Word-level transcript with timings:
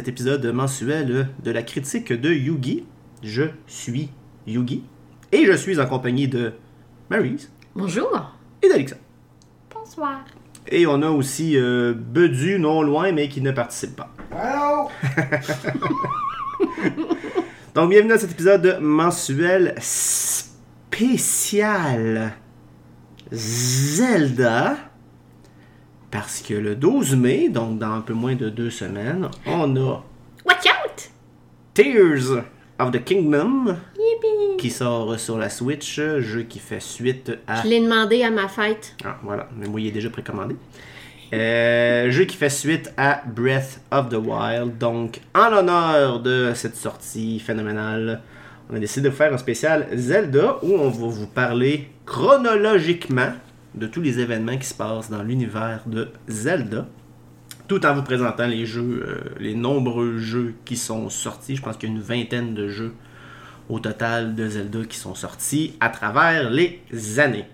Cet 0.00 0.08
épisode 0.08 0.46
mensuel 0.46 1.28
de 1.44 1.50
la 1.50 1.62
critique 1.62 2.10
de 2.10 2.32
Yugi. 2.32 2.86
Je 3.22 3.42
suis 3.66 4.08
Yugi 4.46 4.82
et 5.30 5.44
je 5.44 5.52
suis 5.52 5.78
en 5.78 5.84
compagnie 5.84 6.26
de 6.26 6.54
Maryse 7.10 7.52
Bonjour. 7.74 8.34
et 8.62 8.70
d'Alexa. 8.70 8.96
Bonsoir. 9.70 10.24
Et 10.68 10.86
on 10.86 11.02
a 11.02 11.10
aussi 11.10 11.58
euh, 11.58 11.92
Bedu, 11.92 12.58
non 12.58 12.80
loin, 12.80 13.12
mais 13.12 13.28
qui 13.28 13.42
ne 13.42 13.50
participe 13.52 13.94
pas. 13.94 14.10
Allô? 14.34 14.88
Donc, 17.74 17.90
bienvenue 17.90 18.14
à 18.14 18.18
cet 18.18 18.30
épisode 18.30 18.78
mensuel 18.80 19.74
spécial 20.90 21.12
Zelda. 23.30 24.78
Parce 26.10 26.42
que 26.42 26.54
le 26.54 26.74
12 26.74 27.14
mai, 27.16 27.48
donc 27.48 27.78
dans 27.78 27.92
un 27.92 28.00
peu 28.00 28.14
moins 28.14 28.34
de 28.34 28.48
deux 28.48 28.70
semaines, 28.70 29.28
on 29.46 29.76
a 29.76 30.02
Watch 30.44 30.66
out! 30.66 31.10
Tears 31.74 32.42
of 32.78 32.90
the 32.90 33.04
Kingdom 33.04 33.76
Yippee! 33.96 34.56
qui 34.58 34.70
sort 34.70 35.18
sur 35.20 35.38
la 35.38 35.48
Switch, 35.48 35.96
jeu 35.96 36.42
qui 36.42 36.58
fait 36.58 36.80
suite 36.80 37.32
à. 37.46 37.62
Je 37.62 37.68
l'ai 37.68 37.80
demandé 37.80 38.22
à 38.24 38.30
ma 38.30 38.48
fête. 38.48 38.96
Ah, 39.04 39.18
voilà, 39.22 39.48
mais 39.56 39.68
moi, 39.68 39.80
il 39.80 39.86
est 39.86 39.92
déjà 39.92 40.10
précommandé. 40.10 40.56
Euh, 41.32 42.10
jeu 42.10 42.24
qui 42.24 42.36
fait 42.36 42.50
suite 42.50 42.92
à 42.96 43.22
Breath 43.24 43.80
of 43.92 44.08
the 44.08 44.16
Wild. 44.16 44.78
Donc, 44.78 45.20
en 45.34 45.48
l'honneur 45.48 46.20
de 46.20 46.52
cette 46.54 46.76
sortie 46.76 47.38
phénoménale, 47.38 48.20
on 48.68 48.74
a 48.74 48.78
décidé 48.80 49.08
de 49.08 49.14
faire 49.14 49.32
un 49.32 49.38
spécial 49.38 49.86
Zelda 49.94 50.58
où 50.62 50.74
on 50.74 50.90
va 50.90 51.06
vous 51.06 51.26
parler 51.28 51.88
chronologiquement 52.04 53.32
de 53.74 53.86
tous 53.86 54.00
les 54.00 54.18
événements 54.18 54.56
qui 54.56 54.66
se 54.66 54.74
passent 54.74 55.10
dans 55.10 55.22
l'univers 55.22 55.82
de 55.86 56.08
Zelda, 56.28 56.86
tout 57.68 57.86
en 57.86 57.94
vous 57.94 58.02
présentant 58.02 58.46
les 58.46 58.66
jeux, 58.66 59.04
euh, 59.06 59.20
les 59.38 59.54
nombreux 59.54 60.18
jeux 60.18 60.54
qui 60.64 60.76
sont 60.76 61.08
sortis. 61.08 61.56
Je 61.56 61.62
pense 61.62 61.76
qu'il 61.76 61.88
y 61.88 61.92
a 61.92 61.94
une 61.94 62.02
vingtaine 62.02 62.54
de 62.54 62.68
jeux 62.68 62.94
au 63.68 63.78
total 63.78 64.34
de 64.34 64.48
Zelda 64.48 64.84
qui 64.84 64.98
sont 64.98 65.14
sortis 65.14 65.76
à 65.78 65.88
travers 65.88 66.50
les 66.50 66.80
années. 67.18 67.46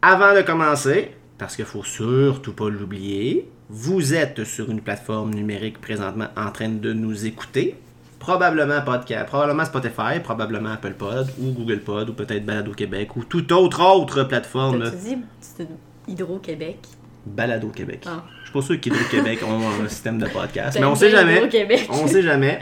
Avant 0.00 0.34
de 0.34 0.42
commencer, 0.42 1.10
parce 1.36 1.56
qu'il 1.56 1.66
faut 1.66 1.84
surtout 1.84 2.52
pas 2.52 2.70
l'oublier, 2.70 3.50
vous 3.68 4.14
êtes 4.14 4.44
sur 4.44 4.70
une 4.70 4.80
plateforme 4.80 5.34
numérique 5.34 5.80
présentement 5.80 6.28
en 6.36 6.50
train 6.50 6.70
de 6.70 6.92
nous 6.92 7.26
écouter. 7.26 7.74
Probablement 8.18 8.80
podcast, 8.82 9.26
probablement 9.26 9.64
Spotify, 9.64 10.20
probablement 10.22 10.72
Apple 10.72 10.94
Pod 10.94 11.28
ou 11.38 11.52
Google 11.52 11.80
Pod 11.80 12.10
ou 12.10 12.12
peut-être 12.12 12.44
Balado 12.44 12.72
Québec 12.72 13.16
ou 13.16 13.24
toute 13.24 13.52
autre 13.52 13.80
autre 13.80 14.24
plateforme 14.24 14.90
Tu 14.90 14.96
dis 14.96 15.18
c'est 15.40 15.68
Hydro-Québec? 16.08 16.78
Balado 17.26 17.68
Québec. 17.68 18.04
Ah. 18.06 18.24
Je 18.40 18.44
suis 18.46 18.52
pas 18.52 18.62
sûr 18.62 18.80
qu'Hydro-Québec 18.80 19.40
ont 19.46 19.84
un 19.84 19.88
système 19.88 20.18
de 20.18 20.26
podcast, 20.26 20.78
mais 20.80 20.86
on 20.86 20.94
sait 20.94 21.10
jamais. 21.10 21.42
On 21.90 22.06
sait 22.06 22.22
jamais. 22.22 22.60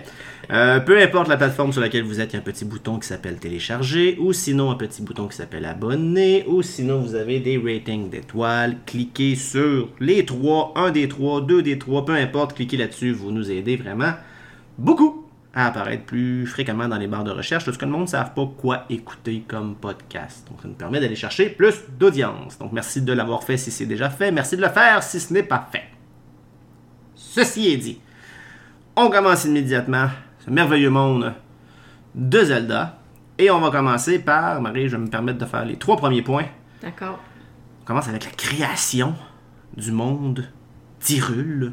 Euh, 0.51 0.79
peu 0.81 1.01
importe 1.01 1.29
la 1.29 1.37
plateforme 1.37 1.73
sur 1.73 1.81
laquelle 1.81 2.05
vous 2.05 2.21
êtes, 2.21 2.33
il 2.33 2.35
y 2.35 2.37
a 2.37 2.41
un 2.41 2.43
petit 2.43 2.65
bouton 2.65 2.99
qui 2.99 3.09
s'appelle 3.09 3.37
télécharger, 3.37 4.17
ou 4.21 4.33
sinon 4.33 4.71
un 4.71 4.77
petit 4.77 5.03
bouton 5.03 5.27
qui 5.27 5.37
s'appelle 5.37 5.65
abonner, 5.65 6.45
ou 6.47 6.63
sinon 6.63 7.01
vous 7.01 7.15
avez 7.15 7.41
des 7.41 7.59
ratings 7.59 8.11
d'étoiles. 8.11 8.77
Cliquez 8.87 9.35
sur 9.35 9.89
les 9.99 10.25
trois, 10.25 10.73
un 10.77 10.91
des 10.91 11.09
trois, 11.09 11.41
deux 11.41 11.63
des 11.63 11.79
trois, 11.79 12.05
peu 12.05 12.13
importe, 12.13 12.55
cliquez 12.55 12.77
là-dessus, 12.77 13.13
vous 13.13 13.33
nous 13.33 13.51
aidez 13.51 13.77
vraiment 13.77 14.13
beaucoup 14.79 15.26
à 15.57 15.67
apparaître 15.67 16.05
plus 16.05 16.47
fréquemment 16.47 16.87
dans 16.87 16.99
les 16.99 17.07
barres 17.07 17.25
de 17.25 17.31
recherche, 17.31 17.65
parce 17.65 17.79
que 17.79 17.87
le 17.87 17.91
monde 17.91 18.03
ne 18.03 18.07
savent 18.07 18.35
pas 18.35 18.47
quoi 18.59 18.85
écouter 18.91 19.43
comme 19.49 19.75
podcast. 19.75 20.47
Donc 20.49 20.61
ça 20.61 20.69
nous 20.69 20.75
permet 20.75 21.01
d'aller 21.01 21.17
chercher 21.17 21.49
plus 21.49 21.75
d'audience. 21.99 22.59
Donc 22.59 22.73
merci 22.73 23.01
de 23.01 23.13
l'avoir 23.13 23.43
fait 23.43 23.57
si 23.57 23.71
c'est 23.71 23.87
déjà 23.87 24.11
fait, 24.11 24.31
merci 24.31 24.57
de 24.57 24.63
le 24.63 24.69
faire 24.69 25.03
si 25.03 25.19
ce 25.19 25.33
n'est 25.33 25.43
pas 25.43 25.67
fait. 25.73 25.85
Ceci 27.15 27.69
est 27.69 27.79
dit, 27.79 27.99
on 28.97 29.09
commence 29.09 29.47
immédiatement 29.47 30.09
ce 30.45 30.51
merveilleux 30.51 30.91
monde 30.91 31.33
de 32.15 32.45
Zelda. 32.45 32.99
Et 33.39 33.51
on 33.51 33.61
va 33.61 33.71
commencer 33.71 34.19
par, 34.19 34.61
Marie, 34.61 34.89
je 34.89 34.97
vais 34.97 35.03
me 35.03 35.09
permettre 35.09 35.39
de 35.39 35.45
faire 35.47 35.65
les 35.65 35.77
trois 35.77 35.97
premiers 35.97 36.23
points. 36.23 36.47
D'accord. 36.83 37.19
On 37.83 37.85
commence 37.87 38.09
avec 38.09 38.25
la 38.25 38.31
création 38.31 39.15
du 39.77 39.93
monde 39.93 40.47
d'Hyrule, 41.07 41.73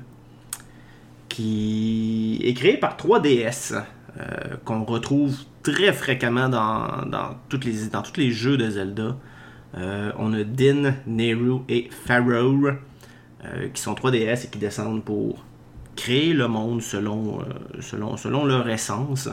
qui 1.34 2.40
est 2.44 2.54
créé 2.54 2.78
par 2.78 2.96
3DS, 2.96 3.74
euh, 3.74 4.24
qu'on 4.66 4.84
retrouve 4.84 5.36
très 5.64 5.92
fréquemment 5.92 6.48
dans, 6.48 7.36
tous 7.50 7.60
les 8.18 8.32
jeux 8.32 8.56
de 8.56 8.70
Zelda. 8.70 9.18
Euh, 9.76 10.12
on 10.20 10.32
a 10.34 10.44
Din, 10.44 10.94
Nehru 11.08 11.62
et 11.70 11.90
Pharaoh, 11.90 12.68
euh, 12.68 13.68
qui 13.74 13.82
sont 13.82 13.96
3DS 13.96 14.46
et 14.46 14.50
qui 14.52 14.60
descendent 14.60 15.04
pour 15.04 15.44
créer 15.96 16.34
le 16.34 16.48
monde 16.48 16.84
selon, 16.84 17.40
leur 18.46 18.70
essence. 18.70 19.28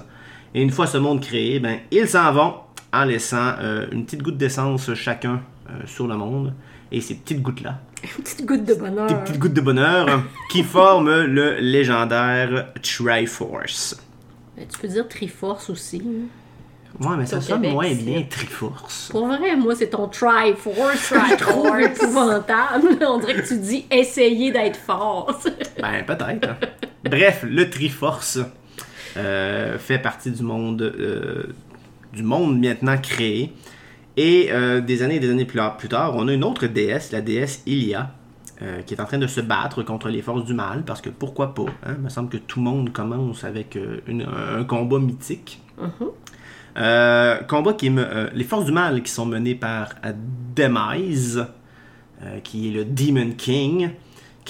Et 0.55 0.63
une 0.63 0.71
fois 0.71 0.87
ce 0.87 0.97
monde 0.97 1.21
créé, 1.21 1.61
ben, 1.61 1.81
ils 1.91 2.09
s'en 2.09 2.33
vont 2.33 2.55
en 2.95 3.05
laissant 3.05 3.57
une 3.93 4.07
petite 4.07 4.23
goutte 4.23 4.39
d'essence 4.39 4.95
chacun 4.95 5.43
sur 5.85 6.07
le 6.07 6.17
monde. 6.17 6.55
Et 6.91 7.03
ces 7.03 7.17
petites 7.17 7.43
gouttes-là, 7.43 7.79
Une 8.03 8.23
petite 8.25 8.47
goutte 8.47 8.65
de 8.65 8.75
bonheur. 8.75 9.07
des 9.07 9.15
petites 9.15 9.39
gouttes 9.39 9.53
de 9.55 9.61
bonheur, 9.61 10.23
qui 10.51 10.63
forment 10.63 11.23
le 11.25 11.57
légendaire 11.61 12.69
Triforce. 12.83 13.97
Ben, 14.57 14.67
tu 14.67 14.79
peux 14.79 14.89
dire 14.89 15.07
Triforce 15.09 15.71
aussi. 15.71 16.03
hein. 16.05 16.27
Ouais, 17.09 17.17
mais 17.17 17.25
ça 17.27 17.41
sonne 17.41 17.69
moins 17.71 17.93
bien 17.95 18.25
Triforce. 18.29 19.09
Pour 19.11 19.27
vrai, 19.27 19.55
moi, 19.57 19.75
c'est 19.77 19.91
ton 19.91 20.09
Triforce. 20.09 21.13
Trouve 21.39 21.81
épouvantable. 21.81 22.89
On 23.07 23.19
dirait 23.19 23.35
que 23.35 23.47
tu 23.47 23.59
dis 23.59 23.87
essayer 23.91 24.51
d'être 24.51 24.77
fort. 24.79 25.41
Ben, 25.81 26.05
peut-être. 26.05 26.49
hein. 26.49 26.57
Bref, 27.05 27.45
le 27.49 27.71
Triforce 27.71 28.39
euh, 29.17 29.79
fait 29.79 29.99
partie 29.99 30.31
du 30.31 30.43
monde, 30.43 30.83
euh, 30.83 31.45
du 32.13 32.23
monde 32.23 32.59
maintenant 32.61 32.99
créé. 32.99 33.53
Et 34.17 34.49
euh, 34.51 34.81
des 34.81 35.03
années 35.03 35.17
et 35.17 35.21
des 35.21 35.31
années 35.31 35.45
plus, 35.47 35.89
tard, 35.89 36.15
on 36.17 36.29
a 36.29 36.33
une 36.33 36.45
autre 36.45 36.67
déesse, 36.67 37.13
la 37.13 37.21
déesse 37.21 37.63
Ilia, 37.67 38.13
euh, 38.63 38.83
qui 38.83 38.95
est 38.95 39.01
en 39.01 39.05
train 39.05 39.19
de 39.19 39.27
se 39.27 39.41
battre 39.41 39.83
contre 39.83 40.09
les 40.09 40.21
forces 40.21 40.45
du 40.45 40.53
mal, 40.53 40.83
parce 40.85 41.01
que 41.01 41.09
pourquoi 41.11 41.55
pas 41.55 41.67
hein? 41.87 41.95
Il 41.97 42.03
me 42.05 42.09
semble 42.09 42.29
que 42.29 42.37
tout 42.37 42.59
le 42.59 42.65
monde 42.65 42.93
commence 42.93 43.45
avec 43.45 43.77
euh, 43.77 44.01
une- 44.07 44.27
un 44.59 44.65
combat 44.65 44.99
mythique. 44.99 45.63
Mhm. 45.81 46.09
Euh, 46.77 47.37
combat 47.45 47.73
qui 47.73 47.87
est 47.87 47.91
me- 47.91 48.31
les 48.35 48.45
forces 48.45 48.65
du 48.67 48.73
mal 48.73 49.03
qui 49.03 49.11
sont 49.11 49.27
menées 49.27 49.55
par 49.57 49.89
Demise, 50.55 51.47
qui 52.45 52.69
est 52.69 52.73
le 52.73 52.85
Demon 52.85 53.33
King, 53.37 53.91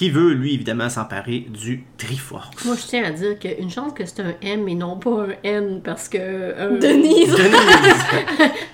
qui 0.01 0.09
veut 0.09 0.33
lui 0.33 0.55
évidemment 0.55 0.89
s'emparer 0.89 1.41
du 1.51 1.85
Triforce. 1.99 2.65
Moi, 2.65 2.75
je 2.75 2.87
tiens 2.87 3.05
à 3.05 3.11
dire 3.11 3.39
qu'une 3.39 3.69
chance 3.71 3.93
que 3.95 4.07
c'est 4.07 4.21
un 4.21 4.33
M 4.41 4.67
et 4.67 4.75
non 4.75 4.97
pas 4.97 5.11
un 5.11 5.35
N 5.45 5.83
parce 5.85 6.09
que. 6.09 6.17
un- 6.59 6.79
Denise. 6.79 7.29
Denise, 7.37 8.07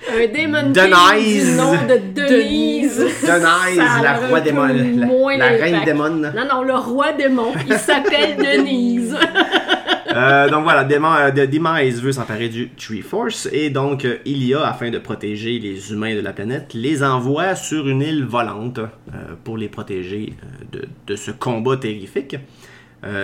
Un 0.09 0.27
Demon 0.27 0.69
Denise. 0.71 1.49
Du 1.49 1.57
nom 1.57 1.73
de 1.73 1.97
Denise. 2.15 2.97
Denise, 2.99 3.09
Ça 3.25 3.39
la 3.39 4.13
roi 4.29 4.39
démon, 4.39 4.67
la, 4.67 5.47
reine 5.47 5.81
démon. 5.83 6.09
Non, 6.11 6.45
non, 6.49 6.63
le 6.63 6.75
roi 6.75 7.11
démon. 7.11 7.51
Il 7.67 7.73
s'appelle 7.73 8.37
Denise. 8.41 9.13
Euh, 10.17 10.49
donc 10.49 10.63
voilà, 10.63 10.83
Démon, 10.83 11.13
euh, 11.13 11.29
Demise 11.29 12.01
veut 12.01 12.11
s'emparer 12.11 12.49
du 12.49 12.71
Triforce 12.71 13.47
et 13.51 13.69
donc 13.69 14.03
euh, 14.03 14.17
Ilia, 14.25 14.65
afin 14.67 14.89
de 14.89 14.97
protéger 14.97 15.59
les 15.59 15.91
humains 15.91 16.15
de 16.15 16.21
la 16.21 16.33
planète, 16.33 16.73
les 16.73 17.03
envoie 17.03 17.55
sur 17.55 17.87
une 17.87 18.01
île 18.01 18.25
volante 18.25 18.79
euh, 18.79 19.35
pour 19.43 19.57
les 19.57 19.69
protéger 19.69 20.33
de, 20.71 21.15
ce 21.15 21.29
combat 21.29 21.77
terrifique. 21.77 22.35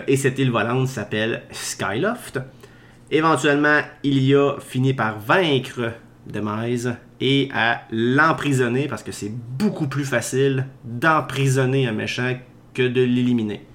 Et 0.07 0.17
cette 0.17 0.37
île 0.37 0.51
volante 0.51 0.87
s'appelle 0.87 1.41
Skyloft. 1.51 2.39
Éventuellement, 3.09 3.79
Ilia 4.03 4.55
finit 4.59 4.93
par 4.93 5.19
vaincre 5.19 5.93
Demise 6.27 6.95
et 7.19 7.49
à 7.53 7.81
l'emprisonner 7.91 8.87
parce 8.87 9.01
que 9.01 9.11
c'est 9.11 9.31
beaucoup 9.31 9.87
plus 9.87 10.05
facile 10.05 10.67
d'emprisonner 10.85 11.87
un 11.87 11.91
méchant 11.91 12.37
que 12.73 12.83
de 12.83 13.01
l'éliminer. 13.01 13.65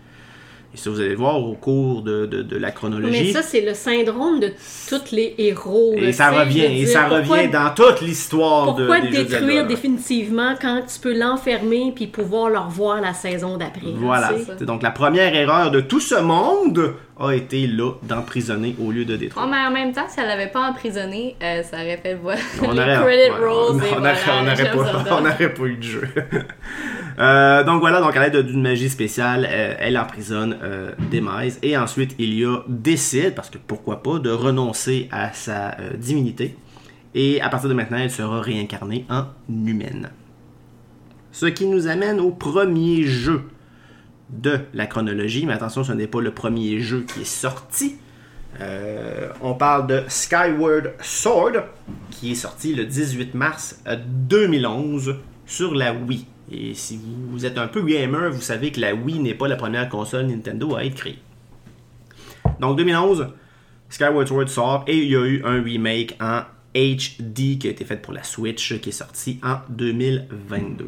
Et 0.78 0.80
ça, 0.80 0.90
vous 0.90 1.00
allez 1.00 1.14
voir 1.16 1.42
au 1.42 1.54
cours 1.54 2.02
de, 2.02 2.26
de- 2.26 2.42
de 2.42 2.56
la 2.56 2.70
chronologie. 2.70 3.24
Mais 3.26 3.32
ça, 3.32 3.42
c'est 3.42 3.62
le 3.62 3.74
syndrome 3.74 4.38
de 4.38 4.52
tous 4.88 5.10
les 5.12 5.34
héros. 5.38 5.94
et 5.96 6.12
ça 6.12 6.30
revient, 6.30 6.64
et 6.66 6.68
dire, 6.84 6.88
ça 6.88 7.00
pourquoi- 7.08 7.36
revient 7.38 7.48
dans 7.50 7.70
toute 7.74 8.00
l'histoire 8.00 8.74
de 8.74 8.86
Pourquoi 8.86 9.00
des 9.00 9.24
détruire 9.24 9.66
définitivement 9.66 10.54
quand 10.60 10.82
tu 10.86 11.00
peux 11.00 11.18
l'enfermer 11.18 11.92
puis 11.94 12.06
pouvoir 12.06 12.48
le 12.50 12.58
revoir 12.58 13.00
la 13.00 13.12
saison 13.12 13.56
d'après? 13.56 13.86
là, 13.86 13.92
Voilà. 13.96 14.28
tu 14.28 14.44
sais? 14.44 14.52
C'est 14.58 14.64
Donc 14.66 14.82
la 14.82 14.90
première 14.92 15.34
erreur 15.34 15.70
de 15.72 15.80
tout 15.80 16.00
ce 16.00 16.14
monde 16.14 16.94
a 17.20 17.32
été 17.32 17.66
là 17.66 17.90
d'emprisonner 18.04 18.76
au 18.80 18.92
lieu 18.92 19.04
de 19.04 19.14
Oh, 19.14 19.16
détruire. 19.16 19.46
mais 19.48 19.56
en 19.56 19.72
même 19.72 19.92
temps, 19.92 20.06
si 20.08 20.20
elle 20.20 20.28
l'avait 20.28 20.46
pas 20.46 20.68
emprisonné, 20.70 21.34
euh, 21.42 21.62
ça 21.64 21.78
aurait 21.78 21.96
fait 22.00 22.14
voilà, 22.14 22.40
On 22.62 22.70
les 22.72 22.78
aurait, 22.80 22.94
credit 22.94 23.06
ouais, 23.08 23.30
rolls 23.30 23.72
on, 23.72 23.78
et 23.80 23.82
on 23.82 23.98
voilà, 24.00 24.12
aurait- 24.12 24.20
on 24.40 24.44
la 24.44 24.52
aurait 24.52 24.56
chose 24.56 24.84
pas, 24.84 24.98
Zelda. 24.98 25.18
on 25.20 25.20
aurait 25.26 25.54
pas 25.54 25.64
eu 25.64 25.76
de 25.76 25.82
jeu. 25.82 26.02
Euh, 27.18 27.64
donc 27.64 27.80
voilà, 27.80 28.00
donc 28.00 28.16
à 28.16 28.20
l'aide 28.20 28.46
d'une 28.46 28.62
magie 28.62 28.88
spéciale, 28.88 29.46
euh, 29.50 29.74
elle 29.78 29.98
emprisonne 29.98 30.56
euh, 30.62 30.92
Demise 31.10 31.58
et 31.62 31.76
ensuite 31.76 32.14
Ilia 32.18 32.62
décide, 32.68 33.34
parce 33.34 33.50
que 33.50 33.58
pourquoi 33.58 34.02
pas, 34.02 34.20
de 34.20 34.30
renoncer 34.30 35.08
à 35.10 35.32
sa 35.32 35.76
divinité 35.96 36.56
et 37.14 37.40
à 37.40 37.48
partir 37.48 37.68
de 37.68 37.74
maintenant, 37.74 37.98
elle 37.98 38.10
sera 38.10 38.40
réincarnée 38.40 39.04
en 39.10 39.24
humaine. 39.48 40.10
Ce 41.32 41.46
qui 41.46 41.66
nous 41.66 41.88
amène 41.88 42.20
au 42.20 42.30
premier 42.30 43.02
jeu 43.02 43.42
de 44.30 44.60
la 44.74 44.86
chronologie, 44.86 45.44
mais 45.46 45.54
attention, 45.54 45.82
ce 45.82 45.92
n'est 45.92 46.06
pas 46.06 46.20
le 46.20 46.32
premier 46.32 46.80
jeu 46.80 47.00
qui 47.02 47.22
est 47.22 47.24
sorti. 47.24 47.96
On 49.40 49.54
parle 49.54 49.86
de 49.86 50.02
Skyward 50.08 50.92
Sword, 51.00 51.64
qui 52.10 52.32
est 52.32 52.36
sorti 52.36 52.74
le 52.74 52.84
18 52.84 53.34
mars 53.34 53.82
2011 54.28 55.16
sur 55.46 55.74
la 55.74 55.92
Wii. 55.92 56.26
Et 56.50 56.74
si 56.74 56.98
vous 57.30 57.44
êtes 57.44 57.58
un 57.58 57.68
peu 57.68 57.82
gamer, 57.82 58.30
vous 58.30 58.40
savez 58.40 58.72
que 58.72 58.80
la 58.80 58.94
Wii 58.94 59.18
n'est 59.18 59.34
pas 59.34 59.48
la 59.48 59.56
première 59.56 59.88
console 59.88 60.26
Nintendo 60.26 60.76
à 60.76 60.84
être 60.84 60.94
créée. 60.94 61.18
Donc 62.60 62.76
2011, 62.78 63.28
Skyward 63.88 64.26
Sword 64.26 64.48
sort 64.48 64.84
et 64.86 64.96
il 64.96 65.10
y 65.10 65.16
a 65.16 65.24
eu 65.24 65.42
un 65.44 65.62
remake 65.62 66.16
en 66.20 66.42
HD 66.74 67.58
qui 67.58 67.66
a 67.66 67.70
été 67.70 67.84
fait 67.84 67.96
pour 67.96 68.12
la 68.12 68.22
Switch 68.22 68.78
qui 68.80 68.90
est 68.90 68.92
sorti 68.92 69.40
en 69.42 69.56
2022. 69.70 70.86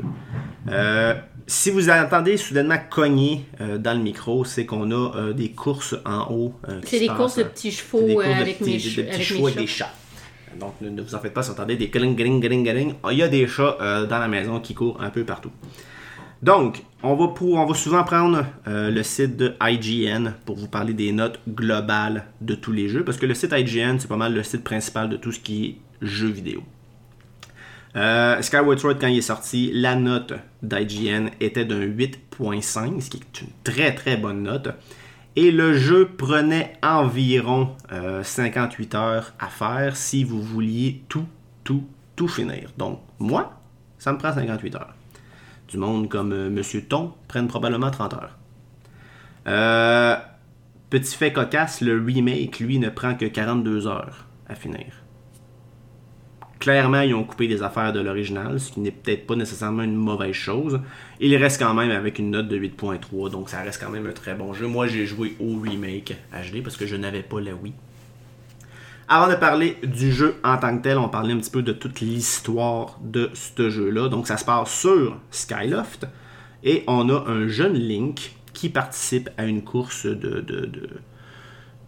Euh, 0.68 1.14
si 1.46 1.70
vous 1.70 1.90
entendez 1.90 2.36
soudainement 2.36 2.76
cogner 2.90 3.44
euh, 3.60 3.78
dans 3.78 3.94
le 3.94 4.02
micro, 4.02 4.44
c'est 4.44 4.66
qu'on 4.66 4.90
a 4.90 5.16
euh, 5.16 5.32
des 5.32 5.50
courses 5.50 5.96
en 6.04 6.30
haut. 6.30 6.54
c'est 6.84 7.00
des 7.00 7.08
courses 7.08 7.38
de 7.38 7.44
petits 7.44 7.72
chevaux 7.72 8.20
avec, 8.20 8.60
mes, 8.60 8.78
chevaux 8.78 9.46
avec 9.46 9.58
des 9.58 9.66
chats. 9.66 9.92
Donc 10.58 10.74
ne, 10.80 11.00
vous 11.00 11.14
en 11.14 11.18
faites 11.20 11.34
pas 11.34 11.42
si 11.42 11.50
entendez 11.50 11.76
des 11.76 11.88
gring 11.88 12.16
gring 12.16 12.40
gring 12.40 12.64
gring. 12.64 12.94
Il 13.10 13.18
y 13.18 13.22
a 13.22 13.28
des 13.28 13.46
chats 13.46 13.76
dans 14.08 14.18
la 14.18 14.28
maison 14.28 14.60
qui 14.60 14.74
courent 14.74 15.00
un 15.00 15.10
peu 15.10 15.24
partout. 15.24 15.52
Donc, 16.42 16.82
on 17.02 17.16
va, 17.16 17.34
on 17.42 17.66
va 17.66 17.74
souvent 17.74 18.02
prendre 18.02 18.46
euh, 18.66 18.90
le 18.90 19.02
site 19.02 19.36
de 19.36 19.54
IGN 19.60 20.30
pour 20.46 20.56
vous 20.56 20.68
parler 20.68 20.94
des 20.94 21.12
notes 21.12 21.38
globales 21.46 22.24
de 22.40 22.54
tous 22.54 22.72
les 22.72 22.88
jeux, 22.88 23.04
parce 23.04 23.18
que 23.18 23.26
le 23.26 23.34
site 23.34 23.52
IGN, 23.52 23.98
c'est 23.98 24.08
pas 24.08 24.16
mal 24.16 24.32
le 24.32 24.42
site 24.42 24.64
principal 24.64 25.10
de 25.10 25.16
tout 25.16 25.32
ce 25.32 25.40
qui 25.40 25.66
est 25.66 25.76
jeux 26.00 26.30
vidéo. 26.30 26.62
Euh, 27.96 28.40
Skyward 28.40 28.78
Sword, 28.78 28.98
quand 28.98 29.08
il 29.08 29.18
est 29.18 29.22
sorti, 29.22 29.70
la 29.74 29.96
note 29.96 30.32
d'IGN 30.62 31.28
était 31.40 31.66
d'un 31.66 31.80
8.5, 31.80 33.00
ce 33.00 33.10
qui 33.10 33.18
est 33.18 33.40
une 33.42 33.48
très 33.62 33.94
très 33.94 34.16
bonne 34.16 34.44
note. 34.44 34.68
Et 35.36 35.52
le 35.52 35.74
jeu 35.74 36.08
prenait 36.08 36.72
environ 36.82 37.76
58 38.22 38.94
euh, 38.94 38.98
heures 38.98 39.32
à 39.38 39.46
faire 39.46 39.96
si 39.96 40.24
vous 40.24 40.42
vouliez 40.42 41.04
tout, 41.08 41.26
tout, 41.62 41.84
tout 42.16 42.28
finir. 42.28 42.70
Donc, 42.76 43.00
moi, 43.18 43.60
ça 43.98 44.12
me 44.12 44.18
prend 44.18 44.32
58 44.32 44.74
heures 44.74 44.94
du 45.70 45.78
monde 45.78 46.08
comme 46.08 46.32
euh, 46.32 46.50
Monsieur 46.50 46.82
Ton 46.82 47.14
prennent 47.28 47.48
probablement 47.48 47.90
30 47.90 48.14
heures. 48.14 48.36
Euh, 49.46 50.16
petit 50.90 51.16
fait 51.16 51.32
cocasse, 51.32 51.80
le 51.80 52.02
remake, 52.04 52.58
lui, 52.58 52.78
ne 52.78 52.90
prend 52.90 53.14
que 53.14 53.24
42 53.24 53.86
heures 53.86 54.26
à 54.48 54.54
finir. 54.54 54.99
Clairement, 56.60 57.00
ils 57.00 57.14
ont 57.14 57.24
coupé 57.24 57.48
des 57.48 57.62
affaires 57.62 57.92
de 57.94 58.00
l'original, 58.00 58.60
ce 58.60 58.70
qui 58.70 58.80
n'est 58.80 58.90
peut-être 58.90 59.26
pas 59.26 59.34
nécessairement 59.34 59.82
une 59.82 59.96
mauvaise 59.96 60.34
chose. 60.34 60.78
Il 61.18 61.34
reste 61.36 61.58
quand 61.58 61.72
même 61.72 61.90
avec 61.90 62.18
une 62.18 62.30
note 62.30 62.48
de 62.48 62.58
8.3, 62.58 63.30
donc 63.30 63.48
ça 63.48 63.62
reste 63.62 63.82
quand 63.82 63.90
même 63.90 64.06
un 64.06 64.12
très 64.12 64.34
bon 64.34 64.52
jeu. 64.52 64.66
Moi, 64.66 64.86
j'ai 64.86 65.06
joué 65.06 65.34
au 65.40 65.58
remake 65.58 66.14
HD 66.32 66.62
parce 66.62 66.76
que 66.76 66.86
je 66.86 66.96
n'avais 66.96 67.22
pas 67.22 67.40
la 67.40 67.54
Wii. 67.54 67.72
Avant 69.08 69.28
de 69.28 69.36
parler 69.36 69.76
du 69.82 70.12
jeu 70.12 70.36
en 70.44 70.58
tant 70.58 70.76
que 70.76 70.82
tel, 70.82 70.98
on 70.98 71.08
parlait 71.08 71.32
un 71.32 71.38
petit 71.38 71.50
peu 71.50 71.62
de 71.62 71.72
toute 71.72 72.00
l'histoire 72.00 72.98
de 73.02 73.30
ce 73.32 73.70
jeu-là. 73.70 74.08
Donc 74.08 74.28
ça 74.28 74.36
se 74.36 74.44
passe 74.44 74.70
sur 74.70 75.16
Skyloft 75.30 76.06
et 76.62 76.84
on 76.86 77.08
a 77.08 77.24
un 77.26 77.48
jeune 77.48 77.74
Link 77.74 78.36
qui 78.52 78.68
participe 78.68 79.30
à 79.36 79.46
une 79.46 79.62
course 79.62 80.06
de, 80.06 80.44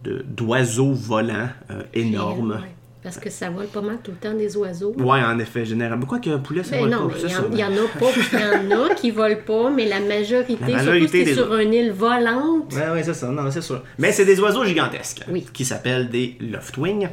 d'oiseaux 0.03 0.91
volants 0.91 1.49
euh, 1.69 1.83
énormes. 1.93 2.59
Parce 3.03 3.17
que 3.17 3.29
ça 3.29 3.49
vole 3.49 3.67
pas 3.67 3.81
mal 3.81 3.97
tout 4.01 4.11
le 4.11 4.17
temps 4.17 4.33
des 4.33 4.55
oiseaux. 4.55 4.93
Oui, 4.97 5.19
en 5.19 5.37
effet, 5.37 5.65
généralement. 5.65 5.99
Pourquoi 5.99 6.19
qu'un 6.19 6.39
poulet, 6.39 6.63
ça 6.63 6.77
ben 6.77 6.81
vole 6.81 6.89
non, 6.89 7.09
pas? 7.09 7.15
Il 7.17 7.59
y, 7.59 7.63
en 7.63 7.67
a 7.67 7.99
pas, 7.99 8.11
il 8.31 8.69
y 8.69 8.73
en 8.73 8.85
a 8.85 8.95
qui 8.95 9.11
volent 9.11 9.35
pas, 9.45 9.69
mais 9.69 9.85
la 9.85 9.99
majorité, 9.99 10.71
la 10.71 10.77
majorité 10.77 11.25
surtout 11.25 11.51
sur 11.51 11.57
une 11.57 11.73
île 11.73 11.91
volante. 11.91 12.71
Oui, 12.71 12.81
oui, 12.93 13.01
c'est 13.03 13.13
ça, 13.13 13.27
non, 13.27 13.51
c'est 13.51 13.61
sûr. 13.61 13.83
Mais 13.99 14.13
c'est 14.13 14.25
des 14.25 14.39
oiseaux 14.39 14.63
gigantesques 14.63 15.25
qui 15.53 15.65
s'appellent 15.65 16.09
des 16.09 16.37
Loftwing. 16.39 17.09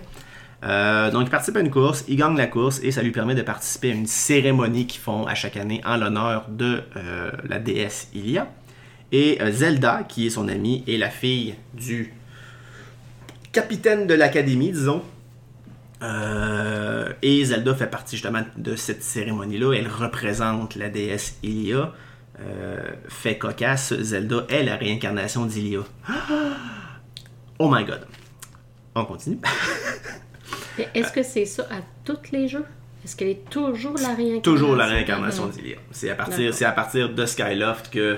Euh, 0.62 1.10
donc, 1.10 1.26
il 1.26 1.30
participe 1.30 1.56
à 1.56 1.60
une 1.60 1.70
course, 1.70 2.04
il 2.06 2.16
gagne 2.16 2.36
la 2.36 2.46
course 2.46 2.80
et 2.82 2.90
ça 2.90 3.02
lui 3.02 3.12
permet 3.12 3.34
de 3.34 3.42
participer 3.42 3.90
à 3.90 3.94
une 3.94 4.06
cérémonie 4.06 4.86
qu'ils 4.86 5.00
font 5.00 5.26
à 5.26 5.34
chaque 5.34 5.56
année 5.56 5.80
en 5.84 5.96
l'honneur 5.96 6.46
de 6.50 6.82
euh, 6.96 7.30
la 7.48 7.58
déesse 7.58 8.08
Ilia. 8.14 8.48
Et 9.12 9.40
euh, 9.40 9.50
Zelda, 9.50 10.04
qui 10.08 10.26
est 10.26 10.30
son 10.30 10.48
amie, 10.48 10.84
et 10.86 10.98
la 10.98 11.08
fille 11.08 11.54
du 11.74 12.12
capitaine 13.52 14.06
de 14.06 14.14
l'académie, 14.14 14.70
disons, 14.70 15.02
euh, 16.02 17.12
et 17.22 17.44
Zelda 17.44 17.74
fait 17.74 17.86
partie 17.86 18.16
justement 18.16 18.42
de 18.56 18.76
cette 18.76 19.02
cérémonie-là. 19.02 19.74
Elle 19.74 19.88
représente 19.88 20.76
la 20.76 20.88
déesse 20.88 21.38
Ilia. 21.42 21.92
Euh, 22.40 22.78
fait 23.08 23.36
cocasse, 23.36 23.94
Zelda 24.00 24.46
est 24.48 24.62
la 24.62 24.76
réincarnation 24.76 25.46
d'Ilia. 25.46 25.80
Oh 27.62 27.68
my 27.70 27.84
god. 27.84 28.06
On 28.94 29.04
continue. 29.04 29.38
Est-ce 30.94 31.12
que 31.12 31.22
c'est 31.22 31.44
ça 31.44 31.64
à 31.70 31.82
tous 32.06 32.32
les 32.32 32.48
jeux? 32.48 32.64
Est-ce 33.04 33.14
qu'elle 33.14 33.28
est 33.28 33.50
toujours 33.50 33.92
la 33.98 34.14
réincarnation? 34.14 34.40
Toujours 34.40 34.76
la 34.76 34.86
réincarnation 34.86 35.46
d'Ilia. 35.48 35.76
C'est 35.90 36.08
à, 36.08 36.14
partir, 36.14 36.54
à 36.66 36.72
partir 36.72 37.12
de 37.12 37.26
Skyloft 37.26 37.90
que 37.90 38.16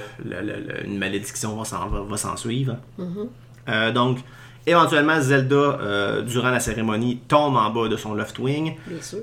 une 0.85 0.97
malédiction 0.97 1.57
va 1.57 2.17
s'en 2.17 2.37
suivre. 2.37 2.77
Mm-hmm. 3.01 3.29
Euh, 3.69 3.93
donc, 3.93 4.19
Éventuellement, 4.67 5.21
Zelda, 5.21 5.57
euh, 5.57 6.23
durant 6.23 6.51
la 6.51 6.61
cérémonie, 6.61 7.19
tombe 7.27 7.57
en 7.57 7.71
bas 7.71 7.89
de 7.89 7.97
son 7.97 8.15
Loftwing, 8.15 8.77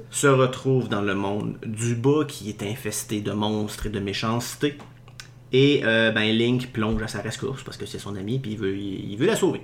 se 0.10 0.28
retrouve 0.28 0.90
dans 0.90 1.02
le 1.02 1.16
monde 1.16 1.58
du 1.66 1.96
bas 1.96 2.26
qui 2.28 2.50
est 2.50 2.62
infesté 2.64 3.22
de 3.22 3.32
monstres 3.32 3.86
et 3.86 3.90
de 3.90 4.00
méchanceté. 4.00 4.78
Et 5.54 5.82
euh, 5.86 6.12
ben, 6.12 6.30
Link 6.36 6.72
plonge 6.74 7.02
à 7.02 7.08
sa 7.08 7.22
rescousse 7.22 7.64
parce 7.64 7.78
que 7.78 7.86
c'est 7.86 8.00
son 8.00 8.16
ami 8.16 8.36
et 8.36 8.50
il 8.50 8.58
veut, 8.58 8.76
il, 8.78 9.16
veut 9.18 9.28
la 9.28 9.36
sauver. 9.36 9.62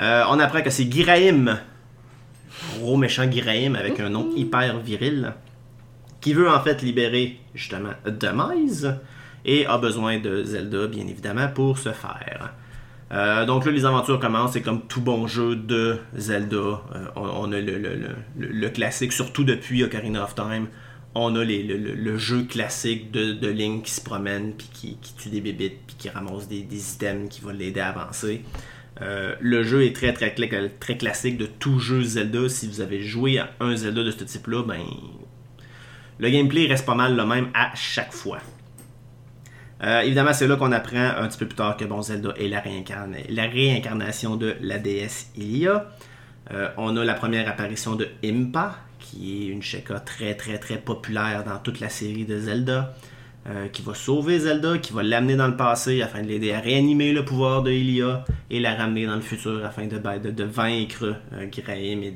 Euh, 0.00 0.24
on 0.30 0.38
apprend 0.38 0.62
que 0.62 0.70
c'est 0.70 0.90
Giraim, 0.90 1.58
gros 2.78 2.96
méchant 2.96 3.30
Giraim 3.30 3.74
avec 3.74 3.98
un 3.98 4.08
nom 4.08 4.30
hyper 4.36 4.78
viril, 4.78 5.34
qui 6.20 6.32
veut 6.32 6.48
en 6.48 6.60
fait 6.60 6.82
libérer 6.82 7.40
justement 7.54 7.92
Demise 8.06 8.94
et 9.44 9.66
a 9.66 9.76
besoin 9.76 10.18
de 10.20 10.44
Zelda 10.44 10.86
bien 10.86 11.06
évidemment 11.06 11.48
pour 11.48 11.78
ce 11.78 11.92
faire. 11.92 12.54
Euh, 13.10 13.46
donc 13.46 13.64
là, 13.64 13.72
les 13.72 13.84
aventures 13.84 14.20
commencent, 14.20 14.52
c'est 14.52 14.62
comme 14.62 14.86
tout 14.86 15.00
bon 15.00 15.26
jeu 15.26 15.56
de 15.56 15.98
Zelda. 16.14 16.56
Euh, 16.56 16.80
on, 17.16 17.50
a 17.52 17.60
le, 17.60 18.68
classique, 18.68 19.12
surtout 19.12 19.44
depuis 19.44 19.82
Ocarina 19.82 20.24
of 20.24 20.34
Time. 20.34 20.68
On 21.14 21.34
a 21.36 21.44
le, 21.44 22.18
jeu 22.18 22.44
classique 22.44 23.10
de, 23.10 23.48
Link 23.48 23.84
qui 23.84 23.92
se 23.92 24.00
promène, 24.02 24.52
puis 24.52 24.68
qui, 24.72 24.98
tue 25.16 25.30
des 25.30 25.40
bébites, 25.40 25.78
puis 25.86 25.96
qui 25.98 26.08
ramasse 26.10 26.48
des, 26.48 26.92
items 26.94 27.28
qui 27.30 27.40
vont 27.40 27.50
l'aider 27.50 27.80
à 27.80 27.88
avancer. 27.88 28.42
Euh, 29.00 29.34
le 29.40 29.62
jeu 29.62 29.84
est 29.84 29.94
très, 29.94 30.12
très, 30.12 30.34
classique 30.98 31.38
de 31.38 31.46
tout 31.46 31.78
jeu 31.78 32.02
Zelda. 32.02 32.48
Si 32.48 32.66
vous 32.66 32.80
avez 32.80 33.02
joué 33.02 33.38
à 33.38 33.50
un 33.60 33.74
Zelda 33.74 34.02
de 34.02 34.10
ce 34.10 34.24
type-là, 34.24 34.64
ben, 34.64 34.82
le 36.18 36.30
gameplay 36.30 36.66
reste 36.66 36.84
pas 36.84 36.94
mal 36.94 37.16
le 37.16 37.24
même 37.24 37.48
à 37.54 37.74
chaque 37.74 38.12
fois. 38.12 38.38
Euh, 39.82 40.00
évidemment, 40.00 40.32
c'est 40.32 40.48
là 40.48 40.56
qu'on 40.56 40.72
apprend 40.72 41.10
un 41.18 41.28
petit 41.28 41.38
peu 41.38 41.46
plus 41.46 41.56
tard 41.56 41.76
que 41.76 41.84
bon, 41.84 42.02
Zelda 42.02 42.34
est 42.36 42.48
la, 42.48 42.60
réincarnation 42.60 44.36
de 44.36 44.56
la 44.60 44.78
déesse 44.78 45.30
Ilia. 45.36 45.86
Euh, 46.52 46.68
on 46.76 46.96
a 46.96 47.04
la 47.04 47.14
première 47.14 47.48
apparition 47.48 47.94
de 47.94 48.08
Impa, 48.24 48.76
qui 48.98 49.44
est 49.44 49.46
une 49.48 49.62
Sheka 49.62 50.00
très 50.00 50.34
très 50.34 50.58
très 50.58 50.78
populaire 50.78 51.44
dans 51.44 51.58
toute 51.58 51.78
la 51.78 51.88
série 51.90 52.24
de 52.24 52.38
Zelda, 52.38 52.94
euh, 53.46 53.68
qui 53.68 53.82
va 53.82 53.94
sauver 53.94 54.40
Zelda, 54.40 54.78
qui 54.78 54.92
va 54.92 55.04
l'amener 55.04 55.36
dans 55.36 55.46
le 55.46 55.56
passé 55.56 56.02
afin 56.02 56.22
de 56.22 56.26
l'aider 56.26 56.52
à 56.52 56.58
réanimer 56.58 57.12
le 57.12 57.24
pouvoir 57.24 57.62
de 57.62 57.70
Ilia 57.70 58.24
et 58.50 58.58
la 58.58 58.74
ramener 58.74 59.06
dans 59.06 59.14
le 59.14 59.20
futur 59.20 59.64
afin 59.64 59.86
de, 59.86 59.98
ben, 59.98 60.20
vaincre 60.50 61.14
Graham 61.52 62.02
et 62.02 62.12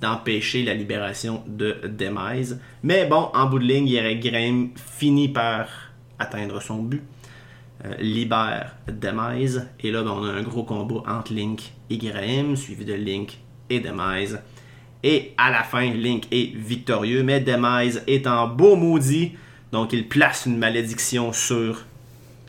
d'empêcher 0.00 0.64
la 0.64 0.74
libération 0.74 1.44
de 1.46 1.76
Demise. 1.86 2.58
Mais 2.82 3.06
bon, 3.06 3.28
en 3.34 3.46
bout 3.46 3.60
de 3.60 3.64
ligne, 3.64 4.18
Graham 4.20 4.70
finit 4.76 5.28
par 5.28 5.87
atteindre 6.18 6.60
son 6.60 6.82
but. 6.82 7.02
Euh, 7.84 7.94
libère 8.00 8.74
Demise. 8.88 9.68
Et 9.80 9.92
là, 9.92 10.02
ben, 10.02 10.10
on 10.10 10.24
a 10.24 10.32
un 10.32 10.42
gros 10.42 10.64
combat 10.64 11.02
entre 11.06 11.32
Link 11.32 11.72
et 11.90 11.96
Graham, 11.96 12.56
suivi 12.56 12.84
de 12.84 12.94
Link 12.94 13.38
et 13.70 13.78
Demise. 13.78 14.40
Et 15.04 15.32
à 15.38 15.52
la 15.52 15.62
fin, 15.62 15.88
Link 15.88 16.24
est 16.32 16.56
victorieux, 16.56 17.22
mais 17.22 17.38
Demise 17.38 18.02
est 18.08 18.26
en 18.26 18.48
beau 18.48 18.74
maudit. 18.74 19.34
Donc 19.70 19.92
il 19.92 20.08
place 20.08 20.46
une 20.46 20.58
malédiction 20.58 21.32
sur 21.32 21.84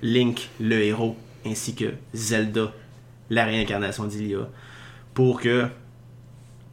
Link, 0.01 0.49
le 0.59 0.81
héros, 0.81 1.15
ainsi 1.45 1.75
que 1.75 1.93
Zelda, 2.15 2.71
la 3.29 3.45
réincarnation 3.45 4.05
d'Ilia, 4.05 4.49
pour 5.13 5.41
que 5.41 5.65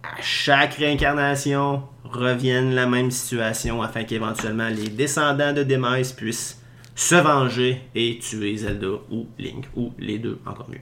à 0.02 0.22
chaque 0.22 0.74
réincarnation 0.74 1.82
revienne 2.04 2.74
la 2.74 2.86
même 2.86 3.10
situation 3.10 3.82
afin 3.82 4.04
qu'éventuellement 4.04 4.68
les 4.68 4.88
descendants 4.88 5.52
de 5.52 5.62
Demise 5.62 6.12
puissent 6.12 6.62
se 6.96 7.14
venger 7.14 7.82
et 7.94 8.18
tuer 8.18 8.56
Zelda 8.56 8.88
ou 9.10 9.28
Link, 9.38 9.66
ou 9.76 9.92
les 9.98 10.18
deux 10.18 10.40
encore 10.46 10.68
mieux. 10.68 10.80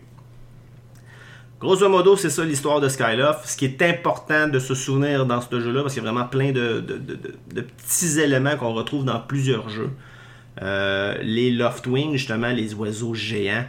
Grosso 1.61 1.89
modo, 1.89 2.17
c'est 2.17 2.31
ça 2.31 2.45
l'histoire 2.45 2.81
de 2.81 2.89
Skyloft. 2.89 3.47
Ce 3.47 3.57
qui 3.57 3.65
est 3.65 3.83
important 3.83 4.49
de 4.49 4.59
se 4.59 4.75
souvenir 4.75 5.27
dans 5.27 5.41
ce 5.41 5.61
jeu-là, 5.61 5.83
parce 5.83 5.95
qu'il 5.95 6.03
y 6.03 6.07
a 6.07 6.11
vraiment 6.11 6.29
plein 6.29 6.53
de, 6.53 6.81
petits 7.51 8.21
éléments 8.21 8.57
qu'on 8.57 8.73
retrouve 8.75 9.05
dans 9.05 9.19
plusieurs 9.19 9.69
jeux. 9.69 9.91
Euh, 10.63 11.17
les 11.23 11.51
Loftwing, 11.51 12.13
justement, 12.13 12.51
les 12.51 12.75
oiseaux 12.75 13.15
géants, 13.15 13.65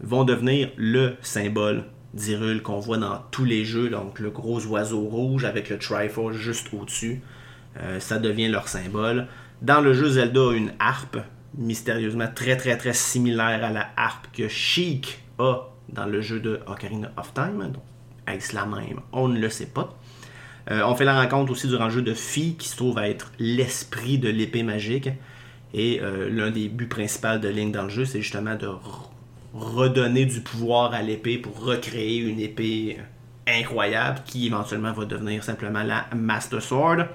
vont 0.00 0.24
devenir 0.24 0.70
le 0.76 1.14
symbole 1.22 1.84
d'Hyrule 2.12 2.62
qu'on 2.62 2.80
voit 2.80 2.98
dans 2.98 3.22
tous 3.30 3.44
les 3.44 3.64
jeux. 3.64 3.88
Donc 3.88 4.18
le 4.18 4.30
gros 4.30 4.64
oiseau 4.66 5.00
rouge 5.00 5.44
avec 5.44 5.70
le 5.70 5.78
Triforce 5.78 6.36
juste 6.36 6.68
au-dessus. 6.72 7.22
Euh, 7.80 8.00
ça 8.00 8.18
devient 8.18 8.48
leur 8.48 8.68
symbole. 8.68 9.26
Dans 9.62 9.80
le 9.80 9.92
jeu 9.94 10.08
Zelda, 10.08 10.52
une 10.52 10.72
harpe, 10.78 11.18
mystérieusement 11.56 12.28
très 12.34 12.56
très 12.56 12.76
très 12.76 12.92
similaire 12.92 13.64
à 13.64 13.70
la 13.70 13.88
harpe 13.96 14.26
que 14.32 14.48
Sheik 14.48 15.18
a 15.38 15.68
dans 15.88 16.06
le 16.06 16.20
jeu 16.20 16.40
de 16.40 16.60
Ocarina 16.66 17.12
of 17.16 17.32
Time. 17.34 17.70
Donc, 17.72 17.82
est-ce 18.26 18.54
la 18.54 18.66
même 18.66 19.00
On 19.12 19.28
ne 19.28 19.38
le 19.38 19.48
sait 19.50 19.66
pas. 19.66 19.96
Euh, 20.70 20.82
on 20.86 20.94
fait 20.94 21.04
la 21.04 21.20
rencontre 21.20 21.52
aussi 21.52 21.68
durant 21.68 21.84
le 21.84 21.90
jeu 21.90 22.02
de 22.02 22.14
Fi 22.14 22.56
qui 22.56 22.68
se 22.68 22.76
trouve 22.76 22.98
à 22.98 23.08
être 23.08 23.32
l'esprit 23.38 24.18
de 24.18 24.28
l'épée 24.28 24.62
magique. 24.62 25.10
Et 25.74 26.00
euh, 26.00 26.30
l'un 26.30 26.50
des 26.50 26.68
buts 26.68 26.88
principaux 26.88 27.38
de 27.38 27.48
Link 27.48 27.74
dans 27.74 27.82
le 27.82 27.88
jeu, 27.88 28.04
c'est 28.04 28.22
justement 28.22 28.54
de 28.54 28.68
redonner 29.52 30.24
du 30.24 30.40
pouvoir 30.40 30.94
à 30.94 31.02
l'épée 31.02 31.38
pour 31.38 31.64
recréer 31.64 32.18
une 32.18 32.40
épée 32.40 32.98
incroyable 33.46 34.20
qui 34.24 34.46
éventuellement 34.46 34.92
va 34.92 35.04
devenir 35.04 35.44
simplement 35.44 35.82
la 35.82 36.06
Master 36.14 36.62
Sword. 36.62 37.06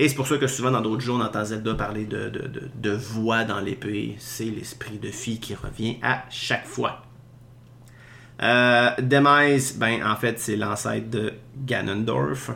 Et 0.00 0.08
c'est 0.08 0.14
pour 0.14 0.28
ça 0.28 0.38
que 0.38 0.46
souvent 0.46 0.70
dans 0.70 0.80
d'autres 0.80 1.02
jeux, 1.02 1.10
on 1.10 1.20
entend 1.20 1.44
Zelda 1.44 1.74
parler 1.74 2.06
de, 2.06 2.90
voix 2.90 3.42
dans 3.42 3.58
l'épée. 3.58 4.14
C'est 4.18 4.44
l'esprit 4.44 4.98
de 4.98 5.08
fille 5.08 5.40
qui 5.40 5.56
revient 5.56 5.96
à 6.02 6.22
chaque 6.30 6.66
fois. 6.66 7.02
Euh, 8.40 8.90
Demise, 9.00 9.76
ben, 9.76 10.06
en 10.06 10.14
fait, 10.14 10.38
c'est 10.38 10.54
l'ancêtre 10.54 11.10
de 11.10 11.32
Ganondorf. 11.66 12.52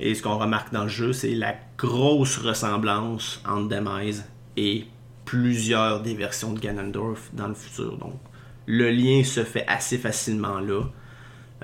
Et 0.00 0.14
ce 0.14 0.22
qu'on 0.22 0.36
remarque 0.36 0.70
dans 0.70 0.82
le 0.82 0.90
jeu, 0.90 1.14
c'est 1.14 1.34
la 1.34 1.54
grosse 1.78 2.36
ressemblance 2.36 3.42
entre 3.48 3.68
Demise 3.68 4.26
et 4.58 4.84
plusieurs 5.24 6.02
des 6.02 6.14
versions 6.14 6.52
de 6.52 6.60
Ganondorf 6.60 7.30
dans 7.32 7.48
le 7.48 7.54
futur. 7.54 7.96
Donc, 7.96 8.20
le 8.66 8.90
lien 8.90 9.24
se 9.24 9.44
fait 9.44 9.64
assez 9.66 9.96
facilement 9.96 10.60
là. 10.60 10.82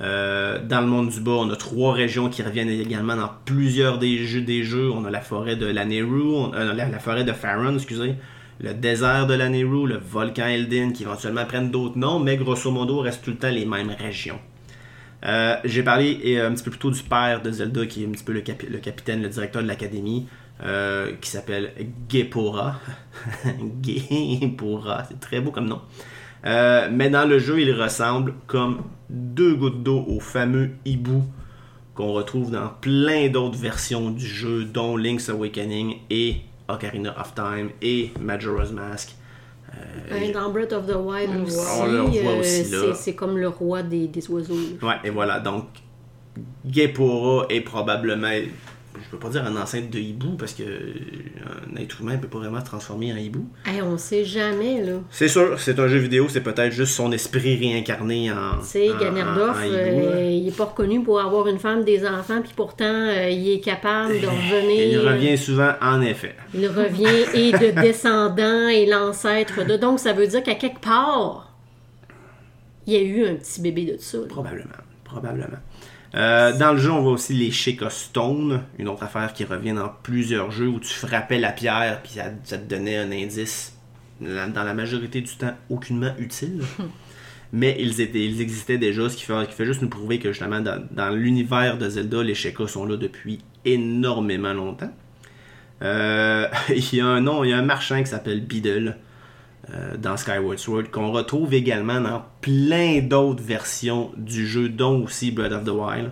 Euh, 0.00 0.60
dans 0.62 0.80
le 0.80 0.86
monde 0.86 1.10
du 1.10 1.20
bas, 1.20 1.32
on 1.32 1.50
a 1.50 1.56
trois 1.56 1.92
régions 1.92 2.28
qui 2.28 2.42
reviennent 2.42 2.68
également 2.68 3.16
dans 3.16 3.30
plusieurs 3.44 3.98
des 3.98 4.18
jeux. 4.62 4.90
On 4.90 5.04
a 5.04 5.10
la 5.10 5.20
forêt 5.20 5.56
de 5.56 5.66
la 5.66 5.84
euh, 5.84 6.74
la, 6.74 6.98
forêt 6.98 7.24
de 7.24 7.32
Faron, 7.32 7.74
excusez, 7.74 8.14
le 8.60 8.74
désert 8.74 9.26
de 9.26 9.34
la 9.34 9.48
le 9.48 9.96
volcan 9.96 10.46
Eldin, 10.46 10.92
qui 10.92 11.02
éventuellement 11.02 11.44
prennent 11.46 11.70
d'autres 11.70 11.98
noms, 11.98 12.20
mais 12.20 12.36
grosso 12.36 12.70
modo 12.70 13.00
restent 13.00 13.24
tout 13.24 13.30
le 13.30 13.36
temps 13.36 13.50
les 13.50 13.66
mêmes 13.66 13.94
régions. 13.98 14.38
Euh, 15.24 15.56
j'ai 15.64 15.82
parlé 15.82 16.38
un 16.40 16.54
petit 16.54 16.62
peu 16.62 16.70
plus 16.70 16.78
tôt 16.78 16.90
du 16.92 17.02
père 17.02 17.42
de 17.42 17.50
Zelda, 17.50 17.86
qui 17.86 18.04
est 18.04 18.06
un 18.06 18.10
petit 18.10 18.22
peu 18.22 18.32
le, 18.32 18.42
le 18.70 18.78
capitaine, 18.78 19.22
le 19.22 19.28
directeur 19.28 19.62
de 19.62 19.66
l'académie, 19.66 20.28
qui 21.20 21.30
s'appelle 21.30 21.72
Gepora. 22.08 22.78
Gepora, 23.82 25.04
c'est 25.08 25.18
très 25.18 25.40
beau 25.40 25.50
comme 25.50 25.66
nom. 25.66 25.80
Euh, 26.46 26.88
mais 26.90 27.10
dans 27.10 27.28
le 27.28 27.38
jeu, 27.38 27.60
il 27.60 27.72
ressemble 27.72 28.34
comme 28.46 28.82
deux 29.10 29.54
gouttes 29.54 29.82
d'eau 29.82 30.04
au 30.06 30.20
fameux 30.20 30.70
hibou 30.84 31.24
qu'on 31.94 32.12
retrouve 32.12 32.50
dans 32.50 32.68
plein 32.80 33.28
d'autres 33.28 33.58
versions 33.58 34.10
du 34.10 34.26
jeu, 34.26 34.64
dont 34.64 34.96
Link's 34.96 35.28
Awakening 35.28 35.96
et 36.10 36.36
Ocarina 36.68 37.18
of 37.18 37.34
Time 37.34 37.70
et 37.82 38.12
Majora's 38.20 38.70
Mask. 38.70 39.16
Euh, 40.10 40.32
dans 40.32 40.50
Breath 40.50 40.72
of 40.72 40.86
the 40.86 40.96
Wild 40.96 41.42
aussi, 41.44 41.58
on 41.80 41.86
le 41.86 41.98
voit 41.98 42.32
euh, 42.32 42.40
aussi 42.40 42.64
c'est 42.94 43.14
comme 43.14 43.36
le 43.36 43.48
roi 43.48 43.82
des, 43.82 44.06
des 44.06 44.30
oiseaux. 44.30 44.54
Ouais, 44.82 44.94
et 45.04 45.10
voilà, 45.10 45.40
donc 45.40 45.64
Gepora 46.64 47.46
est 47.50 47.60
probablement 47.60 48.32
je 48.94 49.08
peux 49.10 49.18
pas 49.18 49.28
dire 49.28 49.44
un 49.44 49.56
enceinte 49.56 49.90
de 49.90 49.98
hibou 49.98 50.36
parce 50.36 50.52
que 50.52 50.62
un 50.64 51.76
être 51.76 52.00
humain 52.00 52.16
peut 52.16 52.28
pas 52.28 52.38
vraiment 52.38 52.60
se 52.60 52.66
transformer 52.66 53.12
en 53.12 53.16
hibou. 53.16 53.46
Hey, 53.66 53.82
on 53.82 53.96
sait 53.96 54.24
jamais 54.24 54.82
là. 54.84 55.00
C'est 55.10 55.28
sûr, 55.28 55.58
c'est 55.58 55.78
un 55.78 55.88
jeu 55.88 55.98
vidéo, 55.98 56.26
c'est 56.28 56.40
peut-être 56.40 56.72
juste 56.72 56.94
son 56.94 57.12
esprit 57.12 57.56
réincarné 57.56 58.30
en. 58.32 58.58
Tu 58.60 58.66
sais, 58.66 58.88
Ganondorf, 59.00 59.60
euh, 59.62 60.30
il 60.30 60.48
est 60.48 60.56
pas 60.56 60.64
reconnu 60.64 61.02
pour 61.02 61.20
avoir 61.20 61.48
une 61.48 61.58
femme, 61.58 61.84
des 61.84 62.06
enfants, 62.06 62.40
puis 62.42 62.52
pourtant 62.54 62.84
euh, 62.84 63.28
il 63.30 63.50
est 63.50 63.60
capable 63.60 64.20
de 64.20 64.26
revenir. 64.26 65.00
il 65.00 65.08
revient 65.08 65.38
souvent, 65.38 65.72
en 65.80 66.00
effet. 66.00 66.34
Il 66.54 66.68
revient 66.68 67.24
et 67.34 67.52
de 67.52 67.80
descendant 67.80 68.68
et 68.68 68.86
l'ancêtre 68.86 69.64
de. 69.64 69.76
Donc 69.76 70.00
ça 70.00 70.12
veut 70.12 70.26
dire 70.26 70.42
qu'à 70.42 70.54
quelque 70.54 70.80
part, 70.80 71.52
il 72.86 72.94
y 72.94 72.96
a 72.96 73.02
eu 73.02 73.26
un 73.26 73.34
petit 73.34 73.60
bébé 73.60 73.84
de 73.84 73.98
ça. 73.98 74.18
Probablement, 74.28 74.68
probablement. 75.04 75.58
Euh, 76.14 76.56
dans 76.56 76.72
le 76.72 76.78
jeu, 76.78 76.90
on 76.90 77.02
voit 77.02 77.12
aussi 77.12 77.34
les 77.34 77.50
Shake 77.50 77.90
Stone, 77.90 78.62
une 78.78 78.88
autre 78.88 79.02
affaire 79.02 79.32
qui 79.32 79.44
revient 79.44 79.74
dans 79.74 79.90
plusieurs 80.02 80.50
jeux 80.50 80.68
où 80.68 80.80
tu 80.80 80.92
frappais 80.92 81.38
la 81.38 81.52
pierre 81.52 82.00
puis 82.02 82.12
ça, 82.12 82.58
te 82.58 82.64
donnait 82.64 82.96
un 82.96 83.12
indice, 83.12 83.76
dans 84.20 84.64
la 84.64 84.74
majorité 84.74 85.20
du 85.20 85.36
temps 85.36 85.54
aucunement 85.68 86.12
utile. 86.18 86.62
Mais 87.52 87.76
ils, 87.78 88.02
étaient, 88.02 88.24
ils 88.24 88.42
existaient 88.42 88.76
déjà, 88.76 89.08
ce 89.08 89.16
qui 89.16 89.24
fait, 89.24 89.46
qui 89.48 89.54
fait 89.54 89.64
juste 89.64 89.80
nous 89.80 89.88
prouver 89.88 90.18
que 90.18 90.32
justement 90.32 90.60
dans, 90.60 91.14
l'univers 91.14 91.78
de 91.78 91.88
Zelda, 91.88 92.22
les 92.22 92.34
Sheikah 92.34 92.68
sont 92.68 92.84
là 92.84 92.96
depuis 92.96 93.38
énormément 93.64 94.52
longtemps. 94.52 94.92
Euh, 95.80 96.46
il 96.68 96.94
y 96.94 97.00
a 97.00 97.06
un 97.06 97.20
nom, 97.22 97.44
il 97.44 97.50
y 97.50 97.52
a 97.52 97.58
un 97.58 97.62
marchand 97.62 97.98
qui 98.00 98.08
s'appelle 98.08 98.44
Beedle 98.44 98.96
euh, 99.74 99.96
dans 99.96 100.16
Skyward 100.16 100.58
Sword, 100.58 100.90
qu'on 100.90 101.12
retrouve 101.12 101.52
également 101.54 102.00
dans 102.00 102.24
plein 102.40 103.00
d'autres 103.00 103.42
versions 103.42 104.10
du 104.16 104.46
jeu, 104.46 104.68
dont 104.68 105.04
aussi 105.04 105.30
Breath 105.30 105.52
of 105.52 105.64
the 105.64 105.68
Wild. 105.68 106.10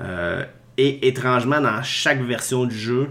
Euh, 0.00 0.44
et 0.76 1.06
étrangement, 1.08 1.60
dans 1.60 1.82
chaque 1.82 2.22
version 2.22 2.64
du 2.64 2.76
jeu, 2.76 3.08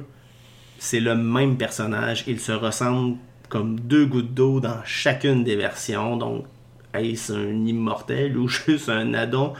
c'est 0.79 0.99
le 0.99 1.15
même 1.15 1.57
personnage. 1.57 2.23
Il 2.27 2.39
se 2.39 2.51
ressemble 2.51 3.17
comme 3.49 3.79
deux 3.79 4.05
gouttes 4.05 4.33
d'eau 4.33 4.59
dans 4.59 4.83
chacune 4.85 5.43
des 5.43 5.55
versions. 5.55 6.17
Donc, 6.17 6.45
est-ce 6.93 7.33
un 7.33 7.65
immortel 7.65 8.37
ou 8.37 8.47
juste 8.67 8.89
un 8.89 9.13
addon 9.13 9.53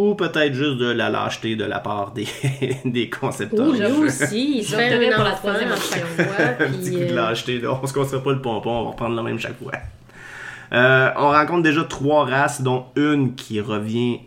ou 0.00 0.14
peut-être 0.14 0.54
juste 0.54 0.78
de 0.78 0.90
la 0.90 1.10
lâcheté 1.10 1.56
de 1.56 1.64
la 1.64 1.78
part 1.78 2.12
des, 2.12 2.26
des 2.86 3.10
concepteurs. 3.10 3.68
Ou 3.68 3.72
lui 3.72 3.84
aussi, 3.84 4.58
il 4.58 4.64
se 4.64 4.74
fait 4.74 5.10
pour 5.14 5.24
la 5.24 5.32
troisième 5.32 5.72
à 5.72 5.76
chaque 5.76 6.06
fois. 6.06 6.44
un 6.58 6.70
petit 6.70 6.92
coup 6.92 7.04
de 7.10 7.14
lâcheté, 7.14 7.60
on 7.66 7.86
se 7.86 7.92
construit 7.92 8.22
pas 8.22 8.32
le 8.32 8.40
pompon, 8.40 8.70
on 8.70 8.84
va 8.84 8.90
reprendre 8.92 9.16
le 9.16 9.22
même 9.22 9.38
chaque 9.38 9.58
fois. 9.58 9.72
Euh, 10.72 11.10
on 11.18 11.28
rencontre 11.28 11.64
déjà 11.64 11.84
trois 11.84 12.24
races, 12.24 12.62
dont 12.62 12.86
une 12.96 13.34
qui 13.34 13.60
revient 13.60 14.20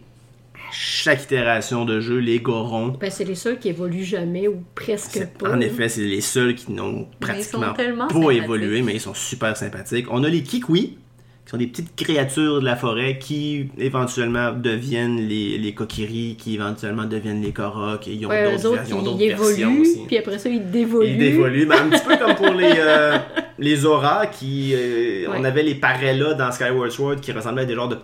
chaque 0.71 1.23
itération 1.23 1.85
de 1.85 1.99
jeu, 1.99 2.17
les 2.19 2.39
Gorons. 2.39 2.97
Ben, 2.99 3.09
c'est 3.09 3.23
les 3.23 3.33
seuls 3.33 3.57
qui 3.57 3.69
évoluent 3.69 4.03
jamais 4.03 4.47
ou 4.47 4.63
presque 4.75 5.25
pas. 5.39 5.53
En 5.53 5.59
effet, 5.59 5.89
c'est 5.89 6.01
les 6.01 6.21
seuls 6.21 6.53
qui 6.53 6.71
n'ont 6.71 7.07
pratiquement 7.19 7.73
pas 7.73 8.31
évolué, 8.31 8.83
mais 8.83 8.93
ils 8.93 9.01
sont 9.01 9.15
super 9.15 9.57
sympathiques. 9.57 10.05
On 10.11 10.23
a 10.23 10.29
les 10.29 10.43
Kikwi, 10.43 10.97
qui 11.45 11.51
sont 11.51 11.57
des 11.57 11.67
petites 11.67 11.95
créatures 11.95 12.61
de 12.61 12.65
la 12.65 12.75
forêt 12.75 13.17
qui 13.17 13.69
éventuellement 13.77 14.53
deviennent 14.53 15.17
les, 15.17 15.57
les 15.57 15.73
qui 15.73 16.53
éventuellement 16.53 17.03
deviennent 17.03 17.41
les 17.41 17.51
Korok, 17.51 18.07
et 18.07 18.13
ils 18.13 18.25
ont 18.25 18.29
d'autres 18.29 18.75
versions, 18.75 19.17
ils 19.17 19.23
évoluent, 19.23 19.81
aussi. 19.81 20.01
Puis 20.07 20.17
après 20.17 20.39
ça, 20.39 20.49
ils 20.49 20.71
dévoluent. 20.71 21.09
Ils 21.09 21.17
dévoluent, 21.17 21.65
mais 21.65 21.75
un 21.75 21.89
petit 21.89 22.03
peu 22.05 22.17
comme 22.17 22.35
pour 22.35 22.53
les, 22.53 22.73
euh, 22.77 23.17
les 23.59 23.85
Auras, 23.85 24.27
qui... 24.27 24.73
Euh, 24.73 25.27
on 25.35 25.43
avait 25.43 25.63
les 25.63 25.75
Parella 25.75 26.33
dans 26.33 26.51
Skyward 26.51 26.91
Sword, 26.91 27.15
qui 27.21 27.33
ressemblaient 27.33 27.63
à 27.63 27.65
des 27.65 27.75
genres 27.75 27.89
de 27.89 27.97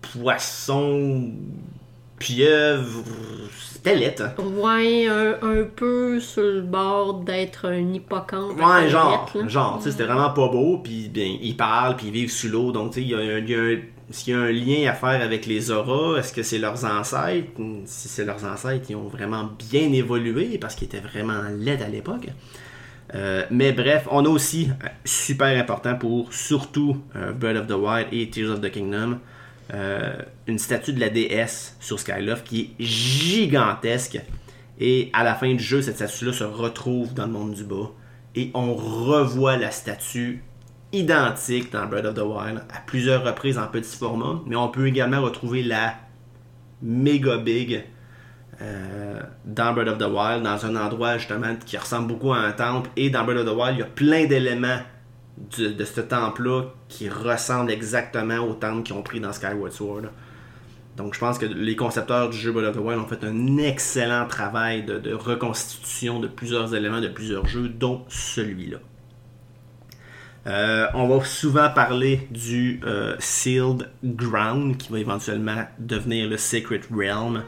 poissons, 0.00 1.32
pieuvres 2.18 3.04
c'était 3.84 4.24
Ouais, 4.38 5.06
un, 5.06 5.64
peu 5.74 6.20
sur 6.20 6.42
le 6.42 6.60
bord 6.60 7.14
d'être 7.14 7.66
un 7.66 7.92
hippocampe. 7.92 8.58
Ouais, 8.60 8.88
genre, 8.88 9.28
genre, 9.46 9.78
tu 9.78 9.84
sais, 9.84 9.90
c'était 9.90 10.04
vraiment 10.04 10.30
pas 10.30 10.48
beau, 10.48 10.78
puis 10.78 11.08
bien, 11.08 11.36
ils 11.40 11.56
parlent, 11.56 11.96
puis 11.96 12.06
ils 12.06 12.12
vivent 12.12 12.30
sous 12.30 12.48
l'eau, 12.48 12.70
donc 12.70 12.92
tu 12.92 13.00
sais, 13.00 13.02
il 13.02 13.08
y 13.08 13.14
a, 13.14 13.18
un, 13.18 13.40
qu'il 14.12 14.34
y 14.34 14.36
a 14.36 14.40
un 14.40 14.52
lien 14.52 14.90
à 14.90 14.94
faire 14.94 15.22
avec 15.22 15.46
les 15.46 15.70
auras? 15.70 16.18
Est-ce 16.18 16.32
que 16.32 16.42
c'est 16.42 16.58
leurs 16.58 16.84
ancêtres? 16.84 17.50
Si 17.86 18.08
c'est 18.08 18.24
leurs 18.24 18.44
ancêtres, 18.44 18.86
ils 18.90 18.96
ont 18.96 19.08
vraiment 19.08 19.48
bien 19.70 19.92
évolué 19.92 20.58
parce 20.58 20.74
qu'ils 20.74 20.86
étaient 20.86 21.00
vraiment 21.00 21.42
laids 21.58 21.82
à 21.82 21.88
l'époque. 21.88 22.28
Euh, 23.14 23.44
mais 23.50 23.72
bref, 23.72 24.06
on 24.10 24.24
a 24.24 24.28
aussi, 24.28 24.70
euh, 24.70 24.88
super 25.04 25.58
important 25.58 25.96
pour 25.96 26.32
surtout 26.32 26.98
euh, 27.16 27.32
Bird 27.32 27.56
of 27.56 27.66
the 27.66 27.72
Wild 27.72 28.06
et 28.12 28.30
Tears 28.30 28.50
of 28.50 28.60
the 28.60 28.70
Kingdom, 28.70 29.18
euh, 29.74 30.12
une 30.46 30.58
statue 30.58 30.92
de 30.92 31.00
la 31.00 31.08
déesse 31.08 31.76
sur 31.80 31.98
Skyloft 31.98 32.46
qui 32.46 32.60
est 32.78 32.84
gigantesque. 32.84 34.20
Et 34.78 35.10
à 35.12 35.24
la 35.24 35.34
fin 35.34 35.52
du 35.52 35.62
jeu, 35.62 35.80
cette 35.80 35.96
statue-là 35.96 36.32
se 36.32 36.44
retrouve 36.44 37.14
dans 37.14 37.26
le 37.26 37.32
monde 37.32 37.54
du 37.54 37.64
bas. 37.64 37.90
Et 38.34 38.50
on 38.54 38.74
revoit 38.74 39.56
la 39.56 39.70
statue 39.70 40.42
identique 40.92 41.72
dans 41.72 41.86
Breath 41.86 42.04
of 42.04 42.14
the 42.14 42.22
Wild 42.22 42.62
à 42.74 42.80
plusieurs 42.84 43.24
reprises 43.24 43.58
en 43.58 43.66
petit 43.66 43.96
format. 43.96 44.40
Mais 44.46 44.56
on 44.56 44.68
peut 44.68 44.86
également 44.86 45.22
retrouver 45.22 45.62
la 45.62 45.94
méga 46.82 47.38
big 47.38 47.84
euh, 48.60 49.20
dans 49.44 49.72
Breath 49.72 49.88
of 49.88 49.98
the 49.98 50.02
Wild, 50.02 50.42
dans 50.42 50.66
un 50.66 50.76
endroit 50.76 51.16
justement 51.16 51.54
qui 51.64 51.78
ressemble 51.78 52.08
beaucoup 52.08 52.32
à 52.32 52.38
un 52.38 52.52
temple. 52.52 52.90
Et 52.96 53.08
dans 53.08 53.24
Breath 53.24 53.38
of 53.38 53.46
the 53.46 53.56
Wild, 53.56 53.76
il 53.76 53.78
y 53.78 53.82
a 53.82 53.86
plein 53.86 54.26
d'éléments 54.26 54.80
de, 55.38 55.84
ce 55.84 56.00
temple-là 56.00 56.64
qui 56.88 57.08
ressemble 57.08 57.70
exactement 57.70 58.38
au 58.38 58.54
temple 58.54 58.82
qu'ils 58.82 58.96
ont 58.96 59.02
pris 59.02 59.20
dans 59.20 59.32
Skyward 59.32 59.72
Sword. 59.72 60.02
Donc 60.96 61.14
je 61.14 61.18
pense 61.18 61.38
que 61.38 61.46
les 61.46 61.74
concepteurs 61.74 62.28
du 62.28 62.36
jeu 62.36 62.52
Breath 62.52 62.66
of 62.66 62.76
the 62.76 62.80
Wild 62.80 63.00
ont 63.00 63.06
fait 63.06 63.24
un 63.24 63.56
excellent 63.56 64.26
travail 64.26 64.84
de, 64.84 65.14
reconstitution 65.14 66.20
de 66.20 66.28
plusieurs 66.28 66.74
éléments 66.74 67.00
de 67.00 67.08
plusieurs 67.08 67.46
jeux, 67.46 67.68
dont 67.68 68.04
celui-là. 68.08 68.78
Euh, 70.46 70.88
on 70.94 71.06
va 71.06 71.24
souvent 71.24 71.70
parler 71.70 72.26
du 72.30 72.80
euh, 72.84 73.14
Sealed 73.20 73.88
Ground 74.04 74.76
qui 74.76 74.90
va 74.90 74.98
éventuellement 74.98 75.64
devenir 75.78 76.28
le 76.28 76.36
Sacred 76.36 76.82
Realm. 76.90 77.44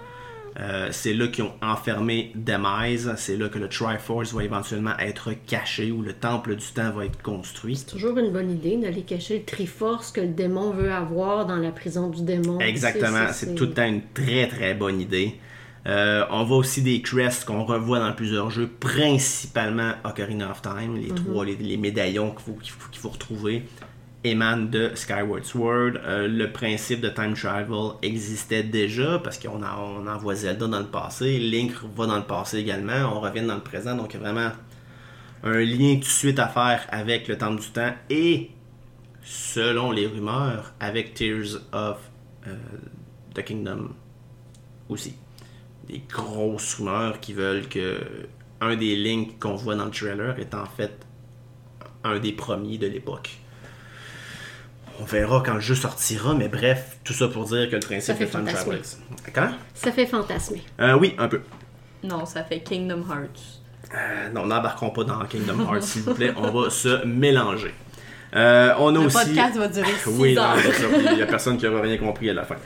Euh, 0.61 0.89
c'est 0.93 1.15
là 1.15 1.27
qu'ils 1.27 1.45
ont 1.45 1.53
enfermé 1.63 2.33
Demise. 2.35 3.13
C'est 3.17 3.37
là 3.37 3.49
que 3.49 3.59
le 3.59 3.69
Triforce 3.69 4.33
va 4.33 4.45
éventuellement 4.45 4.97
être 4.99 5.33
caché, 5.47 5.91
où 5.91 6.03
le 6.03 6.13
Temple 6.13 6.57
du 6.57 6.67
Temps 6.67 6.93
va 6.93 7.07
être 7.07 7.21
construit. 7.23 7.77
C'est 7.77 7.87
toujours 7.87 8.17
une 8.19 8.31
bonne 8.31 8.51
idée 8.51 8.77
d'aller 8.77 9.03
cacher 9.03 9.39
le 9.39 9.45
Triforce 9.45 10.13
que 10.13 10.21
le 10.21 10.29
démon 10.29 10.71
veut 10.71 10.93
avoir 10.93 11.47
dans 11.47 11.57
la 11.57 11.71
prison 11.71 12.09
du 12.09 12.23
démon. 12.23 12.61
Exactement, 12.61 13.27
c'est 13.33 13.55
tout 13.55 13.67
le 13.67 13.73
temps 13.73 13.87
une 13.87 14.03
très 14.15 14.47
très 14.47 14.75
bonne 14.75 15.01
idée. 15.01 15.35
Euh, 15.87 16.25
on 16.31 16.45
voit 16.45 16.59
aussi 16.59 16.81
des 16.81 17.03
crests 17.03 17.45
qu'on 17.45 17.65
revoit 17.65 17.99
dans 17.99 18.13
plusieurs 18.15 18.51
jeux, 18.51 18.69
principalement 18.69 19.93
Ocarina 20.03 20.51
of 20.51 20.63
Time, 20.63 20.97
les 20.97 21.09
trois, 21.09 21.45
les, 21.45 21.57
les 21.57 21.77
médaillons 21.77 22.31
qu'il 22.31 22.71
faut, 22.71 22.89
faut 22.95 23.11
retrouver 23.11 23.65
émanent 24.25 24.64
de 24.64 24.90
Skyward 24.95 25.45
Sword. 25.45 25.93
Euh, 26.04 26.26
le 26.26 26.50
principe 26.50 27.00
de 27.00 27.11
time 27.11 27.35
travel 27.35 27.93
existait 28.02 28.62
déjà 28.62 29.19
parce 29.19 29.38
qu'on 29.38 29.62
on 29.62 30.07
envoie 30.07 30.35
Zelda 30.35 30.66
dans 30.66 30.81
le 30.81 30.87
passé, 30.87 31.38
Link 31.38 31.73
va 31.97 32.07
dans 32.07 32.16
le 32.16 32.25
passé 32.25 32.59
également, 32.59 33.14
on 33.14 33.21
revient 33.21 33.43
dans 33.43 33.54
le 33.54 33.61
présent, 33.61 33.95
donc 33.95 34.14
il 34.14 34.21
y 34.21 34.25
a 34.25 34.33
vraiment 34.33 34.52
un 35.43 35.61
lien 35.61 35.95
tout 35.97 36.00
de 36.00 36.04
suite 36.04 36.38
à 36.38 36.49
faire 36.49 36.87
avec 36.90 37.28
le 37.28 37.37
Temple 37.37 37.61
du 37.61 37.69
Temps 37.69 37.93
et, 38.09 38.50
selon 39.23 39.93
les 39.93 40.07
rumeurs, 40.07 40.73
avec 40.81 41.14
Tears 41.14 41.61
of 41.73 41.99
euh, 42.47 42.57
the 43.35 43.45
Kingdom 43.45 43.90
aussi. 44.88 45.14
Des 45.87 46.02
grosses 46.09 46.76
rumeurs 46.76 47.21
qui 47.21 47.35
veulent 47.35 47.69
que 47.69 47.99
un 48.62 48.76
des 48.76 48.97
Links 48.97 49.38
qu'on 49.38 49.54
voit 49.54 49.75
dans 49.75 49.85
le 49.85 49.90
trailer 49.90 50.38
est 50.38 50.54
en 50.54 50.64
fait 50.64 51.07
un 52.04 52.19
des 52.19 52.33
premiers 52.33 52.78
de 52.78 52.87
l'époque. 52.87 53.38
On 55.01 55.05
verra 55.05 55.43
quand 55.45 55.55
le 55.55 55.61
jeu 55.61 55.75
sortira, 55.75 56.35
mais 56.35 56.49
bref, 56.49 56.99
tout 57.05 57.13
ça 57.13 57.29
pour 57.29 57.45
dire 57.47 57.69
que 57.69 57.75
le 57.75 57.81
principe 57.81 58.19
de 58.19 58.27
time 58.27 58.45
travel. 58.45 58.81
D'accord? 59.25 59.55
Ça 59.75 59.91
fait 59.93 60.07
fantasmer. 60.07 60.63
Euh, 60.81 60.97
oui, 60.99 61.15
un 61.19 61.29
peu. 61.29 61.41
Non, 62.03 62.25
ça 62.27 62.45
fait 62.45 62.61
Kingdom 62.61 63.01
Hearts. 63.09 63.61
Euh, 63.95 64.29
non, 64.31 64.47
n'embarquons 64.47 64.91
pas 64.91 65.05
dans 65.05 65.19
Kingdom 65.25 65.61
Hearts, 65.61 65.83
s'il 65.83 66.03
vous 66.03 66.15
plaît. 66.15 66.33
On 66.37 66.51
va 66.51 66.71
se 66.71 67.05
mélanger. 67.05 67.75
Euh, 68.35 68.75
on 68.81 68.89
a 68.97 68.99
Le 68.99 69.07
aussi. 69.07 69.17
podcast 69.17 69.57
va 69.57 69.69
durer 69.69 69.93
6 69.93 70.09
Oui, 70.19 70.35
non, 70.35 70.43
heures. 70.43 70.57
Il 71.11 71.17
n'y 71.17 71.23
a 71.23 71.27
personne 71.27 71.57
qui 71.57 71.69
aura 71.69 71.81
rien 71.81 71.97
compris 71.99 72.29
à 72.31 72.35
la 72.35 72.43
fin. 72.43 72.57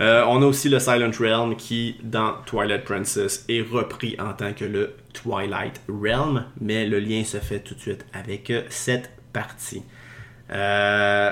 Euh, 0.00 0.24
on 0.26 0.42
a 0.42 0.46
aussi 0.46 0.68
le 0.68 0.80
Silent 0.80 1.12
Realm 1.16 1.54
qui, 1.54 1.96
dans 2.02 2.34
Twilight 2.46 2.82
Princess, 2.84 3.44
est 3.48 3.60
repris 3.62 4.16
en 4.18 4.32
tant 4.32 4.52
que 4.52 4.64
le 4.64 4.94
Twilight 5.12 5.80
Realm, 5.88 6.46
mais 6.60 6.84
le 6.86 6.98
lien 6.98 7.22
se 7.22 7.36
fait 7.36 7.60
tout 7.60 7.76
de 7.76 7.80
suite 7.80 8.04
avec 8.12 8.52
cette 8.70 9.12
partie. 9.32 9.84
Euh, 10.50 11.30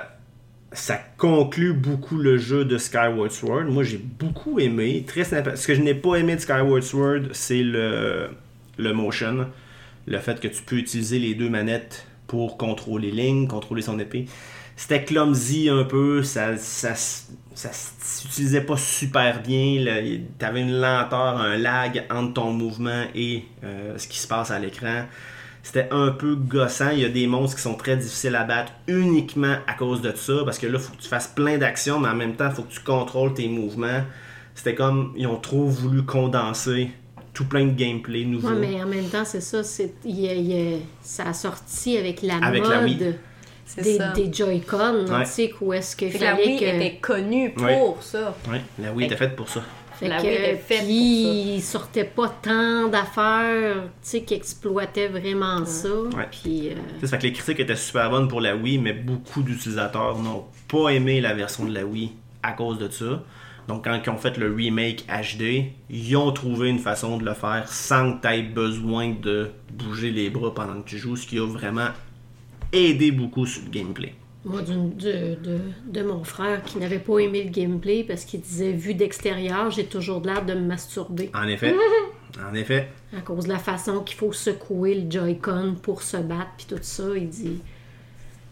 ça 0.72 1.00
conclut 1.16 1.72
beaucoup 1.72 2.16
le 2.16 2.38
jeu 2.38 2.64
de 2.64 2.78
Skyward 2.78 3.30
Sword. 3.30 3.64
Moi, 3.64 3.82
j'ai 3.82 3.98
beaucoup 3.98 4.58
aimé. 4.58 5.04
Très 5.06 5.24
sympa. 5.24 5.56
Ce 5.56 5.66
que 5.66 5.74
je 5.74 5.82
n'ai 5.82 5.94
pas 5.94 6.16
aimé 6.16 6.36
de 6.36 6.40
Skyward 6.40 6.82
Sword, 6.82 7.20
c'est 7.32 7.62
le, 7.62 8.30
le 8.78 8.92
motion. 8.92 9.46
Le 10.06 10.18
fait 10.18 10.40
que 10.40 10.48
tu 10.48 10.62
peux 10.62 10.76
utiliser 10.76 11.18
les 11.18 11.34
deux 11.34 11.48
manettes 11.48 12.06
pour 12.26 12.56
contrôler 12.56 13.10
lignes, 13.10 13.46
contrôler 13.46 13.82
son 13.82 13.98
épée. 13.98 14.26
C'était 14.74 15.04
clumsy 15.04 15.68
un 15.68 15.84
peu, 15.84 16.22
ça, 16.22 16.56
ça, 16.56 16.94
s'utilisait 16.94 18.62
pas 18.62 18.76
super 18.76 19.42
bien. 19.42 19.84
Tu 20.38 20.44
avais 20.44 20.62
une 20.62 20.80
lenteur, 20.80 21.36
un 21.36 21.56
lag 21.58 22.04
entre 22.10 22.32
ton 22.34 22.52
mouvement 22.52 23.04
et 23.14 23.44
euh, 23.62 23.96
ce 23.98 24.08
qui 24.08 24.18
se 24.18 24.26
passe 24.26 24.50
à 24.50 24.58
l'écran. 24.58 25.04
C'était 25.62 25.88
un 25.92 26.10
peu 26.10 26.34
gossant. 26.34 26.90
Il 26.90 26.98
y 27.00 27.04
a 27.04 27.08
des 27.08 27.26
monstres 27.26 27.56
qui 27.56 27.62
sont 27.62 27.74
très 27.74 27.96
difficiles 27.96 28.34
à 28.34 28.42
battre 28.44 28.72
uniquement 28.88 29.56
à 29.66 29.74
cause 29.74 30.02
de 30.02 30.12
ça. 30.16 30.32
Parce 30.44 30.58
que 30.58 30.66
là, 30.66 30.74
il 30.74 30.80
faut 30.80 30.92
que 30.94 31.00
tu 31.02 31.08
fasses 31.08 31.28
plein 31.28 31.56
d'actions, 31.58 32.00
mais 32.00 32.08
en 32.08 32.14
même 32.16 32.34
temps, 32.34 32.48
il 32.48 32.54
faut 32.54 32.62
que 32.62 32.72
tu 32.72 32.80
contrôles 32.80 33.32
tes 33.34 33.48
mouvements. 33.48 34.02
C'était 34.54 34.74
comme, 34.74 35.12
ils 35.16 35.26
ont 35.26 35.36
trop 35.38 35.64
voulu 35.66 36.02
condenser 36.02 36.90
tout 37.32 37.46
plein 37.46 37.64
de 37.64 37.70
gameplay 37.72 38.24
nouveau. 38.24 38.48
Ouais, 38.50 38.54
mais 38.74 38.82
en 38.82 38.86
même 38.86 39.06
temps, 39.06 39.24
c'est 39.24 39.40
ça. 39.40 39.62
c'est- 39.62 39.94
il 40.04 40.20
y 40.20 40.28
a- 40.28 40.34
il 40.34 40.46
y 40.52 40.74
a- 40.74 40.78
ça 41.00 41.28
a 41.28 41.32
sorti 41.32 41.96
avec 41.96 42.22
la 42.22 42.36
Avec 42.42 42.62
mode 42.62 42.70
la 42.72 42.82
Wii. 42.84 43.14
C'est 43.64 43.82
des, 43.82 43.96
ça. 43.96 44.12
des 44.12 44.30
Joy-Con. 44.30 45.06
Ouais. 45.08 45.24
Tu 45.24 45.30
sais, 45.30 45.54
où 45.62 45.72
est-ce 45.72 45.96
la 46.22 46.34
Wii 46.36 46.58
que... 46.58 46.64
était 46.64 46.98
connue 47.00 47.54
pour 47.54 47.64
Ouais. 47.64 47.94
ça. 48.00 48.34
Oui, 48.50 48.58
la 48.78 48.92
Wii 48.92 49.06
était 49.06 49.16
faite 49.16 49.34
pour 49.36 49.48
ça. 49.48 49.62
Fait 50.02 50.08
La 50.08 50.20
que, 50.20 50.26
Wii 50.26 50.34
était 50.34 50.56
faite 50.56 50.84
puis, 50.84 51.54
il 51.54 51.62
sortait 51.62 52.04
pas 52.04 52.28
tant 52.28 52.88
d'affaires, 52.88 53.84
tu 53.84 53.90
sais, 54.02 54.22
qui 54.22 54.34
exploitaient 54.34 55.06
vraiment 55.06 55.64
ça. 55.64 55.88
Ouais. 55.88 56.26
Puis, 56.28 56.70
euh, 56.70 56.74
Ça 57.00 57.06
fait 57.06 57.18
que 57.18 57.22
les 57.22 57.32
critiques 57.32 57.60
étaient 57.60 57.76
super 57.76 58.10
bonnes 58.10 58.26
pour 58.26 58.40
la 58.40 58.56
Wii, 58.56 58.78
mais 58.78 58.94
beaucoup 58.94 59.42
d'utilisateurs 59.42 60.18
n'ont 60.18 60.46
pas 60.66 60.88
aimé 60.88 61.20
la 61.20 61.34
version 61.34 61.66
de 61.66 61.72
la 61.72 61.84
Wii 61.84 62.10
à 62.42 62.50
cause 62.50 62.78
de 62.78 62.88
ça. 62.88 63.22
Donc, 63.68 63.84
quand 63.84 63.96
ils 64.04 64.10
ont 64.10 64.16
fait 64.16 64.36
le 64.38 64.52
remake 64.52 65.06
HD, 65.06 65.66
ils 65.88 66.16
ont 66.16 66.32
trouvé 66.32 66.68
une 66.68 66.80
façon 66.80 67.16
de 67.16 67.24
le 67.24 67.34
faire 67.34 67.68
sans 67.68 68.14
que 68.14 68.26
tu 68.26 68.34
aies 68.34 68.42
besoin 68.42 69.10
de 69.10 69.50
bouger 69.72 70.10
les 70.10 70.30
bras 70.30 70.52
pendant 70.52 70.82
que 70.82 70.88
tu 70.88 70.98
joues, 70.98 71.14
ce 71.14 71.28
qui 71.28 71.38
a 71.38 71.46
vraiment 71.46 71.90
aidé 72.72 73.12
beaucoup 73.12 73.46
sur 73.46 73.62
le 73.62 73.70
gameplay. 73.70 74.14
Moi, 74.44 74.62
d'une- 74.62 74.94
de, 74.96 75.36
de, 75.42 75.58
de 75.86 76.02
mon 76.02 76.24
frère 76.24 76.62
qui 76.64 76.78
n'avait 76.78 76.98
pas 76.98 77.18
aimé 77.18 77.44
le 77.44 77.50
gameplay 77.50 78.02
parce 78.04 78.24
qu'il 78.24 78.40
disait, 78.40 78.72
vu 78.72 78.94
d'extérieur, 78.94 79.70
j'ai 79.70 79.84
toujours 79.86 80.20
l'air 80.22 80.44
de 80.44 80.54
me 80.54 80.66
masturber. 80.66 81.30
En 81.34 81.46
effet, 81.46 81.74
en 82.50 82.54
effet, 82.54 82.88
À 83.16 83.20
cause 83.20 83.44
de 83.44 83.50
la 83.52 83.58
façon 83.58 84.00
qu'il 84.00 84.16
faut 84.16 84.32
secouer 84.32 84.94
le 84.96 85.10
Joy-Con 85.10 85.76
pour 85.82 86.02
se 86.02 86.16
battre, 86.16 86.50
puis 86.56 86.66
tout 86.68 86.78
ça. 86.82 87.04
Il 87.16 87.28
dit 87.28 87.60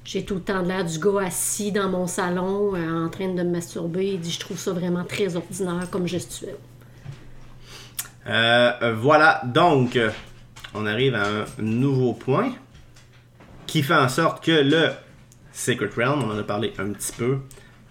J'ai 0.05 0.25
tout 0.25 0.37
le 0.37 0.43
temps 0.43 0.63
l'air 0.63 0.85
du 0.85 0.99
gars 0.99 1.27
assis 1.27 1.73
dans 1.73 1.89
mon 1.89 2.07
salon 2.07 2.75
euh, 2.77 3.07
en 3.07 3.09
train 3.09 3.29
de 3.29 3.43
me 3.43 3.51
masturber. 3.51 4.13
Il 4.15 4.21
dit 4.21 4.31
Je 4.31 4.39
trouve 4.41 4.59
ça 4.59 4.73
vraiment 4.73 5.05
très 5.05 5.35
ordinaire 5.35 5.89
comme 5.91 6.07
gestuelle. 6.07 6.57
Euh, 8.27 8.95
voilà, 8.97 9.43
donc, 9.45 9.99
on 10.75 10.87
arrive 10.87 11.15
à 11.15 11.25
un 11.27 11.45
nouveau 11.63 12.13
point 12.13 12.53
qui 13.67 13.83
fait 13.83 13.95
en 13.97 14.09
sorte 14.09 14.45
que 14.45 14.51
le 14.53 14.91
Sacred 15.61 15.93
Realm, 15.95 16.23
on 16.25 16.31
en 16.31 16.39
a 16.39 16.43
parlé 16.43 16.73
un 16.79 16.91
petit 16.93 17.13
peu, 17.13 17.39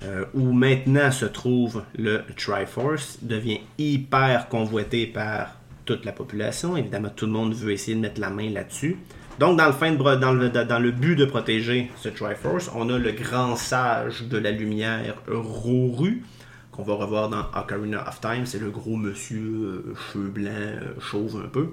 euh, 0.04 0.26
où 0.34 0.52
maintenant 0.52 1.12
se 1.12 1.26
trouve 1.26 1.84
le 1.96 2.24
Triforce, 2.36 3.20
devient 3.22 3.60
hyper 3.78 4.50
convoité 4.50 5.06
par 5.06 5.56
toute 5.86 6.04
la 6.04 6.12
population. 6.12 6.76
Évidemment, 6.78 7.10
tout 7.16 7.28
le 7.28 7.32
monde 7.32 7.54
veut 7.54 7.72
essayer 7.72 7.96
de 7.96 8.02
mettre 8.02 8.20
la 8.20 8.32
main 8.32 8.50
là-dessus. 8.50 8.98
Donc, 9.38 9.56
dans 9.56 9.68
le, 9.68 10.50
dans 10.50 10.80
le 10.80 10.92
but 10.92 11.16
de 11.16 11.26
protéger 11.26 11.92
ce 11.96 12.10
Triforce, 12.10 12.72
on 12.74 12.90
a 12.90 12.98
le 12.98 13.12
grand 13.12 13.56
sage 13.56 14.24
de 14.24 14.40
la 14.40 14.50
lumière, 14.50 15.16
Roru, 15.28 16.24
qu'on 16.72 16.82
va 16.82 16.96
revoir 16.96 17.30
dans 17.30 17.46
Ocarina 17.56 18.04
of 18.08 18.20
Time. 18.20 18.46
C'est 18.48 18.60
le 18.60 18.72
gros 18.72 18.96
monsieur, 18.98 19.38
euh, 19.38 19.96
cheveux 20.12 20.30
blancs, 20.30 20.54
euh, 20.56 21.00
chauve 21.00 21.40
un 21.46 21.48
peu. 21.48 21.68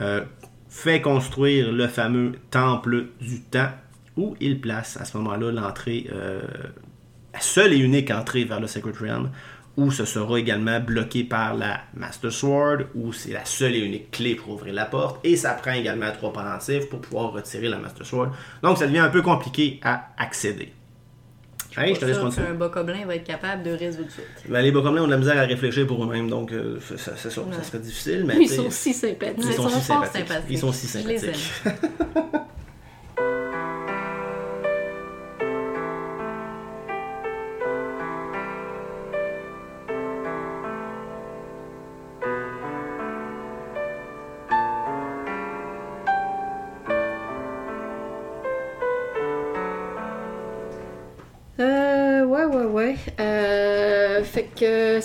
Euh, 0.00 0.24
fait 0.70 1.02
construire 1.02 1.70
le 1.70 1.86
fameux 1.86 2.32
temple 2.50 3.08
du 3.20 3.42
temps 3.42 3.70
où 4.18 4.36
il 4.40 4.60
place 4.60 4.98
à 5.00 5.04
ce 5.06 5.16
moment-là 5.16 5.50
l'entrée, 5.52 6.06
euh, 6.12 6.42
la 7.32 7.40
seule 7.40 7.72
et 7.72 7.78
unique 7.78 8.10
entrée 8.10 8.44
vers 8.44 8.60
le 8.60 8.66
Sacred 8.66 8.96
Realm, 8.96 9.30
où 9.76 9.92
ce 9.92 10.04
sera 10.04 10.38
également 10.40 10.80
bloqué 10.80 11.22
par 11.22 11.54
la 11.54 11.80
Master 11.94 12.32
Sword, 12.32 12.78
où 12.96 13.12
c'est 13.12 13.32
la 13.32 13.44
seule 13.44 13.76
et 13.76 13.78
unique 13.78 14.10
clé 14.10 14.34
pour 14.34 14.54
ouvrir 14.54 14.74
la 14.74 14.86
porte, 14.86 15.20
et 15.24 15.36
ça 15.36 15.52
prend 15.52 15.72
également 15.72 16.10
trois 16.12 16.32
pendentifs 16.32 16.88
pour 16.88 17.00
pouvoir 17.00 17.32
retirer 17.32 17.68
la 17.68 17.78
Master 17.78 18.04
Sword. 18.04 18.30
Donc 18.62 18.76
ça 18.78 18.86
devient 18.88 18.98
un 18.98 19.08
peu 19.08 19.22
compliqué 19.22 19.78
à 19.84 20.08
accéder. 20.18 20.72
Hey, 21.76 21.94
je 21.94 22.00
te 22.00 22.06
laisse 22.06 22.18
qu'un 22.34 22.54
bocoblin 22.54 23.06
va 23.06 23.14
être 23.14 23.24
capable 23.26 23.62
de 23.62 23.70
résoudre 23.70 24.10
ça. 24.10 24.22
Ben, 24.48 24.62
les 24.62 24.72
Bocomelins 24.72 25.02
ont 25.02 25.06
de 25.06 25.12
la 25.12 25.18
misère 25.18 25.38
à 25.38 25.42
réfléchir 25.42 25.86
pour 25.86 26.02
eux-mêmes, 26.02 26.28
donc 26.28 26.50
euh, 26.50 26.78
c'est 26.80 26.98
ça, 26.98 27.14
ça, 27.16 27.30
ça 27.30 27.40
Ouais. 27.42 27.48
serait 27.62 27.78
difficile, 27.78 28.24
mais 28.26 28.34
Ils 28.40 28.48
sont 28.48 28.68
si 28.70 28.92
sympathiques. 28.92 29.36
ils 29.44 29.46
Ils 29.50 29.52
sont 29.54 29.68
sont 29.68 29.78
si 29.78 29.84
sympathiques. 29.86 30.26
sympathiques. 30.26 30.50
Ils 30.50 30.58
sont 30.58 30.72
si 30.72 30.88
Je 30.98 31.06
les 31.06 31.18
sympathiques. 31.18 31.52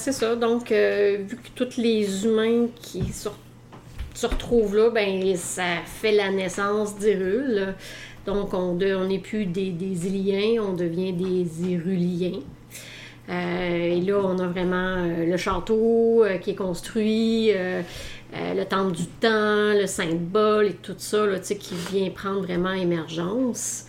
c'est 0.04 0.12
ça. 0.12 0.36
Donc, 0.36 0.70
euh, 0.72 1.20
vu 1.26 1.38
que 1.38 1.48
tous 1.56 1.78
les 1.78 2.26
humains 2.26 2.68
qui 2.82 3.06
se, 3.14 3.30
retrouvent 4.28 4.76
là, 4.76 4.90
ben, 4.90 5.34
ça 5.38 5.78
fait 5.86 6.12
la 6.12 6.30
naissance 6.30 6.98
d'Hyrule. 6.98 7.74
Donc, 8.26 8.54
on 8.54 8.76
n'est 8.76 9.20
plus 9.20 9.46
des, 9.46 9.70
Iliens, 9.72 10.62
on 10.62 10.74
devient 10.74 11.14
des 11.14 11.70
Hyruliens. 11.72 12.42
Euh, 13.30 13.96
et 13.96 14.02
là, 14.02 14.20
on 14.26 14.38
a 14.40 14.48
vraiment 14.48 14.98
euh, 14.98 15.26
le 15.26 15.38
château 15.38 16.26
qui 16.42 16.52
est 16.52 16.56
construit, 16.56 17.52
le 17.54 18.64
temple 18.66 18.92
du 18.92 19.06
temps, 19.06 19.74
le 19.74 19.88
symbole 19.88 20.68
et 20.68 20.74
tout 20.74 20.96
ça, 20.98 21.26
là, 21.26 21.40
qui 21.40 21.76
vient 21.92 22.10
prendre 22.10 22.42
vraiment 22.42 22.74
émergence. 22.74 23.86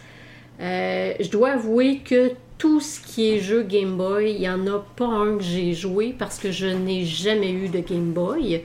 Je 0.61 1.29
dois 1.29 1.51
avouer 1.55 1.99
que 1.99 2.33
tout 2.59 2.81
ce 2.81 3.01
qui 3.01 3.31
est 3.33 3.41
jeu 3.41 3.63
Game 3.63 3.97
Boy, 3.97 4.33
il 4.33 4.41
n'y 4.41 4.49
en 4.49 4.67
a 4.67 4.85
pas 4.97 5.07
un 5.07 5.37
que 5.39 5.43
j'ai 5.45 5.75
joué 5.75 6.15
parce 6.19 6.39
que 6.39 6.51
je 6.53 6.67
n'ai 6.67 7.05
jamais 7.05 7.51
eu 7.53 7.69
de 7.69 7.81
Game 7.81 8.13
Boy. 8.13 8.63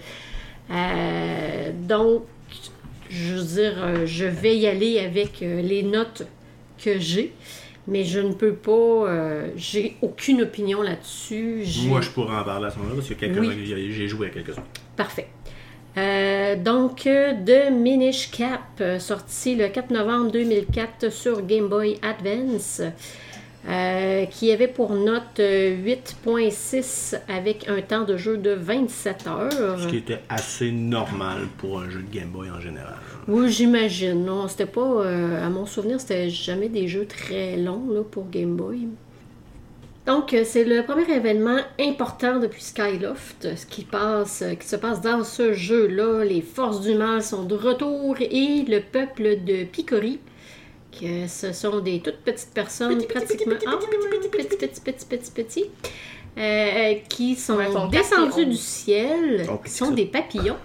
Euh, 0.72 1.72
donc, 1.88 2.24
je 3.10 3.34
veux 3.36 3.44
dire, 3.44 3.74
euh, 3.80 4.06
je 4.06 4.26
vais 4.26 4.56
y 4.58 4.68
aller 4.68 5.00
avec 5.00 5.42
euh, 5.42 5.62
les 5.62 5.82
notes 5.84 6.24
que 6.84 7.00
j'ai, 7.00 7.34
mais 7.88 8.04
je 8.04 8.20
ne 8.20 8.34
peux 8.34 8.54
pas, 8.54 8.72
euh, 8.72 9.48
j'ai 9.58 9.96
aucune 10.02 10.44
opinion 10.44 10.82
là-dessus. 10.84 11.64
Moi, 11.88 12.02
je 12.02 12.10
pourrais 12.12 12.36
en 12.38 12.44
parler 12.44 12.68
à 12.68 12.70
ce 12.70 12.78
moment-là 12.78 12.96
parce 12.98 13.10
que 13.10 13.40
Oui. 13.40 13.92
j'ai 13.92 14.08
joué 14.08 14.28
à 14.28 14.30
quelques-uns. 14.30 14.64
Parfait. 14.96 15.28
Euh, 15.98 16.56
donc, 16.56 17.06
de 17.06 17.72
Minish 17.72 18.30
Cap, 18.30 18.82
sorti 19.00 19.56
le 19.56 19.68
4 19.70 19.90
novembre 19.90 20.32
2004 20.32 21.12
sur 21.12 21.42
Game 21.46 21.68
Boy 21.68 21.98
Advance, 22.04 22.82
euh, 23.68 24.26
qui 24.26 24.52
avait 24.52 24.68
pour 24.68 24.94
note 24.94 25.40
euh, 25.40 25.76
8.6 25.76 27.20
avec 27.28 27.68
un 27.68 27.82
temps 27.82 28.04
de 28.04 28.16
jeu 28.16 28.38
de 28.38 28.52
27 28.52 29.28
heures. 29.28 29.80
Ce 29.80 29.88
qui 29.88 29.98
était 29.98 30.22
assez 30.30 30.72
normal 30.72 31.48
pour 31.58 31.82
un 31.82 31.90
jeu 31.90 32.02
de 32.02 32.14
Game 32.14 32.30
Boy 32.30 32.50
en 32.50 32.62
général. 32.62 32.96
Oui, 33.28 33.52
j'imagine. 33.52 34.26
Non, 34.26 34.48
c'était 34.48 34.66
pas, 34.66 34.82
euh, 34.82 35.46
à 35.46 35.50
mon 35.50 35.66
souvenir, 35.66 36.00
c'était 36.00 36.30
jamais 36.30 36.70
des 36.70 36.88
jeux 36.88 37.06
très 37.06 37.58
longs 37.58 37.92
là, 37.92 38.02
pour 38.10 38.30
Game 38.30 38.56
Boy. 38.56 38.88
Donc, 40.10 40.34
euh, 40.34 40.42
c'est 40.44 40.64
le 40.64 40.82
premier 40.82 41.08
événement 41.14 41.60
important 41.80 42.40
depuis 42.40 42.64
Skyloft, 42.64 43.56
ce 43.56 43.66
qui, 43.68 43.84
passe, 43.84 44.42
euh, 44.42 44.56
qui 44.56 44.68
se 44.68 44.76
passe 44.76 45.02
dans 45.02 45.24
ce 45.24 45.54
jeu-là. 45.54 46.24
Les 46.24 46.42
forces 46.42 46.82
du 46.82 46.96
mal 46.96 47.22
sont 47.22 47.44
de 47.44 47.54
retour 47.54 48.16
et 48.20 48.66
le 48.68 48.80
peuple 48.80 49.44
de 49.46 49.66
Picori, 49.66 50.20
que 50.92 51.28
ce 51.28 51.54
sont 51.54 51.80
des 51.80 52.00
toutes 52.00 52.18
petites 52.20 52.54
personnes 52.54 53.04
pratiquement... 53.06 53.56
Ah, 53.68 53.78
petits, 53.78 54.58
petits, 54.58 54.82
petits, 54.82 55.06
petits, 55.06 55.32
petits, 55.32 55.66
euh, 56.38 56.96
qui 57.10 57.36
sont 57.36 57.58
papillons. 57.58 58.50
du 58.50 58.56
ciel, 58.58 59.48
Oh, 59.52 59.58
qui 59.64 59.72
sont 59.72 59.86
ça. 59.86 59.92
des 59.92 60.06
papillons. 60.06 60.58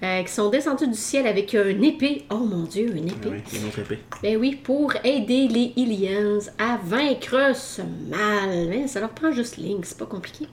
Euh, 0.00 0.22
qui 0.22 0.32
sont 0.32 0.48
descendus 0.48 0.86
du 0.86 0.94
ciel 0.94 1.26
avec 1.26 1.54
une 1.54 1.82
épée. 1.82 2.24
Oh 2.30 2.36
mon 2.36 2.62
dieu, 2.62 2.94
une 2.96 3.08
épée. 3.08 3.30
Oui, 3.32 3.58
une 3.58 3.66
autre 3.66 3.80
épée. 3.80 3.98
Ben 4.22 4.36
oui, 4.36 4.54
pour 4.54 4.92
aider 5.02 5.48
les 5.48 5.72
Ilians 5.76 6.38
à 6.56 6.78
vaincre 6.84 7.56
ce 7.56 7.82
mal. 8.08 8.68
Mais 8.68 8.86
ça 8.86 9.00
leur 9.00 9.10
prend 9.10 9.32
juste 9.32 9.56
Link, 9.56 9.84
c'est 9.84 9.98
pas 9.98 10.06
compliqué. 10.06 10.46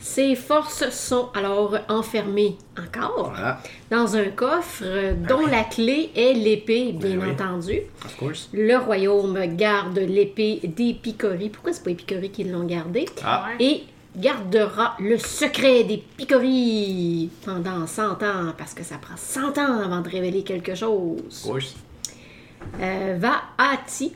Ces 0.00 0.34
forces 0.36 0.88
sont 0.90 1.30
alors 1.34 1.76
enfermées 1.88 2.56
encore 2.78 3.30
Voilà, 3.34 3.60
dans 3.90 4.16
un 4.16 4.26
coffre 4.26 4.82
euh, 4.84 5.14
dont 5.28 5.46
la 5.46 5.64
clé 5.64 6.10
est 6.14 6.32
l'épée, 6.34 6.92
bien 6.92 7.16
Ben 7.16 7.22
oui. 7.24 7.30
entendu. 7.32 7.80
of 8.04 8.16
course. 8.16 8.48
Le 8.52 8.76
royaume 8.76 9.38
garde 9.56 9.98
l'épée 9.98 10.60
des 10.64 10.94
Picoris. 10.94 11.48
Pourquoi 11.50 11.72
c'est 11.72 11.82
pas 11.82 11.90
les 11.90 11.96
Picoris 11.96 12.30
qui 12.30 12.44
l'ont 12.44 12.64
gardée? 12.64 13.06
Ah, 13.24 13.46
et 13.58 13.82
gardera 14.16 14.96
le 14.98 15.18
secret 15.18 15.84
des 15.84 15.98
picories 16.16 17.28
pendant 17.44 17.86
100 17.86 18.22
ans, 18.22 18.52
parce 18.56 18.72
que 18.72 18.82
ça 18.82 18.96
prend 18.96 19.16
100 19.16 19.58
ans 19.58 19.80
avant 19.84 20.00
de 20.00 20.08
révéler 20.08 20.42
quelque 20.42 20.72
of 20.72 20.78
chose. 20.78 21.42
course. 21.44 21.74
Euh, 22.80 23.16
va 23.18 23.42
Ati, 23.58 24.12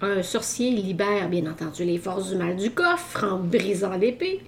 un 0.00 0.22
sorcier, 0.22 0.70
libère 0.70 1.28
bien 1.28 1.44
entendu 1.50 1.84
les 1.84 1.98
forces 1.98 2.30
du 2.30 2.36
mal 2.36 2.56
du 2.56 2.70
coffre 2.70 3.24
en 3.24 3.36
brisant 3.38 3.96
l'épée. 3.96 4.40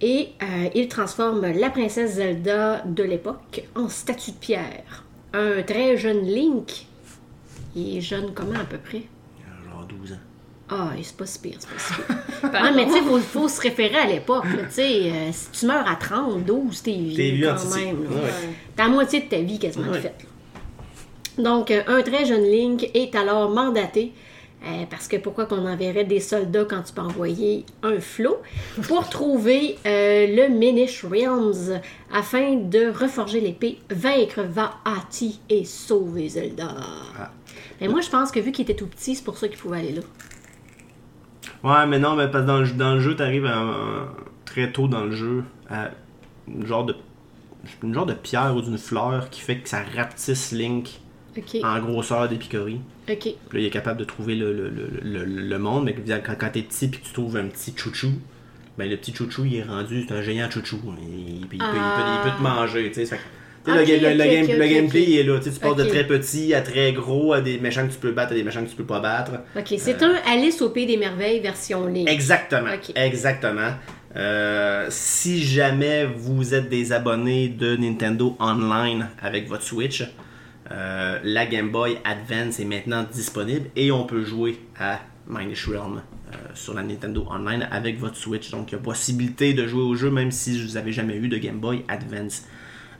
Et 0.00 0.28
euh, 0.42 0.68
il 0.74 0.88
transforme 0.88 1.46
la 1.46 1.70
princesse 1.70 2.14
Zelda 2.14 2.82
de 2.84 3.02
l'époque 3.02 3.64
en 3.74 3.88
statue 3.88 4.32
de 4.32 4.36
pierre. 4.36 5.04
Un 5.32 5.62
très 5.62 5.96
jeune 5.96 6.26
Link. 6.26 6.86
Il 7.76 7.96
est 7.98 8.00
jeune 8.00 8.32
comment 8.34 8.58
à 8.60 8.64
peu 8.64 8.78
près? 8.78 9.02
Genre 9.70 9.86
12 9.86 10.12
ans. 10.12 10.16
Ah, 10.70 10.90
c'est 11.02 11.16
pas 11.16 11.26
si 11.26 11.38
pire, 11.38 11.56
c'est 11.58 11.68
pas 11.68 11.78
si 11.78 11.94
pire. 11.94 12.16
Ah, 12.54 12.72
mais 12.74 12.84
tu 12.86 12.92
sais, 12.92 13.00
faut, 13.02 13.18
faut 13.18 13.48
se 13.48 13.60
référer 13.60 13.96
à 13.96 14.06
l'époque. 14.06 14.44
Tu 14.68 14.70
sais, 14.74 15.10
euh, 15.10 15.30
si 15.32 15.50
tu 15.60 15.66
meurs 15.66 15.88
à 15.88 15.96
30, 15.96 16.44
12, 16.44 16.82
t'es 16.82 16.92
vieux, 16.92 17.16
T'es 17.16 17.30
vieux 17.32 17.50
en 17.50 17.56
quand 17.56 17.74
même. 17.76 18.00
Ouais. 18.00 18.30
T'as 18.76 18.84
la 18.84 18.90
moitié 18.90 19.20
de 19.20 19.28
ta 19.28 19.38
vie 19.38 19.58
quasiment 19.58 19.86
de 19.86 19.92
Ouais. 19.92 20.00
faite. 20.00 20.24
là. 21.36 21.42
Donc, 21.42 21.70
euh, 21.70 21.82
un 21.88 22.02
très 22.02 22.24
jeune 22.24 22.44
Link 22.44 22.88
est 22.94 23.14
alors 23.14 23.50
mandaté, 23.50 24.12
euh, 24.66 24.84
parce 24.88 25.08
que 25.08 25.16
pourquoi 25.16 25.46
qu'on 25.46 25.66
enverrait 25.66 26.04
des 26.04 26.20
soldats 26.20 26.64
quand 26.64 26.82
tu 26.82 26.92
peux 26.92 27.02
envoyer 27.02 27.64
un 27.82 28.00
flot, 28.00 28.40
pour 28.88 29.08
trouver 29.10 29.76
euh, 29.86 30.26
le 30.26 30.48
Minish 30.48 31.04
Realms, 31.04 31.80
afin 32.12 32.56
de 32.56 32.86
reforger 32.88 33.40
l'épée, 33.40 33.78
vaincre 33.90 34.42
Va-Ati 34.42 35.40
et 35.48 35.64
sauver 35.64 36.28
Zelda. 36.28 36.74
Ah. 37.18 37.30
Mais 37.80 37.88
moi, 37.88 38.00
je 38.00 38.08
pense 38.08 38.30
que 38.30 38.40
vu 38.40 38.52
qu'il 38.52 38.62
était 38.62 38.74
tout 38.74 38.86
petit, 38.86 39.14
c'est 39.14 39.24
pour 39.24 39.36
ça 39.36 39.48
qu'il 39.48 39.58
pouvait 39.58 39.78
aller 39.78 39.92
là. 39.92 40.02
Ouais, 41.62 41.86
mais 41.86 41.98
non, 41.98 42.14
mais 42.14 42.28
parce 42.28 42.44
que 42.44 42.48
dans 42.48 42.60
le, 42.60 42.68
dans 42.70 42.94
le 42.94 43.00
jeu, 43.00 43.16
t'arrives 43.16 43.50
très 44.44 44.70
tôt 44.72 44.88
dans 44.88 45.04
le 45.04 45.12
jeu 45.12 45.44
à 45.68 45.90
une 46.46 46.66
genre 46.66 46.84
de, 46.84 46.94
une 47.82 47.94
genre 47.94 48.06
de 48.06 48.14
pierre 48.14 48.54
ou 48.54 48.62
d'une 48.62 48.78
fleur 48.78 49.30
qui 49.30 49.40
fait 49.40 49.58
que 49.58 49.68
ça 49.68 49.82
rapetisse 49.96 50.52
Link 50.52 51.00
en 51.62 51.80
grosseur 51.80 52.28
des 52.28 52.36
picories. 52.36 52.80
Ok. 53.10 53.18
Puis 53.20 53.32
là, 53.52 53.60
il 53.60 53.64
est 53.66 53.70
capable 53.70 53.98
de 54.00 54.04
trouver 54.04 54.34
le, 54.34 54.52
le, 54.52 54.70
le, 55.02 55.24
le, 55.24 55.58
monde, 55.58 55.84
mais 55.84 55.94
quand, 55.94 56.34
quand 56.38 56.50
t'es 56.52 56.62
petit 56.62 56.88
puis 56.88 57.00
que 57.00 57.06
tu 57.06 57.12
trouves 57.12 57.36
un 57.36 57.46
petit 57.46 57.72
chouchou, 57.76 58.12
ben 58.78 58.88
le 58.90 58.96
petit 58.96 59.14
chouchou, 59.14 59.44
il 59.44 59.56
est 59.56 59.62
rendu, 59.62 60.04
c'est 60.08 60.14
un 60.14 60.22
géant 60.22 60.50
chouchou. 60.50 60.80
Il, 61.00 61.36
il 61.42 61.46
peut, 61.46 61.54
il 61.54 61.58
peut- 61.58 61.64
il 61.66 61.70
peut- 61.70 62.10
il 62.26 62.30
peut 62.30 62.36
te 62.36 62.42
manger, 62.42 62.90
tu 62.92 63.06
sais. 63.06 63.18
Le, 63.66 63.72
le- 63.76 63.82
le 63.82 64.24
game- 64.24 64.68
gameplay, 64.68 65.12
est 65.14 65.22
là. 65.22 65.38
Tu 65.38 65.44
sais, 65.44 65.52
tu 65.54 65.60
passes 65.60 65.76
de 65.76 65.84
très 65.84 66.06
petit 66.06 66.52
à 66.52 66.60
très 66.60 66.92
gros, 66.92 67.32
à 67.32 67.40
des 67.40 67.58
méchants 67.58 67.86
que 67.86 67.92
tu 67.92 67.98
peux 67.98 68.12
battre, 68.12 68.32
à 68.32 68.34
des 68.34 68.42
méchants 68.42 68.62
que 68.62 68.68
tu 68.68 68.76
peux 68.76 68.84
pas 68.84 69.00
battre. 69.00 69.30
Ok, 69.56 69.74
c'est 69.78 70.02
un 70.02 70.16
Alice 70.26 70.60
au 70.60 70.68
Pays 70.68 70.84
des 70.84 70.98
Merveilles 70.98 71.40
version 71.40 71.86
Link. 71.86 72.06
Exactement. 72.06 72.68
Exactement. 72.94 73.70
Euh, 74.16 74.86
si 74.90 75.42
jamais 75.42 76.04
vous 76.04 76.54
êtes 76.54 76.68
des 76.68 76.92
abonnés 76.92 77.48
de 77.48 77.74
Nintendo 77.76 78.36
Online 78.38 79.08
avec 79.22 79.48
votre 79.48 79.62
Switch, 79.64 80.04
euh, 80.70 81.18
la 81.22 81.46
Game 81.46 81.70
Boy 81.70 81.98
Advance 82.04 82.58
est 82.58 82.64
maintenant 82.64 83.04
disponible 83.10 83.68
et 83.76 83.90
on 83.90 84.04
peut 84.04 84.24
jouer 84.24 84.58
à 84.78 85.00
Minish 85.28 85.68
Realm 85.68 86.00
euh, 86.00 86.36
sur 86.54 86.74
la 86.74 86.82
Nintendo 86.82 87.26
Online 87.30 87.68
avec 87.70 87.98
votre 87.98 88.16
Switch. 88.16 88.50
Donc 88.50 88.72
il 88.72 88.76
y 88.76 88.78
a 88.78 88.80
possibilité 88.80 89.52
de 89.52 89.66
jouer 89.66 89.82
au 89.82 89.94
jeu 89.94 90.10
même 90.10 90.30
si 90.30 90.62
vous 90.62 90.74
n'avez 90.74 90.92
jamais 90.92 91.16
eu 91.16 91.28
de 91.28 91.36
Game 91.36 91.58
Boy 91.58 91.84
Advance. 91.88 92.44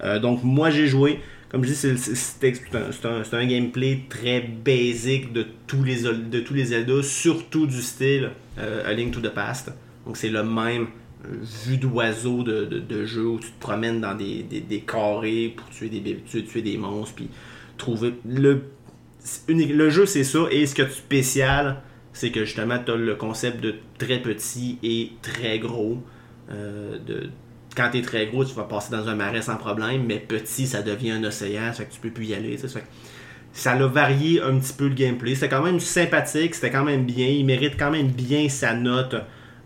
Euh, 0.03 0.19
donc 0.19 0.43
moi 0.43 0.71
j'ai 0.71 0.87
joué. 0.87 1.21
Comme 1.49 1.65
je 1.65 1.73
dis, 1.73 1.77
c'est 1.77 3.35
un, 3.37 3.47
gameplay 3.47 4.01
très 4.09 4.41
basic 4.41 5.33
de 5.33 5.47
tous 5.69 5.85
les, 5.85 6.03
de 6.03 6.65
Zelda, 6.65 7.01
surtout 7.05 7.69
du 7.69 7.81
style 7.81 8.31
A 8.59 8.93
Link 8.93 9.15
to 9.15 9.21
the 9.21 9.33
Past. 9.33 9.73
Donc 10.05 10.17
c'est 10.17 10.31
le 10.31 10.43
même 10.43 10.89
vue 11.29 11.77
d'oiseau 11.77 12.43
de, 12.43 13.05
jeu 13.05 13.27
où 13.27 13.39
tu 13.39 13.51
te 13.51 13.61
promènes 13.61 14.01
dans 14.01 14.15
des, 14.15 14.43
des- 14.43 14.81
carrés 14.81 15.55
pour 15.57 15.69
tuer 15.71 15.89
des, 15.89 16.01
des 16.63 16.79
monstres, 16.79 17.23
Le, 18.27 19.91
jeu 19.91 20.07
c'est 20.07 20.25
ça, 20.25 20.47
et 20.51 20.67
ce 20.67 20.75
qui 20.75 20.83
est 20.83 20.91
spécial, 20.91 21.83
c'est 22.13 22.31
que 22.31 22.45
justement 22.45 22.79
tu 22.85 22.93
as 22.93 22.97
le 22.97 23.15
concept 23.15 23.61
de 23.61 23.75
très 23.99 24.21
petit 24.21 24.79
et 24.83 25.13
très 25.23 25.59
gros. 25.59 25.99
Euh, 26.51 26.99
de, 26.99 27.31
quand 27.77 27.91
t'es 27.91 28.03
très 28.03 28.27
gros, 28.27 28.45
tu 28.45 28.55
vas 28.55 28.65
passer 28.65 28.93
dans 28.93 29.09
un 29.09 29.15
marais 29.15 29.43
sans 29.43 29.57
problème, 29.57 30.05
mais 30.07 30.19
petit, 30.19 30.67
ça 30.67 30.83
devient 30.83 31.13
un 31.13 31.25
océan, 31.25 31.73
ça 31.73 31.73
fait 31.73 31.87
que 31.87 31.93
tu 31.93 32.01
peux 32.01 32.11
plus 32.11 32.27
y 32.27 32.35
aller. 32.35 32.57
tu 32.57 32.69
ça 32.69 32.69
fait 32.69 32.81
que 32.81 32.87
ça 33.53 33.73
a 33.73 33.87
varié 33.87 34.43
un 34.43 34.59
petit 34.59 34.73
peu 34.73 34.89
le 34.89 34.95
gameplay. 34.95 35.35
C'était 35.35 35.49
quand 35.49 35.63
même 35.63 35.81
sympathique, 35.81 36.55
c'était 36.55 36.71
quand 36.71 36.85
même 36.85 37.05
bien. 37.05 37.29
Il 37.29 37.47
mérite 37.47 37.75
quand 37.79 37.91
même 37.91 38.09
bien 38.09 38.49
sa 38.49 38.75
note 38.75 39.17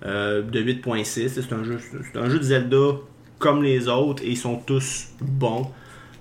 euh, 0.05 0.43
de 0.43 0.61
8.6. 0.61 1.29
C'est 1.29 1.53
un, 1.53 1.65
jeu, 1.65 1.79
c'est 1.81 2.19
un 2.19 2.29
jeu 2.29 2.39
de 2.39 2.45
Zelda 2.45 2.99
comme 3.39 3.63
les 3.63 3.89
autres 3.89 4.23
et 4.23 4.31
ils 4.31 4.37
sont 4.37 4.57
tous 4.57 5.09
bons. 5.21 5.71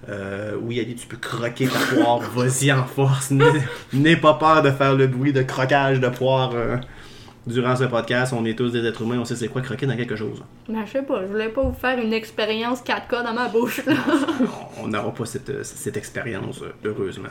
Euh, 0.10 0.56
oui, 0.62 0.80
Ali, 0.80 0.96
tu 0.96 1.08
peux 1.08 1.18
croquer 1.18 1.68
ta 1.68 1.80
poire, 1.80 2.20
vas-y 2.36 2.72
en 2.72 2.86
force. 2.86 3.32
N'aie 3.94 4.18
pas 4.18 4.36
peur 4.36 4.62
de 4.62 4.72
faire 4.72 4.96
le 4.96 5.08
bruit 5.08 5.34
de 5.34 5.42
croquage 5.42 6.00
de 6.00 6.08
poire 6.10 6.52
euh, 6.54 6.78
durant 7.48 7.76
ce 7.76 7.86
podcast. 7.86 8.34
On 8.34 8.46
est 8.46 8.58
tous 8.58 8.72
des 8.72 8.86
êtres 8.86 9.02
humains, 9.02 9.20
on 9.20 9.26
sait 9.26 9.36
c'est 9.36 9.48
quoi 9.48 9.62
croquer 9.62 9.86
dans 9.86 9.96
quelque 9.96 10.16
chose. 10.16 10.44
Mais 10.70 10.86
je 10.86 10.92
sais 10.92 11.02
pas, 11.02 11.22
je 11.22 11.28
voulais 11.28 11.50
pas 11.50 11.64
vous 11.64 11.74
faire 11.74 11.98
une 12.00 12.14
expérience 12.14 12.82
4K 12.82 13.24
dans 13.24 13.34
ma 13.34 13.48
bouche, 13.48 13.84
là. 13.86 13.96
on 14.84 14.88
n'aura 14.88 15.14
pas 15.14 15.26
cette, 15.26 15.66
cette 15.66 15.98
expérience, 15.98 16.62
euh, 16.62 16.72
heureusement. 16.86 17.30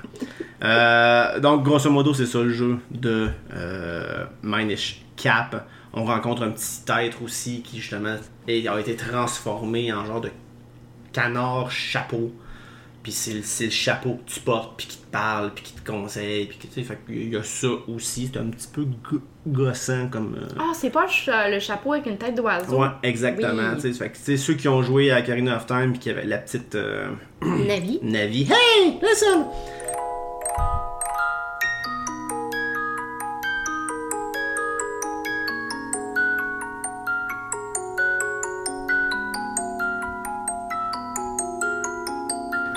Euh, 0.65 1.39
donc, 1.39 1.63
grosso 1.63 1.91
modo, 1.91 2.15
c'est 2.15 2.27
ça 2.27 2.43
le 2.43 2.51
jeu 2.51 2.79
de 2.91 3.29
euh, 3.55 4.25
Minish 4.43 5.05
Cap. 5.17 5.69
On 5.93 6.05
rencontre 6.05 6.43
un 6.43 6.51
petit 6.51 6.83
être 7.01 7.23
aussi 7.23 7.63
qui, 7.63 7.79
justement, 7.79 8.17
a 8.49 8.81
été 8.81 8.97
transformé 8.97 9.93
en 9.93 10.05
genre 10.05 10.21
de 10.21 10.31
canard 11.13 11.71
chapeau. 11.71 12.33
Puis 13.07 13.13
c'est 13.13 13.65
le, 13.67 13.71
chapeau 13.71 14.15
que 14.27 14.29
tu 14.33 14.41
portes, 14.41 14.73
puis 14.77 14.89
qui 14.89 14.97
te 14.97 15.07
parle, 15.13 15.53
puis 15.55 15.63
qui 15.63 15.73
te 15.75 15.89
conseille. 15.89 16.47
Puis 16.47 16.59
que, 16.59 16.67
tu 16.67 16.73
sais, 16.73 16.83
fait 16.83 16.99
qu'il 17.07 17.33
y 17.33 17.37
a 17.37 17.43
ça 17.45 17.69
aussi. 17.87 18.29
C'est 18.33 18.41
un 18.41 18.47
petit 18.47 18.67
peu 18.67 18.83
go- 18.85 19.21
gossant 19.47 20.09
comme. 20.09 20.35
euh, 20.35 20.49
Ah, 20.59 20.73
c'est 20.75 20.91
pas 20.91 21.03
le 21.05 21.09
cha- 21.13 21.49
le 21.49 21.61
chapeau 21.61 21.93
avec 21.93 22.07
une 22.07 22.19
tête 22.19 22.35
d'oiseau. 22.35 22.81
Ouais, 22.81 22.89
exactement. 23.05 23.71
Oui. 23.75 23.81
tu 23.81 23.93
sais, 23.93 23.97
Fait 23.97 24.11
que, 24.11 24.17
tu 24.17 24.23
sais, 24.25 24.37
ceux 24.37 24.55
qui 24.55 24.67
ont 24.67 24.83
joué 24.83 25.13
à 25.13 25.23
Karina 25.23 25.55
of 25.57 25.67
Time, 25.67 25.93
puis 25.93 26.01
qui 26.01 26.11
avaient 26.11 26.25
la 26.25 26.39
petite. 26.39 26.75
euh, 26.75 27.07
Navi. 27.43 28.01
Navi. 28.03 28.43
Hey, 28.51 28.99
listen! 29.01 29.45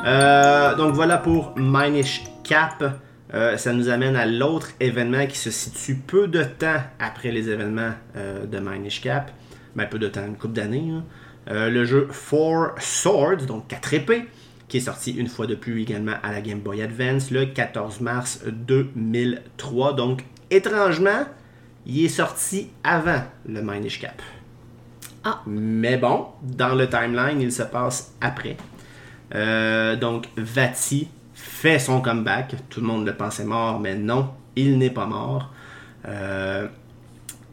Euh, 0.05 0.75
donc 0.75 0.93
voilà 0.93 1.17
pour 1.17 1.53
Minish 1.57 2.23
Cap. 2.43 2.83
Euh, 3.33 3.57
ça 3.57 3.73
nous 3.73 3.89
amène 3.89 4.15
à 4.15 4.25
l'autre 4.25 4.69
événement 4.79 5.27
qui 5.27 5.38
se 5.38 5.51
situe 5.51 5.95
peu 5.95 6.27
de 6.27 6.43
temps 6.43 6.81
après 6.99 7.31
les 7.31 7.49
événements 7.49 7.91
euh, 8.15 8.45
de 8.45 8.59
Minish 8.59 9.01
Cap. 9.01 9.31
Ben, 9.75 9.85
peu 9.88 9.99
de 9.99 10.07
temps, 10.07 10.25
une 10.25 10.35
couple 10.35 10.53
d'années. 10.55 10.91
hein. 10.91 11.03
Le 11.51 11.83
jeu 11.83 12.07
Four 12.12 12.75
Swords, 12.77 13.45
donc 13.47 13.67
4 13.69 13.93
épées, 13.95 14.25
qui 14.67 14.77
est 14.77 14.81
sorti 14.81 15.12
une 15.13 15.27
fois 15.27 15.47
de 15.47 15.55
plus 15.55 15.81
également 15.81 16.13
à 16.21 16.31
la 16.31 16.41
Game 16.41 16.59
Boy 16.59 16.83
Advance 16.83 17.31
le 17.31 17.45
14 17.47 18.01
mars 18.01 18.41
2003. 18.45 19.93
Donc, 19.93 20.23
étrangement, 20.51 21.25
il 21.88 22.05
est 22.05 22.09
sorti 22.09 22.69
avant 22.83 23.23
le 23.47 23.62
Minish 23.63 23.99
Cap. 23.99 24.21
Ah. 25.23 25.41
Mais 25.47 25.97
bon, 25.97 26.27
dans 26.43 26.75
le 26.75 26.88
timeline, 26.88 27.41
il 27.41 27.51
se 27.51 27.63
passe 27.63 28.13
après. 28.21 28.57
Euh, 29.35 29.95
donc, 29.95 30.27
Vati 30.37 31.07
fait 31.33 31.79
son 31.79 32.01
comeback. 32.01 32.55
Tout 32.69 32.81
le 32.81 32.87
monde 32.87 33.05
le 33.05 33.13
pensait 33.15 33.45
mort, 33.45 33.79
mais 33.79 33.95
non, 33.95 34.29
il 34.55 34.77
n'est 34.77 34.89
pas 34.89 35.05
mort. 35.05 35.51
Euh, 36.07 36.67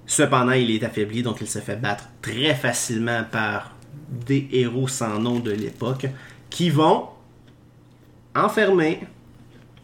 cependant, 0.06 0.52
il 0.52 0.70
est 0.70 0.84
affaibli, 0.84 1.22
donc 1.22 1.38
il 1.40 1.46
se 1.48 1.58
fait 1.58 1.76
battre 1.76 2.08
très 2.22 2.54
facilement 2.54 3.22
par 3.30 3.72
des 4.08 4.48
héros 4.52 4.88
sans 4.88 5.18
nom 5.18 5.38
de 5.40 5.50
l'époque 5.50 6.06
qui 6.48 6.70
vont 6.70 7.08
enfermer 8.34 9.00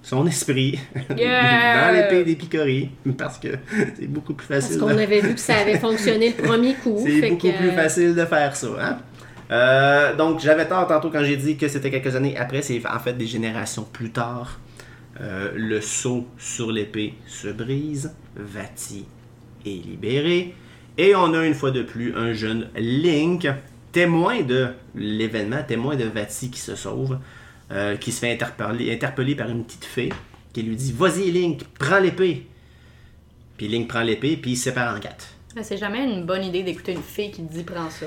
son 0.03 0.27
esprit 0.27 0.79
Yeah! 1.17 1.87
dans 1.89 1.95
l'épée 1.95 2.25
des 2.25 2.37
picories 2.37 2.91
parce 3.17 3.39
que 3.39 3.49
c'est 3.99 4.07
beaucoup 4.09 4.35
plus 4.35 4.47
Parce 4.47 4.67
facile. 4.67 4.81
qu'on 4.81 4.87
de- 4.89 4.99
avait 4.99 5.21
vu 5.21 5.35
que 5.35 5.41
ça 5.41 5.59
avait 5.59 5.79
fonctionné 5.79 6.35
le 6.37 6.43
premier 6.45 6.75
coup. 6.75 6.99
c'est 7.05 7.31
beaucoup 7.31 7.49
que, 7.51 7.57
plus 7.57 7.71
facile 7.71 8.15
de 8.15 8.25
faire 8.25 8.55
ça. 8.57 8.69
Hein? 8.81 8.99
Euh, 9.51 10.15
donc, 10.17 10.41
j'avais 10.41 10.69
tort 10.69 10.87
tantôt 10.87 11.11
quand 11.11 11.25
j'ai 11.25 11.37
dit 11.37 11.57
que 11.57 11.69
c'était 11.69 11.91
quelques 11.91 12.15
années 12.17 12.37
après. 12.37 12.63
C'est 12.63 12.81
en 12.87 12.99
fait 12.99 13.15
des 13.15 13.27
générations 13.27 13.85
plus 13.85 14.11
tard. 14.11 14.59
Euh, 15.21 15.53
le 15.55 15.81
saut 15.81 16.27
sur 16.39 16.73
l'épée 16.73 17.15
se 17.27 17.49
brise. 17.49 18.15
Vati 18.37 19.07
est 19.67 19.87
libéré. 19.87 20.55
Et 20.99 21.15
on 21.15 21.33
a 21.35 21.45
une 21.45 21.55
fois 21.55 21.71
de 21.71 21.83
plus 21.83 22.15
un 22.17 22.33
jeune 22.33 22.69
Link, 22.77 23.49
témoin 23.93 24.43
de 24.43 24.69
l'événement, 24.95 25.63
témoin 25.63 25.97
de 25.97 26.05
Vati 26.05 26.51
qui 26.51 26.61
se 26.61 26.75
sauve, 26.75 27.19
euh, 27.71 27.97
qui 27.97 28.13
se 28.13 28.21
fait 28.21 28.33
interpeller, 28.33 29.35
par 29.35 29.49
une 29.49 29.65
petite 29.65 29.85
fée 29.85 30.13
qui 30.53 30.63
lui 30.63 30.77
dit 30.77 30.93
Vas-y, 30.93 31.31
Link, 31.31 31.63
prends 31.79 31.99
l'épée. 31.99 32.47
Puis 33.57 33.69
Link 33.69 33.89
prend 33.89 34.03
l'épée, 34.03 34.37
puis 34.37 34.53
il 34.53 34.57
sépare 34.57 34.97
en 34.97 35.01
quatre. 35.01 35.29
C'est 35.61 35.77
jamais 35.77 36.05
une 36.05 36.25
bonne 36.25 36.45
idée 36.45 36.63
d'écouter 36.63 36.93
une 36.93 37.03
fille 37.03 37.31
qui 37.31 37.43
dit 37.43 37.63
prends 37.63 37.91
ça. 37.91 38.07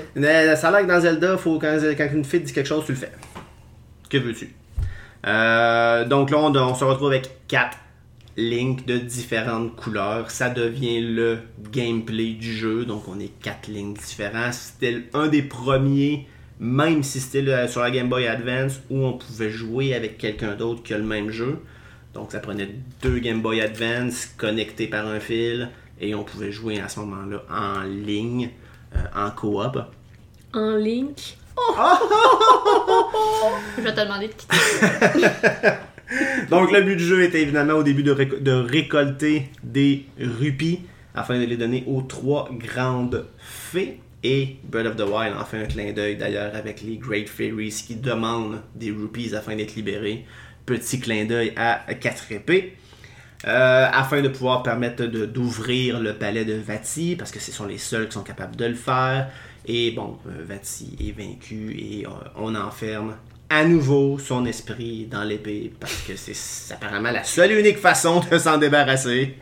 Ça 0.56 0.68
a 0.68 0.70
l'air 0.70 0.82
que 0.82 0.92
dans 0.92 1.00
Zelda, 1.00 1.36
faut, 1.38 1.58
quand, 1.58 1.78
une 2.12 2.24
fille 2.24 2.40
dit 2.40 2.52
quelque 2.52 2.66
chose, 2.66 2.84
tu 2.84 2.92
le 2.92 2.98
fais. 2.98 3.12
Que 4.10 4.18
veux-tu? 4.18 4.52
Euh, 5.26 6.04
donc 6.04 6.30
là, 6.30 6.38
on, 6.38 6.74
se 6.74 6.84
retrouve 6.84 7.08
avec 7.08 7.30
4 7.48 7.76
links 8.36 8.84
de 8.86 8.98
différentes 8.98 9.76
couleurs. 9.76 10.30
Ça 10.30 10.50
devient 10.50 11.00
le 11.00 11.38
gameplay 11.72 12.32
du 12.32 12.52
jeu. 12.52 12.84
Donc 12.84 13.08
on 13.08 13.18
est 13.20 13.32
4 13.42 13.68
links 13.68 13.98
différents. 13.98 14.50
C'était 14.52 15.04
un 15.14 15.28
des 15.28 15.42
premiers, 15.42 16.26
même 16.58 17.02
si 17.02 17.20
c'était 17.20 17.68
sur 17.68 17.80
la 17.80 17.90
Game 17.90 18.08
Boy 18.08 18.26
Advance, 18.26 18.80
où 18.90 19.04
on 19.04 19.12
pouvait 19.12 19.50
jouer 19.50 19.94
avec 19.94 20.18
quelqu'un 20.18 20.54
d'autre 20.54 20.82
que 20.82 20.94
le 20.94 21.04
même 21.04 21.30
jeu. 21.30 21.60
Donc 22.12 22.32
ça 22.32 22.40
prenait 22.40 22.70
deux 23.02 23.18
Game 23.18 23.40
Boy 23.40 23.60
Advance 23.60 24.26
connectés 24.36 24.88
par 24.88 25.06
un 25.06 25.20
fil. 25.20 25.70
Et 26.00 26.14
on 26.14 26.24
pouvait 26.24 26.52
jouer 26.52 26.80
à 26.80 26.88
ce 26.88 27.00
moment-là 27.00 27.42
en 27.50 27.82
ligne, 27.82 28.50
euh, 28.94 28.98
en 29.14 29.30
coop. 29.30 29.78
En 30.52 30.76
link. 30.76 31.36
Je 33.78 33.82
vais 33.82 33.94
te 33.94 34.00
demander 34.00 34.28
de 34.28 34.32
quitter. 34.34 34.56
Donc 36.50 36.70
le 36.70 36.82
but 36.82 36.96
du 36.96 37.04
jeu 37.04 37.22
était 37.22 37.42
évidemment 37.42 37.74
au 37.74 37.82
début 37.82 38.02
de, 38.02 38.12
réco- 38.12 38.40
de 38.40 38.52
récolter 38.52 39.48
des 39.62 40.04
rupies 40.20 40.80
afin 41.14 41.38
de 41.38 41.44
les 41.44 41.56
donner 41.56 41.82
aux 41.86 42.02
trois 42.02 42.48
grandes 42.52 43.26
fées. 43.38 44.00
Et 44.22 44.56
Breath 44.64 44.86
of 44.86 44.96
the 44.96 45.02
Wild 45.02 45.36
en 45.38 45.44
fait 45.44 45.58
un 45.62 45.66
clin 45.66 45.92
d'œil 45.92 46.16
d'ailleurs 46.16 46.54
avec 46.54 46.82
les 46.82 46.96
Great 46.96 47.28
Fairies 47.28 47.84
qui 47.86 47.96
demandent 47.96 48.60
des 48.74 48.90
rupees 48.90 49.34
afin 49.34 49.56
d'être 49.56 49.74
libérés. 49.76 50.24
Petit 50.64 51.00
clin 51.00 51.24
d'œil 51.26 51.52
à 51.56 51.80
quatre 51.94 52.30
épées. 52.32 52.76
Euh, 53.44 53.86
afin 53.92 54.22
de 54.22 54.28
pouvoir 54.28 54.62
permettre 54.62 55.04
d'ouvrir 55.04 56.00
le 56.00 56.14
palais 56.14 56.44
de 56.44 56.54
Vati, 56.54 57.16
parce 57.16 57.30
que 57.30 57.38
ce 57.38 57.52
sont 57.52 57.66
les 57.66 57.78
seuls 57.78 58.06
qui 58.06 58.14
sont 58.14 58.22
capables 58.22 58.56
de 58.56 58.64
le 58.64 58.74
faire. 58.74 59.28
Et 59.66 59.90
bon, 59.90 60.18
euh, 60.26 60.44
Vati 60.44 60.96
est 61.00 61.12
vaincu 61.12 61.76
et 61.78 62.06
euh, 62.06 62.10
on 62.36 62.54
enferme 62.54 63.14
à 63.50 63.64
nouveau 63.64 64.18
son 64.18 64.46
esprit 64.46 65.06
dans 65.10 65.22
l'épée, 65.22 65.72
parce 65.78 66.02
que 66.02 66.16
c'est 66.16 66.74
apparemment 66.74 67.10
la 67.10 67.24
seule 67.24 67.52
et 67.52 67.60
unique 67.60 67.78
façon 67.78 68.20
de 68.30 68.38
s'en 68.38 68.58
débarrasser. 68.58 69.36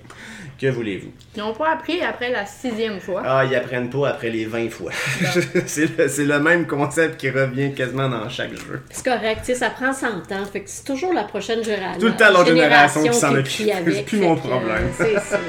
Que 0.60 0.68
voulez-vous? 0.68 1.10
Ils 1.34 1.40
n'ont 1.40 1.52
pas 1.52 1.72
appris 1.72 2.00
après 2.00 2.30
la 2.30 2.46
sixième 2.46 3.00
fois. 3.00 3.22
Ah, 3.24 3.44
ils 3.44 3.54
apprennent 3.56 3.90
pas 3.90 4.10
après 4.10 4.30
les 4.30 4.44
20 4.44 4.70
fois. 4.70 4.92
c'est 5.66 5.88
le, 6.18 6.38
même 6.38 6.66
concept 6.66 7.18
qui 7.18 7.28
revient 7.30 7.74
quasiment 7.74 8.08
dans 8.08 8.28
chaque 8.28 8.52
jeu. 8.52 8.82
C'est 8.90 9.04
correct, 9.04 9.40
tu 9.40 9.46
sais, 9.46 9.54
ça 9.54 9.70
prend 9.70 9.92
100 9.92 10.06
ans. 10.06 10.44
Fait 10.50 10.60
que 10.60 10.70
c'est 10.70 10.84
toujours 10.84 11.12
la 11.12 11.24
prochaine 11.24 11.64
génération. 11.64 12.00
Tout 12.00 12.06
le 12.06 12.16
temps 12.16 12.30
l'autre 12.30 12.46
génération 12.46 13.02
qui 13.02 13.14
s'en 13.14 13.34
occupe. 13.34 13.70
C'est 13.86 14.04
plus 14.04 14.20
mon 14.20 14.36
problème. 14.36 14.90
euh, 15.00 15.04
c'est 15.18 15.20
ça. 15.20 15.38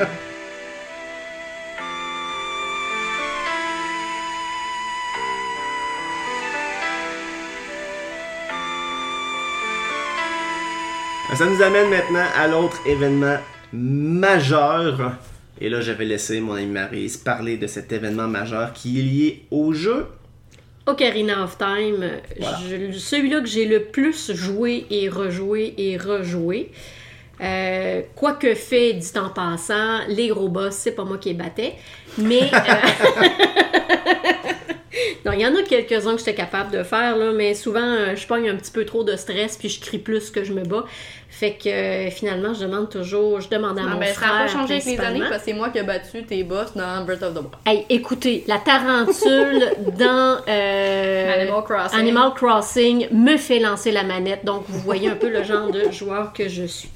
Ça 11.35 11.45
nous 11.45 11.61
amène 11.61 11.89
maintenant 11.89 12.23
à 12.37 12.47
l'autre 12.47 12.79
événement 12.85 13.35
majeur. 13.73 15.13
Et 15.61 15.69
là, 15.69 15.79
j'avais 15.81 16.05
laissé 16.05 16.41
mon 16.41 16.53
ami 16.53 16.65
Maryse 16.65 17.17
parler 17.17 17.57
de 17.57 17.67
cet 17.67 17.91
événement 17.91 18.27
majeur 18.27 18.73
qui 18.73 18.99
est 18.99 19.03
lié 19.03 19.43
au 19.51 19.73
jeu. 19.73 20.07
Ocarina 20.87 21.43
of 21.43 21.57
Time, 21.57 22.05
Voilà. 22.39 22.57
celui-là 22.93 23.39
que 23.41 23.47
j'ai 23.47 23.65
le 23.65 23.85
plus 23.85 24.31
joué 24.33 24.85
et 24.91 25.09
rejoué 25.09 25.73
et 25.77 25.97
rejoué. 25.97 26.71
Euh, 27.41 28.01
Quoique 28.15 28.53
fait, 28.53 28.93
dit 28.93 29.11
en 29.17 29.29
passant, 29.29 30.05
les 30.07 30.27
gros 30.27 30.47
boss, 30.47 30.73
c'est 30.75 30.91
pas 30.93 31.03
moi 31.03 31.17
qui 31.17 31.29
les 31.29 31.35
battais. 31.35 31.73
Mais. 32.17 32.43
euh, 32.53 33.27
non, 35.25 35.31
il 35.33 35.41
y 35.41 35.45
en 35.47 35.55
a 35.55 35.63
quelques-uns 35.63 36.13
que 36.13 36.19
j'étais 36.19 36.35
capable 36.35 36.71
de 36.71 36.83
faire, 36.83 37.17
là, 37.17 37.31
mais 37.33 37.53
souvent, 37.53 37.81
euh, 37.81 38.15
je 38.15 38.25
pogne 38.27 38.49
un 38.49 38.55
petit 38.55 38.71
peu 38.71 38.85
trop 38.85 39.03
de 39.03 39.15
stress 39.15 39.57
puis 39.57 39.69
je 39.69 39.81
crie 39.81 39.97
plus 39.99 40.29
que 40.29 40.43
je 40.43 40.53
me 40.53 40.63
bats. 40.63 40.85
Fait 41.37 41.51
que 41.61 41.67
euh, 41.67 42.09
finalement, 42.11 42.53
je 42.53 42.61
demande 42.65 42.89
toujours, 42.89 43.41
je 43.41 43.49
demande 43.49 43.77
à 43.77 43.81
Non, 43.81 43.89
mon 43.89 43.99
mais 43.99 44.13
frère. 44.13 44.29
ça 44.29 44.35
n'a 44.37 44.45
pas 44.45 44.47
changé 44.47 44.75
avec 44.75 44.85
les 44.85 44.99
années 44.99 45.19
parce 45.19 45.39
que 45.39 45.45
c'est 45.45 45.53
moi 45.53 45.67
qui 45.69 45.79
ai 45.79 45.83
battu 45.83 46.23
tes 46.23 46.43
boss 46.43 46.73
dans 46.75 47.03
Breath 47.03 47.23
of 47.23 47.33
the 47.33 47.39
Wild. 47.39 47.49
Hey, 47.65 47.85
écoutez, 47.89 48.45
la 48.47 48.57
tarentule 48.59 49.69
dans 49.99 50.37
euh, 50.47 51.33
Animal 51.41 51.63
Crossing. 51.65 51.99
Animal 51.99 52.33
Crossing 52.35 53.07
me 53.11 53.35
fait 53.35 53.59
lancer 53.59 53.91
la 53.91 54.03
manette, 54.03 54.45
donc 54.45 54.63
vous 54.69 54.79
voyez 54.79 55.09
un 55.09 55.15
peu 55.15 55.27
le 55.29 55.43
genre 55.43 55.69
de 55.71 55.91
joueur 55.91 56.31
que 56.31 56.47
je 56.47 56.63
suis. 56.63 56.89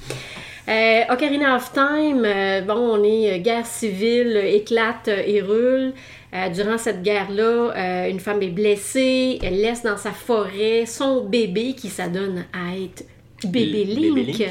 Euh, 0.69 1.02
Ocarina 1.10 1.58
of 1.58 1.73
Time, 1.73 2.23
euh, 2.25 2.62
bon, 2.62 2.75
on 2.78 3.04
est 3.04 3.39
guerre 3.39 3.65
civile, 3.65 4.38
éclate 4.38 5.10
et 5.10 5.41
roule. 5.41 5.93
Euh, 6.34 6.47
durant 6.49 6.78
cette 6.78 7.02
guerre-là, 7.02 7.73
euh, 7.75 8.08
une 8.10 8.19
femme 8.19 8.41
est 8.43 8.49
blessée, 8.49 9.39
elle 9.43 9.60
laisse 9.60 9.82
dans 9.84 9.97
sa 9.97 10.12
forêt 10.12 10.86
son 10.86 11.25
bébé 11.25 11.73
qui 11.73 11.89
s'adonne 11.89 12.45
à 12.54 12.78
être 12.78 13.04
bébé 13.45 13.86
Link, 13.86 14.15
bébé 14.15 14.32
Link. 14.32 14.49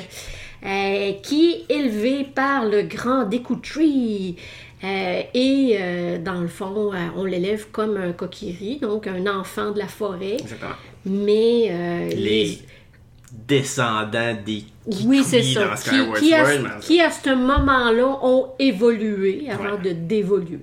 euh, 0.64 1.12
qui 1.22 1.50
est 1.68 1.72
élevé 1.74 2.24
par 2.34 2.64
le 2.64 2.82
grand 2.82 3.24
Deku 3.24 3.56
Tree. 3.56 4.36
Euh, 4.84 5.22
et 5.34 5.76
euh, 5.80 6.18
dans 6.18 6.40
le 6.40 6.46
fond, 6.48 6.92
on 7.16 7.24
l'élève 7.24 7.66
comme 7.72 7.96
un 7.96 8.12
kokiri, 8.12 8.78
donc 8.78 9.06
un 9.08 9.26
enfant 9.26 9.72
de 9.72 9.78
la 9.78 9.88
forêt. 9.88 10.34
Exactement. 10.40 10.70
Mais 11.04 12.08
Les 12.14 12.58
descendants 13.46 14.36
des 14.46 14.64
oui, 15.04 15.22
c'est 15.24 15.42
ça. 15.42 15.74
Qui, 15.76 15.90
qui, 16.20 16.32
à, 16.34 16.44
qui, 16.80 16.98
ce 16.98 17.34
moment-là 17.34 18.18
ont 18.22 18.48
évolué 18.58 19.48
avant 19.50 19.74
Ouais. 19.76 19.82
de 19.84 19.90
dévoluer. 19.92 20.60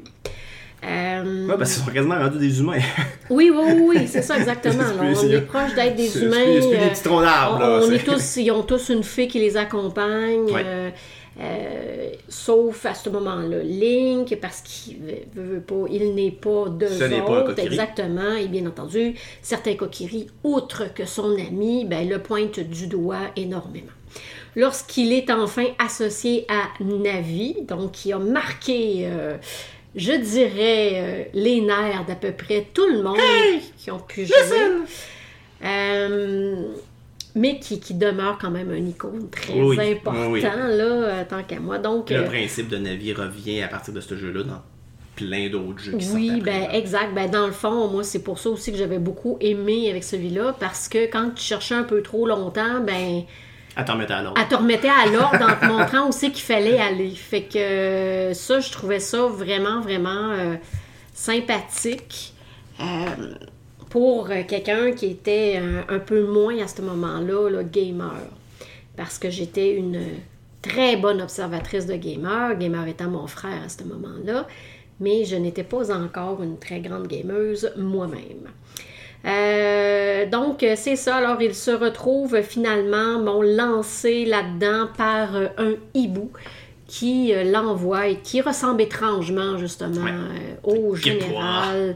Euh, 0.85 1.47
Ouais, 1.47 1.57
parce 1.57 1.73
qu'ils 1.73 1.83
sont 1.83 1.91
quasiment 1.91 2.15
rendus 2.15 2.37
des 2.39 2.59
humains. 2.59 2.79
Oui, 3.29 3.51
oui, 3.51 3.63
oui, 3.65 3.81
oui, 3.87 4.07
c'est 4.07 4.21
ça 4.21 4.37
exactement. 4.39 4.83
Là. 4.83 4.93
on 5.01 5.29
est 5.29 5.41
proche 5.41 5.73
d'être 5.73 5.95
des 5.95 6.21
humains. 6.21 6.37
Euh, 6.37 6.61
des 6.61 7.09
là. 7.23 7.81
on, 7.81 7.87
on 7.87 7.91
est 7.91 8.05
tous, 8.05 8.37
ils 8.37 8.51
ont 8.51 8.61
tous 8.61 8.89
une 8.89 9.03
fée 9.03 9.27
qui 9.27 9.39
les 9.39 9.57
accompagne. 9.57 10.43
Ouais. 10.51 10.63
euh, 10.63 10.89
euh, 11.37 12.11
sauf 12.29 12.85
à 12.85 12.93
ce 12.93 13.09
moment-là, 13.09 13.57
Link, 13.63 14.37
parce 14.41 14.61
qu'il 14.61 14.97
veut, 14.99 15.25
veut 15.35 15.59
pas, 15.59 15.85
il 15.91 16.15
n'est 16.15 16.31
pas 16.31 16.69
de 16.69 16.87
Ce 16.87 17.03
pas 17.03 17.29
autres, 17.41 17.59
exactement. 17.59 18.35
Et 18.35 18.47
bien 18.47 18.65
entendu, 18.65 19.15
certains 19.41 19.75
Kokiri, 19.75 20.27
outre 20.43 20.93
que 20.93 21.05
son 21.05 21.33
ami, 21.37 21.85
ben, 21.85 22.07
le 22.07 22.19
pointent 22.19 22.61
du 22.61 22.87
doigt 22.87 23.31
énormément. 23.35 23.91
Lorsqu'il 24.55 25.11
est 25.11 25.29
enfin 25.29 25.65
associé 25.77 26.45
à 26.47 26.81
Navi, 26.81 27.63
donc 27.67 27.91
qui 27.91 28.13
a 28.13 28.19
marqué, 28.19 29.01
euh, 29.03 29.35
je 29.95 30.11
dirais, 30.13 30.91
euh, 30.93 31.23
les 31.33 31.61
nerfs 31.61 32.05
d'à 32.07 32.15
peu 32.15 32.31
près 32.31 32.67
tout 32.73 32.87
le 32.87 33.01
monde 33.03 33.17
qui 33.77 33.91
ont 33.91 33.99
pu 33.99 34.25
jouer. 34.25 34.35
Euh, 35.63 36.55
mais 37.35 37.59
qui, 37.59 37.79
qui 37.79 37.93
demeure 37.93 38.37
quand 38.39 38.51
même 38.51 38.71
un 38.71 38.85
icône 38.85 39.29
très 39.29 39.53
Oui, 39.61 39.77
important, 39.79 40.27
oui, 40.31 40.39
oui. 40.39 40.41
là, 40.41 40.53
euh, 40.85 41.23
tant 41.27 41.43
qu'à 41.43 41.59
moi. 41.59 41.77
Donc, 41.79 42.09
Le 42.09 42.17
euh, 42.17 42.23
principe 42.23 42.69
de 42.69 42.77
Navi 42.77 43.13
revient 43.13 43.61
à 43.61 43.67
partir 43.67 43.93
de 43.93 43.99
ce 44.01 44.15
jeu-là 44.15 44.43
dans 44.43 44.61
plein 45.15 45.49
d'autres 45.49 45.79
jeux 45.79 45.97
qui 45.97 46.09
Oui, 46.13 46.41
ben 46.41 46.61
là. 46.63 46.75
exact. 46.75 47.13
Ben 47.13 47.29
dans 47.29 47.45
le 47.45 47.53
fond, 47.53 47.87
moi 47.87 48.03
c'est 48.03 48.19
pour 48.23 48.37
ça 48.37 48.49
aussi 48.49 48.71
que 48.71 48.77
j'avais 48.77 48.99
beaucoup 48.99 49.37
aimé 49.39 49.89
avec 49.89 50.03
celui-là 50.03 50.55
parce 50.59 50.89
que 50.89 51.05
quand 51.09 51.31
tu 51.35 51.41
cherchais 51.43 51.75
un 51.75 51.83
peu 51.83 52.01
trop 52.01 52.27
longtemps, 52.27 52.81
ben 52.85 53.23
Attends, 53.75 53.93
remettre 53.93 54.13
à 54.13 54.21
l'autre. 54.23 54.41
elle 54.41 54.47
te 54.47 54.55
remettait 54.55 54.89
à 54.89 55.05
l'ordre 55.07 55.41
en 55.41 55.55
te 55.59 55.65
montrant 55.65 56.11
c'est 56.11 56.31
qu'il 56.31 56.43
fallait 56.43 56.79
aller. 56.79 57.09
Fait 57.11 57.43
que 57.43 57.57
euh, 57.57 58.33
ça, 58.33 58.59
je 58.59 58.71
trouvais 58.71 58.99
ça 58.99 59.25
vraiment, 59.27 59.81
vraiment 59.81 60.31
euh, 60.31 60.55
sympathique 61.13 62.33
euh, 62.79 63.33
pour 63.89 64.29
quelqu'un 64.47 64.91
qui 64.91 65.07
était 65.07 65.61
un, 65.61 65.93
un 65.93 65.99
peu 65.99 66.25
moins 66.25 66.57
à 66.59 66.67
ce 66.67 66.81
moment-là, 66.81 67.49
là, 67.49 67.63
gamer. 67.63 68.13
Parce 68.95 69.17
que 69.17 69.29
j'étais 69.29 69.75
une 69.75 70.01
très 70.61 70.95
bonne 70.95 71.21
observatrice 71.21 71.85
de 71.85 71.95
gamer, 71.95 72.57
gamer 72.57 72.87
étant 72.87 73.09
mon 73.09 73.27
frère 73.27 73.63
à 73.65 73.69
ce 73.69 73.83
moment-là, 73.83 74.47
mais 74.99 75.25
je 75.25 75.35
n'étais 75.35 75.63
pas 75.63 75.93
encore 75.95 76.41
une 76.41 76.57
très 76.57 76.79
grande 76.79 77.07
gameuse 77.07 77.71
moi-même. 77.77 78.49
Euh, 79.25 80.25
donc, 80.29 80.63
c'est 80.75 80.95
ça. 80.95 81.15
Alors, 81.15 81.41
il 81.41 81.55
se 81.55 81.71
retrouve 81.71 82.41
finalement 82.41 83.19
bon, 83.23 83.41
lancé 83.41 84.25
là-dedans 84.25 84.87
par 84.97 85.35
euh, 85.35 85.47
un 85.57 85.73
hibou 85.93 86.29
qui 86.87 87.33
euh, 87.33 87.43
l'envoie 87.43 88.07
et 88.07 88.17
qui 88.17 88.41
ressemble 88.41 88.81
étrangement, 88.81 89.57
justement, 89.57 90.03
Ouais. 90.05 90.57
au 90.63 90.95
général 90.95 91.95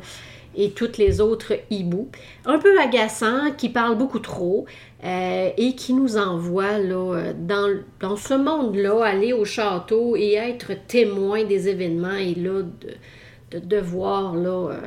et 0.58 0.72
toutes 0.72 0.98
les 0.98 1.22
autres 1.22 1.54
hiboux. 1.70 2.10
Un 2.46 2.58
peu 2.58 2.80
agaçant, 2.80 3.52
qui 3.56 3.70
parle 3.70 3.96
beaucoup 3.98 4.18
trop 4.20 4.65
euh, 5.06 5.50
et 5.56 5.76
qui 5.76 5.94
nous 5.94 6.18
envoie 6.18 6.80
là, 6.80 7.32
dans, 7.38 7.70
dans 8.00 8.15
ce 8.15 8.34
monde-là, 8.34 9.06
aller 9.06 9.32
au 9.32 9.46
château 9.46 10.15
et 10.18 10.34
être 10.34 10.72
témoin 10.88 11.44
des 11.44 11.70
événements 11.70 12.15
et 12.15 12.34
là, 12.34 12.63
de, 12.63 13.60
de 13.60 13.63
devoir 13.63 14.36
là, 14.36 14.72
euh, 14.72 14.80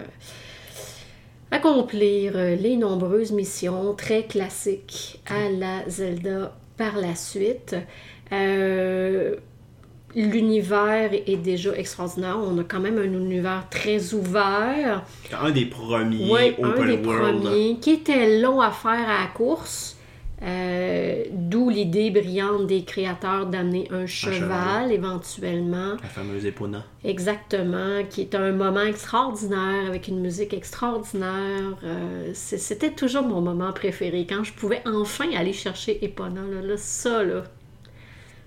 accomplir 1.53 2.33
euh, 2.35 2.57
les 2.57 2.77
nombreuses 2.77 3.31
missions 3.31 3.95
très 3.95 4.25
classiques 4.25 5.21
à 5.31 5.49
la 5.51 5.89
Zelda 5.89 6.57
par 6.77 6.97
la 6.97 7.15
suite. 7.15 7.77
Euh, 8.33 9.37
L'univers 10.15 11.11
est 11.15 11.37
déjà 11.39 11.73
extraordinaire. 11.75 12.37
On 12.39 12.59
a 12.59 12.65
quand 12.65 12.81
même 12.81 12.99
un 12.99 13.05
univers 13.05 13.67
très 13.71 14.13
ouvert. 14.13 15.05
Un 15.33 15.51
des 15.51 15.65
premiers 15.65 16.29
Oui, 16.31 16.55
un 16.63 16.69
open 16.69 16.87
des 16.87 17.07
world. 17.07 17.43
premiers 17.43 17.77
qui 17.81 17.93
était 17.93 18.39
long 18.41 18.61
à 18.61 18.71
faire 18.71 18.91
à 19.09 19.23
la 19.23 19.27
course. 19.35 19.97
Euh, 20.43 21.25
D'où 21.31 21.69
l'idée 21.71 22.11
brillante 22.11 22.67
des 22.67 22.83
créateurs 22.85 23.47
d'amener 23.47 23.87
un 23.91 24.07
cheval, 24.07 24.39
cheval. 24.41 24.93
éventuellement. 24.93 25.93
La 26.03 26.09
fameuse 26.09 26.45
Epona. 26.47 26.85
Exactement, 27.05 28.03
qui 28.11 28.23
est 28.23 28.35
un 28.35 28.53
moment 28.53 28.81
extraordinaire 28.83 29.87
avec 29.87 30.09
une 30.09 30.21
musique 30.21 30.53
extraordinaire. 30.55 31.77
Euh, 31.85 32.31
C'était 32.35 32.91
toujours 32.91 33.23
mon 33.23 33.41
moment 33.41 33.73
préféré. 33.73 34.27
Quand 34.29 34.43
je 34.45 34.53
pouvais 34.53 34.83
enfin 34.87 35.27
aller 35.37 35.53
chercher 35.53 36.05
Epona, 36.05 36.41
là, 36.43 36.61
là, 36.63 36.77
ça, 36.77 37.23
là, 37.23 37.45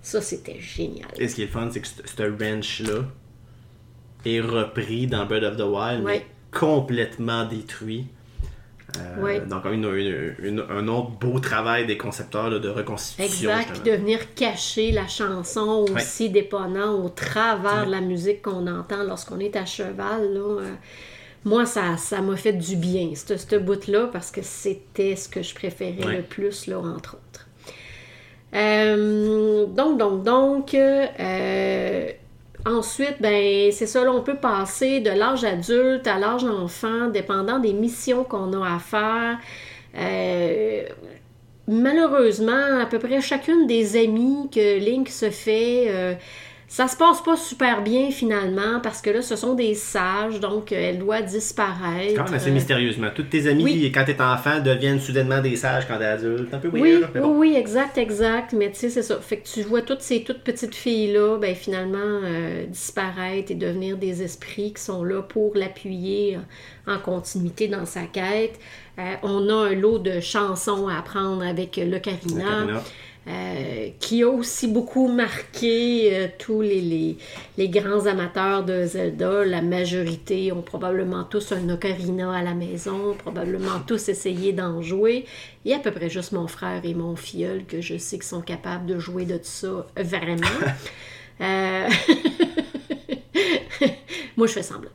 ça 0.02 0.22
c'était 0.22 0.60
génial. 0.60 1.08
Et 1.18 1.28
ce 1.28 1.36
qui 1.36 1.44
est 1.44 1.46
le 1.46 1.52
fun, 1.52 1.70
c'est 1.72 1.80
que 1.82 1.88
ce 1.88 2.24
wrench-là 2.24 3.04
est 4.26 4.42
repris 4.42 5.08
dans 5.08 5.26
Breath 5.26 5.44
of 5.44 5.58
the 5.58 5.62
Wild, 5.62 6.04
Ouais. 6.04 6.20
mais 6.20 6.26
complètement 6.52 7.46
détruit. 7.46 8.08
Euh, 9.00 9.22
Ouais. 9.22 9.40
Donc, 9.42 9.66
une- 9.66 9.84
une- 9.86 10.36
une- 10.40 10.66
un 10.70 10.88
autre 10.88 11.12
beau 11.12 11.40
travail 11.40 11.86
des 11.86 11.98
concepteurs 11.98 12.50
là, 12.50 12.60
de 12.60 12.70
reconstitution. 12.70 13.50
Exact, 13.52 13.70
justement. 13.76 13.86
de 13.96 14.02
venir 14.02 14.34
cacher 14.36 14.92
la 14.92 15.08
chanson 15.08 15.86
aussi 15.96 16.30
d'éponnant 16.30 17.04
au 17.04 17.10
travers 17.10 17.86
de 17.86 17.92
la 17.92 18.02
musique 18.02 18.42
qu'on 18.42 18.68
entend 18.68 19.04
lorsqu'on 19.04 19.40
est 19.40 19.56
à 19.56 19.66
cheval. 19.66 20.34
Là, 20.34 20.62
euh, 20.62 20.74
moi, 21.44 21.66
ça 21.66 21.98
ça 21.98 22.22
m'a 22.22 22.36
fait 22.36 22.54
du 22.54 22.76
bien, 22.76 23.12
ce, 23.16 23.56
bout-là, 23.58 24.10
parce 24.12 24.32
que 24.32 24.42
c'était 24.42 25.16
ce 25.16 25.30
que 25.30 25.42
je 25.42 25.54
préférais 25.56 26.06
Ouais. 26.06 26.18
le 26.18 26.24
plus, 26.24 26.68
là, 26.68 26.80
entre 26.80 27.16
autres. 27.16 27.48
Euh, 28.54 29.66
donc, 29.66 29.98
donc, 30.00 30.24
donc, 30.24 30.74
ensuite, 32.66 33.22
ben, 33.22 33.72
c'est 33.72 33.88
ça, 33.88 34.04
là, 34.04 34.12
on 34.12 34.22
peut 34.22 34.38
passer 34.38 35.00
de 35.00 35.12
l'âge 35.12 35.44
adulte 35.44 36.08
à 36.08 36.18
l'âge 36.20 36.44
enfant, 36.44 37.08
dépendant 37.08 37.60
des 37.60 37.74
missions 37.74 38.24
qu'on 38.24 38.54
a 38.54 38.76
à 38.76 38.80
faire. 38.80 39.40
Euh, 39.98 40.84
malheureusement, 41.68 42.80
à 42.82 42.86
peu 42.86 43.00
près 43.00 43.22
chacune 43.22 43.68
des 43.68 43.98
amies 43.98 44.50
que 44.52 44.80
Link 44.80 45.10
se 45.10 45.30
fait, 45.30 45.86
euh, 45.90 46.16
ça 46.68 46.88
se 46.88 46.98
passe 46.98 47.22
pas 47.22 47.38
super 47.38 47.84
bien 47.84 48.10
finalement 48.12 48.80
parce 48.82 49.02
que 49.02 49.10
là, 49.12 49.22
ce 49.22 49.36
sont 49.36 49.54
des 49.54 49.76
sages, 49.76 50.40
donc 50.40 50.72
euh, 50.72 50.76
elle 50.90 51.00
doit 51.00 51.22
disparaître. 51.22 52.16
Quand 52.16 52.26
même 52.26 52.34
assez 52.34 52.50
Euh, 52.50 52.54
mystérieusement. 52.54 53.08
Toutes 53.14 53.30
tes 53.30 53.48
amies, 53.48 53.64
oui. 53.64 53.92
quand 53.94 54.04
t'es 54.06 54.20
enfant, 54.22 54.60
deviennent 54.60 55.00
soudainement 55.00 55.42
des 55.42 55.56
sages 55.56 55.88
quand 55.88 55.98
t'es 55.98 56.06
adulte. 56.06 56.54
Un 56.54 56.58
peu 56.58 56.70
Oui, 56.74 56.82
weird, 56.82 57.12
mais 57.14 57.22
oui, 57.22 57.28
bon. 57.28 57.38
oui, 57.40 57.56
exact, 57.56 57.98
exact. 57.98 58.54
Mais 58.54 58.72
tu 58.72 58.80
sais, 58.80 58.90
c'est 58.90 59.04
ça. 59.04 59.20
Fait 59.22 59.38
que 59.38 59.48
tu 59.48 59.62
vois 59.62 59.84
toutes 59.84 60.02
ces 60.02 60.24
toutes 60.24 60.44
petites 60.44 60.76
filles-là, 60.76 61.38
ben 61.38 61.54
finalement, 61.56 61.98
euh, 62.00 62.66
disparaître 62.66 63.52
et 63.52 63.56
devenir 63.56 63.98
des 63.98 64.24
esprits 64.24 64.74
qui 64.74 64.82
sont 64.82 65.04
là 65.04 65.22
pour 65.22 65.54
l'appuyer 65.56 66.40
en 66.88 66.98
continuité 67.00 67.68
dans 67.68 67.86
sa 67.86 68.02
quête. 68.04 68.60
Euh, 68.98 69.02
on 69.24 69.50
a 69.50 69.70
un 69.72 69.76
lot 69.76 70.00
de 70.00 70.20
chansons 70.20 70.88
à 70.88 70.98
apprendre 71.00 71.44
avec 71.46 71.78
l'Ocarina. 71.78 72.82
Euh, 73.28 73.90
qui 74.00 74.22
a 74.22 74.28
aussi 74.30 74.68
beaucoup 74.68 75.08
marqué 75.08 76.16
euh, 76.16 76.28
tous 76.38 76.62
les, 76.62 76.80
les, 76.80 77.18
les 77.58 77.70
grands 77.70 78.06
amateurs 78.06 78.64
de 78.64 78.86
Zelda. 78.86 79.44
La 79.44 79.64
majorité 79.64 80.52
ont 80.52 80.62
probablement 80.62 81.24
tous 81.24 81.52
un 81.52 81.68
ocarina 81.70 82.32
à 82.32 82.44
la 82.44 82.54
maison, 82.54 83.16
probablement 83.18 83.80
tous 83.88 84.10
essayé 84.10 84.54
d'en 84.54 84.84
jouer. 84.84 85.26
Il 85.64 85.72
y 85.72 85.74
a 85.74 85.78
à 85.78 85.80
peu 85.80 85.90
près 85.90 86.08
juste 86.08 86.34
mon 86.34 86.48
frère 86.48 86.82
et 86.86 86.94
mon 86.94 87.16
filleul 87.16 87.66
que 87.66 87.82
je 87.82 87.98
sais 87.98 88.18
qu'ils 88.18 88.28
sont 88.28 88.42
capables 88.42 88.86
de 88.86 89.00
jouer 89.00 89.26
de 89.26 89.40
ça 89.42 89.88
vraiment. 89.98 90.48
Euh, 91.42 91.90
Moi, 94.38 94.48
je 94.48 94.54
fais 94.54 94.64
semblant. 94.64 94.90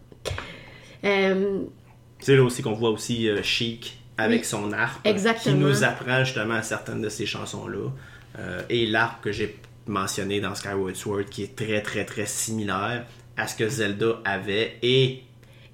C'est 1.03 2.35
là 2.37 2.43
aussi 2.43 2.63
qu'on 2.63 2.73
voit 2.73 2.89
aussi 2.89 3.29
Chic 3.43 3.99
avec 4.17 4.41
Oui. 4.41 4.47
son 4.47 4.73
harpe. 4.73 5.07
Exactement. 5.07 5.55
Qui 5.55 5.61
nous 5.61 5.85
apprend 5.85 6.25
justement 6.25 6.63
certaines 6.63 7.03
de 7.03 7.11
ces 7.11 7.27
chansons-là. 7.27 7.91
Euh, 8.39 8.63
et 8.69 8.87
l'arpe 8.87 9.23
que 9.25 9.33
j'ai 9.33 9.57
mentionné 9.87 10.41
dans 10.41 10.55
Skyward 10.55 10.95
Sword 10.95 11.25
qui 11.31 11.43
est 11.43 11.57
très 11.57 11.83
très 11.83 12.05
très 12.05 12.27
similaire 12.27 13.07
à 13.37 13.47
ce 13.47 13.57
que 13.57 13.69
Zelda 13.69 14.21
avait. 14.25 14.77
Et 14.83 15.23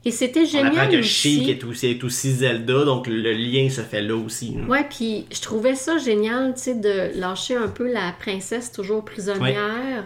et 0.05 0.13
c'était 0.13 0.45
on 0.55 0.59
apprend 0.59 0.71
génial 0.71 0.91
que 0.93 0.99
aussi. 1.01 1.41
Chic 1.41 1.49
est 1.49 1.65
aussi, 1.65 1.87
est 1.89 2.05
aussi 2.05 2.31
Zelda, 2.33 2.85
donc 2.85 3.09
le 3.09 3.33
lien 3.33 3.69
se 3.69 3.81
fait 3.81 4.03
là 4.03 4.15
aussi. 4.15 4.57
hein. 4.57 4.67
Ouais, 4.69 4.87
puis 4.89 5.27
je 5.33 5.41
trouvais 5.41 5.75
ça 5.75 5.99
génial, 5.99 6.55
tu 6.55 6.61
sais, 6.63 6.75
de 6.77 7.19
lâcher 7.19 7.57
un 7.57 7.67
peu 7.67 7.93
la 7.93 8.13
princesse 8.19 8.71
toujours 8.71 9.05
prisonnière 9.05 10.05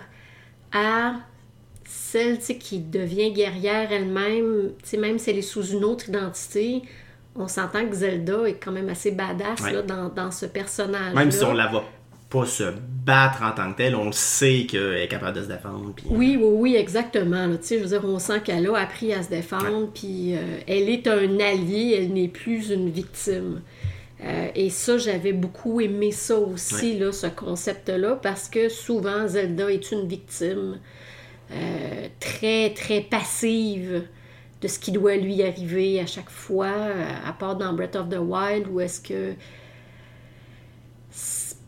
à 0.73 1.17
celle, 1.85 2.39
tu 2.39 2.45
sais, 2.47 2.59
qui 2.59 2.79
devient 2.81 3.33
guerrière 3.33 3.93
elle-même, 3.93 4.73
tu 4.83 4.89
sais, 4.89 4.97
même 4.97 5.19
si 5.19 5.31
elle 5.31 5.39
est 5.39 5.43
sous 5.43 5.67
une 5.67 5.85
autre 5.85 6.09
identité. 6.09 6.83
On 7.37 7.47
s'entend 7.47 7.87
que 7.87 7.95
Zelda 7.95 8.45
est 8.49 8.55
quand 8.55 8.73
même 8.73 8.89
assez 8.89 9.11
badass 9.13 9.61
Ouais. 9.61 9.73
là, 9.73 9.83
dans, 9.83 10.09
dans 10.09 10.31
ce 10.31 10.47
personnage. 10.47 11.15
Même 11.15 11.31
si 11.31 11.45
on 11.45 11.53
la 11.53 11.67
voit 11.69 11.85
pas 12.31 12.47
se 12.47 12.63
battre 13.05 13.43
en 13.43 13.51
tant 13.53 13.73
que 13.73 13.79
telle, 13.79 13.97
on 13.97 14.07
le 14.07 14.13
sait 14.13 14.65
qu'elle 14.69 14.97
est 14.99 15.09
capable 15.09 15.37
de 15.39 15.43
se 15.43 15.49
défendre. 15.49 15.93
puis- 15.97 16.07
Oui, 16.11 16.39
oui, 16.41 16.49
oui, 16.53 16.77
exactement. 16.77 17.47
là. 17.47 17.57
Je 17.61 17.75
veux 17.77 17.87
dire, 17.87 18.03
on 18.05 18.19
sent 18.21 18.41
qu'elle 18.45 18.67
a 18.69 18.77
appris 18.77 19.13
à 19.13 19.23
se 19.23 19.29
défendre, 19.31 19.91
puis 19.93 20.35
euh, 20.37 20.59
elle 20.69 20.89
est 20.89 21.07
un 21.09 21.41
allié, 21.41 21.97
elle 21.99 22.13
n'est 22.13 22.29
plus 22.29 22.71
une 22.71 22.89
victime. 22.91 23.63
Euh, 24.23 24.49
et 24.55 24.71
ça, 24.71 24.97
j'avais 24.99 25.33
beaucoup 25.33 25.81
aimé 25.81 26.13
ça 26.13 26.39
aussi, 26.39 26.99
là, 26.99 27.11
ce 27.11 27.27
concept-là, 27.27 28.17
parce 28.23 28.49
que 28.49 28.69
souvent, 28.69 29.27
Zelda 29.27 29.71
est 29.73 29.91
une 29.93 30.07
victime 30.07 30.79
euh, 31.53 32.07
très, 32.21 32.71
très 32.75 33.01
passive 33.01 34.05
de 34.61 34.69
ce 34.69 34.79
qui 34.79 34.93
doit 34.93 35.17
lui 35.17 35.43
arriver 35.43 35.99
à 36.01 36.07
chaque 36.07 36.29
fois, 36.31 36.67
euh, 36.67 37.05
à 37.27 37.33
part 37.33 37.57
dans 37.57 37.73
Breath 37.73 37.97
of 37.97 38.09
the 38.11 38.19
Wild, 38.21 38.69
où 38.71 38.79
est-ce 38.81 39.01
que 39.01 39.33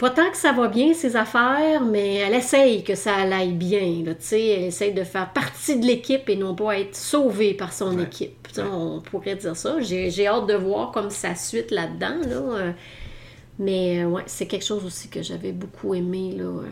pas 0.02 0.10
tant 0.10 0.30
que 0.32 0.36
ça 0.36 0.50
va 0.52 0.66
bien, 0.66 0.92
ses 0.94 1.14
affaires, 1.14 1.80
mais 1.82 2.16
elle 2.16 2.34
essaye 2.34 2.82
que 2.82 2.96
ça 2.96 3.14
aille 3.14 3.52
bien. 3.52 4.02
Là, 4.04 4.12
elle 4.32 4.64
essaye 4.64 4.92
de 4.92 5.04
faire 5.04 5.32
partie 5.32 5.78
de 5.78 5.86
l'équipe 5.86 6.28
et 6.28 6.34
non 6.36 6.54
pas 6.56 6.78
être 6.80 6.96
sauvée 6.96 7.54
par 7.54 7.72
son 7.72 7.96
Ouais. 7.96 8.02
équipe. 8.02 8.48
On 8.58 9.00
pourrait 9.00 9.36
dire 9.36 9.56
ça. 9.56 9.80
J'ai 9.80 10.10
j'ai 10.10 10.26
hâte 10.26 10.48
de 10.48 10.54
voir 10.54 10.90
comme 10.90 11.08
sa 11.10 11.34
suite 11.36 11.70
là-dedans. 11.70 12.16
Là. 12.28 12.36
euh, 12.36 12.72
Mais 13.60 14.02
euh, 14.02 14.08
ouais, 14.08 14.24
c'est 14.26 14.46
quelque 14.46 14.64
chose 14.64 14.84
aussi 14.84 15.08
que 15.08 15.22
j'avais 15.22 15.52
beaucoup 15.52 15.94
aimé. 15.94 16.34
Là. 16.36 16.44
euh. 16.44 16.66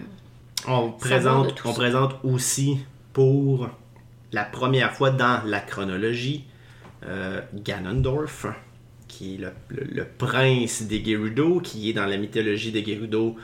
On 0.66 0.90
présente, 0.90 1.54
on 1.64 1.68
ça. 1.72 1.74
présente 1.80 2.16
aussi 2.24 2.78
pour 3.12 3.68
la 4.32 4.44
première 4.44 4.92
fois 4.92 5.10
dans 5.10 5.40
la 5.46 5.60
chronologie 5.60 6.44
euh, 7.06 7.40
Ganondorf, 7.54 8.46
qui 9.10 9.34
est 9.34 9.38
le, 9.38 9.50
le- 9.68 9.88
le 9.92 10.04
prince 10.18 10.82
des 10.82 11.04
Gerudo, 11.04 11.60
qui 11.60 11.90
est 11.90 11.92
dans 11.92 12.06
la 12.06 12.16
mythologie 12.16 12.72
des 12.72 12.84
Gerudo 12.84 13.36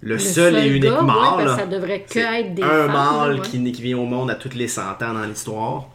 le, 0.00 0.16
seul, 0.18 0.56
et 0.56 0.68
unique 0.68 0.84
gars, 0.84 1.00
ouais, 1.00 1.06
mâle. 1.06 1.16
parce 1.44 1.52
que 1.56 1.60
ça 1.62 1.66
devrait 1.66 2.00
que 2.02 2.12
C'est 2.12 2.20
être 2.40 2.54
des 2.54 2.62
un 2.62 2.68
femmes, 2.86 2.92
mâle 2.92 3.34
ouais. 3.34 3.40
qui, 3.42 3.72
qui 3.72 3.82
vient 3.82 3.98
au 3.98 4.04
monde 4.06 4.30
à 4.30 4.36
tous 4.36 4.54
les 4.54 4.68
100 4.68 4.82
ans 5.02 5.14
dans 5.14 5.24
l'histoire. 5.24 5.88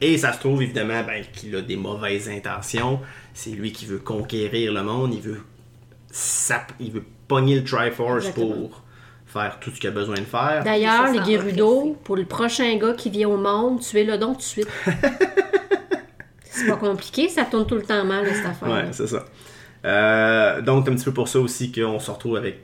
Et 0.00 0.16
ça 0.18 0.32
se 0.32 0.38
trouve 0.40 0.62
évidemment 0.62 1.02
ben, 1.04 1.22
qu'il 1.32 1.54
a 1.56 1.60
des 1.60 1.76
mauvaises 1.76 2.28
intentions. 2.28 3.00
C'est 3.34 3.50
lui 3.50 3.72
qui 3.72 3.86
veut 3.86 3.98
conquérir 3.98 4.72
le 4.72 4.82
monde. 4.82 5.12
Il 5.14 5.20
veut, 5.20 5.40
sap- 6.10 6.72
il 6.80 6.92
veut 6.92 7.04
pogner 7.28 7.56
le 7.56 7.64
Triforce 7.64 8.26
Exactement. 8.26 8.54
pour 8.54 8.82
faire 9.26 9.58
tout 9.60 9.70
ce 9.70 9.80
qu'il 9.80 9.88
a 9.88 9.92
besoin 9.92 10.16
de 10.16 10.20
faire. 10.20 10.62
D'ailleurs, 10.64 11.10
les 11.12 11.24
Gerudo, 11.24 11.96
pour 12.04 12.16
le 12.16 12.24
prochain 12.24 12.76
gars 12.76 12.92
qui 12.94 13.10
vient 13.10 13.28
au 13.28 13.36
monde, 13.38 13.80
tuez-le 13.80 14.18
donc 14.18 14.34
tout 14.34 14.38
de 14.38 14.42
suite. 14.44 14.68
c'est 16.52 16.66
pas 16.66 16.76
compliqué, 16.76 17.28
ça 17.28 17.44
tourne 17.44 17.66
tout 17.66 17.74
le 17.74 17.82
temps 17.82 18.04
mal, 18.04 18.26
cette 18.26 18.46
affaire. 18.46 18.68
Ouais, 18.68 18.88
c'est 18.92 19.06
ça. 19.06 19.24
Euh, 19.84 20.60
donc, 20.60 20.88
un 20.88 20.94
petit 20.94 21.04
peu 21.04 21.12
pour 21.12 21.28
ça 21.28 21.40
aussi 21.40 21.72
qu'on 21.72 21.98
se 21.98 22.10
retrouve 22.10 22.36
avec 22.36 22.60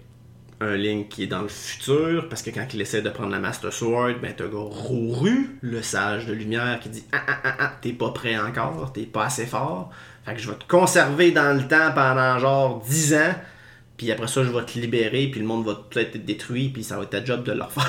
un 0.60 0.76
Link 0.76 1.08
qui 1.08 1.22
est 1.22 1.28
dans 1.28 1.42
le 1.42 1.48
futur, 1.48 2.28
parce 2.28 2.42
que 2.42 2.50
quand 2.50 2.66
il 2.74 2.80
essaie 2.80 3.00
de 3.00 3.10
prendre 3.10 3.30
la 3.30 3.38
Master 3.38 3.72
Sword, 3.72 4.14
ben 4.20 4.34
t'as 4.36 4.44
Roru, 4.50 5.56
le 5.60 5.82
sage 5.82 6.26
de 6.26 6.32
lumière, 6.32 6.80
qui 6.80 6.88
dit 6.88 7.04
Ah 7.12 7.20
ah 7.26 7.38
ah 7.44 7.54
ah, 7.60 7.72
t'es 7.80 7.92
pas 7.92 8.10
prêt 8.10 8.36
encore, 8.36 8.92
t'es 8.92 9.02
pas 9.02 9.26
assez 9.26 9.46
fort. 9.46 9.90
Fait 10.24 10.34
que 10.34 10.40
je 10.40 10.50
vais 10.50 10.56
te 10.56 10.66
conserver 10.66 11.30
dans 11.30 11.56
le 11.56 11.66
temps 11.66 11.92
pendant 11.94 12.38
genre 12.38 12.82
10 12.88 13.14
ans, 13.14 13.34
puis 13.96 14.10
après 14.10 14.26
ça, 14.26 14.42
je 14.42 14.50
vais 14.50 14.64
te 14.64 14.78
libérer, 14.78 15.28
puis 15.28 15.40
le 15.40 15.46
monde 15.46 15.64
va 15.64 15.74
peut-être 15.74 16.16
être 16.16 16.24
détruit, 16.24 16.70
puis 16.70 16.82
ça 16.82 16.96
va 16.96 17.04
être 17.04 17.10
ta 17.10 17.24
job 17.24 17.44
de 17.44 17.52
le 17.52 17.62
refaire. 17.62 17.84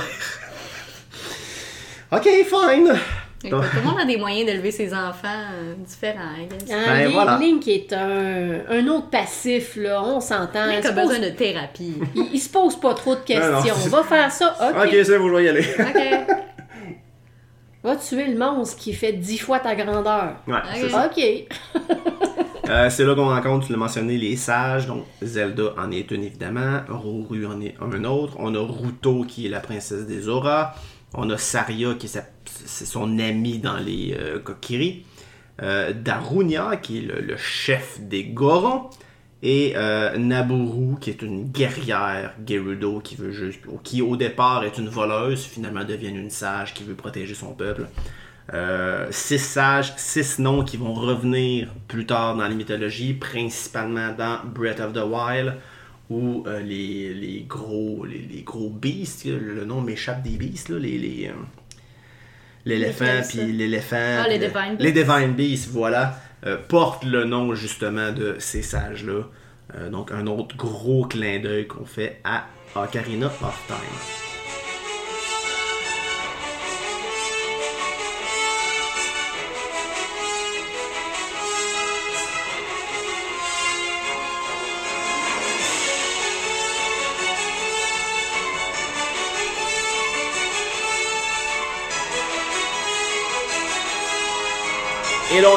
ok, 2.12 2.28
fine. 2.46 3.00
Tout 3.42 3.48
le 3.52 3.82
monde 3.84 4.00
a 4.02 4.06
des 4.06 4.18
moyens 4.18 4.46
d'élever 4.46 4.72
ses 4.72 4.94
enfants 4.94 5.28
euh, 5.54 5.74
différents. 5.78 6.20
Hein, 6.20 6.48
Ben, 6.68 7.04
Link, 7.06 7.14
voilà. 7.14 7.38
Link 7.38 7.68
est 7.70 7.94
un, 7.94 8.60
un 8.70 8.88
autre 8.88 9.10
passif, 9.10 9.76
là, 9.78 10.04
on 10.04 10.20
s'entend. 10.20 10.66
Link 10.66 10.80
Il, 10.84 10.88
a 10.88 10.90
se 10.90 10.94
pose- 10.96 11.08
besoin 11.08 11.20
de 11.20 11.30
thérapie. 11.34 11.94
il- 12.16 12.30
il 12.34 12.40
se 12.40 12.50
pose 12.50 12.76
pas 12.80 12.94
trop 12.94 13.16
de 13.16 13.22
questions. 13.22 13.76
On 13.86 13.90
va 13.90 14.04
faire 14.04 14.30
ça, 14.32 14.56
ok. 14.72 14.86
Ok, 14.88 14.96
c'est 15.06 15.18
bon, 15.18 15.30
je 15.30 15.36
vais 15.36 15.44
y 15.46 15.50
aller. 15.50 15.66
ok. 15.80 16.36
Va 17.82 17.96
tuer 17.96 18.26
le 18.28 18.38
monstre 18.38 18.76
qui 18.78 18.92
fait 18.92 19.14
10 19.14 19.38
fois 19.38 19.60
ta 19.60 19.74
grandeur. 19.74 20.34
Ouais, 20.46 20.56
c'est. 20.76 20.94
Ok. 20.94 21.48
Euh, 22.70 22.90
c'est 22.90 23.06
là 23.06 23.16
qu'on 23.16 23.30
rencontre, 23.30 23.66
tu 23.68 23.72
l'as 23.72 23.78
mentionné, 23.80 24.18
les 24.18 24.36
sages. 24.36 24.86
Donc, 24.86 25.06
Zelda 25.22 25.74
en 25.78 25.90
est 25.92 26.12
une 26.12 26.24
évidemment. 26.26 26.82
Roru 26.90 27.46
en 27.46 27.60
est 27.62 27.76
un 27.82 28.04
autre. 28.04 28.34
On 28.38 28.54
a 28.54 28.60
Ruto 28.60 29.24
qui 29.24 29.46
est 29.46 29.50
la 29.50 29.62
princesse 29.62 30.06
des 30.06 30.28
auras. 30.28 30.74
On 31.14 31.30
a 31.30 31.38
Saria 31.38 31.96
qui 31.96 32.06
est, 32.06 32.22
son 32.66 33.20
ami 33.20 33.60
dans 33.60 33.78
les 33.78 34.16
euh, 34.18 34.40
Kokiri. 34.40 35.06
Euh, 35.62 35.92
Darunia 35.94 36.78
qui 36.78 37.00
est 37.00 37.02
le, 37.02 37.38
chef 37.38 38.00
des 38.00 38.26
Gorons. 38.26 38.90
Et 39.42 39.74
euh, 39.78 40.18
Naburu 40.18 41.00
qui 41.00 41.10
est 41.10 41.22
une 41.22 41.46
guerrière 41.46 42.34
Gerudo 42.46 43.02
qui 43.84 44.02
au 44.02 44.16
départ 44.18 44.66
est 44.66 44.78
une 44.78 44.90
voleuse, 44.90 45.46
finalement 45.46 45.86
devient 45.86 46.10
une 46.10 46.30
sage 46.30 46.74
qui 46.74 46.84
veut 46.84 46.96
protéger 46.96 47.34
son 47.34 47.54
peuple. 47.54 47.88
Six 49.12 49.40
sages, 49.40 49.94
six 49.96 50.40
noms 50.40 50.66
qui 50.66 50.76
vont 50.76 50.94
revenir 50.94 51.70
plus 51.88 52.06
tard 52.06 52.36
dans 52.36 52.48
les 52.48 52.56
mythologies, 52.56 53.14
principalement 53.14 54.12
dans 54.12 54.40
Breath 54.44 54.82
of 54.82 54.92
the 54.92 55.06
Wild, 55.06 55.54
où 56.10 56.44
euh, 56.48 56.60
les, 56.62 57.14
les 57.14 57.46
gros 57.48 58.06
les, 58.06 58.20
les 58.20 58.42
gros 58.42 58.70
beasts, 58.70 59.26
le 59.26 59.64
nom 59.66 59.82
m'échappe 59.82 60.24
des 60.24 60.38
beasts, 60.38 60.70
là, 60.70 60.80
les, 60.80 60.98
les, 60.98 61.28
euh, 61.28 61.34
l'éléphant, 62.66 63.22
puis 63.28 63.52
l'éléphant. 63.52 64.24
Ah, 64.24 64.28
les 64.28 64.40
Divine 64.40 64.76
Les 64.80 64.92
Beasts. 64.92 65.08
Divine 65.08 65.34
Beasts, 65.34 65.70
voilà, 65.70 66.20
euh, 66.46 66.58
portent 66.68 67.06
le 67.06 67.26
nom 67.26 67.54
justement 67.54 68.12
de 68.12 68.36
ces 68.40 68.62
sages-là. 68.62 69.24
Euh, 69.76 69.90
donc 69.90 70.12
un 70.12 70.26
autre 70.28 70.56
gros 70.58 71.06
clin 71.06 71.40
d'œil 71.40 71.68
qu'on 71.68 71.86
fait 71.86 72.20
à 72.24 72.46
Ocarina 72.76 73.28
of 73.28 73.64
Time. 73.68 74.29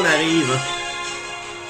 On 0.03 0.05
arrive 0.05 0.51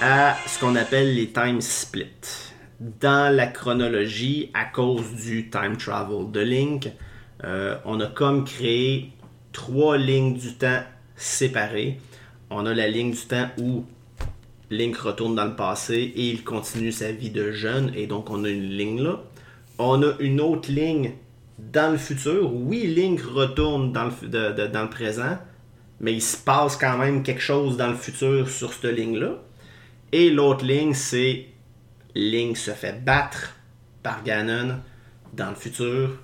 à 0.01 0.37
ce 0.47 0.59
qu'on 0.59 0.75
appelle 0.77 1.15
les 1.15 1.29
time 1.29 1.61
splits. 1.61 2.53
Dans 2.81 3.35
la 3.35 3.47
chronologie, 3.47 4.51
à 4.55 4.65
cause 4.65 5.13
du 5.23 5.51
time 5.51 5.77
travel 5.77 6.31
de 6.31 6.41
Link, 6.41 6.89
euh, 7.45 7.77
on 7.85 8.01
a 8.01 8.07
comme 8.07 8.45
créé 8.45 9.13
trois 9.53 9.99
lignes 9.99 10.35
du 10.35 10.55
temps 10.55 10.81
séparées. 11.15 12.01
On 12.49 12.65
a 12.65 12.73
la 12.73 12.89
ligne 12.89 13.11
du 13.11 13.21
temps 13.21 13.49
où 13.59 13.85
Link 14.71 14.97
retourne 14.97 15.35
dans 15.35 15.45
le 15.45 15.57
passé 15.57 15.97
et 15.97 16.31
il 16.31 16.43
continue 16.43 16.93
sa 16.93 17.13
vie 17.13 17.31
de 17.31 17.53
jeune, 17.53 17.93
et 17.95 18.07
donc 18.07 18.31
on 18.31 18.45
a 18.45 18.49
une 18.49 18.71
ligne 18.71 19.03
là. 19.03 19.21
On 19.79 20.03
a 20.03 20.15
une 20.21 20.41
autre 20.41 20.71
ligne 20.71 21.13
dans 21.59 21.93
le 21.93 21.99
futur. 21.99 22.51
Oui, 22.55 22.87
Link 22.87 23.21
retourne 23.21 23.93
dans 23.93 24.05
le, 24.05 24.69
dans 24.69 24.83
le 24.83 24.91
présent, 24.91 25.37
mais 26.03 26.13
il 26.13 26.21
se 26.21 26.37
passe 26.37 26.77
quand 26.77 26.99
même 26.99 27.23
quelque 27.23 27.41
chose 27.41 27.77
dans 27.77 27.89
le 27.89 27.97
futur 27.97 28.51
sur 28.51 28.73
cette 28.73 28.93
ligne-là. 28.93 29.37
Et 30.11 30.31
l'autre 30.31 30.65
ligne, 30.65 30.93
c'est 30.93 31.47
Link 32.15 32.57
se 32.57 32.73
fait 32.73 33.03
battre 33.03 33.55
par 34.03 34.23
Ganon 34.25 34.81
dans 35.33 35.49
le 35.49 35.55
futur. 35.55 36.19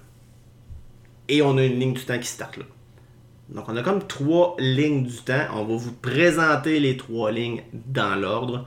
Et 1.29 1.43
on 1.43 1.57
a 1.57 1.65
une 1.65 1.79
ligne 1.79 1.95
du 1.95 2.05
temps 2.05 2.19
qui 2.19 2.27
start 2.27 2.57
là. 2.57 2.65
Donc 3.49 3.69
on 3.69 3.77
a 3.77 3.83
comme 3.83 4.07
trois 4.07 4.57
lignes 4.59 5.05
du 5.05 5.17
temps. 5.17 5.47
On 5.55 5.65
va 5.65 5.77
vous 5.77 5.93
présenter 5.93 6.81
les 6.81 6.97
trois 6.97 7.31
lignes 7.31 7.63
dans 7.73 8.15
l'ordre. 8.15 8.67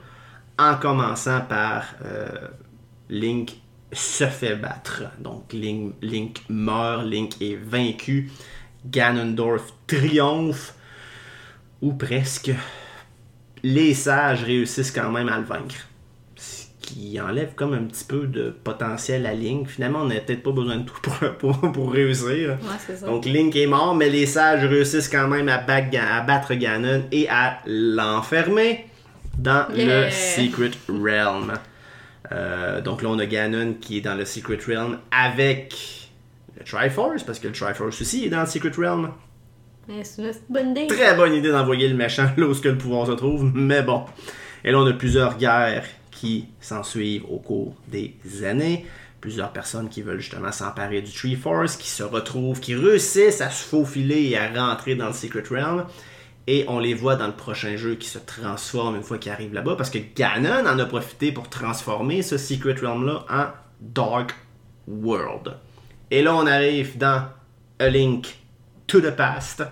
En 0.58 0.76
commençant 0.76 1.40
par 1.42 1.84
euh, 2.04 2.48
Link 3.08 3.52
se 3.92 4.26
fait 4.26 4.56
battre. 4.56 5.04
Donc 5.20 5.52
Link, 5.52 5.94
Link 6.00 6.42
meurt, 6.48 7.04
Link 7.04 7.40
est 7.40 7.56
vaincu. 7.56 8.30
Ganondorf 8.86 9.74
triomphe. 9.86 10.74
Ou 11.82 11.92
presque. 11.94 12.50
Les 13.62 13.94
sages 13.94 14.42
réussissent 14.44 14.90
quand 14.92 15.10
même 15.10 15.28
à 15.28 15.38
le 15.38 15.44
vaincre. 15.44 15.74
Ce 16.36 16.64
qui 16.80 17.20
enlève 17.20 17.54
comme 17.54 17.74
un 17.74 17.84
petit 17.84 18.04
peu 18.04 18.26
de 18.26 18.50
potentiel 18.50 19.24
à 19.26 19.34
Link. 19.34 19.68
Finalement, 19.68 20.00
on 20.00 20.06
n'a 20.06 20.16
peut-être 20.20 20.42
pas 20.42 20.50
besoin 20.52 20.78
de 20.78 20.84
tout 20.84 21.00
pour, 21.02 21.18
pour, 21.60 21.72
pour 21.72 21.92
réussir. 21.92 22.50
Ouais, 22.50 22.56
c'est 22.84 22.96
ça. 22.96 23.06
Donc 23.06 23.24
Link 23.24 23.54
est 23.54 23.66
mort, 23.66 23.94
mais 23.94 24.08
les 24.08 24.26
sages 24.26 24.64
réussissent 24.64 25.08
quand 25.08 25.28
même 25.28 25.48
à, 25.48 25.58
battre 25.58 25.90
Ga- 25.90 26.16
à 26.16 26.20
battre 26.22 26.54
Ganon 26.54 27.04
et 27.12 27.28
à 27.28 27.58
l'enfermer 27.66 28.86
dans 29.38 29.66
Yeah. 29.74 30.06
le 30.06 30.10
Secret 30.10 30.70
Realm. 30.88 31.52
Euh, 32.32 32.80
donc 32.80 33.02
là, 33.02 33.08
on 33.10 33.18
a 33.18 33.26
Ganon 33.26 33.74
qui 33.80 33.98
est 33.98 34.00
dans 34.02 34.14
le 34.14 34.24
Secret 34.24 34.58
Realm 34.66 34.98
avec 35.10 35.74
le 36.58 36.64
Triforce, 36.64 37.22
parce 37.22 37.38
que 37.38 37.46
le 37.48 37.54
Triforce 37.54 38.00
aussi 38.00 38.26
est 38.26 38.28
dans 38.28 38.40
le 38.40 38.46
Secret 38.46 38.70
Realm. 38.76 39.10
Très 40.88 41.16
bonne 41.16 41.34
idée 41.34 41.50
d'envoyer 41.50 41.88
le 41.88 41.96
méchant 41.96 42.28
là 42.36 42.46
où 42.46 42.54
que 42.54 42.68
le 42.68 42.78
pouvoir 42.78 43.06
se 43.06 43.12
trouve, 43.12 43.50
mais 43.54 43.82
bon. 43.82 44.04
Et 44.64 44.70
là, 44.70 44.78
on 44.78 44.86
a 44.86 44.92
plusieurs 44.92 45.36
guerres 45.36 45.86
qui 46.10 46.46
s'en 46.60 46.82
suivent 46.82 47.24
au 47.28 47.38
cours 47.38 47.74
des 47.88 48.14
années. 48.44 48.86
Plusieurs 49.20 49.52
personnes 49.52 49.88
qui 49.88 50.02
veulent 50.02 50.20
justement 50.20 50.52
s'emparer 50.52 51.00
du 51.00 51.10
Tree 51.12 51.36
Force, 51.36 51.76
qui 51.76 51.88
se 51.88 52.02
retrouvent, 52.02 52.60
qui 52.60 52.74
réussissent 52.74 53.40
à 53.40 53.50
se 53.50 53.64
faufiler 53.64 54.30
et 54.30 54.38
à 54.38 54.48
rentrer 54.48 54.94
dans 54.94 55.08
le 55.08 55.12
Secret 55.12 55.44
Realm. 55.50 55.84
Et 56.46 56.64
on 56.68 56.80
les 56.80 56.94
voit 56.94 57.14
dans 57.14 57.28
le 57.28 57.32
prochain 57.32 57.76
jeu 57.76 57.94
qui 57.94 58.08
se 58.08 58.18
transforment 58.18 58.96
une 58.96 59.02
fois 59.02 59.18
qu'ils 59.18 59.30
arrivent 59.30 59.54
là-bas, 59.54 59.76
parce 59.76 59.90
que 59.90 59.98
Ganon 60.14 60.66
en 60.66 60.78
a 60.78 60.86
profité 60.86 61.30
pour 61.30 61.48
transformer 61.48 62.22
ce 62.22 62.36
Secret 62.36 62.74
Realm-là 62.80 63.24
en 63.30 63.46
Dark 63.80 64.34
World. 64.88 65.56
Et 66.10 66.22
là, 66.22 66.34
on 66.34 66.46
arrive 66.46 66.98
dans 66.98 67.26
A 67.78 67.88
Link 67.88 68.41
to 68.86 69.00
the 69.00 69.10
Past. 69.10 69.62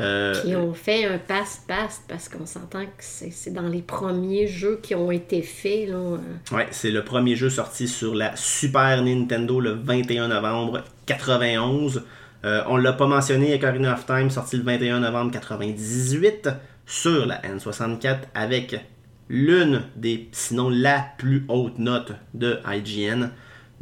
Euh, 0.00 0.34
Qui 0.42 0.56
ont 0.56 0.74
fait 0.74 1.04
un 1.04 1.18
passe-passe 1.18 2.02
parce 2.08 2.28
qu'on 2.28 2.46
s'entend 2.46 2.84
que 2.84 2.90
c'est 2.98 3.30
c'est 3.30 3.52
dans 3.52 3.68
les 3.68 3.80
premiers 3.80 4.48
jeux 4.48 4.80
qui 4.82 4.94
ont 4.96 5.12
été 5.12 5.40
faits. 5.40 5.88
Là. 5.88 5.94
euh. 5.94 6.18
Ouais, 6.50 6.66
c'est 6.72 6.90
le 6.90 7.04
premier 7.04 7.36
jeu 7.36 7.48
sorti 7.48 7.86
sur 7.86 8.12
la 8.14 8.34
Super 8.34 9.02
Nintendo 9.04 9.60
le 9.60 9.70
21 9.70 10.28
novembre 10.28 10.82
91. 11.06 12.02
Euh, 12.44 12.62
on 12.66 12.76
l'a 12.76 12.92
pas 12.92 13.06
mentionné, 13.06 13.54
Ocarina 13.54 13.94
of 13.94 14.04
Time, 14.04 14.30
sorti 14.30 14.56
le 14.56 14.64
21 14.64 15.00
novembre 15.00 15.30
98 15.30 16.48
sur 16.86 17.26
la 17.26 17.40
N64 17.42 18.16
avec 18.34 18.84
l'une 19.28 19.82
des, 19.96 20.28
sinon 20.32 20.68
la 20.70 21.06
plus 21.18 21.44
haute 21.48 21.78
note 21.78 22.12
de 22.34 22.58
IGN, 22.66 23.30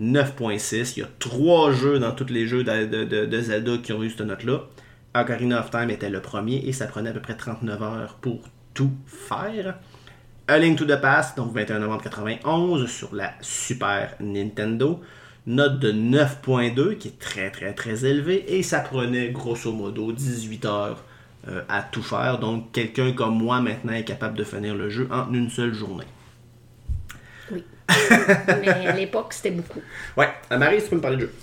9.6. 0.03 0.95
Il 0.97 1.01
y 1.01 1.03
a 1.03 1.09
trois 1.19 1.73
jeux 1.73 1.99
dans 1.99 2.13
tous 2.13 2.27
les 2.27 2.47
jeux 2.47 2.65
de, 2.65 3.41
Zelda 3.41 3.79
qui 3.79 3.93
ont 3.93 4.03
eu 4.03 4.11
cette 4.11 4.23
note-là. 4.23 4.63
Ocarina 5.15 5.61
of 5.61 5.71
Time 5.71 5.91
était 5.91 6.11
le 6.11 6.21
premier 6.21 6.57
et 6.67 6.73
ça 6.73 6.87
prenait 6.87 7.11
à 7.11 7.13
peu 7.13 7.21
près 7.21 7.37
39 7.37 7.83
heures 7.83 8.19
pour 8.21 8.41
tout 8.75 8.93
faire. 9.07 9.79
A 10.49 10.59
Link 10.59 10.77
to 10.77 10.85
the 10.85 11.01
Past, 11.01 11.37
donc 11.37 11.55
21 11.55 11.79
novembre 11.79 12.03
91 12.03 12.91
sur 12.91 13.15
la 13.15 13.33
Super 13.41 14.17
Nintendo. 14.21 15.01
Note 15.47 15.79
de 15.79 15.93
9.2 15.93 16.97
qui 16.99 17.09
est 17.09 17.19
très 17.19 17.51
très 17.51 17.75
très 17.75 18.05
élevée 18.05 18.45
et 18.57 18.63
ça 18.63 18.81
prenait 18.81 19.31
grosso 19.31 19.73
modo 19.73 20.13
18 20.13 20.65
heures 20.67 21.05
euh, 21.49 21.63
à 21.69 21.83
tout 21.83 22.03
faire. 22.03 22.39
Donc 22.39 22.73
quelqu'un 22.73 23.13
comme 23.13 23.37
moi 23.37 23.61
maintenant 23.61 23.93
est 23.93 24.05
capable 24.05 24.39
de 24.39 24.45
finir 24.45 24.75
le 24.75 24.89
jeu 24.89 25.09
en 25.11 25.33
une 25.33 25.51
seule 25.51 25.75
journée. 25.75 26.07
Mais 28.61 28.69
à 28.69 28.93
l'époque, 28.97 29.33
c'était 29.33 29.51
beaucoup. 29.51 29.81
Ouais, 30.17 30.29
Euh, 30.51 30.59
Marie, 30.59 30.83
tu 30.83 30.89
peux 30.91 30.97
me 30.97 31.01
parler 31.01 31.17
de 31.17 31.23
jeu? 31.23 31.35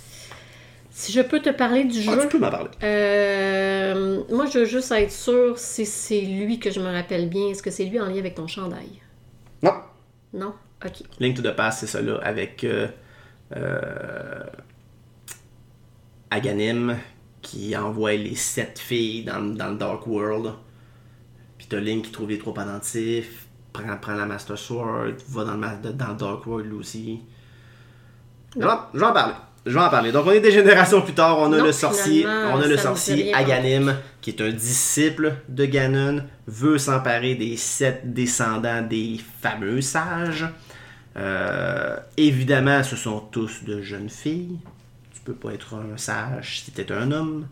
Si 0.92 1.12
je 1.12 1.20
peux 1.20 1.40
te 1.40 1.50
parler 1.50 1.84
du 1.84 1.98
Ah, 2.08 2.14
jeu. 2.14 2.20
tu 2.22 2.28
peux 2.28 2.38
m'en 2.38 2.50
parler. 2.50 2.68
Euh, 2.82 4.22
moi, 4.30 4.46
je 4.46 4.58
veux 4.60 4.64
juste 4.66 4.90
être 4.92 5.12
sûre 5.12 5.58
si 5.58 5.86
c'est 5.86 6.20
lui 6.20 6.58
que 6.58 6.70
je 6.70 6.80
me 6.80 6.92
rappelle 6.92 7.28
bien. 7.28 7.48
Est-ce 7.48 7.62
que 7.62 7.70
c'est 7.70 7.84
lui 7.84 7.98
en 8.00 8.06
lien 8.06 8.18
avec 8.18 8.34
ton 8.34 8.46
chandail? 8.46 9.00
Non. 9.62 9.74
Non? 10.34 10.52
Ok. 10.84 11.02
Link 11.18 11.36
to 11.36 11.42
the 11.42 11.54
Past, 11.54 11.80
c'est 11.80 11.86
ça 11.86 12.00
là, 12.02 12.18
avec 12.22 12.64
euh, 12.64 12.88
euh, 13.56 14.42
Aganim 16.30 16.96
qui 17.42 17.76
envoie 17.76 18.12
les 18.12 18.34
sept 18.34 18.78
filles 18.78 19.24
dans, 19.24 19.40
dans 19.54 19.68
le 19.70 19.76
Dark 19.76 20.06
World. 20.06 20.52
Puis 21.58 21.66
t'as 21.68 21.80
Link 21.80 22.04
qui 22.06 22.12
trouve 22.12 22.28
les 22.30 22.38
trois 22.38 22.54
pendentifs, 22.54 23.46
prend, 23.72 23.96
prend 24.00 24.14
la 24.14 24.26
Master 24.26 24.58
Sword, 24.58 25.12
va 25.28 25.44
dans 25.44 25.54
le, 25.54 25.92
dans 25.92 26.08
le 26.08 26.14
Dark 26.14 26.46
World 26.46 26.72
aussi. 26.72 27.20
Je 28.56 28.60
vais, 28.60 28.66
en- 28.66 28.80
je 28.94 28.98
vais 28.98 29.06
en 29.06 29.12
parler. 29.12 29.34
Je 29.66 29.72
vais 29.74 29.80
en 29.80 29.90
parler. 29.90 30.10
Donc 30.12 30.26
on 30.26 30.30
est 30.30 30.40
des 30.40 30.50
générations 30.52 31.02
plus 31.02 31.12
tard, 31.12 31.38
on 31.38 31.52
a 31.52 31.58
Non, 31.58 31.64
le 31.64 31.72
sorcier, 31.72 32.26
on 32.26 32.60
a 32.60 32.66
le 32.66 32.76
sorcier. 32.76 33.34
Aganim 33.34 33.94
qui 34.20 34.30
est 34.30 34.40
un 34.42 34.50
disciple 34.50 35.34
de 35.48 35.64
Ganon, 35.66 36.22
veut 36.46 36.78
s'emparer 36.78 37.34
des 37.36 37.56
sept 37.56 38.12
descendants 38.12 38.82
des 38.82 39.18
fameux 39.40 39.80
sages. 39.80 40.46
Euh, 41.16 41.96
évidemment, 42.16 42.82
ce 42.82 42.96
sont 42.96 43.20
tous 43.20 43.64
de 43.64 43.82
jeunes 43.82 44.08
filles. 44.10 44.58
Tu 45.12 45.20
peux 45.24 45.32
pas 45.34 45.52
être 45.52 45.74
un 45.74 45.96
sage 45.96 46.62
si 46.64 46.70
t'es 46.70 46.90
un 46.92 47.10
homme. 47.12 47.46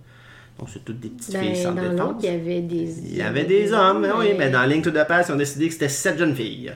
Donc 0.59 0.69
c'est 0.73 0.85
toutes 0.85 0.99
des 1.01 1.09
petites 1.09 1.33
Ben, 1.33 1.43
filles 1.43 1.63
sans 1.63 1.73
dans 1.73 1.83
défense. 1.91 2.15
il 2.23 2.29
y 2.31 2.33
avait 2.35 2.61
des. 2.63 2.99
Il 3.11 3.17
y 3.17 3.23
avait 3.23 3.45
des 3.45 3.73
hommes, 3.73 4.05
hein, 4.05 4.15
oui, 4.19 4.29
mais 4.37 4.51
dans 4.51 4.65
Link 4.65 4.83
to 4.85 4.91
the 4.91 5.07
Past, 5.07 5.29
ils 5.29 5.33
ont 5.33 5.37
décidé 5.37 5.69
que 5.69 5.73
c'était 5.73 5.89
sept 5.89 6.19
jeunes 6.19 6.35
filles. 6.35 6.73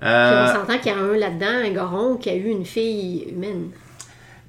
Puis 0.00 0.08
Euh, 0.10 0.46
on 0.48 0.60
s'entend 0.60 0.78
qu'il 0.78 0.92
y 0.92 0.94
a 0.94 0.98
un 0.98 1.16
là-dedans, 1.16 1.64
un 1.64 1.70
goron, 1.70 2.16
qui 2.16 2.30
a 2.30 2.34
eu 2.34 2.46
une 2.48 2.64
fille 2.64 3.28
humaine. 3.32 3.70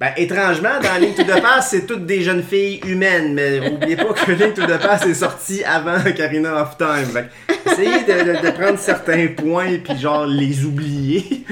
Ben, 0.00 0.12
étrangement, 0.16 0.80
dans 0.82 0.98
Link 1.00 1.14
to 1.14 1.24
the 1.24 1.42
Past, 1.42 1.68
c'est 1.72 1.86
toutes 1.86 2.06
des 2.06 2.22
jeunes 2.22 2.42
filles 2.42 2.80
humaines, 2.86 3.34
mais 3.34 3.70
oubliez 3.70 3.96
pas 3.96 4.12
que 4.14 4.32
Link 4.32 4.54
to 4.54 4.62
the 4.62 4.80
Past 4.80 5.04
est 5.06 5.14
sorti 5.14 5.62
avant 5.62 5.98
Karina 6.16 6.62
of 6.62 6.76
Time. 6.78 7.26
Essayez 7.66 8.04
de, 8.04 8.32
de- 8.38 8.46
de 8.46 8.50
prendre 8.52 8.78
certains 8.78 9.26
points 9.28 9.76
puis 9.84 9.98
genre 9.98 10.26
les 10.26 10.64
oublier. 10.64 11.44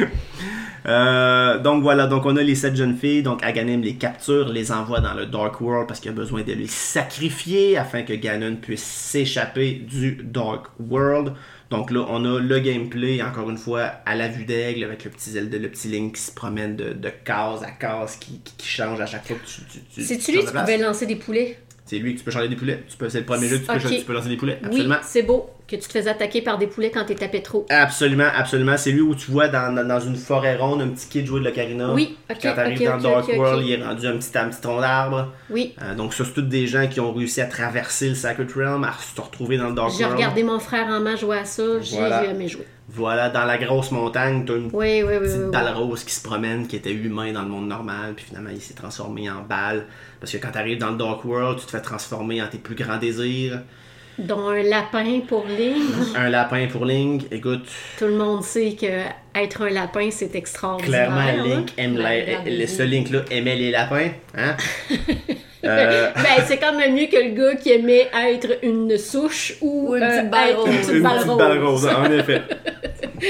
Euh, 0.86 1.58
donc 1.58 1.82
voilà, 1.82 2.06
donc 2.06 2.24
on 2.26 2.36
a 2.36 2.42
les 2.42 2.54
sept 2.54 2.76
jeunes 2.76 2.96
filles, 2.96 3.22
donc 3.22 3.42
Aganim 3.42 3.82
les 3.82 3.96
capture, 3.96 4.48
les 4.48 4.70
envoie 4.72 5.00
dans 5.00 5.14
le 5.14 5.26
Dark 5.26 5.60
World 5.60 5.88
parce 5.88 6.00
qu'il 6.00 6.10
a 6.10 6.14
besoin 6.14 6.42
de 6.42 6.52
les 6.52 6.66
sacrifier 6.66 7.76
afin 7.76 8.02
que 8.02 8.12
Ganon 8.12 8.56
puisse 8.56 8.82
s'échapper 8.84 9.72
du 9.72 10.20
Dark 10.22 10.66
World. 10.78 11.34
Donc 11.70 11.90
là, 11.90 12.06
on 12.08 12.24
a 12.24 12.40
le 12.40 12.58
gameplay, 12.60 13.20
encore 13.22 13.50
une 13.50 13.58
fois, 13.58 13.82
à 14.06 14.14
la 14.14 14.28
vue 14.28 14.46
d'aigle, 14.46 14.84
avec 14.84 15.04
le 15.04 15.10
petit 15.10 15.30
Zelda, 15.30 15.58
le 15.58 15.68
petit 15.68 15.88
Link 15.88 16.14
qui 16.14 16.22
se 16.22 16.32
promène 16.32 16.76
de, 16.76 16.94
de 16.94 17.10
case 17.24 17.62
à 17.62 17.70
case, 17.72 18.16
qui, 18.16 18.40
qui, 18.40 18.54
qui 18.56 18.66
change 18.66 19.00
à 19.00 19.06
chaque 19.06 19.26
fois 19.26 19.36
que 19.36 19.44
tu... 19.46 19.60
tu, 19.66 19.80
tu 19.92 20.02
C'est-tu 20.02 20.24
tu 20.24 20.32
lui 20.32 20.44
qui 20.46 20.52
pouvais 20.52 20.78
lancer 20.78 21.04
des 21.04 21.16
poulets? 21.16 21.58
C'est 21.88 21.96
lui 21.98 22.12
que 22.12 22.18
tu 22.18 22.24
peux 22.24 22.30
changer 22.30 22.48
des 22.48 22.56
poulets. 22.56 22.84
Tu 22.86 22.98
peux, 22.98 23.08
c'est 23.08 23.20
le 23.20 23.24
premier 23.24 23.48
jeu 23.48 23.56
que 23.58 23.62
tu 23.62 23.66
peux, 23.80 23.88
tu 23.88 24.04
peux 24.04 24.12
lancer 24.12 24.28
des 24.28 24.36
poulets. 24.36 24.58
Absolument. 24.62 24.96
Oui, 24.96 25.00
c'est 25.04 25.22
beau 25.22 25.48
que 25.66 25.76
tu 25.76 25.82
te 25.82 25.90
fais 25.92 26.06
attaquer 26.06 26.42
par 26.42 26.58
des 26.58 26.66
poulets 26.66 26.90
quand 26.90 27.04
t'es 27.06 27.14
tapé 27.14 27.42
trop. 27.42 27.64
Absolument, 27.70 28.28
absolument. 28.36 28.76
C'est 28.76 28.90
lui 28.92 29.00
où 29.00 29.14
tu 29.14 29.30
vois 29.30 29.48
dans, 29.48 29.74
dans, 29.74 29.86
dans 29.88 30.00
une 30.00 30.16
forêt 30.16 30.56
ronde 30.56 30.82
un 30.82 30.88
petit 30.88 31.08
kid 31.08 31.26
jouer 31.26 31.40
de 31.40 31.46
l'ocarina. 31.46 31.92
Oui, 31.94 32.16
ok, 32.30 32.36
Quand 32.42 32.54
t'arrives 32.54 32.80
ok, 32.82 32.86
dans 32.86 32.96
ok, 32.96 33.02
Dark. 33.02 33.28
World, 33.38 33.64
il 33.66 33.72
est 33.72 33.82
rendu 33.82 34.06
un 34.06 34.16
petit, 34.18 34.36
un 34.36 34.48
petit 34.50 34.60
tronc 34.60 34.80
d'arbre. 34.82 35.32
Oui. 35.48 35.74
Euh, 35.82 35.94
donc 35.94 36.12
ça, 36.12 36.24
c'est 36.26 36.34
tous 36.34 36.42
des 36.42 36.66
gens 36.66 36.86
qui 36.88 37.00
ont 37.00 37.12
réussi 37.14 37.40
à 37.40 37.46
traverser 37.46 38.10
le 38.10 38.14
Sacred 38.14 38.50
Realm, 38.54 38.84
à 38.84 38.92
se 38.92 39.18
retrouver 39.20 39.56
dans 39.56 39.68
le 39.68 39.74
Dark 39.74 39.90
J'ai 39.96 40.04
World. 40.04 40.16
regardé 40.16 40.42
mon 40.42 40.58
frère 40.58 40.86
en 40.88 41.00
main 41.00 41.16
jouer 41.16 41.38
à 41.38 41.44
ça, 41.46 41.80
j'ai 41.80 41.96
Voilà. 41.96 42.22
jamais 42.24 42.48
joué. 42.48 42.66
Voilà, 42.90 43.28
dans 43.28 43.44
la 43.44 43.58
grosse 43.58 43.90
montagne, 43.90 44.44
t'as 44.46 44.54
une 44.56 44.70
Oui, 44.72 45.02
oui, 45.02 45.12
oui. 45.12 45.18
petite 45.20 45.36
oui, 45.36 45.44
oui. 45.44 45.50
balle 45.52 45.74
rose 45.74 46.04
qui 46.04 46.12
se 46.14 46.22
promène, 46.22 46.66
qui 46.66 46.76
était 46.76 46.92
humain 46.92 47.32
dans 47.32 47.42
le 47.42 47.48
monde 47.48 47.68
normal, 47.68 48.14
puis 48.16 48.24
finalement 48.24 48.48
il 48.50 48.60
s'est 48.62 48.72
transformé 48.74 49.28
en 49.28 49.42
balle. 49.42 49.84
Parce 50.20 50.32
que 50.32 50.38
quand 50.38 50.50
t'arrives 50.52 50.78
dans 50.78 50.90
le 50.92 50.96
Dark 50.96 51.22
World, 51.24 51.58
tu 51.60 51.66
te 51.66 51.70
fais 51.72 51.82
transformer 51.82 52.40
en 52.42 52.46
tes 52.48 52.56
plus 52.58 52.74
grands 52.74 52.96
désirs. 52.96 53.60
Dont 54.18 54.48
un 54.48 54.62
lapin 54.62 55.20
pour 55.28 55.46
Link. 55.46 55.76
Un 56.16 56.28
lapin 56.30 56.66
pour 56.66 56.84
Link, 56.86 57.26
écoute, 57.30 57.68
Tout 57.98 58.06
le 58.06 58.16
monde 58.16 58.42
sait 58.42 58.72
que 58.74 59.02
être 59.38 59.62
un 59.62 59.70
lapin, 59.70 60.08
c'est 60.10 60.34
extraordinaire. 60.34 61.08
clairement 61.08 61.20
hein? 61.20 61.56
Link 61.56 61.68
aime 61.76 61.96
La 61.98 62.16
la- 62.18 62.40
idée. 62.48 62.66
ce 62.66 62.82
Link-là 62.82 63.20
aimait 63.30 63.54
les 63.54 63.70
lapins. 63.70 64.08
Hein? 64.36 64.56
Euh, 65.64 66.10
Ben, 66.14 66.44
c'est 66.46 66.58
quand 66.58 66.76
même 66.76 66.94
mieux 66.94 67.06
que 67.06 67.16
le 67.16 67.34
gars 67.34 67.56
qui 67.56 67.72
aimait 67.72 68.08
être 68.14 68.58
une 68.62 68.96
souche 68.96 69.54
ou, 69.60 69.90
Ou 69.90 69.96
une 69.96 70.02
euh, 70.02 70.08
petite 70.08 70.30
balle 70.30 70.54
rose. 70.54 70.68
une 70.68 70.80
petite 70.80 71.02
balle 71.02 71.18
rose. 71.28 71.38
balle 71.38 71.64
rose, 71.64 71.86
en 71.86 72.12
effet. 72.12 72.42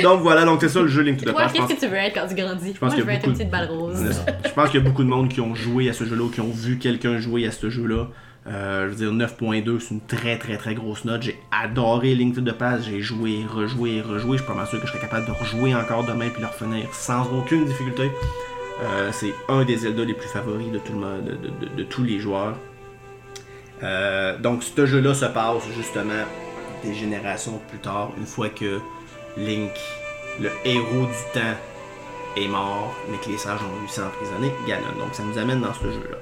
Donc 0.02 0.20
voilà, 0.20 0.44
donc 0.44 0.60
c'est 0.60 0.68
ça 0.68 0.80
le 0.80 0.88
jeu 0.88 1.02
Link 1.02 1.18
to 1.18 1.30
the 1.30 1.34
Past. 1.34 1.54
Je 1.54 1.60
qu'est-ce 1.62 1.74
que 1.74 1.80
tu 1.80 1.90
veux 1.90 1.96
être 1.96 2.14
quand 2.14 2.26
tu 2.26 2.34
grandis? 2.34 2.72
pense 2.72 2.90
Moi, 2.90 2.98
je 2.98 3.04
veux 3.04 3.10
a 3.10 3.14
être 3.14 3.26
une 3.26 3.32
petite 3.32 3.50
balle 3.50 3.68
rose. 3.70 4.22
Je 4.44 4.52
pense 4.52 4.70
qu'il 4.70 4.80
y 4.80 4.82
a 4.82 4.86
beaucoup 4.86 5.04
de 5.04 5.08
monde 5.08 5.28
qui 5.28 5.40
ont 5.40 5.54
joué 5.54 5.88
à 5.88 5.92
ce 5.92 6.04
jeu-là, 6.04 6.28
qui 6.32 6.40
ont 6.40 6.52
vu 6.52 6.78
quelqu'un 6.78 7.18
jouer 7.18 7.46
à 7.46 7.50
ce 7.50 7.70
jeu-là. 7.70 8.08
Euh, 8.46 8.84
je 8.84 8.94
veux 8.94 9.16
dire, 9.16 9.28
9.2, 9.28 9.78
c'est 9.78 9.94
une 9.94 10.00
très 10.00 10.38
très 10.38 10.56
très 10.56 10.74
grosse 10.74 11.04
note. 11.04 11.22
J'ai 11.22 11.38
adoré 11.50 12.14
Link 12.14 12.34
to 12.34 12.40
the 12.40 12.52
Past. 12.52 12.84
J'ai 12.84 13.00
joué, 13.00 13.44
rejoué, 13.48 14.00
rejoué. 14.00 14.36
Je 14.38 14.42
suis 14.42 14.46
pas 14.46 14.54
mal 14.56 14.66
sûr 14.66 14.80
que 14.80 14.86
je 14.86 14.92
serais 14.92 15.02
capable 15.02 15.26
de 15.26 15.32
rejouer 15.32 15.74
encore 15.74 16.04
demain 16.04 16.28
puis 16.28 16.40
le 16.40 16.48
refinir 16.48 16.86
sans 16.92 17.30
aucune 17.32 17.66
difficulté. 17.66 18.10
Euh, 18.80 19.10
c'est 19.12 19.34
un 19.48 19.64
des 19.64 19.78
Zelda 19.78 20.04
les 20.04 20.14
plus 20.14 20.28
favoris 20.28 20.70
de, 20.70 20.78
tout 20.78 20.92
le 20.92 20.98
monde, 20.98 21.38
de, 21.76 21.82
tous 21.84 22.04
les 22.04 22.18
joueurs. 22.20 22.56
Euh, 23.82 24.38
donc, 24.38 24.62
ce 24.62 24.86
jeu-là 24.86 25.14
se 25.14 25.26
passe 25.26 25.62
justement 25.76 26.24
des 26.84 26.94
générations 26.94 27.60
plus 27.68 27.78
tard, 27.78 28.12
une 28.16 28.26
fois 28.26 28.48
que 28.48 28.78
Link, 29.36 29.72
le 30.40 30.50
héros 30.64 31.06
du 31.06 31.32
temps, 31.40 31.56
est 32.36 32.48
mort, 32.48 32.94
mais 33.10 33.18
que 33.18 33.30
les 33.30 33.38
sages 33.38 33.60
ont 33.62 33.80
réussi 33.80 34.00
à 34.00 34.06
emprisonner 34.06 34.52
Ganon. 34.66 34.96
Donc 34.98 35.12
ça 35.12 35.24
nous 35.24 35.38
amène 35.38 35.60
dans 35.60 35.74
ce 35.74 35.84
jeu-là. 35.84 36.18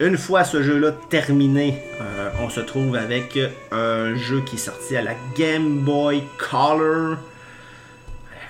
Une 0.00 0.16
fois 0.16 0.44
ce 0.44 0.62
jeu-là 0.62 0.92
terminé, 1.08 1.82
euh, 2.00 2.30
on 2.40 2.50
se 2.50 2.60
trouve 2.60 2.94
avec 2.96 3.38
un 3.72 4.14
jeu 4.14 4.42
qui 4.42 4.56
est 4.56 4.58
sorti 4.58 4.96
à 4.96 5.02
la 5.02 5.14
Game 5.36 5.80
Boy 5.80 6.22
Color, 6.38 7.10
le 7.10 7.16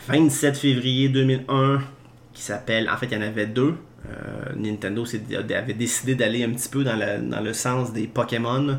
27 0.08 0.56
février 0.56 1.08
2001, 1.08 1.80
qui 2.34 2.42
s'appelle, 2.42 2.90
en 2.90 2.96
fait 2.96 3.06
il 3.06 3.12
y 3.14 3.16
en 3.16 3.22
avait 3.26 3.46
deux. 3.46 3.74
Euh, 4.06 4.52
Nintendo 4.56 5.04
avait 5.56 5.72
décidé 5.72 6.14
d'aller 6.14 6.44
un 6.44 6.50
petit 6.50 6.68
peu 6.68 6.84
dans, 6.84 6.96
la- 6.96 7.18
dans 7.18 7.40
le 7.40 7.54
sens 7.54 7.92
des 7.92 8.06
Pokémon, 8.06 8.78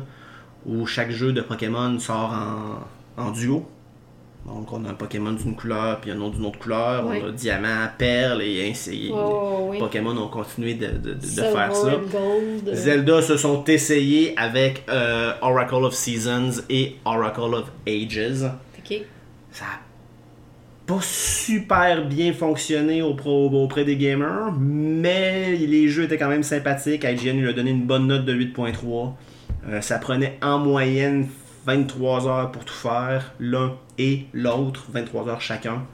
où 0.66 0.86
chaque 0.86 1.10
jeu 1.10 1.32
de 1.32 1.40
Pokémon 1.40 1.98
sort 1.98 2.32
en, 3.18 3.22
en 3.22 3.30
duo. 3.32 3.66
Donc 4.46 4.72
on 4.72 4.84
a 4.84 4.90
un 4.90 4.94
Pokémon 4.94 5.32
d'une 5.32 5.56
couleur, 5.56 6.00
puis 6.00 6.12
un 6.12 6.20
autre 6.20 6.36
d'une 6.36 6.46
autre 6.46 6.60
couleur, 6.60 7.04
Oui. 7.08 7.18
on 7.20 7.28
a 7.28 7.32
diamant, 7.32 7.88
perle, 7.98 8.42
et 8.42 8.70
ainsi. 8.70 9.10
Oh, 9.12 9.66
oui. 9.70 9.78
Pokémon 9.80 10.16
ont 10.16 10.28
continué 10.28 10.74
de, 10.74 10.86
de- 10.86 10.92
de- 10.98 11.14
de 11.14 11.20
Silver 11.26 11.50
faire 11.52 11.74
ça. 11.74 11.90
Gold. 11.96 12.72
Zelda 12.74 13.22
se 13.22 13.36
sont 13.36 13.64
essayés 13.64 14.34
avec 14.38 14.84
euh, 14.88 15.32
Oracle 15.42 15.82
of 15.86 15.94
Seasons 15.94 16.62
et 16.70 16.94
Oracle 17.04 17.54
of 17.54 17.72
Ages. 17.88 18.44
Ok. 18.78 19.00
Ça 19.50 19.64
pas 20.86 21.00
super 21.00 22.06
bien 22.06 22.32
fonctionné 22.32 23.02
auprès, 23.02 23.84
des 23.84 23.96
gamers, 23.96 24.52
mais 24.58 25.56
les 25.56 25.88
jeux 25.88 26.04
étaient 26.04 26.18
quand 26.18 26.28
même 26.28 26.44
sympathiques. 26.44 27.04
IGN 27.04 27.40
lui 27.40 27.48
a 27.48 27.52
donné 27.52 27.70
une 27.70 27.86
bonne 27.86 28.06
note 28.06 28.24
de 28.24 28.32
8.3. 28.32 29.12
Euh, 29.68 29.80
ça 29.80 29.98
prenait 29.98 30.38
en 30.42 30.58
moyenne 30.58 31.26
23 31.66 32.28
heures 32.28 32.52
pour 32.52 32.64
tout 32.64 32.74
faire, 32.74 33.32
l'un 33.40 33.74
et 33.98 34.26
l'autre, 34.32 34.86
23 34.92 35.28
heures 35.28 35.40
chacun. 35.40 35.84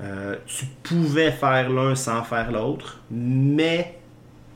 Euh, 0.00 0.36
tu 0.46 0.66
pouvais 0.82 1.32
faire 1.32 1.70
l'un 1.70 1.94
sans 1.94 2.22
faire 2.22 2.52
l'autre, 2.52 3.00
mais 3.10 3.98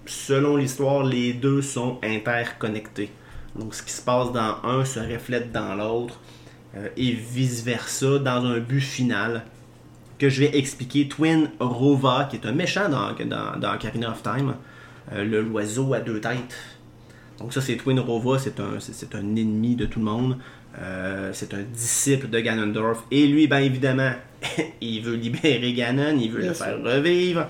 selon 0.04 0.56
l'histoire, 0.56 1.02
les 1.02 1.32
deux 1.32 1.62
sont 1.62 1.98
interconnectés. 2.02 3.10
Donc 3.56 3.74
ce 3.74 3.82
qui 3.82 3.92
se 3.92 4.02
passe 4.02 4.32
dans 4.32 4.56
un 4.64 4.84
se 4.84 5.00
reflète 5.00 5.50
dans 5.50 5.74
l'autre 5.74 6.20
euh, 6.76 6.88
et 6.96 7.12
vice-versa 7.12 8.18
dans 8.18 8.44
un 8.44 8.58
but 8.58 8.80
final 8.80 9.44
que 10.20 10.28
je 10.28 10.40
vais 10.42 10.56
expliquer. 10.56 11.08
Twin 11.08 11.50
Rova, 11.58 12.28
qui 12.30 12.36
est 12.36 12.46
un 12.46 12.52
méchant 12.52 12.88
dans, 12.88 13.12
dans, 13.24 13.58
dans 13.58 13.74
Ocarina 13.74 14.10
of 14.10 14.22
Time, 14.22 14.54
euh, 15.12 15.24
le 15.24 15.40
l'oiseau 15.40 15.92
à 15.94 16.00
deux 16.00 16.20
têtes. 16.20 16.56
Donc 17.38 17.52
ça 17.54 17.60
c'est 17.62 17.76
Twin 17.76 17.98
Rova, 17.98 18.38
c'est 18.38 18.60
un, 18.60 18.78
c'est, 18.78 19.14
un 19.14 19.34
ennemi 19.34 19.74
de 19.74 19.86
tout 19.86 19.98
le 19.98 20.04
monde. 20.04 20.36
Euh, 20.80 21.30
c'est 21.32 21.52
un 21.54 21.62
disciple 21.62 22.28
de 22.28 22.38
Ganondorf. 22.38 23.02
Et 23.10 23.26
lui, 23.26 23.48
bien 23.48 23.58
évidemment, 23.58 24.12
il 24.80 25.00
veut 25.02 25.16
libérer 25.16 25.72
Ganon, 25.72 26.16
il 26.20 26.30
veut 26.30 26.40
Bien 26.40 26.50
le 26.50 26.54
sûr. 26.54 26.64
faire 26.66 26.82
revivre. 26.82 27.48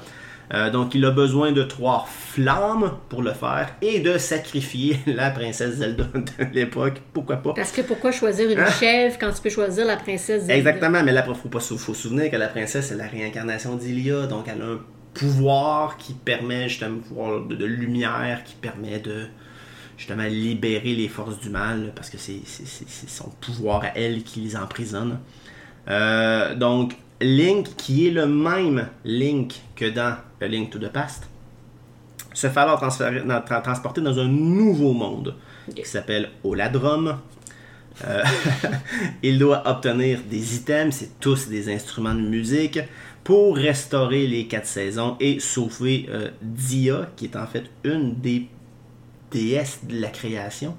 Euh, 0.53 0.69
donc, 0.71 0.95
il 0.97 1.05
a 1.05 1.11
besoin 1.13 1.53
de 1.53 1.63
trois 1.63 2.07
flammes 2.09 2.93
pour 3.09 3.23
le 3.23 3.33
faire 3.33 3.75
et 3.83 4.01
de 4.01 4.19
sacrifier 4.19 4.99
la 5.07 5.31
princesse 5.31 5.77
Zelda 5.77 6.05
de 6.15 6.55
l'époque. 6.55 7.01
Pourquoi 7.13 7.37
pas? 7.37 7.55
Parce 7.55 7.71
que 7.73 7.83
pourquoi 7.83 8.11
choisir 8.11 8.51
une 8.51 8.59
Hein? 8.59 8.71
chèvre 8.81 9.17
quand 9.21 9.31
tu 9.33 9.41
peux 9.43 9.51
choisir 9.51 9.87
la 9.87 9.97
princesse 9.97 10.43
Zelda? 10.43 10.57
Exactement, 10.57 11.03
mais 11.05 11.13
là, 11.13 11.25
il 11.27 11.35
faut 11.35 11.49
pas 11.49 11.61
faut 11.61 11.77
se 11.79 11.95
souvenir 11.95 12.31
que 12.31 12.37
la 12.37 12.49
princesse, 12.49 12.87
c'est 12.89 12.97
la 12.97 13.07
réincarnation 13.07 13.77
d'Ilia, 13.77 14.27
donc 14.27 14.47
elle 14.49 14.61
a 14.61 14.65
un 14.67 14.81
pouvoir 15.15 15.97
qui 15.97 16.15
permet 16.15 16.69
justement 16.69 16.97
un 16.97 17.01
pouvoir 17.01 17.41
de, 17.47 17.55
de 17.55 17.65
lumière, 17.65 18.43
qui 18.45 18.55
permet 18.55 18.99
de 18.99 19.27
justement 19.97 20.25
libérer 20.25 20.95
les 20.95 21.09
forces 21.09 21.39
du 21.41 21.51
mal, 21.51 21.93
parce 21.95 22.11
que 22.11 22.17
c'est 22.19 22.41
son 23.07 23.29
pouvoir 23.41 23.85
à 23.85 23.89
elle 23.97 24.23
qui 24.25 24.41
les 24.41 24.57
emprisonne. 24.57 25.19
Euh, 25.89 26.55
donc, 26.55 26.97
Link, 27.21 27.77
qui 27.77 28.07
est 28.07 28.11
le 28.11 28.27
même 28.27 28.89
Link 29.05 29.61
que 29.77 29.87
dans 29.91 30.17
Link 30.41 30.71
to 30.71 30.79
the 30.79 30.89
Past, 30.91 31.29
se 32.33 32.49
fait 32.49 32.61
alors 32.61 32.81
transférer- 32.81 33.23
dans- 33.27 33.41
tra- 33.41 33.63
transporter 33.63 34.01
dans 34.01 34.19
un 34.19 34.29
nouveau 34.29 34.93
monde 34.93 35.35
qui 35.75 35.85
s'appelle 35.85 36.31
Oladrum. 36.45 37.19
Euh, 38.07 38.23
il 39.23 39.39
doit 39.39 39.63
obtenir 39.69 40.21
des 40.31 40.57
items, 40.57 40.95
c'est 40.95 41.21
tous 41.21 41.49
des 41.49 41.73
instruments 41.73 42.15
de 42.15 42.21
musique, 42.21 42.79
pour 43.25 43.57
restaurer 43.57 44.27
les 44.27 44.47
quatre 44.47 44.67
saisons 44.67 45.17
et 45.21 45.39
sauver 45.41 46.07
euh, 46.09 46.31
Dia, 46.41 47.11
qui 47.17 47.27
est 47.27 47.37
en 47.37 47.47
fait 47.47 47.65
une 47.85 48.15
des 48.15 48.47
déesses 49.31 49.81
de 49.85 50.01
la 50.01 50.09
création, 50.09 50.75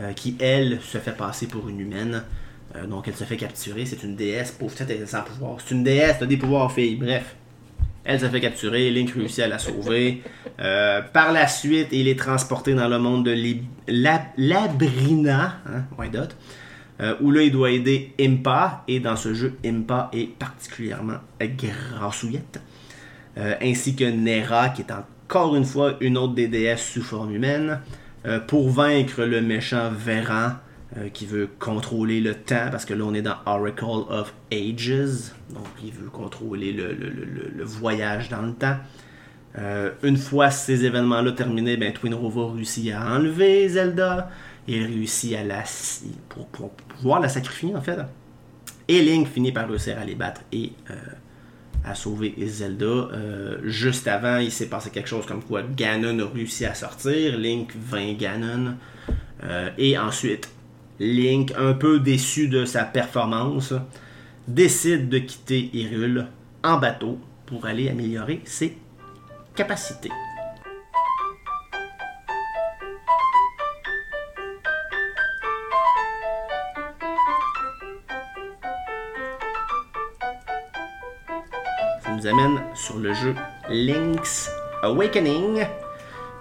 euh, 0.00 0.12
qui 0.12 0.36
elle 0.40 0.80
se 0.82 0.98
fait 0.98 1.16
passer 1.16 1.46
pour 1.46 1.68
une 1.68 1.78
humaine. 1.80 2.24
Euh, 2.76 2.86
donc 2.86 3.08
elle 3.08 3.14
se 3.14 3.24
fait 3.24 3.36
capturer, 3.36 3.84
c'est 3.84 4.02
une 4.02 4.16
déesse, 4.16 4.52
pauvre 4.52 4.74
tête, 4.74 4.90
elle 4.90 5.02
est 5.02 5.06
sans 5.06 5.22
pouvoir. 5.22 5.56
C'est 5.64 5.74
une 5.74 5.82
déesse, 5.82 6.16
t'as 6.20 6.26
des 6.26 6.36
pouvoirs 6.36 6.72
fille, 6.72 6.96
bref. 6.96 7.36
Elle 8.04 8.18
se 8.18 8.26
fait 8.26 8.40
capturer, 8.40 8.90
Link 8.90 9.10
réussit 9.10 9.40
à 9.40 9.48
la 9.48 9.58
sauver. 9.58 10.22
Euh, 10.58 11.02
par 11.02 11.32
la 11.32 11.46
suite, 11.46 11.88
il 11.92 12.08
est 12.08 12.18
transporté 12.18 12.74
dans 12.74 12.88
le 12.88 12.98
monde 12.98 13.26
de 13.26 13.36
Labrina, 14.36 15.58
hein, 15.66 15.84
why 15.98 16.08
not? 16.10 16.28
Euh, 17.00 17.14
où 17.20 17.30
là, 17.30 17.42
il 17.42 17.52
doit 17.52 17.70
aider 17.70 18.12
Impa, 18.20 18.84
et 18.88 19.00
dans 19.00 19.16
ce 19.16 19.34
jeu, 19.34 19.56
Impa 19.64 20.10
est 20.12 20.28
particulièrement 20.38 21.18
grassouillette. 21.40 22.60
Ainsi 23.36 23.96
que 23.96 24.04
Nera, 24.04 24.68
qui 24.68 24.82
est 24.82 24.92
encore 24.92 25.56
une 25.56 25.64
fois 25.64 25.96
une 26.00 26.18
autre 26.18 26.34
des 26.34 26.48
déesses 26.48 26.84
sous 26.92 27.02
forme 27.02 27.34
humaine, 27.34 27.80
pour 28.48 28.68
vaincre 28.68 29.22
le 29.22 29.40
méchant 29.40 29.90
Véran, 29.90 30.50
euh, 30.96 31.08
qui 31.08 31.24
veut 31.24 31.48
contrôler 31.60 32.20
le 32.20 32.34
temps, 32.34 32.68
parce 32.70 32.84
que 32.84 32.94
là 32.94 33.04
on 33.04 33.14
est 33.14 33.22
dans 33.22 33.36
Oracle 33.46 33.84
of 34.08 34.34
Ages, 34.52 35.30
donc 35.50 35.66
il 35.84 35.92
veut 35.92 36.10
contrôler 36.10 36.72
le, 36.72 36.92
le- 36.92 37.10
le- 37.56 37.64
voyage 37.64 38.28
dans 38.28 38.42
le 38.42 38.52
temps. 38.54 38.76
Euh, 39.58 39.90
une 40.02 40.16
fois 40.16 40.50
ces 40.50 40.84
événements-là 40.84 41.32
terminés, 41.32 41.76
ben, 41.76 41.92
Twin 41.92 42.14
réussit 42.14 42.92
à 42.92 43.14
enlever 43.14 43.68
Zelda, 43.68 44.30
il 44.66 44.84
réussit 44.84 45.34
à 45.36 45.44
la, 45.44 45.62
pour, 46.28 46.70
pouvoir 46.70 47.20
la 47.20 47.28
sacrifier 47.28 47.74
en 47.76 47.80
fait. 47.80 47.98
Et 48.88 49.00
Link 49.02 49.28
finit 49.28 49.52
par 49.52 49.68
réussir 49.68 49.96
à 49.98 50.04
les 50.04 50.16
battre 50.16 50.40
et 50.52 50.72
euh, 50.90 50.94
à 51.84 51.94
sauver 51.94 52.34
Zelda. 52.46 53.08
Juste 53.62 54.08
avant, 54.08 54.38
il 54.38 54.50
s'est 54.50 54.66
passé 54.66 54.90
quelque 54.90 55.08
chose 55.08 55.24
comme 55.24 55.42
quoi 55.42 55.62
Ganon 55.62 56.18
a 56.18 56.28
réussi 56.34 56.66
à 56.66 56.74
sortir, 56.74 57.38
Link 57.38 57.72
vainc 57.76 58.18
Ganon. 58.18 58.74
Et 59.78 59.96
ensuite, 59.96 60.50
Link, 61.02 61.54
un 61.56 61.72
peu 61.72 61.98
déçu 61.98 62.48
de 62.48 62.66
sa 62.66 62.84
performance, 62.84 63.72
décide 64.46 65.08
de 65.08 65.18
quitter 65.18 65.70
Hyrule 65.72 66.26
en 66.62 66.76
bateau 66.76 67.18
pour 67.46 67.64
aller 67.64 67.88
améliorer 67.88 68.42
ses 68.44 68.76
capacités. 69.56 70.10
Ça 82.02 82.14
nous 82.14 82.26
amène 82.26 82.60
sur 82.74 82.98
le 82.98 83.14
jeu 83.14 83.34
Link's 83.70 84.50
Awakening, 84.82 85.64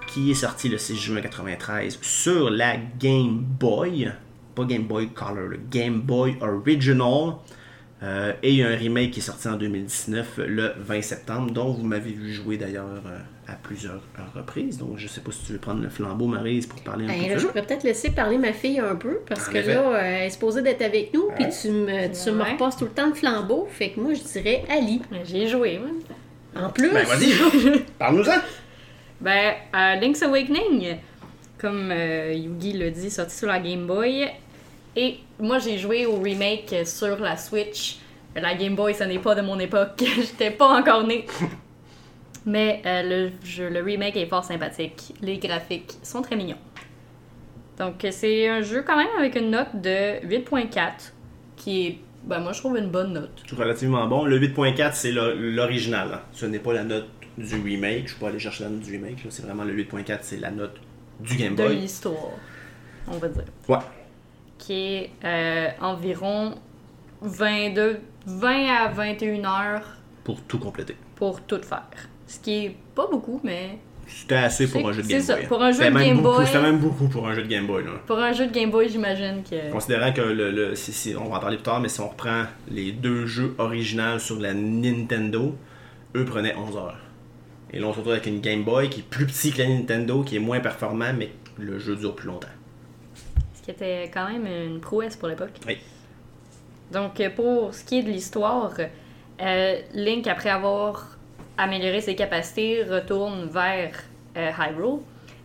qui 0.07 0.31
est 0.31 0.35
sorti 0.35 0.67
le 0.67 0.77
6 0.77 0.97
juin 0.97 1.21
93 1.21 1.99
sur 2.01 2.49
la 2.49 2.75
Game 2.75 3.37
Boy, 3.37 4.11
pas 4.67 4.73
Game 4.73 4.83
Boy 4.83 5.09
Color, 5.09 5.47
le 5.49 5.59
Game 5.69 6.01
Boy 6.01 6.35
Original. 6.41 7.33
Euh, 8.01 8.31
et 8.43 8.51
il 8.51 8.55
y 8.55 8.63
a 8.63 8.69
un 8.69 8.75
remake 8.77 9.11
qui 9.11 9.19
est 9.19 9.23
sorti 9.23 9.47
en 9.49 9.57
2019, 9.57 10.39
le 10.47 10.71
20 10.79 11.01
septembre, 11.01 11.51
dont 11.51 11.73
vous 11.73 11.83
m'avez 11.83 12.11
vu 12.11 12.31
jouer 12.31 12.55
d'ailleurs 12.55 12.85
euh, 13.05 13.19
à 13.45 13.55
plusieurs 13.61 14.01
reprises. 14.33 14.77
Donc 14.77 14.93
je 14.97 15.05
sais 15.07 15.19
pas 15.19 15.31
si 15.33 15.45
tu 15.45 15.51
veux 15.51 15.57
prendre 15.59 15.81
le 15.83 15.89
flambeau, 15.89 16.25
Marise, 16.27 16.65
pour 16.65 16.79
parler 16.81 17.03
un 17.03 17.07
Ben, 17.09 17.21
peu 17.23 17.27
là, 17.27 17.33
de 17.35 17.39
je 17.39 17.47
pourrais 17.47 17.65
peut-être 17.65 17.83
laisser 17.83 18.11
parler 18.11 18.37
ma 18.37 18.53
fille 18.53 18.79
un 18.79 18.95
peu, 18.95 19.19
parce 19.27 19.49
En 19.49 19.51
que 19.51 19.57
effet. 19.57 19.73
là, 19.73 19.81
euh, 19.81 19.99
elle 20.01 20.27
est 20.27 20.29
supposée 20.29 20.61
d'être 20.61 20.81
avec 20.81 21.13
nous, 21.13 21.29
puis 21.35 21.45
tu 21.61 21.71
me, 21.71 22.07
tu 22.23 22.31
me 22.31 22.41
repasses 22.43 22.77
tout 22.77 22.85
le 22.85 22.91
temps 22.91 23.07
le 23.07 23.15
flambeau. 23.15 23.67
Fait 23.69 23.89
que 23.89 23.99
moi, 23.99 24.13
je 24.13 24.21
dirais 24.21 24.63
Ali. 24.69 25.01
J'ai 25.25 25.47
joué. 25.49 25.81
En 26.55 26.69
plus, 26.69 26.89
Ben 26.91 27.05
vas-y, 27.05 27.33
parle-nous-en! 27.99 28.37
Ben, 29.19 29.55
euh, 29.75 29.95
Link's 29.95 30.21
Awakening, 30.23 30.95
comme 31.57 31.91
euh, 31.91 32.31
Yugi 32.33 32.71
l'a 32.73 32.89
dit, 32.91 33.09
sorti 33.09 33.35
sur 33.35 33.47
la 33.49 33.59
Game 33.59 33.85
Boy. 33.85 34.25
Et 34.95 35.19
moi, 35.39 35.59
j'ai 35.59 35.77
joué 35.77 36.05
au 36.05 36.19
remake 36.19 36.75
sur 36.85 37.17
la 37.19 37.37
Switch. 37.37 37.97
La 38.35 38.55
Game 38.55 38.75
Boy, 38.75 38.93
ce 38.93 39.03
n'est 39.03 39.19
pas 39.19 39.35
de 39.35 39.41
mon 39.41 39.59
époque. 39.59 40.03
J'étais 40.17 40.51
pas 40.51 40.79
encore 40.79 41.05
née. 41.05 41.25
Mais 42.45 42.81
euh, 42.85 43.03
le, 43.03 43.31
jeu, 43.45 43.69
le 43.69 43.81
remake 43.81 44.15
est 44.17 44.25
fort 44.27 44.43
sympathique. 44.43 45.13
Les 45.21 45.37
graphiques 45.37 45.97
sont 46.03 46.21
très 46.21 46.35
mignons. 46.35 46.57
Donc, 47.77 48.05
c'est 48.11 48.47
un 48.47 48.61
jeu 48.61 48.83
quand 48.85 48.97
même 48.97 49.07
avec 49.17 49.35
une 49.35 49.51
note 49.51 49.75
de 49.75 50.19
8.4, 50.27 51.11
qui 51.55 51.87
est, 51.87 51.97
ben, 52.23 52.39
moi, 52.39 52.51
je 52.51 52.59
trouve 52.59 52.77
une 52.77 52.89
bonne 52.89 53.13
note. 53.13 53.43
Relativement 53.57 54.05
bon. 54.07 54.25
Le 54.25 54.39
8.4, 54.39 54.91
c'est 54.93 55.11
l'original. 55.11 56.09
hein. 56.13 56.21
Ce 56.33 56.45
n'est 56.45 56.59
pas 56.59 56.73
la 56.73 56.83
note 56.83 57.07
du 57.37 57.55
remake. 57.61 57.97
Je 57.99 58.03
ne 58.03 58.07
suis 58.09 58.19
pas 58.19 58.27
allé 58.29 58.39
chercher 58.39 58.63
la 58.65 58.69
note 58.69 58.81
du 58.81 58.91
remake. 58.91 59.25
C'est 59.29 59.43
vraiment 59.45 59.63
le 59.63 59.73
8.4, 59.75 60.19
c'est 60.21 60.37
la 60.39 60.51
note 60.51 60.75
du 61.19 61.35
Game 61.35 61.55
De 61.55 61.63
Boy. 61.63 61.75
l'histoire, 61.77 62.15
on 63.07 63.17
va 63.17 63.27
dire. 63.29 63.43
Ouais. 63.67 63.77
Qui 64.69 64.93
est 64.97 65.09
euh, 65.25 65.67
environ 65.81 66.53
22, 67.21 67.99
20 68.27 68.67
à 68.67 68.87
21 68.89 69.43
heures 69.45 69.81
Pour 70.23 70.41
tout 70.43 70.59
compléter. 70.59 70.95
pour 71.15 71.41
tout 71.41 71.59
faire. 71.63 71.87
Ce 72.27 72.39
qui 72.39 72.65
est 72.65 72.75
pas 72.93 73.07
beaucoup, 73.09 73.41
mais 73.43 73.79
C'était 74.05 74.35
assez 74.35 74.67
pour 74.69 74.87
un 74.87 74.91
jeu 74.91 75.01
de 75.01 75.07
c'est 75.07 75.13
Game 75.13 75.21
ça, 75.23 75.35
Boy. 75.37 75.47
pour 75.47 75.63
un 75.63 75.71
jeu 75.71 75.79
de 75.89 75.97
Game 75.97 76.21
Boy. 76.21 76.45
C'était 76.45 76.61
même 76.61 76.77
beaucoup 76.77 77.07
pour 77.07 77.27
un 77.27 77.33
jeu 77.33 77.41
de 77.41 77.47
Game 77.47 77.65
Boy. 77.65 77.83
Là. 77.83 77.91
pour 78.05 78.19
un 78.19 78.31
jeu 78.31 78.45
de 78.45 78.53
Game 78.53 78.69
Boy, 78.69 78.87
j'imagine 78.89 79.41
que. 79.49 79.71
Considérant 79.71 80.13
que 80.13 80.21
le, 80.21 80.51
le- 80.51 80.75
si- 80.75 80.93
si- 80.93 81.15
on 81.15 81.29
va 81.29 81.37
en 81.37 81.39
parler 81.39 81.57
plus 81.57 81.63
tard, 81.63 81.79
mais 81.79 81.89
si 81.89 81.99
on 82.01 82.09
reprend 82.09 82.43
les 82.69 82.91
deux 82.91 83.25
jeux 83.25 83.55
originaux 83.57 84.19
sur 84.19 84.39
la 84.39 84.53
Nintendo, 84.53 85.55
eux 86.15 86.25
prenaient 86.25 86.55
11 86.55 86.77
heures. 86.77 86.97
Et 87.73 87.79
là, 87.79 87.87
on 87.87 87.91
se 87.93 87.97
retrouve 87.97 88.13
avec 88.13 88.27
une 88.27 88.39
Game 88.41 88.63
Boy 88.63 88.89
qui 88.89 88.99
est 88.99 89.09
plus 89.09 89.25
petit 89.25 89.51
que 89.51 89.57
la 89.63 89.67
Nintendo, 89.67 90.21
qui 90.23 90.35
est 90.35 90.39
moins 90.39 90.59
performant, 90.59 91.11
mais 91.17 91.31
le 91.57 91.79
jeu 91.79 91.95
dure 91.95 92.15
plus 92.15 92.27
longtemps. 92.27 92.47
Qui 93.69 93.75
était 93.75 94.09
quand 94.11 94.27
même 94.27 94.47
une 94.47 94.79
prouesse 94.79 95.15
pour 95.15 95.27
l'époque. 95.27 95.51
Oui. 95.67 95.77
Donc, 96.91 97.19
euh, 97.19 97.29
pour 97.29 97.71
ce 97.71 97.83
qui 97.83 97.99
est 97.99 98.01
de 98.01 98.09
l'histoire, 98.09 98.73
euh, 99.41 99.81
Link, 99.93 100.25
après 100.25 100.49
avoir 100.49 101.19
amélioré 101.55 102.01
ses 102.01 102.15
capacités, 102.15 102.83
retourne 102.83 103.45
vers 103.45 103.91
euh, 104.37 104.49
Hyrule. 104.57 105.01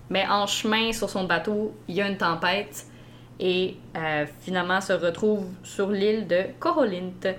Mais 0.08 0.26
en 0.26 0.46
chemin 0.46 0.90
sur 0.94 1.10
son 1.10 1.24
bateau, 1.24 1.74
il 1.86 1.96
y 1.96 2.00
a 2.00 2.08
une 2.08 2.16
tempête 2.16 2.86
et 3.38 3.76
euh, 3.94 4.24
finalement 4.40 4.80
se 4.80 4.94
retrouve 4.94 5.46
sur 5.62 5.90
l'île 5.90 6.26
de 6.26 6.44
Corolint, 6.58 7.34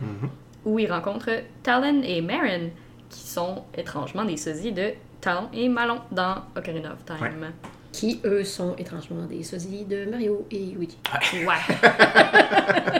où 0.65 0.77
il 0.77 0.91
rencontre 0.91 1.31
Talon 1.63 2.03
et 2.03 2.21
Marin, 2.21 2.69
qui 3.09 3.21
sont 3.21 3.63
étrangement 3.75 4.23
des 4.23 4.37
sosies 4.37 4.71
de 4.71 4.91
Talon 5.19 5.49
et 5.51 5.67
Malon 5.67 6.01
dans 6.11 6.43
Ocarina 6.55 6.93
of 6.93 7.03
Time. 7.05 7.17
Ouais. 7.21 7.47
Qui 7.95 8.19
eux 8.25 8.43
sont 8.43 8.75
étrangement 8.77 9.25
des 9.25 9.43
sosies 9.43 9.85
de 9.85 10.05
Mario 10.05 10.45
et 10.51 10.65
Luigi. 10.75 10.97
Ouais. 11.33 11.75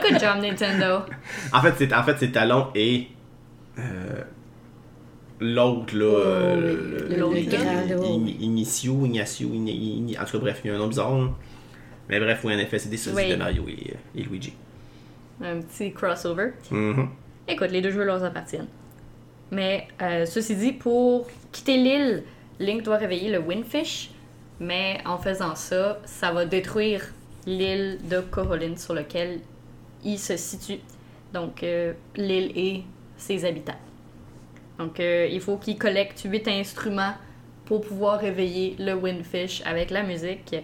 Good 0.00 0.20
job, 0.20 0.40
Nintendo. 0.42 1.00
En 1.52 1.60
fait, 1.60 1.74
c'est 1.78 1.92
en 1.94 2.02
fait, 2.02 2.32
Talon 2.32 2.68
et 2.74 3.08
euh, 3.78 4.22
l'autre, 5.40 5.94
là. 5.96 6.04
euh, 6.04 6.56
oui, 6.56 7.08
le- 7.10 7.16
l'autre. 7.20 7.36
Ignacio, 8.40 9.04
Ignacio, 9.06 9.48
Ign- 9.48 9.68
Ign- 9.68 10.20
en 10.20 10.24
tout 10.24 10.32
cas, 10.32 10.38
bref, 10.38 10.60
il 10.64 10.68
y 10.68 10.70
a 10.70 10.76
un 10.76 10.78
nom 10.78 10.88
bizarre. 10.88 11.16
là. 11.16 11.28
Mais 12.08 12.20
bref, 12.20 12.40
oui, 12.44 12.54
en 12.54 12.58
effet, 12.58 12.78
c'est 12.78 12.88
des 12.88 12.96
sosies 12.96 13.16
Oui. 13.16 13.28
de 13.30 13.36
Mario 13.36 13.64
et, 13.68 13.94
et 14.18 14.22
Luigi. 14.22 14.52
Un 15.42 15.60
petit 15.60 15.92
crossover. 15.92 16.52
Mhm. 16.70 17.08
Écoute, 17.48 17.70
les 17.70 17.82
deux 17.82 17.90
jeux 17.90 18.04
leur 18.04 18.22
appartiennent. 18.24 18.68
Mais 19.50 19.86
euh, 20.00 20.24
ceci 20.24 20.56
dit, 20.56 20.72
pour 20.72 21.26
quitter 21.52 21.76
l'île, 21.76 22.22
Link 22.58 22.82
doit 22.84 22.96
réveiller 22.96 23.30
le 23.30 23.38
Windfish. 23.40 24.10
Mais 24.60 24.98
en 25.04 25.18
faisant 25.18 25.54
ça, 25.54 25.98
ça 26.04 26.32
va 26.32 26.44
détruire 26.44 27.12
l'île 27.46 27.98
de 28.08 28.20
Corolin 28.20 28.76
sur 28.76 28.94
laquelle 28.94 29.40
il 30.04 30.18
se 30.18 30.36
situe. 30.36 30.80
Donc, 31.32 31.62
euh, 31.62 31.92
l'île 32.16 32.52
et 32.56 32.82
ses 33.16 33.44
habitants. 33.44 33.78
Donc, 34.78 35.00
euh, 35.00 35.28
il 35.30 35.40
faut 35.40 35.56
qu'il 35.56 35.78
collecte 35.78 36.22
8 36.24 36.48
instruments 36.48 37.14
pour 37.64 37.80
pouvoir 37.80 38.20
réveiller 38.20 38.76
le 38.78 38.94
Windfish 38.94 39.62
avec 39.64 39.90
la 39.90 40.02
musique. 40.02 40.54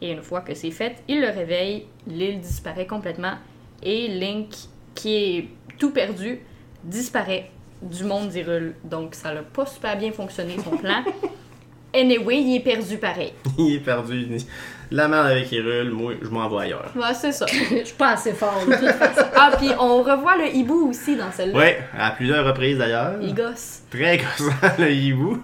Et 0.00 0.12
une 0.12 0.22
fois 0.22 0.40
que 0.40 0.54
c'est 0.54 0.70
fait, 0.70 0.96
il 1.08 1.20
le 1.20 1.28
réveille, 1.28 1.86
l'île 2.06 2.40
disparaît 2.40 2.86
complètement 2.86 3.34
et 3.82 4.08
Link, 4.08 4.54
qui 4.94 5.14
est 5.14 5.48
tout 5.78 5.90
perdu, 5.90 6.40
disparaît 6.82 7.50
du 7.82 8.04
monde 8.04 8.28
d'Hyrule. 8.28 8.74
Donc, 8.84 9.14
ça 9.14 9.32
n'a 9.32 9.42
pas 9.42 9.66
super 9.66 9.96
bien 9.96 10.12
fonctionné 10.12 10.56
son 10.62 10.76
plan. 10.76 11.04
Anyway, 11.94 12.40
il 12.42 12.56
est 12.56 12.60
perdu 12.60 12.98
pareil. 12.98 13.32
il 13.58 13.76
est 13.76 13.80
perdu. 13.80 14.26
La 14.90 15.06
merde 15.08 15.26
avec 15.26 15.52
Hyrule, 15.52 15.90
moi, 15.90 16.12
je 16.22 16.28
m'en 16.28 16.48
vais 16.48 16.64
ailleurs. 16.64 16.90
Ouais, 16.96 17.14
c'est 17.14 17.32
ça. 17.32 17.44
Je 17.70 17.84
suis 17.84 17.96
pas 17.96 18.12
assez 18.12 18.32
fort, 18.32 18.62
de 18.66 18.72
toute 18.74 18.88
façon. 18.98 19.26
Ah, 19.36 19.52
puis 19.58 19.70
on 19.78 20.02
revoit 20.02 20.36
le 20.38 20.54
hibou 20.54 20.88
aussi 20.90 21.16
dans 21.16 21.30
celle-là. 21.30 21.58
Ouais, 21.58 21.78
à 21.98 22.10
plusieurs 22.12 22.44
reprises 22.46 22.78
d'ailleurs. 22.78 23.14
Il 23.20 23.34
gosse. 23.34 23.80
Très 23.90 24.18
gossant, 24.18 24.54
le 24.78 24.90
hibou. 24.90 25.42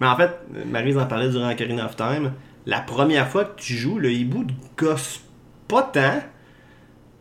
Mais 0.00 0.06
en 0.06 0.16
fait, 0.16 0.30
Marise 0.66 0.98
en 0.98 1.06
parlait 1.06 1.30
durant 1.30 1.50
Ocarina 1.50 1.86
of 1.86 1.96
Time. 1.96 2.32
La 2.66 2.80
première 2.80 3.28
fois 3.28 3.44
que 3.46 3.60
tu 3.60 3.74
joues, 3.74 3.98
le 3.98 4.10
hibou 4.12 4.44
te 4.44 4.84
gosse 4.84 5.20
pas 5.68 5.82
tant. 5.82 6.22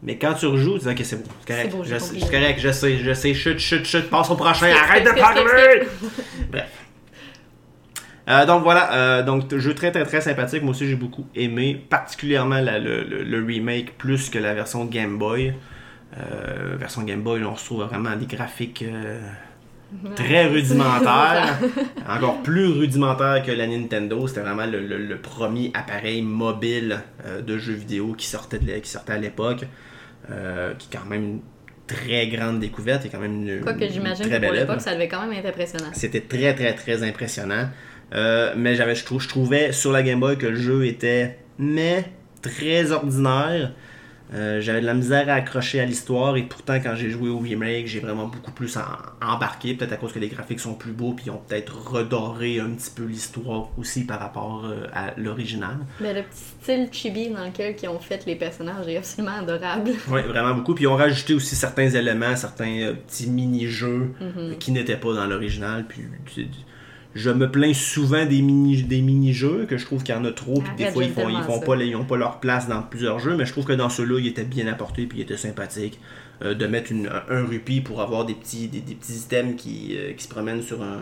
Mais 0.03 0.17
quand 0.17 0.33
tu 0.33 0.47
rejoues, 0.47 0.79
tu 0.79 0.85
dis 0.85 0.89
ok, 0.89 1.01
c'est 1.03 1.23
bon, 1.23 1.29
c'est 1.45 1.53
correct, 1.53 1.99
C'est 1.99 2.31
correct, 2.31 2.59
je 2.59 2.71
sais, 2.71 2.97
je 2.97 3.13
sais, 3.13 3.33
chut, 3.35 3.59
chut, 3.59 3.85
chut, 3.85 4.09
passe 4.09 4.31
au 4.31 4.35
prochain, 4.35 4.73
arrête 4.73 5.03
de 5.05 5.11
parler! 5.11 5.87
Bref. 6.51 6.80
Euh, 8.29 8.45
donc 8.45 8.63
voilà, 8.63 8.93
euh, 8.93 9.23
donc 9.23 9.53
jeu 9.57 9.73
très 9.73 9.91
très 9.91 10.05
très 10.05 10.21
sympathique, 10.21 10.61
moi 10.61 10.71
aussi 10.71 10.87
j'ai 10.87 10.95
beaucoup 10.95 11.25
aimé, 11.35 11.83
particulièrement 11.89 12.59
la- 12.61 12.77
le, 12.79 13.03
le- 13.03 13.23
le 13.23 13.43
remake 13.45 13.97
plus 13.97 14.29
que 14.29 14.37
la 14.39 14.53
version 14.53 14.85
Game 14.85 15.17
Boy. 15.17 15.53
Euh, 16.17 16.75
version 16.77 17.03
Game 17.03 17.21
Boy, 17.21 17.43
on 17.43 17.53
retrouve 17.53 17.83
vraiment 17.83 18.15
des 18.15 18.25
graphiques 18.27 18.83
euh, 18.83 19.19
très 20.15 20.45
rudimentaires, 20.53 21.57
encore 22.07 22.43
plus 22.43 22.67
rudimentaires 22.67 23.43
que 23.43 23.51
la 23.51 23.65
Nintendo. 23.65 24.27
C'était 24.27 24.41
vraiment 24.41 24.65
le, 24.67 25.15
premier 25.17 25.71
appareil 25.73 26.21
mobile 26.21 26.99
de 27.45 27.57
jeux 27.57 27.73
vidéo 27.73 28.13
qui 28.13 28.27
sortait, 28.27 28.59
de, 28.59 28.71
qui 28.79 28.89
sortait 28.89 29.13
à 29.13 29.17
l'époque, 29.17 29.65
qui 30.27 30.33
est 30.33 30.97
quand 30.97 31.05
même 31.09 31.23
une 31.23 31.39
très 31.87 32.27
grande 32.27 32.59
découverte 32.59 33.05
et 33.05 33.09
quand 33.09 33.19
même 33.19 33.47
une, 33.47 33.61
Quoi 33.61 33.73
que 33.73 33.87
j'imagine 33.87 34.25
que 34.29 34.45
pour 34.45 34.53
l'époque, 34.53 34.81
ça 34.81 34.93
devait 34.93 35.07
quand 35.07 35.21
même 35.21 35.33
être 35.33 35.47
impressionnant. 35.47 35.89
C'était 35.93 36.21
très 36.21 36.53
très 36.53 36.73
très 36.73 37.03
impressionnant. 37.03 37.69
Euh, 38.13 38.53
mais 38.57 38.75
j'avais, 38.75 38.95
je, 38.95 39.05
trou- 39.05 39.19
je 39.19 39.27
trouvais 39.29 39.71
sur 39.71 39.91
la 39.91 40.03
Game 40.03 40.19
Boy 40.19 40.37
que 40.37 40.47
le 40.47 40.55
jeu 40.57 40.85
était 40.85 41.37
mais 41.57 42.05
très 42.41 42.91
ordinaire. 42.91 43.71
Euh, 44.33 44.61
j'avais 44.61 44.79
de 44.79 44.85
la 44.85 44.93
misère 44.93 45.27
à 45.27 45.33
accrocher 45.33 45.81
à 45.81 45.85
l'histoire 45.85 46.37
et 46.37 46.43
pourtant 46.43 46.75
quand 46.75 46.95
j'ai 46.95 47.09
joué 47.09 47.27
au 47.27 47.39
remake, 47.39 47.87
j'ai 47.87 47.99
vraiment 47.99 48.27
beaucoup 48.27 48.51
plus 48.53 48.77
embarqué, 49.21 49.73
peut-être 49.73 49.91
à 49.91 49.97
cause 49.97 50.13
que 50.13 50.19
les 50.19 50.29
graphiques 50.29 50.61
sont 50.61 50.73
plus 50.73 50.93
beaux 50.93 51.11
puis 51.11 51.25
ils 51.27 51.31
ont 51.31 51.41
peut-être 51.45 51.91
redoré 51.91 52.61
un 52.61 52.69
petit 52.69 52.91
peu 52.95 53.03
l'histoire 53.03 53.67
aussi 53.77 54.05
par 54.05 54.19
rapport 54.21 54.63
euh, 54.65 54.87
à 54.93 55.11
l'original. 55.17 55.75
Mais 55.99 56.13
le 56.13 56.21
petit 56.23 56.43
style 56.61 56.87
chibi 56.93 57.27
dans 57.29 57.43
lequel 57.45 57.75
ils 57.83 57.89
ont 57.89 57.99
fait 57.99 58.25
les 58.25 58.37
personnages 58.37 58.87
est 58.87 58.97
absolument 58.97 59.37
adorable. 59.39 59.91
Oui, 60.09 60.21
vraiment 60.21 60.53
beaucoup. 60.55 60.75
Puis 60.75 60.85
ils 60.85 60.87
ont 60.87 60.95
rajouté 60.95 61.33
aussi 61.33 61.55
certains 61.57 61.89
éléments, 61.89 62.37
certains 62.37 62.79
euh, 62.83 62.93
petits 62.93 63.29
mini-jeux 63.29 64.11
euh, 64.21 64.53
qui 64.59 64.71
n'étaient 64.71 64.95
pas 64.95 65.13
dans 65.13 65.25
l'original. 65.27 65.85
Puis 65.89 66.03
je 67.13 67.29
me 67.29 67.49
plains 67.51 67.73
souvent 67.73 68.25
des 68.25 68.41
mini 68.41 68.83
des 68.83 69.01
mini-jeux, 69.01 69.65
que 69.69 69.77
je 69.77 69.85
trouve 69.85 70.03
qu'il 70.03 70.15
y 70.15 70.17
en 70.17 70.25
a 70.25 70.31
trop, 70.31 70.61
puis 70.61 70.71
des 70.77 70.91
fois 70.91 71.03
ils 71.03 71.11
font, 71.11 71.27
ils 71.29 71.43
font 71.43 71.59
ça. 71.59 71.65
pas, 71.65 71.75
les- 71.75 71.87
ils 71.87 71.95
ont 71.95 72.05
pas 72.05 72.17
leur 72.17 72.39
place 72.39 72.67
dans 72.67 72.81
plusieurs 72.81 73.19
jeux, 73.19 73.35
mais 73.35 73.45
je 73.45 73.51
trouve 73.51 73.65
que 73.65 73.73
dans 73.73 73.89
ceux-là, 73.89 74.19
ils 74.19 74.27
étaient 74.27 74.43
bien 74.43 74.67
apportés, 74.67 75.05
puis 75.05 75.19
ils 75.19 75.21
étaient 75.23 75.37
sympathiques. 75.37 75.99
Euh, 76.43 76.55
de 76.55 76.65
mettre 76.65 76.91
une, 76.91 77.07
un, 77.29 77.45
rupee 77.45 77.81
pour 77.81 78.01
avoir 78.01 78.25
des 78.25 78.33
petits, 78.33 78.67
des, 78.67 78.79
des 78.79 78.95
petits 78.95 79.13
items 79.13 79.53
qui, 79.61 79.95
euh, 79.95 80.13
qui 80.13 80.23
se 80.23 80.27
promènent 80.27 80.63
sur 80.63 80.81
un, 80.81 81.01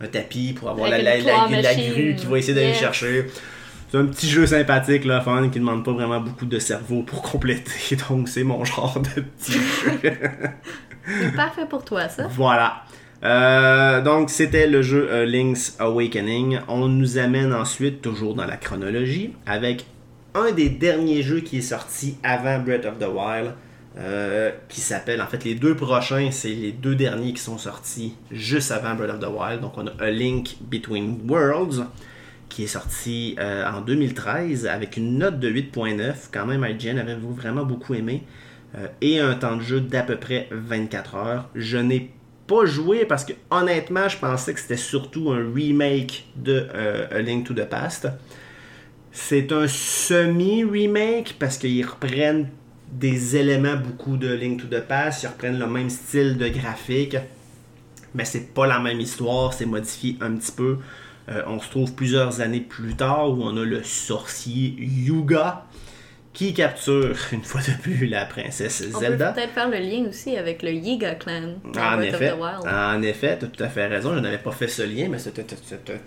un 0.00 0.06
tapis, 0.06 0.54
pour 0.54 0.70
avoir 0.70 0.88
la, 0.88 0.96
Avec 0.96 1.22
la, 1.24 1.60
la, 1.60 1.74
grue 1.74 2.14
qui 2.16 2.24
va 2.24 2.38
essayer 2.38 2.54
d'aller 2.54 2.72
chercher. 2.72 3.26
C'est 3.90 3.98
un 3.98 4.06
petit 4.06 4.30
jeu 4.30 4.46
sympathique, 4.46 5.04
là, 5.04 5.20
fun, 5.20 5.50
qui 5.50 5.58
demande 5.58 5.84
pas 5.84 5.92
vraiment 5.92 6.20
beaucoup 6.20 6.46
de 6.46 6.58
cerveau 6.58 7.02
pour 7.02 7.20
compléter. 7.30 7.96
Donc, 8.08 8.30
c'est 8.30 8.42
mon 8.42 8.64
genre 8.64 9.02
de 9.02 9.20
petit 9.20 9.52
jeu. 9.52 10.00
C'est 11.04 11.34
parfait 11.36 11.66
pour 11.68 11.84
toi, 11.84 12.08
ça. 12.08 12.26
voilà. 12.28 12.84
Euh, 13.22 14.00
donc, 14.00 14.30
c'était 14.30 14.66
le 14.66 14.82
jeu 14.82 15.08
euh, 15.10 15.26
Link's 15.26 15.76
Awakening. 15.78 16.60
On 16.68 16.88
nous 16.88 17.18
amène 17.18 17.52
ensuite, 17.52 18.00
toujours 18.00 18.34
dans 18.34 18.46
la 18.46 18.56
chronologie, 18.56 19.34
avec 19.46 19.84
un 20.34 20.52
des 20.52 20.70
derniers 20.70 21.22
jeux 21.22 21.40
qui 21.40 21.58
est 21.58 21.62
sorti 21.62 22.16
avant 22.22 22.58
Breath 22.60 22.86
of 22.86 22.98
the 22.98 23.08
Wild, 23.08 23.54
euh, 23.98 24.52
qui 24.68 24.80
s'appelle, 24.80 25.20
en 25.20 25.26
fait, 25.26 25.44
les 25.44 25.54
deux 25.54 25.74
prochains, 25.74 26.30
c'est 26.30 26.48
les 26.48 26.72
deux 26.72 26.94
derniers 26.94 27.34
qui 27.34 27.42
sont 27.42 27.58
sortis 27.58 28.14
juste 28.30 28.70
avant 28.70 28.94
Breath 28.94 29.10
of 29.10 29.20
the 29.20 29.28
Wild. 29.28 29.60
Donc, 29.60 29.76
on 29.76 29.86
a 29.86 29.92
A 29.98 30.10
Link 30.10 30.56
Between 30.70 31.20
Worlds, 31.28 31.84
qui 32.48 32.64
est 32.64 32.68
sorti 32.68 33.36
en 33.38 33.80
2013 33.80 34.66
avec 34.66 34.96
une 34.96 35.18
note 35.18 35.38
de 35.38 35.48
8.9. 35.48 36.30
Quand 36.32 36.46
même, 36.46 36.66
IGN 36.68 36.98
avait 36.98 37.14
vraiment 37.14 37.64
beaucoup 37.64 37.94
aimé? 37.94 38.24
Et 39.00 39.20
un 39.20 39.34
temps 39.34 39.56
de 39.56 39.62
jeu 39.62 39.80
d'à 39.80 40.02
peu 40.02 40.16
près 40.16 40.48
24 40.50 41.14
heures. 41.14 41.48
Je 41.54 41.78
n'ai 41.78 42.10
pas 42.50 42.66
joué 42.66 43.04
parce 43.04 43.24
que 43.24 43.32
honnêtement, 43.52 44.08
je 44.08 44.18
pensais 44.18 44.52
que 44.52 44.58
c'était 44.58 44.76
surtout 44.76 45.30
un 45.30 45.54
remake 45.54 46.26
de 46.34 46.66
euh, 46.74 47.06
A 47.12 47.20
Link 47.20 47.46
to 47.46 47.54
the 47.54 47.64
Past. 47.64 48.08
C'est 49.12 49.52
un 49.52 49.68
semi-remake 49.68 51.36
parce 51.38 51.58
qu'ils 51.58 51.86
reprennent 51.86 52.48
des 52.90 53.36
éléments 53.36 53.76
beaucoup 53.76 54.16
de 54.16 54.32
Link 54.32 54.62
to 54.62 54.66
the 54.66 54.80
Past, 54.80 55.22
ils 55.22 55.28
reprennent 55.28 55.60
le 55.60 55.68
même 55.68 55.90
style 55.90 56.38
de 56.38 56.48
graphique, 56.48 57.16
mais 58.16 58.24
c'est 58.24 58.52
pas 58.52 58.66
la 58.66 58.80
même 58.80 58.98
histoire, 58.98 59.52
c'est 59.52 59.66
modifié 59.66 60.16
un 60.20 60.32
petit 60.32 60.50
peu. 60.50 60.78
Euh, 61.28 61.42
on 61.46 61.60
se 61.60 61.70
trouve 61.70 61.94
plusieurs 61.94 62.40
années 62.40 62.60
plus 62.60 62.96
tard 62.96 63.30
où 63.30 63.44
on 63.44 63.56
a 63.56 63.64
le 63.64 63.84
sorcier 63.84 64.74
Yuga 64.76 65.66
qui 66.32 66.54
capture 66.54 67.16
une 67.32 67.42
fois 67.42 67.60
de 67.60 67.72
plus 67.82 68.06
la 68.06 68.24
princesse 68.24 68.84
On 68.88 68.92
peut 68.98 69.00
Zelda. 69.06 69.32
peut-être 69.32 69.52
faire 69.52 69.68
le 69.68 69.78
lien 69.78 70.08
aussi 70.08 70.36
avec 70.36 70.62
le 70.62 70.70
Yiga 70.72 71.14
Clan 71.16 71.54
En 71.66 71.96
Breath 71.96 72.14
effet, 72.14 72.30
of 72.32 72.38
the 72.38 72.40
Wild. 72.40 72.74
en 72.74 73.02
effet, 73.02 73.38
tu 73.38 73.44
as 73.44 73.48
tout 73.48 73.62
à 73.64 73.68
fait 73.68 73.86
raison. 73.86 74.14
Je 74.14 74.20
n'avais 74.20 74.38
pas 74.38 74.52
fait 74.52 74.68
ce 74.68 74.82
lien, 74.82 75.08
mais 75.10 75.18
c'est 75.18 75.38
un- 75.38 75.44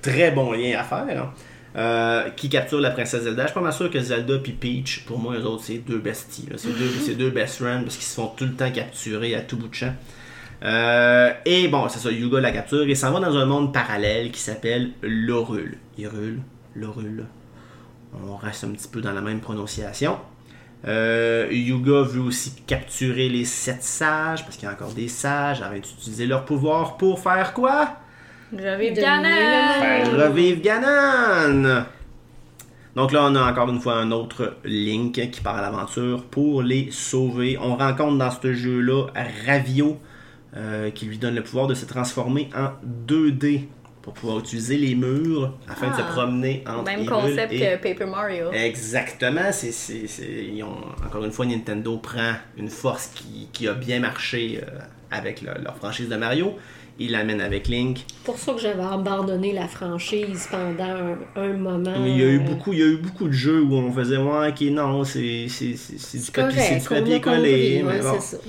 très 0.02 0.32
bon 0.32 0.52
lien 0.54 0.78
à 0.80 0.84
faire. 0.84 1.06
hein. 1.24 1.34
Euh, 1.76 2.30
qui 2.38 2.50
capture 2.50 2.80
la 2.80 2.92
princesse 2.92 3.24
Zelda. 3.24 3.42
Je 3.44 3.48
suis 3.48 3.54
pas 3.56 3.62
mal 3.62 3.74
sûr 3.74 3.90
que 3.90 4.00
Zelda 4.00 4.36
et 4.36 4.52
Peach, 4.52 5.06
pour 5.08 5.18
moi, 5.18 5.34
eux 5.36 5.44
autres, 5.44 5.64
c'est 5.64 5.80
deux 5.80 5.98
besties. 5.98 6.48
C'est 6.56 6.68
deux, 6.78 6.92
c'est 7.04 7.16
deux 7.16 7.32
best 7.32 7.56
friends 7.56 7.82
parce 7.82 7.96
qu'ils 7.96 8.06
se 8.06 8.14
font 8.14 8.28
tout 8.28 8.46
le 8.46 8.54
temps 8.54 8.70
capturer 8.72 9.34
à 9.34 9.42
tout 9.42 9.58
bout 9.58 9.70
de 9.70 9.74
champ. 9.74 9.94
Euh, 10.64 11.32
et 11.46 11.68
bon, 11.70 11.90
c'est 11.90 11.98
ça, 12.00 12.12
Yuga 12.12 12.40
la 12.40 12.52
capture 12.52 12.88
et 12.88 12.94
s'en 12.96 13.12
va 13.12 13.20
dans 13.20 13.36
un 13.36 13.46
monde 13.46 13.74
parallèle 13.74 14.30
qui 14.32 14.40
s'appelle 14.40 14.92
l'Orul. 15.02 15.78
Hyrule, 15.98 16.40
l'Orul. 16.76 17.26
On 18.28 18.36
reste 18.36 18.64
un 18.64 18.72
petit 18.72 18.88
peu 18.88 19.02
dans 19.02 19.12
la 19.12 19.22
même 19.22 19.40
prononciation. 19.40 20.18
Euh, 20.86 21.48
Yuga 21.50 22.02
veut 22.02 22.22
aussi 22.22 22.54
capturer 22.68 23.30
les 23.30 23.46
sept 23.46 23.84
sages, 23.84 24.44
parce 24.44 24.58
qu'il 24.58 24.68
y 24.68 24.72
a 24.72 24.74
encore 24.74 24.94
des 24.94 25.08
sages, 25.08 25.62
afin 25.62 25.76
d'utiliser 25.76 26.26
leur 26.26 26.46
pouvoir 26.46 26.98
pour 26.98 27.20
faire 27.20 27.54
quoi? 27.54 27.98
De 28.52 28.60
Ganon! 28.94 29.24
Faire 29.24 30.28
revivre 30.28 30.62
Ganon! 30.62 31.86
Donc 32.96 33.12
là, 33.12 33.22
on 33.24 33.36
a 33.36 33.50
encore 33.50 33.70
une 33.70 33.80
fois 33.80 33.96
un 33.96 34.12
autre 34.12 34.58
Link 34.66 35.14
qui 35.32 35.42
part 35.42 35.56
à 35.56 35.62
l'aventure 35.62 36.26
pour 36.26 36.62
les 36.62 36.92
sauver. 36.92 37.58
On 37.60 37.76
rencontre 37.76 38.18
dans 38.18 38.30
ce 38.30 38.54
jeu-là 38.54 39.08
Ravio, 39.48 40.00
euh, 40.56 40.92
qui 40.92 41.08
lui 41.08 41.18
donne 41.18 41.34
le 41.34 41.44
pouvoir 41.44 41.66
de 41.66 41.74
se 41.74 41.86
transformer 41.86 42.50
en 42.56 42.70
2D 43.08 43.64
pour 44.04 44.14
pouvoir 44.14 44.40
utiliser 44.40 44.78
les 44.78 44.94
murs 44.96 45.58
afin 45.68 45.90
de 45.90 45.96
se 45.96 46.02
Ah. 46.02 46.12
promener 46.12 46.62
entre 46.68 46.84
Même 46.84 47.04
Hyrule 47.04 47.10
concept 47.22 47.54
et 47.54 47.60
que 47.60 47.76
Paper 47.78 48.06
Mario. 48.06 48.52
Exactement. 48.52 49.50
C'est, 49.54 49.72
c'est- 49.72 50.08
c'est- 50.08 50.46
ils 50.54 50.62
ont- 50.62 50.76
encore 51.08 51.24
une 51.24 51.32
fois, 51.32 51.46
Nintendo 51.46 51.98
prend 51.98 52.34
une 52.58 52.70
force 52.70 53.08
qui, 53.16 53.48
qui 53.54 53.66
a 53.68 53.74
bien 53.74 54.00
marché 54.02 54.60
euh, 54.62 54.80
avec 55.10 55.42
le- 55.42 55.54
leur 55.64 55.78
franchise 55.78 56.10
de 56.10 56.18
Mario. 56.18 56.54
Il 57.00 57.12
l'amène 57.14 57.42
avec 57.42 57.70
Link. 57.70 58.06
pour 58.24 58.38
ça 58.38 58.54
que 58.54 58.60
j'avais 58.60 58.84
abandonné 58.84 59.52
la 59.52 59.68
franchise 59.68 60.48
pendant 60.52 60.84
un, 60.84 61.42
un 61.42 61.54
moment. 61.54 61.94
Il 62.06 62.16
y, 62.18 62.22
a 62.24 62.28
eu 62.28 62.40
beaucoup, 62.40 62.72
il 62.74 62.80
y 62.80 62.84
a 62.84 62.86
eu 62.86 62.98
beaucoup 62.98 63.28
de 63.28 63.34
jeux 63.34 63.62
où 63.64 63.74
on 63.74 63.92
faisait 63.92 64.18
Ouais, 64.18 64.50
ok, 64.50 64.62
non, 64.70 65.04
c'est, 65.04 65.48
du 65.48 66.32
papier, 66.32 67.20
collé. 67.22 67.84
mais 67.84 68.00
bon. 68.00 68.14
c'est 68.20 68.36
ça. 68.36 68.44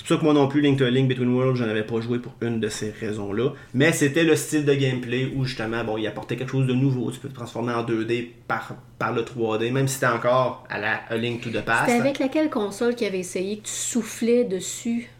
C'est 0.00 0.06
pour 0.06 0.16
ça 0.16 0.20
que 0.20 0.24
moi 0.24 0.32
non 0.32 0.48
plus, 0.48 0.62
Link, 0.62 0.80
Link 0.80 1.08
Between 1.08 1.28
Worlds, 1.34 1.56
je 1.56 1.64
n'avais 1.64 1.82
pas 1.82 2.00
joué 2.00 2.18
pour 2.20 2.32
une 2.40 2.58
de 2.58 2.68
ces 2.70 2.90
raisons-là. 2.90 3.50
Mais 3.74 3.92
c'était 3.92 4.24
le 4.24 4.34
style 4.34 4.64
de 4.64 4.72
gameplay 4.72 5.30
où 5.36 5.44
justement, 5.44 5.84
bon, 5.84 5.98
il 5.98 6.06
apportait 6.06 6.36
quelque 6.36 6.52
chose 6.52 6.66
de 6.66 6.72
nouveau. 6.72 7.10
Tu 7.10 7.20
peux 7.20 7.28
te 7.28 7.34
transformer 7.34 7.74
en 7.74 7.84
2D 7.84 8.28
par, 8.48 8.76
par 8.98 9.12
le 9.12 9.20
3D, 9.24 9.70
même 9.70 9.86
si 9.88 9.94
c'était 9.94 10.06
encore 10.06 10.64
à 10.70 10.78
la 10.78 11.02
A 11.10 11.16
Link 11.18 11.42
to 11.42 11.50
the 11.50 11.62
Past. 11.62 11.90
C'était 11.90 12.00
avec 12.00 12.18
laquelle 12.18 12.48
console 12.48 12.94
qui 12.94 13.04
avait 13.04 13.18
essayé 13.18 13.58
que 13.58 13.64
tu 13.64 13.72
soufflais 13.72 14.44
dessus 14.44 15.10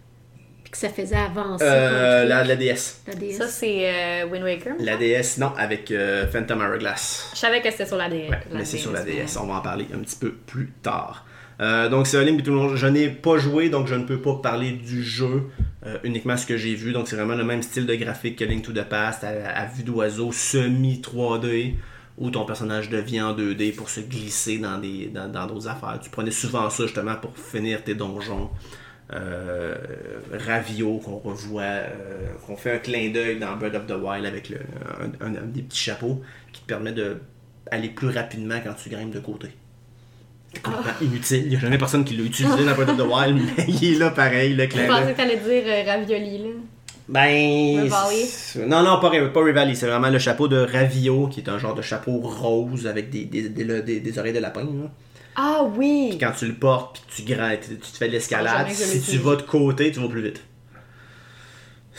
puis 0.63 0.71
que 0.71 0.79
ça 0.79 0.89
faisait 0.89 1.15
avancer. 1.15 1.63
Euh, 1.63 2.25
la, 2.25 2.43
la 2.43 2.57
DS. 2.57 3.03
La 3.07 3.15
DS. 3.17 3.33
Ça, 3.37 3.49
c'est 3.49 3.83
euh, 3.85 4.29
Wind 4.33 4.45
Waker. 4.45 4.77
La 4.79 4.97
DS, 4.97 5.37
non, 5.39 5.53
avec 5.59 5.91
euh, 5.91 6.27
Phantom 6.27 6.59
Hourglass. 6.63 7.33
Je 7.35 7.39
savais 7.39 7.61
que 7.61 7.71
c'était 7.71 7.85
sur 7.85 7.99
la 7.99 8.09
DS. 8.09 8.31
Ouais, 8.31 8.39
mais 8.55 8.65
c'est 8.65 8.79
sur 8.79 8.93
la 8.93 9.03
DS. 9.03 9.37
On 9.39 9.47
va 9.47 9.57
en 9.57 9.61
parler 9.61 9.87
un 9.95 9.99
petit 9.99 10.17
peu 10.17 10.33
plus 10.33 10.73
tard. 10.83 11.27
Euh, 11.61 11.89
donc 11.89 12.07
c'est 12.07 12.17
un 12.17 12.23
Link 12.23 12.39
Between 12.39 12.57
Worlds. 12.57 12.77
Je 12.77 12.87
n'ai 12.87 13.09
pas 13.09 13.37
joué, 13.39 13.69
donc 13.69 13.87
je 13.87 13.95
ne 13.95 14.05
peux 14.05 14.21
pas 14.21 14.35
parler 14.37 14.73
du 14.73 15.03
jeu, 15.03 15.45
euh, 15.87 15.99
uniquement 16.05 16.37
ce 16.37 16.47
que 16.47 16.57
j'ai 16.57 16.75
vu. 16.75 16.93
Donc 16.93 17.09
c'est 17.09 17.17
vraiment 17.17 17.35
le 17.35 17.45
même 17.45 17.63
style 17.63 17.87
de 17.87 17.95
graphique 17.95 18.39
que 18.39 18.45
Link 18.45 18.63
to 18.63 18.73
the 18.73 18.85
Past, 18.85 19.25
à, 19.25 19.67
vue 19.67 19.83
d'oiseau, 19.83 20.33
semi 20.33 21.01
3D, 21.01 21.75
où 22.19 22.31
ton 22.31 22.45
personnage 22.45 22.89
devient 22.89 23.23
en 23.23 23.35
2D 23.37 23.75
pour 23.75 23.91
se 23.91 24.01
glisser 24.01 24.59
dans 24.59 25.47
d'autres 25.47 25.69
affaires. 25.69 25.99
Tu 26.03 26.11
prenais 26.11 26.31
souvent 26.31 26.71
ça 26.71 26.85
justement 26.85 27.17
pour 27.17 27.37
finir 27.37 27.85
tes 27.85 27.95
donjons. 27.95 28.51
Euh, 29.13 29.75
Ravio 30.33 30.99
qu'on 30.99 31.19
revoit, 31.19 31.63
euh, 31.63 32.29
qu'on 32.47 32.57
fait 32.57 32.75
un 32.75 32.79
clin 32.79 33.11
d'œil 33.11 33.41
dans 33.41 33.57
Bird 33.57 33.75
of 33.75 33.87
the 33.87 34.01
Wild 34.01 34.25
avec 34.25 34.51
le, 34.51 34.59
un, 35.21 35.31
des 35.47 35.63
petits 35.63 35.81
chapeaux 35.81 36.23
qui 36.53 36.61
te 36.61 36.67
permet 36.67 36.93
de 36.93 37.17
aller 37.73 37.89
plus 37.89 38.11
rapidement 38.11 38.61
quand 38.63 38.75
tu 38.75 38.89
grimpes 38.89 39.13
de 39.13 39.19
côté. 39.19 39.49
C'est 40.53 40.63
complètement 40.63 40.93
inutile. 41.01 41.43
Il 41.45 41.49
n'y 41.51 41.57
a 41.57 41.61
jamais 41.61 41.79
personne 41.79 42.05
qui 42.05 42.17
l'a 42.17 42.25
utilisé 42.25 42.65
dans 42.65 42.75
Bird 42.75 42.91
of 42.91 42.97
the 42.97 43.01
Wild, 43.01 43.41
mais 43.57 43.65
il 43.69 43.95
est 43.95 43.99
là 43.99 44.11
pareil, 44.11 44.55
le 44.55 44.65
Je 44.65 44.69
clin 44.69 44.87
pensais 44.87 45.13
que 45.13 45.17
t'allais 45.17 45.37
dire 45.37 45.63
euh, 45.67 45.83
Ravioli, 45.87 46.39
là. 46.39 46.49
Ben. 47.09 47.89
Non, 48.69 48.83
non, 48.85 49.01
pas, 49.01 49.11
pas 49.33 49.43
Rivali. 49.45 49.75
C'est 49.75 49.87
vraiment 49.87 50.11
le 50.11 50.19
chapeau 50.19 50.47
de 50.49 50.59
Ravio, 50.59 51.27
qui 51.27 51.41
est 51.41 51.49
un 51.49 51.59
genre 51.59 51.75
de 51.75 51.83
chapeau 51.83 52.21
rose 52.21 52.87
avec 52.87 53.11
des, 53.11 53.25
des, 53.25 53.49
des, 53.49 53.83
des- 53.83 54.01
des 54.01 54.19
oreilles 54.19 54.33
de 54.33 54.39
lapin. 54.39 54.61
là. 54.63 54.91
Ah 55.37 55.63
oui! 55.77 56.09
Puis 56.11 56.19
quand 56.19 56.33
tu 56.39 56.47
le 56.47 56.55
portes, 56.55 57.03
puis 57.09 57.25
que 57.25 57.29
tu 57.31 57.35
grimpes, 57.37 57.61
tu 57.61 57.77
te 57.77 57.97
fais 57.97 58.09
de 58.09 58.13
l'escalade, 58.13 58.67
que 58.67 58.73
je 58.73 58.79
si 58.85 59.01
tu 59.01 59.19
vas 59.19 59.37
de 59.37 59.43
côté, 59.43 59.91
tu 59.91 60.01
vas 60.01 60.09
plus 60.09 60.23
vite. 60.23 60.43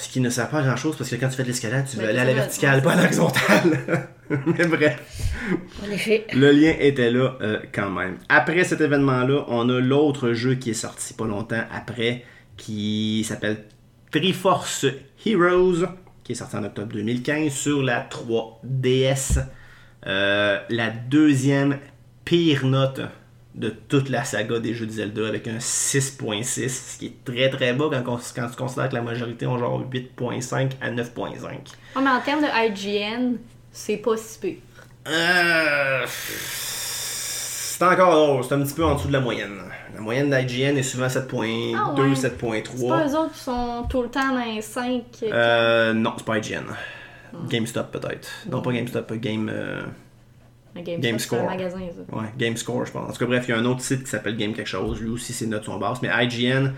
Ce 0.02 0.10
qui 0.10 0.20
ne 0.20 0.32
sert 0.32 0.50
pas 0.50 0.62
à 0.62 0.64
grand 0.64 0.76
chose 0.76 0.96
parce 0.98 1.12
que 1.12 1.16
quand 1.16 1.30
tu 1.30 1.36
fais 1.36 1.44
de 1.44 1.50
l'escalade, 1.50 1.86
tu 1.88 1.98
veux 1.98 2.02
Mais 2.02 2.10
aller 2.10 2.20
à 2.20 2.26
la 2.26 2.34
verticale, 2.34 2.82
pas 2.82 2.94
à 2.94 2.96
l'horizontale. 2.96 4.08
Mais 4.48 4.66
bref. 4.66 5.00
En 5.86 5.92
effet. 5.92 6.26
Le 6.34 6.52
lien 6.52 6.74
était 6.80 7.12
là 7.12 7.38
euh, 7.42 7.60
quand 7.72 7.92
même. 7.92 8.18
Après 8.28 8.64
cet 8.64 8.82
événement-là, 8.82 9.46
on 9.48 9.70
a 9.70 9.80
l'autre 9.80 10.34
jeu 10.34 10.56
qui 10.56 10.72
est 10.72 10.74
sorti 10.74 11.14
pas 11.14 11.28
longtemps 11.28 11.62
après, 11.72 12.26
qui 12.58 13.24
s'appelle 13.28 13.66
Triforce 14.10 14.88
Heroes, 15.24 15.86
qui 16.24 16.32
est 16.32 16.36
sorti 16.36 16.56
en 16.56 16.64
octobre 16.64 16.94
2015 16.94 17.54
sur 17.54 17.84
la 17.84 18.02
3DS. 18.10 19.46
Euh, 20.08 20.60
la 20.70 20.90
deuxième 20.90 21.78
pire 22.26 22.66
note 22.66 23.02
de 23.56 23.70
toute 23.70 24.10
la 24.10 24.24
saga 24.24 24.60
des 24.60 24.74
jeux 24.74 24.86
de 24.86 24.92
Zelda 24.92 25.28
avec 25.28 25.48
un 25.48 25.58
6.6, 25.58 26.70
ce 26.70 26.98
qui 27.00 27.08
est 27.08 27.24
très 27.26 27.50
très 27.50 27.74
bas 27.74 27.90
quand, 27.92 28.18
quand 28.36 28.48
tu 28.50 28.56
considères 28.56 28.90
que 28.90 28.96
la 28.96 29.02
majorité 29.02 29.46
ont 29.46 29.58
genre 29.58 29.82
8.5 29.92 30.72
à 30.82 30.90
9.5. 30.92 31.36
Oh, 31.96 32.00
mais 32.02 32.10
en 32.10 32.22
termes 32.22 32.42
de 32.42 32.48
IGN, 32.48 33.36
c'est 33.72 33.98
pas 33.98 34.16
si 34.18 34.40
pire. 34.40 34.56
Euh, 35.08 36.06
C'est 36.08 37.84
encore 37.86 38.12
drôle, 38.14 38.44
c'est 38.44 38.54
un 38.54 38.62
petit 38.62 38.74
peu 38.74 38.86
en 38.86 38.96
dessous 38.96 39.08
de 39.08 39.14
la 39.14 39.20
moyenne. 39.20 39.58
La 39.96 40.00
moyenne 40.00 40.30
d'IGN 40.30 40.78
est 40.78 40.84
souvent 40.84 41.08
7.2, 41.08 41.76
Ah 41.76 41.94
ouais. 41.94 42.14
7.3. 42.14 42.64
C'est 42.78 42.88
pas 42.88 43.08
eux 43.08 43.16
autres 43.18 43.34
qui 43.34 43.40
sont 43.40 43.86
tout 43.90 44.04
le 44.04 44.10
temps 44.10 44.34
dans 44.34 44.46
les 44.46 44.62
5. 44.62 45.04
Euh, 45.24 45.94
non, 45.94 46.14
c'est 46.18 46.26
pas 46.26 46.38
IGN. 46.38 46.64
Ah. 47.34 47.38
GameStop 47.50 47.92
peut-être. 47.92 48.30
Non, 48.50 48.62
pas 48.62 48.72
GameStop, 48.72 49.12
Game. 49.14 49.50
euh, 49.52 49.82
Game, 50.76 50.84
Game 50.86 51.02
c'est 51.02 51.14
un 51.36 51.38
Score. 51.38 51.46
magasin, 51.46 51.80
ça. 52.10 52.16
Ouais, 52.18 52.28
GameScore, 52.38 52.86
je 52.86 52.92
pense. 52.92 53.10
En 53.10 53.14
tout 53.14 53.20
cas, 53.20 53.26
bref, 53.26 53.46
il 53.48 53.52
y 53.52 53.54
a 53.54 53.58
un 53.58 53.66
autre 53.66 53.82
site 53.82 54.04
qui 54.04 54.10
s'appelle 54.10 54.38
Game 54.38 54.54
quelque 54.54 54.68
chose. 54.70 55.02
Lui 55.02 55.10
aussi, 55.10 55.34
ses 55.34 55.48
notes 55.48 55.66
sont 55.66 55.78
basses. 55.78 56.02
Mais 56.02 56.10
IGN, 56.24 56.72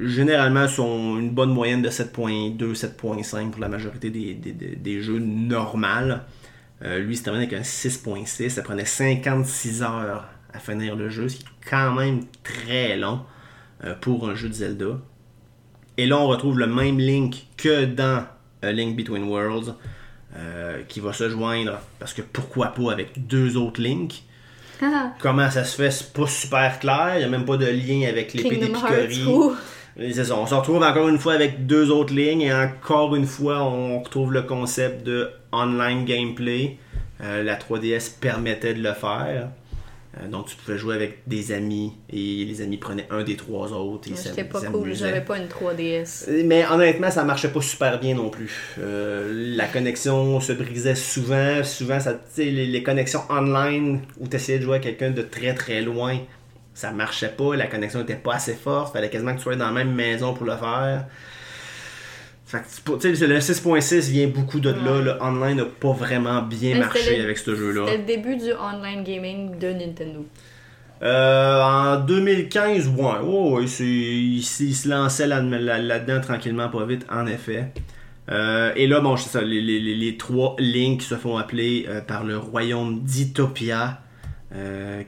généralement, 0.00 0.68
sont 0.68 1.18
une 1.18 1.30
bonne 1.30 1.52
moyenne 1.52 1.82
de 1.82 1.88
7.2, 1.90 2.74
7.5 2.74 3.50
pour 3.50 3.60
la 3.60 3.68
majorité 3.68 4.10
des, 4.10 4.34
des- 4.34 4.52
des- 4.52 4.76
des 4.76 5.02
jeux 5.02 5.18
normales. 5.18 6.22
Euh, 6.82 6.98
lui, 6.98 7.14
il 7.14 7.16
se 7.16 7.22
terminé 7.24 7.44
avec 7.46 7.58
un 7.58 7.62
6.6. 7.62 8.50
Ça 8.50 8.62
prenait 8.62 8.84
56 8.84 9.82
heures 9.82 10.26
à 10.52 10.58
finir 10.58 10.96
le 10.96 11.08
jeu, 11.08 11.28
ce 11.28 11.36
qui 11.36 11.42
est 11.44 11.68
quand 11.70 11.92
même 11.92 12.20
très 12.42 12.96
long 12.96 13.20
euh, 13.84 13.94
pour 14.00 14.28
un 14.28 14.34
jeu 14.34 14.48
de 14.48 14.54
Zelda. 14.54 14.98
Et 15.96 16.06
là, 16.06 16.18
on 16.18 16.26
retrouve 16.28 16.58
le 16.58 16.66
même 16.66 16.98
Link 16.98 17.46
que 17.56 17.84
dans 17.84 18.24
A 18.62 18.72
Link 18.72 18.96
Between 18.96 19.24
Worlds, 19.24 19.74
euh, 20.36 20.82
qui 20.88 21.00
va 21.00 21.12
se 21.12 21.28
joindre, 21.28 21.78
parce 21.98 22.12
que 22.12 22.22
pourquoi 22.22 22.68
pas 22.68 22.92
avec 22.92 23.26
deux 23.26 23.56
autres 23.56 23.80
Links. 23.80 24.24
Ah, 24.82 25.12
Comment 25.20 25.50
ça 25.50 25.64
se 25.64 25.76
fait, 25.76 25.90
c'est 25.90 26.12
pas 26.12 26.26
super 26.26 26.78
clair. 26.80 27.12
Il 27.14 27.18
n'y 27.18 27.24
a 27.24 27.28
même 27.28 27.44
pas 27.44 27.56
de 27.56 27.66
lien 27.66 28.08
avec 28.08 28.34
l'épée 28.34 28.58
C'est 29.96 30.24
ça, 30.24 30.36
on 30.36 30.46
se 30.46 30.54
retrouve 30.54 30.82
encore 30.82 31.08
une 31.08 31.18
fois 31.18 31.34
avec 31.34 31.66
deux 31.66 31.90
autres 31.90 32.12
lignes 32.12 32.40
et 32.40 32.52
encore 32.52 33.14
une 33.14 33.26
fois 33.26 33.62
on 33.62 34.00
retrouve 34.00 34.32
le 34.32 34.42
concept 34.42 35.06
de 35.06 35.30
online 35.52 36.04
gameplay. 36.04 36.78
Euh, 37.22 37.44
la 37.44 37.54
3DS 37.56 38.18
permettait 38.18 38.74
de 38.74 38.82
le 38.82 38.92
faire. 38.92 39.50
Euh, 40.22 40.28
donc 40.28 40.46
tu 40.46 40.56
pouvais 40.56 40.78
jouer 40.78 40.94
avec 40.94 41.22
des 41.26 41.50
amis 41.52 41.92
et 42.10 42.44
les 42.44 42.60
amis 42.60 42.76
prenaient 42.76 43.06
un 43.10 43.24
des 43.24 43.36
trois 43.36 43.72
autres. 43.72 44.08
et 44.08 44.12
s'am- 44.16 44.32
pas 44.44 44.60
cool, 44.78 44.88
j'avais 44.94 45.20
pas 45.22 45.38
une 45.38 45.48
3DS. 45.48 46.44
Mais 46.44 46.64
honnêtement, 46.70 47.10
ça 47.10 47.24
marchait 47.24 47.48
pas 47.50 47.60
super 47.60 47.98
bien 47.98 48.14
non 48.14 48.30
plus. 48.30 48.52
Euh, 48.78 49.32
la 49.56 49.66
connexion 49.66 50.40
se 50.40 50.52
brisait 50.52 50.94
souvent. 50.94 51.64
Souvent, 51.64 51.98
ça, 52.00 52.20
les 52.38 52.82
connexions 52.82 53.22
online 53.28 54.02
où 54.20 54.28
tu 54.28 54.36
essayais 54.36 54.58
de 54.58 54.64
jouer 54.64 54.76
à 54.76 54.80
quelqu'un 54.80 55.10
de 55.10 55.22
très 55.22 55.52
très 55.54 55.80
loin, 55.82 56.18
ça 56.74 56.92
marchait 56.92 57.28
pas. 57.36 57.56
La 57.56 57.66
connexion 57.66 58.02
était 58.02 58.14
pas 58.14 58.34
assez 58.34 58.54
forte. 58.54 58.92
Fallait 58.92 59.10
quasiment 59.10 59.32
que 59.32 59.38
tu 59.38 59.42
sois 59.44 59.56
dans 59.56 59.66
la 59.66 59.72
même 59.72 59.94
maison 59.94 60.34
pour 60.34 60.46
le 60.46 60.56
faire. 60.56 61.06
Fait 62.62 63.12
que, 63.12 63.24
le 63.24 63.38
6.6 63.40 64.10
vient 64.10 64.28
beaucoup 64.28 64.60
de 64.60 64.70
là. 64.70 64.76
Ouais. 64.96 65.02
Le 65.02 65.22
online 65.22 65.56
n'a 65.58 65.64
pas 65.64 65.92
vraiment 65.92 66.42
bien 66.42 66.74
Mais 66.74 66.80
marché 66.80 67.16
le- 67.18 67.24
avec 67.24 67.38
ce 67.38 67.54
jeu-là. 67.54 67.86
C'était 67.86 67.98
le 67.98 68.04
début 68.04 68.36
du 68.36 68.52
online 68.52 69.02
gaming 69.04 69.58
de 69.58 69.68
Nintendo. 69.72 70.26
Euh, 71.02 71.60
en 71.62 71.96
2015, 72.00 72.88
ouais, 72.88 73.04
oh, 73.26 73.60
il, 73.60 74.42
se 74.42 74.88
lançait 74.88 75.26
là- 75.26 75.40
là- 75.42 75.78
là-dedans 75.78 76.20
tranquillement, 76.20 76.68
pas 76.68 76.86
vite, 76.86 77.04
en 77.10 77.26
effet. 77.26 77.72
Euh, 78.30 78.72
et 78.76 78.86
là, 78.86 79.00
bon, 79.00 79.16
c'est 79.16 79.28
ça, 79.28 79.42
les, 79.42 79.60
les- 79.60 79.80
les- 79.80 80.16
trois 80.16 80.56
Links 80.58 81.02
se 81.02 81.14
font 81.16 81.36
appeler 81.36 81.84
euh, 81.88 82.00
par 82.00 82.24
le 82.24 82.38
royaume 82.38 83.02
d'Itopia, 83.02 84.00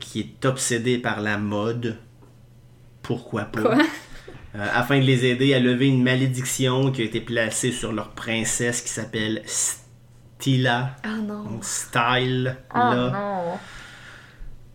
qui 0.00 0.20
est 0.20 0.44
obsédé 0.44 0.98
par 0.98 1.20
la 1.20 1.38
mode. 1.38 1.96
Pourquoi 3.02 3.42
pas? 3.44 3.62
Quoi? 3.62 3.76
Euh, 4.56 4.66
afin 4.74 4.98
de 4.98 5.04
les 5.04 5.26
aider 5.26 5.52
à 5.54 5.58
lever 5.60 5.86
une 5.88 6.02
malédiction 6.02 6.90
qui 6.90 7.02
a 7.02 7.04
été 7.04 7.20
placée 7.20 7.72
sur 7.72 7.92
leur 7.92 8.10
princesse 8.10 8.80
qui 8.80 8.88
s'appelle 8.88 9.42
Stila, 9.44 10.96
Ah 11.02 11.16
non. 11.22 11.42
donc 11.44 11.64
Style. 11.64 12.56
Ah 12.70 12.94
là 12.94 13.10
non. 13.10 13.58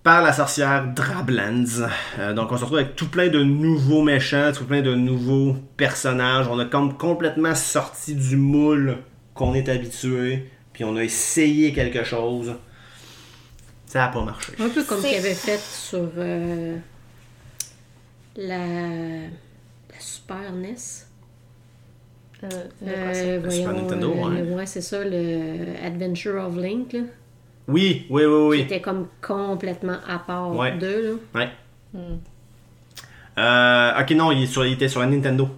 par 0.03 0.21
la 0.21 0.33
sorcière 0.33 0.85
Drablands. 0.93 1.87
Euh, 2.19 2.33
donc 2.33 2.51
on 2.51 2.57
se 2.57 2.61
retrouve 2.63 2.77
avec 2.79 2.95
tout 2.95 3.07
plein 3.07 3.29
de 3.29 3.41
nouveaux 3.43 4.03
méchants, 4.03 4.51
tout 4.55 4.65
plein 4.65 4.81
de 4.81 4.93
nouveaux 4.93 5.55
personnages. 5.77 6.47
On 6.47 6.59
a 6.59 6.65
comme 6.65 6.95
complètement 6.97 7.55
sorti 7.55 8.13
du 8.13 8.35
moule 8.35 8.97
qu'on 9.33 9.53
est 9.55 9.67
habitué, 9.69 10.47
puis 10.73 10.83
on 10.83 10.95
a 10.95 11.03
essayé 11.03 11.73
quelque 11.73 12.03
chose. 12.03 12.53
Ça 13.87 13.99
n'a 13.99 14.07
pas 14.09 14.23
marché. 14.23 14.53
Un 14.59 14.69
peu 14.69 14.83
comme 14.83 15.01
qu'il 15.01 15.15
avait 15.17 15.33
fait 15.33 15.59
sur 15.59 16.07
euh, 16.17 16.77
la 18.35 19.27
Super 20.31 20.51
NES. 20.53 21.05
Euh, 22.43 22.47
Euh, 22.87 23.49
Super 23.51 23.73
Nintendo, 23.73 24.11
euh, 24.13 24.29
ouais. 24.45 24.53
ouais, 24.55 24.65
c'est 24.65 24.81
ça, 24.81 25.03
le 25.03 25.75
Adventure 25.85 26.43
of 26.43 26.57
Link, 26.57 26.93
là, 26.93 26.99
Oui, 27.67 28.07
oui, 28.09 28.23
oui, 28.25 28.25
qui 28.25 28.47
oui. 28.49 28.59
était 28.61 28.81
comme 28.81 29.07
complètement 29.21 29.97
à 30.07 30.17
part 30.19 30.55
Ouais. 30.55 30.71
d'eux. 30.77 31.19
là. 31.33 31.39
Ouais. 31.39 31.49
Hmm. 31.93 32.17
Euh, 33.37 34.01
ok, 34.01 34.11
non, 34.11 34.31
il, 34.31 34.43
est 34.43 34.47
sur- 34.47 34.65
il 34.65 34.73
était 34.73 34.87
sur 34.87 35.01
la 35.01 35.05
Nintendo. 35.07 35.49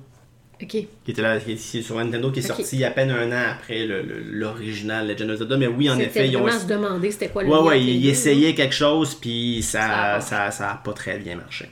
Ok. 0.61 0.67
Qui 0.69 0.88
était 1.07 1.21
là, 1.21 1.39
qui 1.39 1.53
est 1.53 1.82
sur 1.82 1.97
la 1.97 2.03
Nintendo, 2.03 2.32
qui 2.32 2.39
est 2.39 2.49
Ok. 2.51 2.57
sorti 2.57 2.84
à 2.84 2.91
peine 2.91 3.11
un 3.11 3.32
an 3.32 3.51
après 3.53 3.86
le- 3.86 4.01
le- 4.01 4.19
l'original 4.24 5.07
Legend 5.07 5.30
of 5.32 5.38
Zelda. 5.39 5.57
Mais 5.57 5.67
oui, 5.67 5.89
en 5.89 5.97
effet, 5.99 6.28
ils 6.28 6.36
ont 6.38 6.49
se 6.49 6.67
demander 6.67 7.11
c'était 7.11 7.30
quoi 7.30 7.43
le 7.43 7.49
Ouais, 7.49 7.55
ouais, 7.55 7.61
entre 7.61 7.71
les 7.76 7.93
il 7.93 8.03
deux, 8.03 8.09
essayait 8.09 8.53
quelque 8.55 8.76
chose, 8.76 9.15
puis 9.15 9.61
Ça 9.63 9.80
ça, 9.80 9.86
a 9.88 10.13
pas 10.15 10.21
ça, 10.21 10.51
ça 10.51 10.71
a 10.71 10.76
pas 10.76 10.93
très 10.93 11.17
bien 11.17 11.36
marché. 11.38 11.69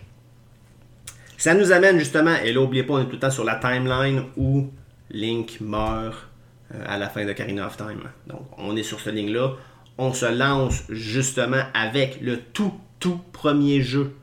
Ça 1.41 1.55
nous 1.55 1.71
amène 1.71 1.97
justement, 1.97 2.35
et 2.35 2.53
là, 2.53 2.61
oubliez 2.61 2.83
pas, 2.83 2.93
on 2.93 2.99
est 2.99 3.05
tout 3.05 3.13
le 3.13 3.19
temps 3.19 3.31
sur 3.31 3.43
la 3.43 3.55
timeline 3.55 4.25
où 4.37 4.69
Link 5.09 5.57
meurt 5.59 6.27
euh, 6.71 6.83
à 6.85 6.99
la 6.99 7.09
fin 7.09 7.25
de 7.25 7.33
Karina 7.33 7.65
of 7.65 7.77
Time. 7.77 8.03
Donc, 8.27 8.45
on 8.59 8.75
est 8.75 8.83
sur 8.83 8.99
cette 8.99 9.15
ligne-là. 9.15 9.53
On 9.97 10.13
se 10.13 10.27
lance 10.27 10.83
justement 10.89 11.63
avec 11.73 12.21
le 12.21 12.37
tout, 12.37 12.75
tout 12.99 13.19
premier 13.33 13.81
jeu 13.81 14.13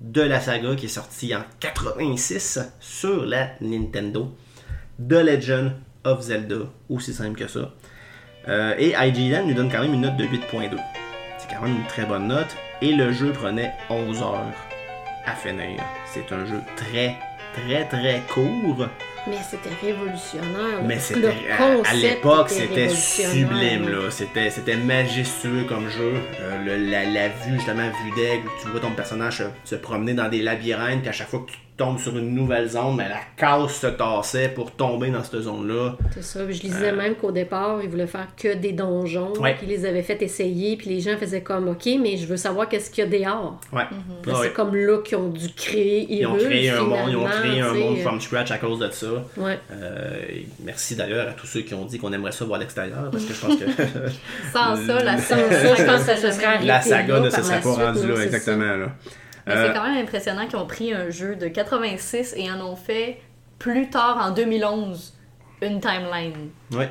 de 0.00 0.20
la 0.20 0.38
saga 0.38 0.76
qui 0.76 0.86
est 0.86 0.90
sorti 0.90 1.34
en 1.34 1.42
86 1.58 2.60
sur 2.78 3.26
la 3.26 3.48
Nintendo. 3.60 4.32
The 5.00 5.24
Legend 5.24 5.72
of 6.04 6.20
Zelda, 6.20 6.70
aussi 6.88 7.12
simple 7.12 7.36
que 7.36 7.48
ça. 7.48 7.74
Euh, 8.46 8.76
et 8.78 8.90
IGN 8.90 9.44
lui 9.48 9.54
donne 9.54 9.72
quand 9.72 9.80
même 9.80 9.94
une 9.94 10.02
note 10.02 10.16
de 10.16 10.24
8.2. 10.24 10.76
C'est 11.36 11.52
quand 11.52 11.62
même 11.64 11.78
une 11.78 11.86
très 11.88 12.06
bonne 12.06 12.28
note. 12.28 12.56
Et 12.80 12.92
le 12.92 13.10
jeu 13.10 13.32
prenait 13.32 13.72
11 13.90 14.22
heures 14.22 14.69
à 15.26 15.32
finir. 15.34 15.80
C'est 16.12 16.30
un 16.32 16.44
jeu 16.46 16.60
très, 16.76 17.16
très, 17.54 17.84
très 17.86 18.20
court. 18.32 18.86
Mais 19.28 19.36
c'était 19.48 19.68
révolutionnaire. 19.84 20.82
Mais 20.82 20.94
Le 20.94 21.00
c'était 21.00 21.34
à- 21.58 21.94
l'époque, 21.94 22.50
était 22.52 22.88
c'était 22.88 22.88
sublime 22.88 23.88
là. 23.90 24.10
C'était 24.10 24.48
c'était 24.50 24.76
majestueux 24.76 25.64
comme 25.68 25.88
jeu. 25.90 26.14
Euh, 26.40 26.64
le- 26.64 26.90
la, 26.90 27.04
la 27.04 27.28
vue 27.28 27.54
justement 27.56 27.82
vue 27.84 28.14
d'aigle, 28.16 28.48
tu 28.62 28.68
vois 28.68 28.80
ton 28.80 28.92
personnage 28.92 29.38
se, 29.38 29.44
se 29.64 29.74
promener 29.74 30.14
dans 30.14 30.28
des 30.28 30.40
labyrinthes, 30.40 31.00
puis 31.00 31.10
à 31.10 31.12
chaque 31.12 31.28
fois 31.28 31.40
que 31.46 31.52
tu 31.52 31.58
tombes 31.80 31.98
sur 31.98 32.14
une 32.18 32.34
nouvelle 32.34 32.68
zone, 32.68 32.96
mais 32.96 33.08
la 33.08 33.20
case 33.38 33.72
se 33.72 33.86
tassait 33.86 34.50
pour 34.50 34.70
tomber 34.72 35.08
dans 35.08 35.24
cette 35.24 35.40
zone 35.40 35.66
là. 35.66 35.96
C'est 36.12 36.22
ça. 36.22 36.40
Je 36.50 36.60
lisais 36.60 36.92
même 36.92 37.14
qu'au 37.14 37.32
départ, 37.32 37.80
ils 37.82 37.88
voulaient 37.88 38.06
faire 38.06 38.28
que 38.36 38.54
des 38.54 38.72
donjons. 38.72 39.32
Ouais. 39.40 39.54
Puis 39.54 39.66
ils 39.66 39.70
les 39.70 39.86
avaient 39.86 40.02
fait 40.02 40.20
essayer. 40.20 40.76
Puis 40.76 40.90
les 40.90 41.00
gens 41.00 41.16
faisaient 41.16 41.40
comme, 41.40 41.68
OK, 41.68 41.88
mais 41.98 42.18
je 42.18 42.26
veux 42.26 42.36
savoir 42.36 42.68
qu'est-ce 42.68 42.90
qu'il 42.90 43.04
y 43.04 43.06
a 43.06 43.10
dehors. 43.10 43.58
Ouais. 43.72 43.84
Ah 43.90 44.28
ouais. 44.28 44.34
C'est 44.42 44.52
comme 44.52 44.76
là 44.76 44.98
qu'ils 44.98 45.16
ont 45.16 45.28
dû 45.28 45.48
créer 45.54 46.06
Ils 46.10 46.26
ont 46.26 46.36
créé 46.36 46.68
un 46.68 46.82
monde, 46.82 47.08
ils 47.08 47.16
ont 47.16 47.24
créé 47.24 47.60
un 47.62 47.72
monde 47.72 47.96
from 47.98 48.20
scratch 48.20 48.50
à 48.50 48.58
cause 48.58 48.78
de 48.78 48.90
ça. 48.90 49.08
Ouais. 49.38 49.58
Euh, 49.72 50.20
merci 50.62 50.96
d'ailleurs 50.96 51.30
à 51.30 51.32
tous 51.32 51.46
ceux 51.46 51.62
qui 51.62 51.72
ont 51.72 51.86
dit 51.86 51.98
qu'on 51.98 52.12
aimerait 52.12 52.32
ça 52.32 52.44
voir 52.44 52.58
l'extérieur 52.58 53.10
parce 53.10 53.24
que 53.24 53.32
je 53.32 53.40
pense 53.40 53.56
que 53.56 53.64
Sans 54.52 54.76
ça, 54.76 55.02
la 55.02 55.16
Sans 55.30 55.36
ça, 55.36 55.74
je 55.76 55.84
pense 55.84 56.04
que 56.04 56.16
ça 56.16 56.30
serait 56.30 56.62
la 56.62 56.82
saga 56.82 57.14
là 57.14 57.20
ne 57.20 57.30
se 57.30 57.42
serait 57.42 57.60
pas 57.60 57.72
rendue 57.72 58.06
là, 58.06 58.22
exactement. 58.22 58.76
Là. 58.76 58.88
Mais 59.54 59.60
Euh, 59.60 59.66
c'est 59.68 59.74
quand 59.78 59.84
même 59.84 60.02
impressionnant 60.02 60.46
qu'ils 60.46 60.56
ont 60.58 60.66
pris 60.66 60.92
un 60.92 61.10
jeu 61.10 61.36
de 61.36 61.48
86 61.48 62.34
et 62.36 62.50
en 62.50 62.60
ont 62.64 62.76
fait 62.76 63.20
plus 63.58 63.90
tard 63.90 64.18
en 64.22 64.30
2011 64.32 65.14
une 65.62 65.80
timeline. 65.80 66.48
Ouais. 66.72 66.88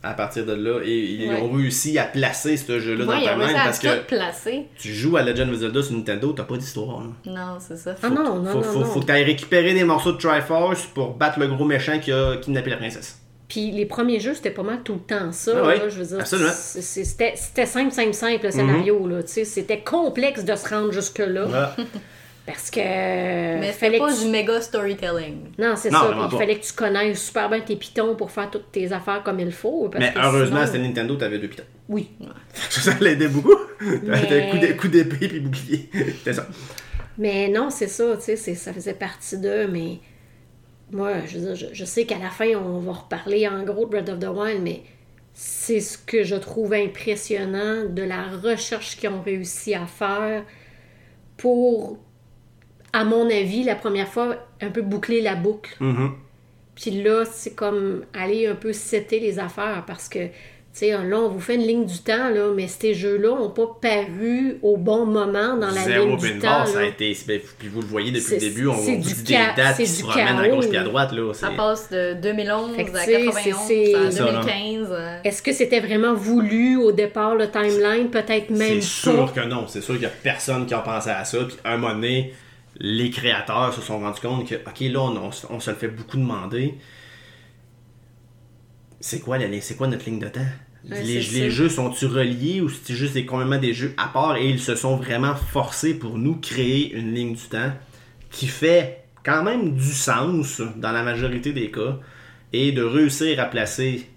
À 0.00 0.14
partir 0.14 0.46
de 0.46 0.52
là, 0.52 0.80
et 0.84 0.96
ils 0.96 1.28
Ouais. 1.28 1.40
ont 1.40 1.50
réussi 1.50 1.98
à 1.98 2.04
placer 2.04 2.56
ce 2.56 2.78
jeu-là 2.78 3.04
dans 3.04 3.10
Ouais, 3.12 3.18
ils 3.20 3.24
ta 3.24 3.34
ont 3.34 3.36
main 3.38 3.46
réussi 3.46 3.58
à 3.60 3.64
parce 3.64 3.78
que 3.80 4.00
placer. 4.06 4.66
tu 4.78 4.92
joues 4.94 5.16
à 5.16 5.22
Legend 5.24 5.50
of 5.50 5.56
Zelda 5.56 5.82
sur 5.82 5.94
Nintendo, 5.96 6.32
t'as 6.32 6.44
pas 6.44 6.56
d'histoire. 6.56 7.00
là. 7.00 7.06
Non, 7.32 7.56
c'est 7.58 7.76
ça. 7.76 7.96
Ah 8.00 8.08
non, 8.08 8.36
non, 8.36 8.44
faut, 8.44 8.58
non, 8.58 8.62
faut, 8.62 8.78
non. 8.78 8.84
faut 8.84 9.00
que 9.00 9.06
t'ailles 9.06 9.24
récupérer 9.24 9.74
des 9.74 9.82
morceaux 9.82 10.12
de 10.12 10.18
Triforce 10.18 10.86
pour 10.86 11.14
battre 11.14 11.40
le 11.40 11.48
gros 11.48 11.64
méchant 11.64 11.98
qui 11.98 12.12
a 12.12 12.36
kidnappé 12.36 12.70
la 12.70 12.76
princesse. 12.76 13.20
Puis 13.48 13.70
les 13.70 13.86
premiers 13.86 14.20
jeux, 14.20 14.34
c'était 14.34 14.50
pas 14.50 14.62
mal 14.62 14.82
tout 14.84 14.94
le 14.94 15.00
temps 15.00 15.32
ça. 15.32 15.52
Ah 15.64 15.74
là, 15.74 15.88
je 15.88 16.02
veux 16.02 16.16
dire, 16.16 16.26
c'était 16.26 17.32
c'était 17.36 17.66
simple, 17.66 17.92
simple, 17.92 18.12
simple 18.14 18.44
le 18.44 18.50
scénario. 18.50 19.06
là, 19.08 19.22
tu 19.22 19.28
sais, 19.32 19.44
C'était 19.44 19.80
complexe 19.80 20.44
de 20.44 20.54
se 20.54 20.68
rendre 20.68 20.92
jusque-là. 20.92 21.44
Voilà. 21.46 21.76
Parce 22.46 22.70
que. 22.70 22.80
Mais 22.80 23.72
fallait 23.72 23.92
c'était 23.92 23.98
pas 23.98 24.08
que 24.12 24.18
tu- 24.18 24.24
du 24.24 24.30
méga 24.30 24.60
storytelling. 24.60 25.36
Non, 25.58 25.74
c'est 25.76 25.90
ça. 25.90 26.10
Il 26.14 26.30
pas. 26.30 26.38
fallait 26.38 26.58
que 26.58 26.64
tu 26.64 26.72
connaisses 26.72 27.22
super 27.22 27.50
bien 27.50 27.60
tes 27.60 27.76
pitons 27.76 28.14
pour 28.16 28.30
faire 28.30 28.50
toutes 28.50 28.72
tes 28.72 28.90
affaires 28.92 29.22
comme 29.22 29.38
il 29.40 29.52
faut. 29.52 29.88
Parce 29.90 30.02
Mais 30.02 30.12
que 30.14 30.18
heureusement, 30.18 30.56
sinon- 30.60 30.66
c'était 30.66 30.78
Nintendo, 30.78 31.16
t'avais 31.16 31.38
deux 31.38 31.48
pitons. 31.48 31.64
Oui. 31.90 32.10
Ça 32.70 32.94
l'aidait 33.00 33.28
beaucoup. 33.28 33.54
Mais- 33.80 34.22
T'avais 34.26 34.48
coup 34.50 34.58
d'é- 34.58 34.76
coup 34.76 34.88
d'épée 34.88 35.28
puis 35.28 35.40
bouclier. 35.40 35.90
C'était 35.92 36.32
ça. 36.34 36.46
Mais 37.18 37.48
non, 37.48 37.68
c'est 37.70 37.88
ça, 37.88 38.16
tu 38.16 38.22
sais, 38.22 38.36
c'est- 38.36 38.54
ça 38.54 38.72
faisait 38.72 38.94
partie 38.94 39.36
d'eux, 39.38 39.66
mais 39.68 39.98
moi, 40.90 41.26
je 41.26 41.38
veux 41.38 41.46
dire, 41.46 41.54
je, 41.54 41.74
je 41.74 41.84
sais 41.84 42.04
qu'à 42.04 42.18
la 42.18 42.30
fin, 42.30 42.48
on 42.56 42.78
va 42.80 42.92
reparler 42.92 43.46
en 43.46 43.62
gros 43.64 43.84
de 43.84 43.90
Breath 43.90 44.08
of 44.08 44.18
the 44.18 44.28
Wild, 44.28 44.62
mais 44.62 44.82
c'est 45.34 45.80
ce 45.80 45.96
que 45.96 46.24
je 46.24 46.34
trouve 46.34 46.72
impressionnant 46.72 47.84
de 47.88 48.02
la 48.02 48.24
recherche 48.42 48.96
qu'ils 48.96 49.10
ont 49.10 49.22
réussi 49.22 49.72
à 49.72 49.86
faire 49.86 50.44
pour, 51.36 51.98
à 52.92 53.04
mon 53.04 53.30
avis, 53.30 53.62
la 53.62 53.76
première 53.76 54.08
fois, 54.08 54.48
un 54.60 54.70
peu 54.70 54.82
boucler 54.82 55.20
la 55.20 55.36
boucle. 55.36 55.76
Mhm. 55.78 56.12
Puis 56.74 57.02
là, 57.02 57.24
c'est 57.24 57.54
comme 57.54 58.04
aller 58.12 58.46
un 58.46 58.56
peu 58.56 58.72
setter 58.72 59.20
les 59.20 59.38
affaires 59.38 59.84
parce 59.86 60.08
que, 60.08 60.28
tu 60.74 60.80
sais, 60.86 60.90
là, 60.92 61.16
on 61.18 61.28
vous 61.28 61.40
fait 61.40 61.56
une 61.56 61.62
ligne 61.66 61.86
du 61.86 61.98
temps, 61.98 62.28
là, 62.28 62.52
mais 62.54 62.68
ces 62.68 62.94
jeux-là 62.94 63.30
n'ont 63.36 63.50
pas 63.50 63.66
paru 63.82 64.58
au 64.62 64.76
bon 64.76 65.06
moment 65.06 65.56
dans 65.56 65.70
la 65.70 65.82
Zéro 65.84 66.06
ligne 66.06 66.16
du 66.18 66.38
temps. 66.38 66.46
bar, 66.48 66.68
ça 66.68 66.80
a 66.80 66.84
été. 66.84 67.16
ben, 67.26 67.40
Puis 67.58 67.66
vous 67.68 67.80
le 67.80 67.86
voyez 67.88 68.12
depuis 68.12 68.34
le 68.34 68.38
début, 68.40 68.68
on, 68.68 68.76
du 68.80 68.98
dit 68.98 69.22
des 69.24 69.32
dates 69.56 69.76
qui 69.76 69.86
se 69.88 70.04
promènent 70.04 70.38
à 70.38 70.48
gauche 70.48 70.68
puis 70.68 70.76
à 70.76 70.84
droite. 70.84 71.10
Là, 71.12 71.32
Ça 71.34 71.50
passe 71.50 71.90
de 71.90 72.14
2011 72.22 72.76
Fait 72.76 72.84
que 72.84 72.96
à 72.96 73.00
tu 73.00 73.06
sais, 73.06 73.24
91 73.24 73.56
c'est- 73.66 73.94
à 73.94 74.10
c'est 74.10 74.16
ça, 74.18 74.24
là. 74.26 74.30
2015. 74.44 74.88
euh. 74.92 75.18
Est-ce 75.24 75.42
que 75.42 75.52
c'était 75.52 75.80
vraiment 75.80 76.14
voulu 76.14 76.76
au 76.76 76.92
départ, 76.92 77.34
le 77.34 77.50
timeline? 77.50 78.08
Peut-être 78.10 78.50
même 78.50 78.80
C'est 78.80 78.82
sûr 78.82 79.32
que 79.32 79.40
non. 79.40 79.64
C'est 79.66 79.80
sûr 79.80 79.94
qu'il 79.94 80.04
y 80.04 80.06
a 80.06 80.10
personne 80.22 80.64
qui 80.66 80.74
a 80.74 80.78
pensé 80.78 81.10
à 81.10 81.24
ça. 81.24 81.38
Puis 81.44 81.56
à 81.64 81.72
un 81.72 81.76
moment 81.78 81.94
donné, 81.94 82.32
les 82.78 83.10
créateurs 83.10 83.74
se 83.74 83.80
sont 83.80 83.98
rendus 83.98 84.20
compte 84.20 84.46
que, 84.48 84.54
OK, 84.54 84.80
là, 84.80 85.00
on, 85.00 85.16
on 85.16 85.32
se- 85.32 85.46
on 85.50 85.58
se 85.58 85.70
le 85.70 85.76
fait 85.76 85.88
beaucoup 85.88 86.18
demander. 86.18 86.74
C'est 89.00 89.20
quoi, 89.20 89.38
la 89.38 89.46
ligne- 89.46 89.60
c'est 89.60 89.76
quoi 89.76 89.86
notre 89.86 90.04
ligne 90.06 90.18
de 90.18 90.28
temps? 90.28 90.40
Ouais, 90.88 91.02
les, 91.02 91.50
jeux 91.50 91.68
sont-ils 91.68 92.06
reliés 92.08 92.60
ou 92.60 92.68
c'est 92.68 92.94
juste 92.94 93.14
des, 93.14 93.26
complètement 93.26 93.58
des 93.58 93.74
jeux 93.74 93.94
à 93.96 94.08
part 94.08 94.36
et 94.36 94.48
ils 94.48 94.60
se 94.60 94.74
sont 94.76 94.96
vraiment 94.96 95.34
forcés 95.34 95.92
pour 95.94 96.18
nous 96.18 96.36
créer 96.36 96.94
une 96.94 97.12
ligne 97.12 97.34
du 97.34 97.42
temps 97.42 97.72
qui 98.30 98.46
fait 98.46 99.04
quand 99.24 99.42
même 99.42 99.74
du 99.74 99.92
sens 99.92 100.62
dans 100.76 100.92
la 100.92 101.02
majorité 101.02 101.52
des 101.52 101.70
cas 101.70 101.98
et 102.52 102.72
de 102.72 102.82
réussir 102.82 103.40
à 103.40 103.46
placer 103.46 104.08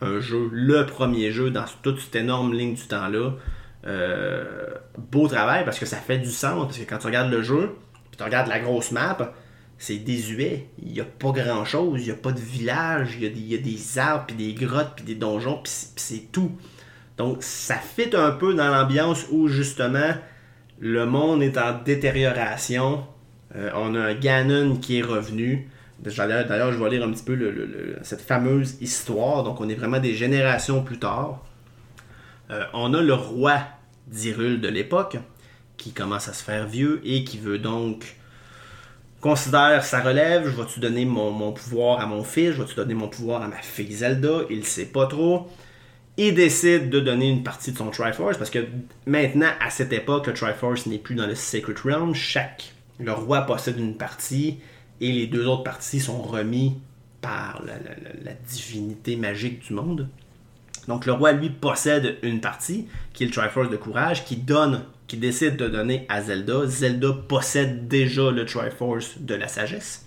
un 0.00 0.20
jeu, 0.20 0.48
le 0.52 0.86
premier 0.86 1.30
jeu 1.30 1.50
dans 1.50 1.66
toute 1.82 2.00
cette 2.00 2.16
énorme 2.16 2.54
ligne 2.54 2.74
du 2.74 2.86
temps-là. 2.86 3.34
Euh, 3.86 4.44
beau 4.98 5.28
travail 5.28 5.64
parce 5.64 5.78
que 5.78 5.86
ça 5.86 5.98
fait 5.98 6.18
du 6.18 6.30
sens. 6.30 6.66
Parce 6.66 6.78
que 6.78 6.84
quand 6.88 6.98
tu 6.98 7.06
regardes 7.06 7.30
le 7.30 7.42
jeu, 7.42 7.76
puis 8.10 8.16
tu 8.16 8.22
regardes 8.24 8.48
la 8.48 8.58
grosse 8.58 8.92
map, 8.92 9.34
c'est 9.80 9.96
désuet. 9.96 10.66
Il 10.82 10.92
n'y 10.92 11.00
a 11.00 11.04
pas 11.04 11.30
grand-chose. 11.32 12.00
Il 12.02 12.04
n'y 12.04 12.10
a 12.10 12.14
pas 12.14 12.32
de 12.32 12.38
village. 12.38 13.16
Il 13.18 13.22
y, 13.22 13.54
a 13.54 13.58
des- 13.58 13.98
arbres, 13.98 14.26
puis 14.28 14.36
des 14.36 14.52
grottes, 14.52 14.92
puis 14.94 15.04
des 15.06 15.14
donjons, 15.14 15.60
puis 15.64 15.72
c'est- 15.96 16.30
tout. 16.30 16.52
Donc 17.16 17.38
ça 17.42 17.76
fit 17.76 18.14
un 18.14 18.30
peu 18.30 18.54
dans 18.54 18.68
l'ambiance 18.68 19.26
où 19.30 19.48
justement 19.48 20.14
le 20.78 21.06
monde 21.06 21.42
est 21.42 21.56
en 21.58 21.78
détérioration. 21.82 23.04
Euh, 23.56 23.70
on 23.74 23.94
a 23.94 24.00
un 24.00 24.14
Ganon 24.14 24.76
qui 24.76 24.98
est 24.98 25.02
revenu. 25.02 25.68
D'ailleurs, 25.98 26.72
je 26.72 26.78
vais 26.82 26.90
lire 26.90 27.04
un 27.04 27.10
petit 27.10 27.24
peu 27.24 27.36
cette 28.02 28.20
fameuse 28.22 28.76
histoire. 28.80 29.42
Donc, 29.44 29.60
on 29.60 29.68
est 29.68 29.74
vraiment 29.74 29.98
des 29.98 30.14
générations 30.14 30.82
plus 30.82 30.98
tard. 30.98 31.44
Euh, 32.50 32.64
on 32.72 32.94
a 32.94 33.02
le 33.02 33.12
roi 33.14 33.58
d'Hyrule 34.06 34.60
de 34.60 34.68
l'époque 34.68 35.18
qui 35.76 35.92
commence 35.92 36.28
à 36.28 36.32
se 36.32 36.42
faire 36.42 36.66
vieux 36.66 37.00
et 37.04 37.24
qui 37.24 37.38
veut 37.38 37.58
donc 37.58 38.16
considère 39.20 39.84
sa 39.84 40.00
relève. 40.00 40.48
Je 40.48 40.60
vais-tu 40.60 40.80
donner 40.80 41.04
mon, 41.04 41.30
mon 41.30 41.52
pouvoir 41.52 42.00
à 42.00 42.06
mon 42.06 42.24
fils 42.24 42.52
Je 42.52 42.62
vais-tu 42.62 42.74
donner 42.74 42.94
mon 42.94 43.08
pouvoir 43.08 43.42
à 43.42 43.48
ma 43.48 43.56
fille 43.56 43.92
Zelda 43.92 44.40
Il 44.50 44.64
sait 44.64 44.86
pas 44.86 45.06
trop. 45.06 45.48
Il 46.16 46.34
décide 46.34 46.90
de 46.90 47.00
donner 47.00 47.28
une 47.28 47.42
partie 47.42 47.72
de 47.72 47.78
son 47.78 47.90
Triforce 47.90 48.36
parce 48.36 48.50
que 48.50 48.66
maintenant, 49.06 49.50
à 49.60 49.70
cette 49.70 49.92
époque, 49.92 50.26
le 50.26 50.34
Triforce 50.34 50.86
n'est 50.86 50.98
plus 50.98 51.14
dans 51.14 51.26
le 51.26 51.34
Sacred 51.34 51.78
Realm. 51.78 52.14
Chaque 52.14 52.74
le 52.98 53.12
roi 53.12 53.42
possède 53.42 53.78
une 53.78 53.96
partie 53.96 54.58
et 55.00 55.12
les 55.12 55.26
deux 55.26 55.46
autres 55.46 55.62
parties 55.62 56.00
sont 56.00 56.20
remis 56.20 56.76
par 57.22 57.62
la 57.64 58.32
divinité 58.46 59.16
magique 59.16 59.60
du 59.66 59.72
monde. 59.72 60.08
Donc 60.88 61.06
le 61.06 61.12
roi, 61.12 61.32
lui, 61.32 61.50
possède 61.50 62.18
une 62.22 62.40
partie, 62.40 62.86
qui 63.12 63.24
est 63.24 63.26
le 63.26 63.32
Triforce 63.32 63.70
de 63.70 63.76
courage, 63.76 64.24
qui 64.24 64.36
donne, 64.36 64.82
qui 65.10 65.16
décide 65.16 65.56
de 65.56 65.66
donner 65.66 66.06
à 66.08 66.22
Zelda. 66.22 66.66
Zelda 66.66 67.12
possède 67.26 67.88
déjà 67.88 68.30
le 68.30 68.44
Triforce 68.44 69.18
de 69.18 69.34
la 69.34 69.48
sagesse. 69.48 70.06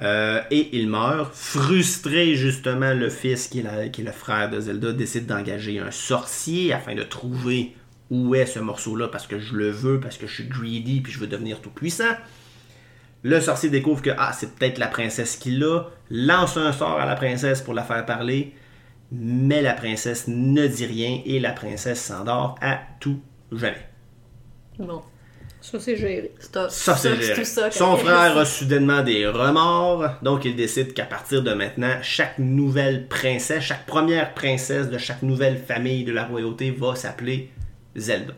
Euh, 0.00 0.40
et 0.50 0.70
il 0.78 0.88
meurt. 0.88 1.34
Frustré, 1.34 2.34
justement, 2.34 2.94
le 2.94 3.10
fils, 3.10 3.48
qui 3.48 3.60
est, 3.60 3.90
qui 3.90 4.00
est 4.00 4.04
le 4.04 4.12
frère 4.12 4.48
de 4.48 4.60
Zelda, 4.60 4.92
décide 4.92 5.26
d'engager 5.26 5.78
un 5.78 5.90
sorcier 5.90 6.72
afin 6.72 6.94
de 6.94 7.02
trouver 7.02 7.74
où 8.08 8.34
est 8.34 8.46
ce 8.46 8.60
morceau-là, 8.60 9.08
parce 9.08 9.26
que 9.26 9.38
je 9.38 9.54
le 9.54 9.68
veux, 9.68 10.00
parce 10.00 10.16
que 10.16 10.26
je 10.26 10.36
suis 10.36 10.48
greedy, 10.48 11.02
puis 11.02 11.12
je 11.12 11.18
veux 11.18 11.26
devenir 11.26 11.60
tout 11.60 11.68
puissant. 11.68 12.16
Le 13.24 13.42
sorcier 13.42 13.68
découvre 13.68 14.00
que 14.00 14.10
ah, 14.16 14.32
c'est 14.32 14.54
peut-être 14.54 14.78
la 14.78 14.86
princesse 14.86 15.36
qui 15.36 15.50
l'a, 15.50 15.90
lance 16.08 16.56
un 16.56 16.72
sort 16.72 16.98
à 16.98 17.04
la 17.04 17.14
princesse 17.14 17.60
pour 17.60 17.74
la 17.74 17.82
faire 17.82 18.06
parler, 18.06 18.54
mais 19.12 19.60
la 19.60 19.74
princesse 19.74 20.28
ne 20.28 20.66
dit 20.66 20.86
rien 20.86 21.20
et 21.26 21.40
la 21.40 21.52
princesse 21.52 22.00
s'endort 22.00 22.54
à 22.62 22.80
tout 23.00 23.20
jamais. 23.52 23.88
Bon, 24.78 25.02
Ça, 25.60 25.80
c'est 25.80 25.96
géré. 25.96 26.32
Ça, 26.68 26.68
c'est 26.96 27.16
tout 27.16 27.22
géré. 27.22 27.44
ça 27.44 27.70
Son 27.70 27.96
frère 27.96 28.36
a 28.38 28.44
soudainement 28.44 29.02
des 29.02 29.26
remords, 29.26 30.04
donc 30.22 30.44
il 30.44 30.54
décide 30.54 30.94
qu'à 30.94 31.04
partir 31.04 31.42
de 31.42 31.52
maintenant, 31.52 31.98
chaque 32.00 32.38
nouvelle 32.38 33.08
princesse, 33.08 33.64
chaque 33.64 33.86
première 33.86 34.34
princesse 34.34 34.88
de 34.88 34.98
chaque 34.98 35.22
nouvelle 35.22 35.58
famille 35.58 36.04
de 36.04 36.12
la 36.12 36.24
royauté 36.24 36.70
va 36.70 36.94
s'appeler 36.94 37.50
Zelda. 37.96 38.34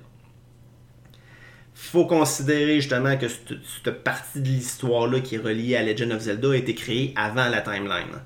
Faut 1.74 2.06
considérer 2.06 2.76
justement 2.80 3.16
que 3.16 3.28
cette, 3.28 3.54
cette 3.84 4.02
partie 4.02 4.40
de 4.40 4.48
l'histoire-là 4.48 5.20
qui 5.20 5.34
est 5.34 5.38
reliée 5.38 5.76
à 5.76 5.82
Legend 5.82 6.12
of 6.12 6.20
Zelda 6.20 6.52
a 6.52 6.56
été 6.56 6.74
créée 6.74 7.12
avant 7.16 7.48
la 7.48 7.60
timeline. 7.60 8.20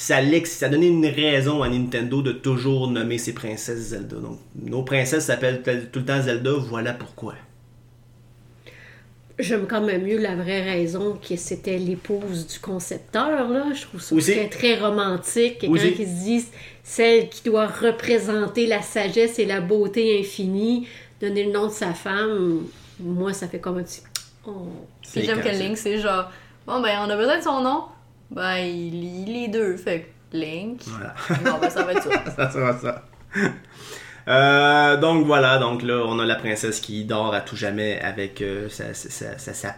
Ça, 0.00 0.16
ça 0.46 0.64
a 0.64 0.68
donné 0.70 0.86
une 0.86 1.04
raison 1.04 1.62
à 1.62 1.68
Nintendo 1.68 2.22
de 2.22 2.32
toujours 2.32 2.88
nommer 2.88 3.18
ses 3.18 3.34
princesses 3.34 3.88
Zelda. 3.88 4.16
Donc, 4.16 4.38
nos 4.54 4.82
princesses 4.82 5.26
s'appellent 5.26 5.60
tout 5.92 5.98
le 5.98 6.04
temps 6.06 6.22
Zelda, 6.22 6.52
voilà 6.52 6.94
pourquoi. 6.94 7.34
J'aime 9.38 9.66
quand 9.66 9.82
même 9.82 10.04
mieux 10.06 10.16
la 10.16 10.36
vraie 10.36 10.62
raison 10.62 11.18
que 11.20 11.36
c'était 11.36 11.76
l'épouse 11.76 12.46
du 12.46 12.58
concepteur, 12.60 13.50
là. 13.50 13.66
Je 13.74 13.82
trouve 13.82 14.00
ça 14.00 14.14
Aussi. 14.14 14.32
très, 14.32 14.48
très 14.48 14.78
romantique. 14.78 15.58
Quelqu'un 15.58 15.90
qui 15.90 16.06
se 16.06 16.24
dit 16.24 16.46
celle 16.82 17.28
qui 17.28 17.42
doit 17.42 17.66
représenter 17.66 18.66
la 18.66 18.80
sagesse 18.80 19.38
et 19.38 19.44
la 19.44 19.60
beauté 19.60 20.18
infinie, 20.18 20.88
donner 21.20 21.44
le 21.44 21.52
nom 21.52 21.66
de 21.66 21.72
sa 21.72 21.92
femme, 21.92 22.64
moi, 22.98 23.34
ça 23.34 23.48
fait 23.48 23.58
comme 23.58 23.76
un 23.76 23.82
petit... 23.82 24.00
Oh. 24.46 24.66
J'aime 25.14 25.42
que 25.42 25.48
Link, 25.50 25.76
c'est 25.76 25.98
genre, 25.98 26.30
bon 26.66 26.80
ben 26.80 27.00
on 27.06 27.10
a 27.10 27.16
besoin 27.16 27.36
de 27.36 27.44
son 27.44 27.60
nom, 27.60 27.82
Ben, 28.30 28.56
il 28.58 29.00
lit 29.00 29.24
les 29.24 29.48
deux, 29.48 29.76
fait 29.76 30.12
que 30.32 30.36
Link. 30.36 30.82
Voilà. 30.86 31.14
Bon, 31.44 31.58
ben, 31.60 31.70
ça 31.70 31.82
va 31.82 31.92
être 31.92 32.02
ça. 32.02 32.30
ça 32.36 32.50
sera 32.50 32.78
ça. 32.78 33.04
Euh, 34.28 34.96
donc 34.98 35.26
voilà, 35.26 35.58
donc 35.58 35.82
là, 35.82 36.04
on 36.06 36.18
a 36.18 36.26
la 36.26 36.36
princesse 36.36 36.80
qui 36.80 37.04
dort 37.04 37.34
à 37.34 37.40
tout 37.40 37.56
jamais 37.56 37.98
avec 38.00 38.42
euh, 38.42 38.68
sa, 38.68 38.94
sa- 38.94 39.38
sa- 39.38 39.54
sa- 39.54 39.74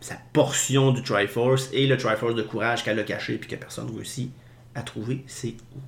sa 0.00 0.14
portion 0.32 0.90
du 0.92 1.02
Triforce 1.02 1.68
et 1.72 1.86
le 1.86 1.96
Triforce 1.96 2.34
de 2.34 2.42
courage 2.42 2.82
qu'elle 2.84 2.98
a 2.98 3.02
caché 3.04 3.36
puis 3.36 3.48
que 3.50 3.56
personne 3.56 3.86
ne 3.90 3.94
réussit 3.96 4.30
à 4.74 4.82
trouver 4.82 5.24
c'est 5.26 5.54
où? 5.74 5.78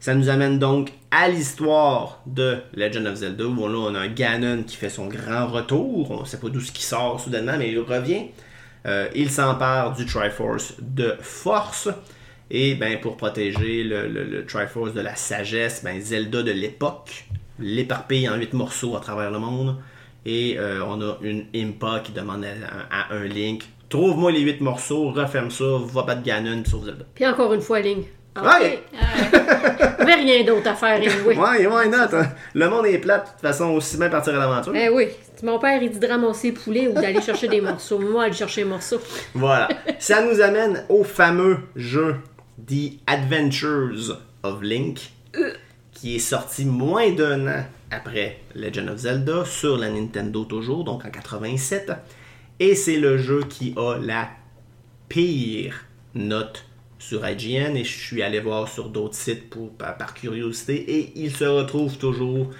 Ça 0.00 0.14
nous 0.14 0.28
amène 0.28 0.58
donc 0.60 0.92
à 1.10 1.28
l'histoire 1.28 2.20
de 2.26 2.58
Legend 2.74 3.06
of 3.08 3.16
Zelda 3.16 3.44
où 3.46 3.68
là 3.68 3.78
on 3.78 3.94
a 3.96 3.98
un 4.00 4.08
Ganon 4.08 4.62
qui 4.62 4.76
fait 4.76 4.90
son 4.90 5.08
grand 5.08 5.48
retour. 5.48 6.12
On 6.12 6.20
ne 6.20 6.24
sait 6.24 6.38
pas 6.38 6.48
d'où 6.48 6.60
ce 6.60 6.70
qui 6.70 6.84
sort 6.84 7.18
soudainement, 7.20 7.56
mais 7.58 7.70
il 7.72 7.78
revient. 7.80 8.26
Euh, 8.88 9.08
il 9.14 9.30
s'empare 9.30 9.94
du 9.94 10.06
Triforce 10.06 10.74
de 10.80 11.14
force. 11.20 11.88
Et 12.50 12.74
ben, 12.74 12.98
pour 12.98 13.18
protéger 13.18 13.84
le, 13.84 14.44
Triforce 14.46 14.94
de 14.94 15.02
la 15.02 15.14
sagesse, 15.14 15.84
ben, 15.84 16.00
Zelda 16.00 16.42
de 16.42 16.52
l'époque 16.52 17.26
l'éparpille 17.60 18.28
en 18.28 18.36
huit 18.36 18.54
morceaux 18.54 18.96
à 18.96 19.00
travers 19.00 19.30
le 19.30 19.38
monde. 19.38 19.76
Et 20.24 20.58
euh, 20.58 20.82
on 20.86 21.00
a 21.02 21.18
une 21.22 21.44
Impa 21.54 22.00
qui 22.00 22.12
demande 22.12 22.44
à, 22.44 23.14
un 23.14 23.24
Link 23.24 23.64
Trouve-moi 23.88 24.32
les 24.32 24.40
huit 24.40 24.60
morceaux, 24.60 25.10
referme 25.12 25.50
ça, 25.50 25.64
va 25.64 26.02
battre 26.02 26.22
Ganon, 26.22 26.62
sauve 26.66 26.84
Zelda. 26.84 27.04
Puis 27.14 27.26
encore 27.26 27.54
une 27.54 27.62
fois, 27.62 27.80
Link. 27.80 28.04
Ah, 28.44 28.58
Ouais. 28.60 28.82
N'y 30.04 30.12
avait 30.14 30.22
rien 30.22 30.44
d'autre 30.44 30.68
à 30.70 30.74
faire, 30.74 30.94
anyway. 30.96 31.36
Ouais, 31.36 31.66
why 31.66 31.88
not? 31.88 32.14
hein? 32.16 32.32
Le 32.54 32.68
monde 32.70 32.86
est 32.86 32.98
plat, 32.98 33.18
de 33.18 33.24
toute 33.26 33.40
façon, 33.40 33.66
aussi 33.70 33.96
bien 33.98 34.08
partir 34.08 34.34
à 34.34 34.38
l'aventure. 34.38 34.72
Eh 34.74 34.88
oui, 34.88 35.08
mon 35.42 35.58
père, 35.58 35.82
il 35.82 35.90
dit 35.90 35.98
de 35.98 36.06
ramasser 36.06 36.52
poulet 36.52 36.88
ou 36.88 36.92
d'aller 36.94 37.20
chercher 37.20 37.48
des 37.48 37.60
morceaux. 37.60 37.98
Moi, 37.98 38.24
aller 38.24 38.32
chercher 38.32 38.62
des 38.62 38.68
morceaux. 38.70 39.00
Voilà. 39.34 39.68
Ça 39.98 40.22
nous 40.22 40.40
amène 40.40 40.84
au 40.88 41.04
fameux 41.04 41.58
jeu 41.76 42.16
The 42.66 42.92
Adventures 43.06 44.18
of 44.42 44.62
Link, 44.62 45.10
qui 45.92 46.16
est 46.16 46.20
sorti 46.20 46.64
moins 46.64 47.10
d'un 47.10 47.46
an 47.46 47.64
après 47.90 48.38
Legend 48.54 48.88
of 48.90 48.98
Zelda 48.98 49.44
sur 49.44 49.76
la 49.76 49.88
Nintendo 49.90 50.44
toujours, 50.44 50.84
donc 50.84 51.04
en 51.04 51.10
87. 51.10 51.92
Et 52.60 52.74
c'est 52.74 52.96
le 52.96 53.18
jeu 53.18 53.40
qui 53.48 53.74
a 53.76 53.96
la 54.00 54.28
pire 55.08 55.84
note 56.14 56.64
sur 56.98 57.26
IGN 57.26 57.76
et 57.76 57.84
je 57.84 57.98
suis 57.98 58.22
allé 58.22 58.40
voir 58.40 58.68
sur 58.68 58.88
d'autres 58.88 59.14
sites 59.14 59.48
pour, 59.48 59.70
par, 59.70 59.96
par 59.96 60.14
curiosité 60.14 60.74
et 60.74 61.12
il 61.16 61.30
se 61.30 61.44
retrouve 61.44 61.96
toujours 61.96 62.50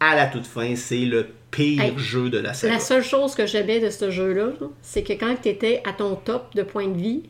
à 0.00 0.14
la 0.14 0.26
toute 0.26 0.46
fin. 0.46 0.76
C'est 0.76 1.04
le 1.04 1.28
pire 1.50 1.82
Hey, 1.82 1.98
jeu 1.98 2.30
de 2.30 2.38
la 2.38 2.52
série. 2.52 2.72
La 2.72 2.80
seule 2.80 3.02
chose 3.02 3.34
que 3.34 3.46
j'aimais 3.46 3.80
de 3.80 3.90
ce 3.90 4.10
jeu-là, 4.10 4.52
là, 4.60 4.66
c'est 4.82 5.02
que 5.02 5.14
quand 5.14 5.34
tu 5.42 5.48
étais 5.48 5.82
à 5.86 5.92
ton 5.92 6.14
top 6.14 6.54
de 6.54 6.62
point 6.62 6.88
de 6.88 6.98
vie, 6.98 7.22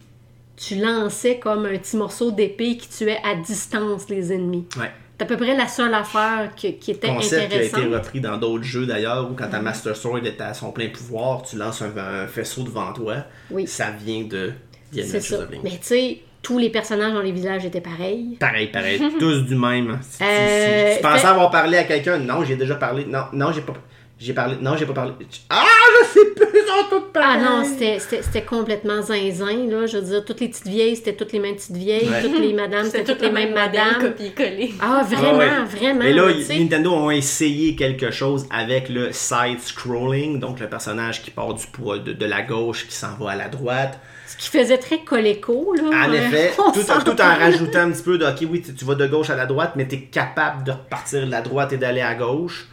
tu 0.56 0.76
lançais 0.76 1.38
comme 1.38 1.66
un 1.66 1.78
petit 1.78 1.96
morceau 1.96 2.32
d'épée 2.32 2.76
qui 2.76 2.88
tuait 2.88 3.20
à 3.24 3.36
distance 3.36 4.08
les 4.08 4.32
ennemis. 4.32 4.66
Ouais. 4.76 4.90
C'est 5.16 5.24
à 5.24 5.26
peu 5.26 5.36
près 5.36 5.56
la 5.56 5.66
seule 5.66 5.94
affaire 5.94 6.52
qui, 6.54 6.76
qui 6.76 6.92
était 6.92 7.08
concept 7.08 7.50
qui 7.50 7.58
a 7.58 7.62
été 7.62 7.80
repris 7.86 8.20
dans 8.20 8.36
d'autres 8.36 8.62
jeux 8.62 8.86
d'ailleurs, 8.86 9.28
où 9.28 9.34
quand 9.34 9.48
ta 9.48 9.60
Master 9.60 9.96
Sword 9.96 10.24
est 10.24 10.40
à 10.40 10.54
son 10.54 10.70
plein 10.70 10.88
pouvoir, 10.88 11.42
tu 11.42 11.56
lances 11.56 11.82
un, 11.82 11.96
un 11.96 12.26
faisceau 12.28 12.62
devant 12.62 12.92
toi. 12.92 13.24
Oui. 13.50 13.66
Ça 13.66 13.90
vient 13.90 14.24
de 14.24 14.52
The 14.93 14.97
C'est 14.97 15.01
Adventures 15.16 15.36
ça. 15.39 15.43
of 15.45 15.51
Link. 15.51 15.61
Mais 15.64 15.70
tu 15.70 15.76
sais, 15.82 16.18
tous 16.43 16.59
les 16.59 16.70
personnages 16.70 17.12
dans 17.12 17.20
les 17.22 17.32
villages 17.32 17.64
étaient 17.64 17.80
pareils. 17.80 18.36
Pareil, 18.41 18.68
pareil, 18.68 19.01
tous 19.18 19.43
du 19.43 19.55
même. 19.55 19.99
Si, 20.03 20.18
tu- 20.18 20.24
si- 20.24 20.30
Euh, 20.30 20.97
tu 20.97 21.03
pensais 21.03 21.18
fait- 21.18 21.26
avoir 21.26 21.51
parlé 21.51 21.76
à 21.78 21.84
quelqu'un, 21.84 22.18
non, 22.18 22.45
j'ai 22.45 22.57
déjà 22.57 22.74
parlé. 22.76 23.05
Non, 23.05 23.24
non, 23.32 23.53
j'ai 23.53 23.61
pas. 23.62 23.74
J'ai 24.20 24.32
parlé. 24.32 24.57
Non, 24.61 24.76
j'ai 24.76 24.84
pas 24.86 24.95
parlé. 24.95 25.12
Ah, 25.49 25.64
je 26.03 26.07
sais 26.09 26.26
plus, 26.34 26.47
ils 26.53 26.89
toutes 26.91 27.05
Ah 27.14 27.20
pareilles. 27.20 27.41
non, 27.45 27.62
c'était- 27.64 28.01
c'était 28.01 28.22
c'était 28.22 28.43
complètement 28.43 29.01
zinzin, 29.01 29.66
là. 29.68 29.86
Je 29.86 29.99
veux 29.99 30.03
dire, 30.03 30.24
toutes 30.24 30.41
les 30.41 30.49
petites 30.49 30.66
vieilles, 30.66 30.97
c'était 30.97 31.12
toutes 31.14 31.32
les 31.32 31.39
mêmes 31.39 31.55
petites 31.55 31.76
vieilles. 31.76 32.09
Ouais. 32.09 32.22
Toutes 32.22 32.36
les 32.41 32.53
madames, 32.53 32.86
c'était 32.86 33.05
toutes 33.05 33.22
les 33.22 33.30
mêmes 33.30 33.55
madames. 33.55 34.01
copier-coller. 34.01 34.74
Ah, 34.80 35.05
vraiment, 35.09 35.28
Ah 35.34 35.36
ouais. 35.39 35.64
vraiment. 35.78 36.01
Et 36.05 36.12
là. 36.14 36.24
Nintendo 36.59 36.93
ont 36.95 37.11
essayé 37.12 37.76
quelque 37.76 38.11
chose 38.11 38.47
avec 38.51 38.89
le 38.89 39.12
side-scrolling, 39.12 40.41
donc 40.41 40.61
le 40.61 40.68
personnage 40.68 41.22
qui 41.22 41.30
part 41.30 41.55
du 41.55 41.66
poids 41.66 41.99
de, 41.99 42.12
de 42.12 42.26
la 42.26 42.43
gauche 42.43 42.86
qui 42.89 42.95
s'en 42.95 43.14
va 43.20 43.30
à 43.32 43.36
la 43.36 43.49
droite. 43.49 44.01
Ce 44.29 44.37
qui 44.37 44.49
faisait 44.49 44.79
très 44.79 44.99
coléco, 45.01 45.74
là. 45.74 46.07
En 46.07 46.11
Euh, 46.12 46.14
effet, 46.14 46.53
tout, 46.57 47.20
en 47.20 47.24
rajoutant 47.39 47.81
un 47.81 47.91
petit 47.91 48.03
peu 48.03 48.18
de 48.18 48.26
OK, 48.26 48.47
oui, 48.51 48.62
tu, 48.62 48.74
tu 48.74 48.85
vas 48.85 48.95
de 48.95 49.07
gauche 49.07 49.31
à 49.31 49.37
la 49.37 49.47
droite, 49.47 49.72
mais 49.76 49.89
tu 49.89 49.95
es 49.97 50.01
capable 50.03 50.64
de 50.64 50.72
repartir 50.72 51.24
de 51.26 51.31
la 51.31 51.41
droite 51.41 51.72
et 51.72 51.76
d'aller 51.79 52.03
à 52.03 52.14
gauche. 52.14 52.68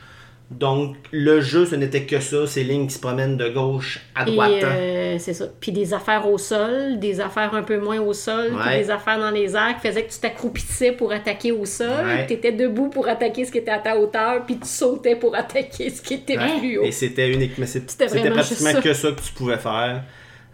Donc, 0.51 0.95
le 1.11 1.41
jeu, 1.41 1.65
ce 1.65 1.73
n'était 1.73 2.03
que 2.03 2.19
ça, 2.19 2.45
ces 2.45 2.63
lignes 2.63 2.85
qui 2.85 2.93
se 2.93 2.99
promènent 2.99 3.35
de 3.35 3.49
gauche 3.49 4.01
à 4.13 4.25
droite. 4.25 4.51
Et 4.51 4.63
euh, 4.63 5.17
c'est 5.17 5.33
ça. 5.33 5.45
Puis 5.59 5.71
des 5.71 5.91
affaires 5.95 6.27
au 6.29 6.37
sol, 6.37 6.99
des 6.99 7.19
affaires 7.19 7.55
un 7.55 7.63
peu 7.63 7.79
moins 7.79 7.99
au 7.99 8.13
sol, 8.13 8.51
puis 8.59 8.77
des 8.77 8.91
affaires 8.91 9.17
dans 9.17 9.31
les 9.31 9.55
airs 9.55 9.75
qui 9.81 9.87
faisaient 9.87 10.03
que 10.03 10.11
tu 10.13 10.19
t'accroupissais 10.19 10.91
pour 10.91 11.11
attaquer 11.11 11.51
au 11.51 11.65
sol, 11.65 11.87
Ouais. 12.05 12.27
tu 12.27 12.33
étais 12.33 12.51
debout 12.51 12.89
pour 12.89 13.07
attaquer 13.07 13.45
ce 13.45 13.51
qui 13.51 13.57
était 13.57 13.71
à 13.71 13.79
ta 13.79 13.97
hauteur, 13.97 14.45
puis 14.45 14.59
tu 14.59 14.67
sautais 14.67 15.15
pour 15.15 15.35
attaquer 15.35 15.89
ce 15.89 15.99
qui 16.03 16.13
était 16.13 16.37
Ouais. 16.37 16.59
plus 16.59 16.77
haut. 16.77 16.83
Et 16.83 16.91
c'était 16.91 17.27
unique, 17.31 17.57
mais 17.57 17.65
C'était 17.65 18.05
pratiquement 18.29 18.71
ça. 18.71 18.81
que 18.81 18.93
ça 18.93 19.11
que 19.13 19.21
tu 19.21 19.31
pouvais 19.33 19.57
faire. 19.57 20.03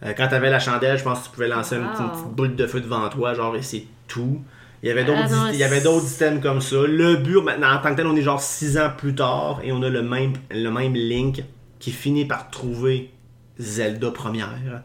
Euh, 0.03 0.13
quand 0.17 0.27
tu 0.27 0.33
avais 0.35 0.49
la 0.49 0.59
chandelle, 0.59 0.97
je 0.97 1.03
pense 1.03 1.19
que 1.19 1.25
tu 1.25 1.31
pouvais 1.31 1.47
lancer 1.47 1.75
une, 1.75 1.83
petite- 1.87 1.99
une 1.99 2.05
Wow. 2.07 2.11
petite 2.11 2.27
boule 2.35 2.55
de 2.55 2.67
feu 2.67 2.81
devant 2.81 3.07
toi, 3.09 3.33
genre, 3.33 3.55
et 3.55 3.61
c'est 3.61 3.85
tout. 4.07 4.41
Il 4.83 4.87
y 4.89 4.91
avait 4.91 5.03
d'autres 5.03 5.21
Ah 5.25 5.29
non, 5.29 5.47
il 5.51 5.57
y 5.57 5.63
avait 5.63 5.77
c'est- 5.77 5.83
d'autres 5.83 6.11
items 6.11 6.41
comme 6.41 6.59
ça. 6.61 6.77
Le 6.87 7.17
but, 7.17 7.39
maintenant, 7.41 7.71
en 7.73 7.77
tant 7.77 7.91
que 7.91 7.97
tel, 7.97 8.07
on 8.07 8.15
est 8.15 8.21
genre 8.23 8.41
6 8.41 8.77
ans 8.79 8.89
plus 8.97 9.13
tard 9.13 9.59
et 9.63 9.71
on 9.71 9.81
a 9.83 9.89
le 9.89 10.01
même, 10.01 10.33
le 10.49 10.69
même 10.69 10.95
Link 10.95 11.43
qui 11.77 11.91
finit 11.91 12.25
par 12.25 12.49
trouver 12.49 13.11
Zelda 13.59 14.09
première, 14.09 14.81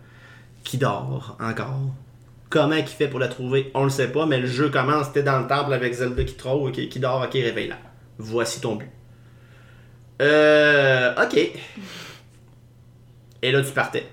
qui 0.65 0.77
dort 0.77 1.39
encore. 1.41 1.95
Comment 2.51 2.75
il 2.77 2.87
fait 2.87 3.09
pour 3.09 3.19
la 3.21 3.29
trouver, 3.29 3.71
on 3.75 3.85
le 3.85 3.91
sait 3.91 4.09
pas, 4.09 4.27
mais 4.27 4.39
le 4.39 4.47
jeu 4.47 4.69
commence, 4.69 5.13
t'es 5.13 5.23
dans 5.23 5.41
le 5.41 5.47
temple 5.47 5.73
avec 5.73 5.93
Zelda 5.95 6.25
qui 6.25 6.37
qui, 6.73 6.89
qui 6.91 7.01
dort, 7.01 7.23
ok, 7.23 7.33
réveille-la. 7.33 7.77
Voici 8.19 8.61
ton 8.61 8.77
but. 8.77 8.91
Euh. 10.21 11.15
Ok. 11.23 11.37
Et 13.43 13.53
là, 13.53 13.63
tu 13.63 13.73
partais. 13.73 14.07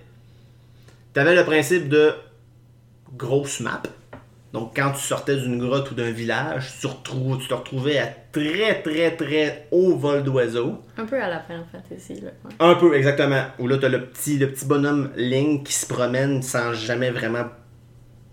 T'avais 1.14 1.36
le 1.36 1.44
principe 1.46 1.90
de 1.90 2.12
grosse 3.16 3.60
map. 3.60 3.82
Donc, 4.52 4.76
quand 4.76 4.92
tu 4.92 5.02
sortais 5.02 5.36
d'une 5.38 5.58
grotte 5.58 5.90
ou 5.92 5.96
d'un 5.96 6.12
village, 6.12 6.74
tu, 6.80 6.88
tu 6.88 7.48
te 7.48 7.54
retrouvais 7.54 7.98
à 7.98 8.08
très, 8.32 8.82
très, 8.84 9.16
très 9.16 9.68
haut 9.72 9.96
vol 9.96 10.24
d'oiseau. 10.24 10.80
Un 10.98 11.06
peu 11.06 11.20
à 11.20 11.28
la 11.28 11.40
Final 11.40 11.64
Fantasy, 11.72 12.22
là. 12.22 12.30
ouais. 12.46 12.52
Un 12.60 12.76
peu, 12.76 12.96
exactement. 12.96 13.46
Où 13.58 13.68
là, 13.68 13.78
t'as 13.78 13.90
le 13.90 14.06
petit, 14.06 14.38
le 14.38 14.50
petit 14.52 14.66
bonhomme 14.66 15.10
Link 15.16 15.66
qui 15.66 15.74
se 15.74 15.88
promène 15.88 16.44
sans 16.44 16.74
jamais 16.74 17.10
vraiment 17.10 17.46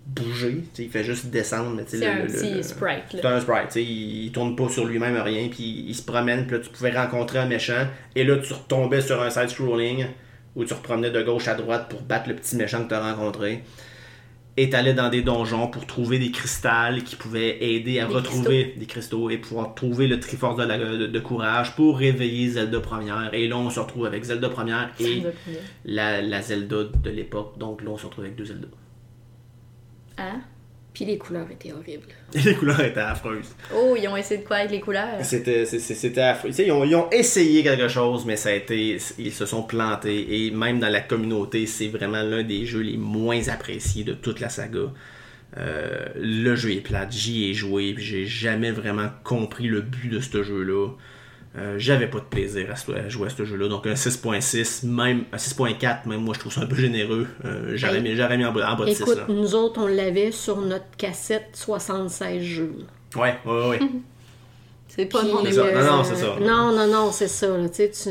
bouger. 0.06 0.64
Tu 0.74 0.82
il 0.82 0.90
fait 0.90 1.04
juste 1.04 1.26
descendre. 1.26 1.70
mais 1.74 1.84
tu 1.84 1.92
sais, 1.92 1.98
C'est 1.98 2.06
un 2.06 2.16
le- 2.18 2.26
petit 2.26 2.54
le- 2.54 2.62
sprite, 2.62 3.04
c'est 3.12 3.22
là. 3.22 3.36
un 3.36 3.40
sprite, 3.40 3.68
tu 3.72 3.80
il, 3.80 4.24
il 4.26 4.32
tourne 4.32 4.56
pas 4.56 4.68
sur 4.68 4.84
lui-même 4.84 5.16
rien, 5.16 5.48
puis 5.48 5.84
il 5.88 5.94
se 5.94 6.02
promène, 6.02 6.46
puis 6.46 6.56
là 6.56 6.62
tu 6.62 6.68
pouvais 6.70 6.90
rencontrer 6.90 7.38
un 7.38 7.46
méchant, 7.46 7.86
et 8.16 8.24
là 8.24 8.36
tu 8.38 8.52
retombais 8.52 9.00
sur 9.02 9.22
un 9.22 9.30
side-scrolling, 9.30 10.06
où 10.56 10.64
tu 10.64 10.74
repromenais 10.74 11.10
de 11.10 11.22
gauche 11.22 11.48
à 11.48 11.54
droite 11.54 11.88
pour 11.88 12.02
battre 12.02 12.28
le 12.28 12.36
petit 12.36 12.56
méchant 12.56 12.82
que 12.84 12.88
tu 12.88 12.94
as 12.94 13.14
rencontré. 13.14 13.62
Et 14.56 14.68
t'allais 14.68 14.94
dans 14.94 15.08
des 15.08 15.22
donjons 15.22 15.68
pour 15.68 15.86
trouver 15.86 16.18
des 16.18 16.32
cristals 16.32 17.02
qui 17.04 17.14
pouvaient 17.16 17.62
aider 17.64 18.00
à 18.00 18.06
Des 18.06 18.14
retrouver 18.14 18.74
des 18.76 18.84
cristaux 18.86 19.30
et 19.30 19.38
pouvoir 19.38 19.74
trouver 19.74 20.08
le 20.08 20.18
Triforce 20.18 20.56
de, 20.56 20.64
la- 20.64 20.76
de- 20.76 21.06
de 21.06 21.18
courage 21.20 21.74
pour 21.76 21.96
réveiller 21.98 22.48
Zelda 22.50 22.80
première. 22.80 23.32
Et 23.32 23.46
là 23.48 23.56
on 23.56 23.70
se 23.70 23.78
retrouve 23.80 24.06
avec 24.06 24.24
Zelda 24.24 24.48
première 24.50 24.90
et 24.98 25.22
la, 25.84 26.20
la 26.20 26.42
Zelda 26.42 26.82
de 26.84 27.10
l'époque. 27.10 27.56
Donc 27.58 27.82
là 27.82 27.90
on 27.90 27.96
se 27.96 28.06
retrouve 28.06 28.24
avec 28.24 28.36
deux 28.36 28.44
Zelda. 28.46 28.66
Hein? 30.18 30.40
Puis 30.92 31.04
les 31.04 31.18
couleurs 31.18 31.48
étaient 31.50 31.72
horribles. 31.72 32.06
Et 32.34 32.38
les 32.44 32.54
couleurs 32.54 32.80
étaient 32.80 33.00
affreuses. 33.00 33.54
Oh, 33.74 33.96
ils 33.96 34.08
ont 34.08 34.16
essayé 34.16 34.40
de 34.40 34.46
quoi 34.46 34.56
avec 34.56 34.70
les 34.70 34.80
couleurs? 34.80 35.22
C'était, 35.22 35.60
affreux. 36.20 36.50
Tu 36.50 36.54
sais, 36.56 36.66
Ils 36.66 36.72
ont, 36.72 36.84
ils 36.84 36.96
ont 36.96 37.08
essayé 37.10 37.62
quelque 37.62 37.88
chose, 37.88 38.24
mais 38.26 38.36
ça 38.36 38.48
a 38.48 38.52
été, 38.52 38.98
ils 39.18 39.32
se 39.32 39.46
sont 39.46 39.62
plantés. 39.62 40.46
Et 40.46 40.50
même 40.50 40.80
dans 40.80 40.88
la 40.88 41.00
communauté, 41.00 41.66
c'est 41.66 41.88
vraiment 41.88 42.22
l'un 42.22 42.42
des 42.42 42.66
jeux 42.66 42.80
les 42.80 42.96
moins 42.96 43.48
appréciés 43.48 44.04
de 44.04 44.14
toute 44.14 44.40
la 44.40 44.48
saga. 44.48 44.92
Euh, 45.56 46.06
le 46.16 46.54
jeu 46.54 46.72
est 46.72 46.80
plate, 46.80 47.12
j'y 47.12 47.50
ai 47.50 47.54
joué, 47.54 47.92
puis 47.94 48.04
j'ai 48.04 48.26
jamais 48.26 48.70
vraiment 48.70 49.08
compris 49.24 49.66
le 49.66 49.80
but 49.80 50.08
de 50.08 50.20
ce 50.20 50.42
jeu-là. 50.42 50.90
Euh, 51.58 51.74
j'avais 51.78 52.06
pas 52.06 52.18
de 52.18 52.24
plaisir 52.24 52.68
à, 52.70 53.08
jouer 53.08 53.26
à 53.26 53.30
ce 53.30 53.44
jeu-là. 53.44 53.66
Donc 53.68 53.86
un 53.86 53.94
6.6, 53.94 54.86
même 54.86 55.24
un 55.32 55.36
6.4, 55.36 56.06
même 56.08 56.20
moi 56.20 56.32
je 56.34 56.40
trouve 56.40 56.52
ça 56.52 56.60
un 56.60 56.66
peu 56.66 56.76
généreux. 56.76 57.26
Euh, 57.44 57.72
j'aurais, 57.74 58.00
mis, 58.00 58.14
j'aurais 58.14 58.36
mis 58.38 58.44
en 58.44 58.52
bas, 58.52 58.72
en 58.72 58.76
bas 58.76 58.84
de 58.84 58.90
6. 58.92 59.00
Écoute, 59.00 59.16
Là. 59.16 59.24
nous 59.28 59.54
autres, 59.56 59.80
on 59.82 59.88
l'avait 59.88 60.30
sur 60.30 60.58
notre 60.60 60.84
cassette 60.96 61.48
76 61.54 62.42
jeux. 62.42 62.74
Ouais, 63.16 63.36
ouais, 63.44 63.68
ouais. 63.68 63.80
C'est 64.88 65.06
pas 65.06 65.20
Puis, 65.20 65.28
mon 65.32 65.44
C'est 65.44 65.52
ça. 65.52 65.68
époque. 65.70 65.82
Non, 65.84 65.96
non, 65.96 66.04
c'est 66.04 66.16
ça. 66.16 66.36
Non, 66.40 66.72
non, 66.76 66.86
non, 66.86 67.12
c'est 67.12 67.28
ça. 67.28 67.46
là, 67.56 67.68
tu 67.68 67.74
sais, 67.76 67.90
tu- 67.90 68.10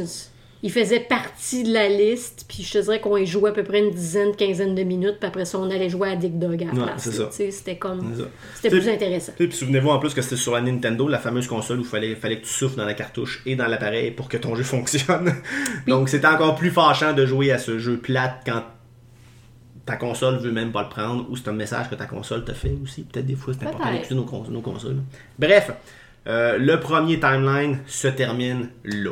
il 0.61 0.71
faisait 0.71 0.99
partie 0.99 1.63
de 1.63 1.71
la 1.73 1.87
liste, 1.87 2.45
puis 2.49 2.63
je 2.63 2.73
te 2.73 2.77
dirais 2.79 2.99
qu'on 2.99 3.15
y 3.15 3.25
jouait 3.25 3.51
à 3.51 3.53
peu 3.53 3.63
près 3.63 3.79
une 3.79 3.91
dizaine, 3.91 4.35
quinzaine 4.35 4.75
de 4.75 4.83
minutes, 4.83 5.15
puis 5.19 5.27
après 5.27 5.45
ça, 5.45 5.57
on 5.57 5.69
allait 5.69 5.89
jouer 5.89 6.09
à 6.09 6.15
Dick 6.17 6.37
Dog 6.37 6.61
à 6.63 6.65
la 6.65 6.73
Ouais, 6.73 6.83
place. 6.85 7.09
C'était 7.31 7.77
comme. 7.77 8.13
C'était 8.55 8.69
plus 8.69 8.89
intéressant. 8.89 9.31
Puis 9.37 9.49
souvenez-vous 9.51 9.89
en 9.89 9.99
plus 9.99 10.13
que 10.13 10.21
c'était 10.21 10.35
sur 10.35 10.53
la 10.53 10.61
Nintendo, 10.61 11.07
la 11.07 11.17
fameuse 11.19 11.47
console 11.47 11.79
où 11.79 11.83
il 11.83 11.87
fallait, 11.87 12.15
fallait 12.15 12.39
que 12.41 12.45
tu 12.45 12.51
souffles 12.51 12.75
dans 12.75 12.85
la 12.85 12.93
cartouche 12.93 13.41
et 13.45 13.55
dans 13.55 13.67
l'appareil 13.67 14.11
pour 14.11 14.27
que 14.27 14.35
ton 14.37 14.53
jeu 14.55 14.63
fonctionne. 14.63 15.33
Donc 15.87 16.09
c'était 16.09 16.27
encore 16.27 16.55
plus 16.55 16.71
fâchant 16.71 17.13
de 17.13 17.25
jouer 17.25 17.51
à 17.53 17.57
ce 17.57 17.79
jeu 17.79 17.97
plate 17.97 18.41
quand 18.45 18.63
ta 19.85 19.95
console 19.95 20.37
veut 20.39 20.51
même 20.51 20.71
pas 20.71 20.83
le 20.83 20.89
prendre 20.89 21.25
ou 21.29 21.37
c'est 21.37 21.47
un 21.47 21.53
message 21.53 21.89
que 21.89 21.95
ta 21.95 22.05
console 22.05 22.43
te 22.43 22.51
fait 22.51 22.75
aussi. 22.83 23.03
Peut-être 23.03 23.25
des 23.25 23.35
fois 23.35 23.53
c'est 23.57 23.65
important 23.65 23.91
d'écouter 23.91 24.13
nos, 24.15 24.23
cons- 24.25 24.45
nos 24.49 24.61
consoles. 24.61 24.97
Bref, 25.39 25.71
euh, 26.27 26.57
le 26.59 26.79
premier 26.79 27.19
timeline 27.19 27.79
se 27.87 28.07
termine 28.09 28.69
là. 28.83 29.11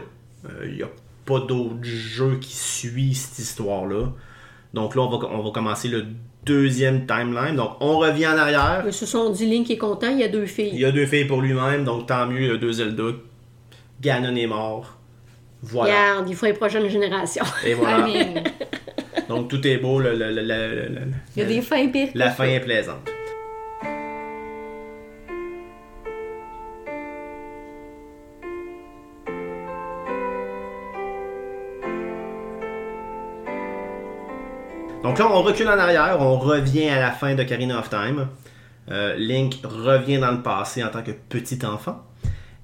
Il 0.66 0.76
n'y 0.76 0.84
a 0.84 0.88
pas 1.28 1.40
d'autre 1.42 1.76
jeu 1.84 2.38
qui 2.42 2.56
suit 2.56 3.14
cette 3.14 3.38
histoire-là. 3.40 4.14
Donc 4.74 4.96
là, 4.96 5.02
on 5.04 5.10
va, 5.18 5.28
on 5.32 5.44
va 5.44 5.52
commencer 5.52 5.88
le 5.90 6.06
deuxième 6.46 7.06
timeline. 7.06 7.56
Donc 7.56 7.72
on 7.82 7.98
revient 8.00 8.28
en 8.28 8.38
arrière. 8.38 8.82
Mais 8.86 8.92
ce 8.92 9.06
sont 9.06 9.30
dit 9.30 9.46
Link 9.46 9.70
est 9.70 9.78
content, 9.78 10.10
il 10.10 10.20
y 10.20 10.24
a 10.24 10.28
deux 10.30 10.44
Il 10.44 10.48
filles. 10.48 10.76
y 10.78 10.86
a 10.86 10.92
deux 10.92 11.06
filles 11.06 11.26
pour 11.26 11.42
lui-même, 11.42 11.84
donc 11.84 12.08
tant 12.08 12.26
mieux, 12.26 12.42
il 12.42 12.48
y 12.48 12.52
a 12.52 12.58
deux 12.58 12.72
Zelda. 12.72 13.04
Ganon 14.02 14.36
est 14.36 14.48
mort. 14.48 14.98
Voilà. 15.64 15.92
Regarde, 16.12 16.30
il 16.30 16.36
faut 16.36 16.46
les 16.46 16.54
prochaines 16.54 16.88
générations. 16.88 17.44
Et 17.66 17.74
voilà. 17.74 18.08
Donc 19.28 19.50
tout 19.50 19.66
est 19.68 19.78
beau, 19.78 20.00
le- 20.00 20.14
le- 20.16 20.32
le- 20.32 20.42
le- 20.44 20.76
le- 20.76 20.90
le- 20.96 21.02
il 21.36 21.40
y 21.42 21.46
a 21.46 21.48
des 21.50 21.62
fins 21.62 21.88
pires. 21.90 22.10
la 22.16 22.30
fin 22.30 22.46
est 22.46 22.60
plaisante. 22.62 23.10
Donc 35.08 35.20
là, 35.20 35.30
on 35.32 35.42
recule 35.42 35.70
en 35.70 35.80
arrière, 35.80 36.18
on 36.20 36.38
revient 36.38 36.90
à 36.90 37.00
la 37.00 37.12
fin 37.12 37.34
de 37.34 37.42
Karina 37.42 37.80
of 37.80 37.90
Time. 37.90 38.28
Euh, 38.92 39.16
Link 39.16 39.56
revient 39.64 40.18
dans 40.18 40.32
le 40.32 40.42
passé 40.42 40.84
en 40.84 40.90
tant 40.90 41.02
que 41.02 41.12
petit 41.12 41.66
enfant. 41.66 42.04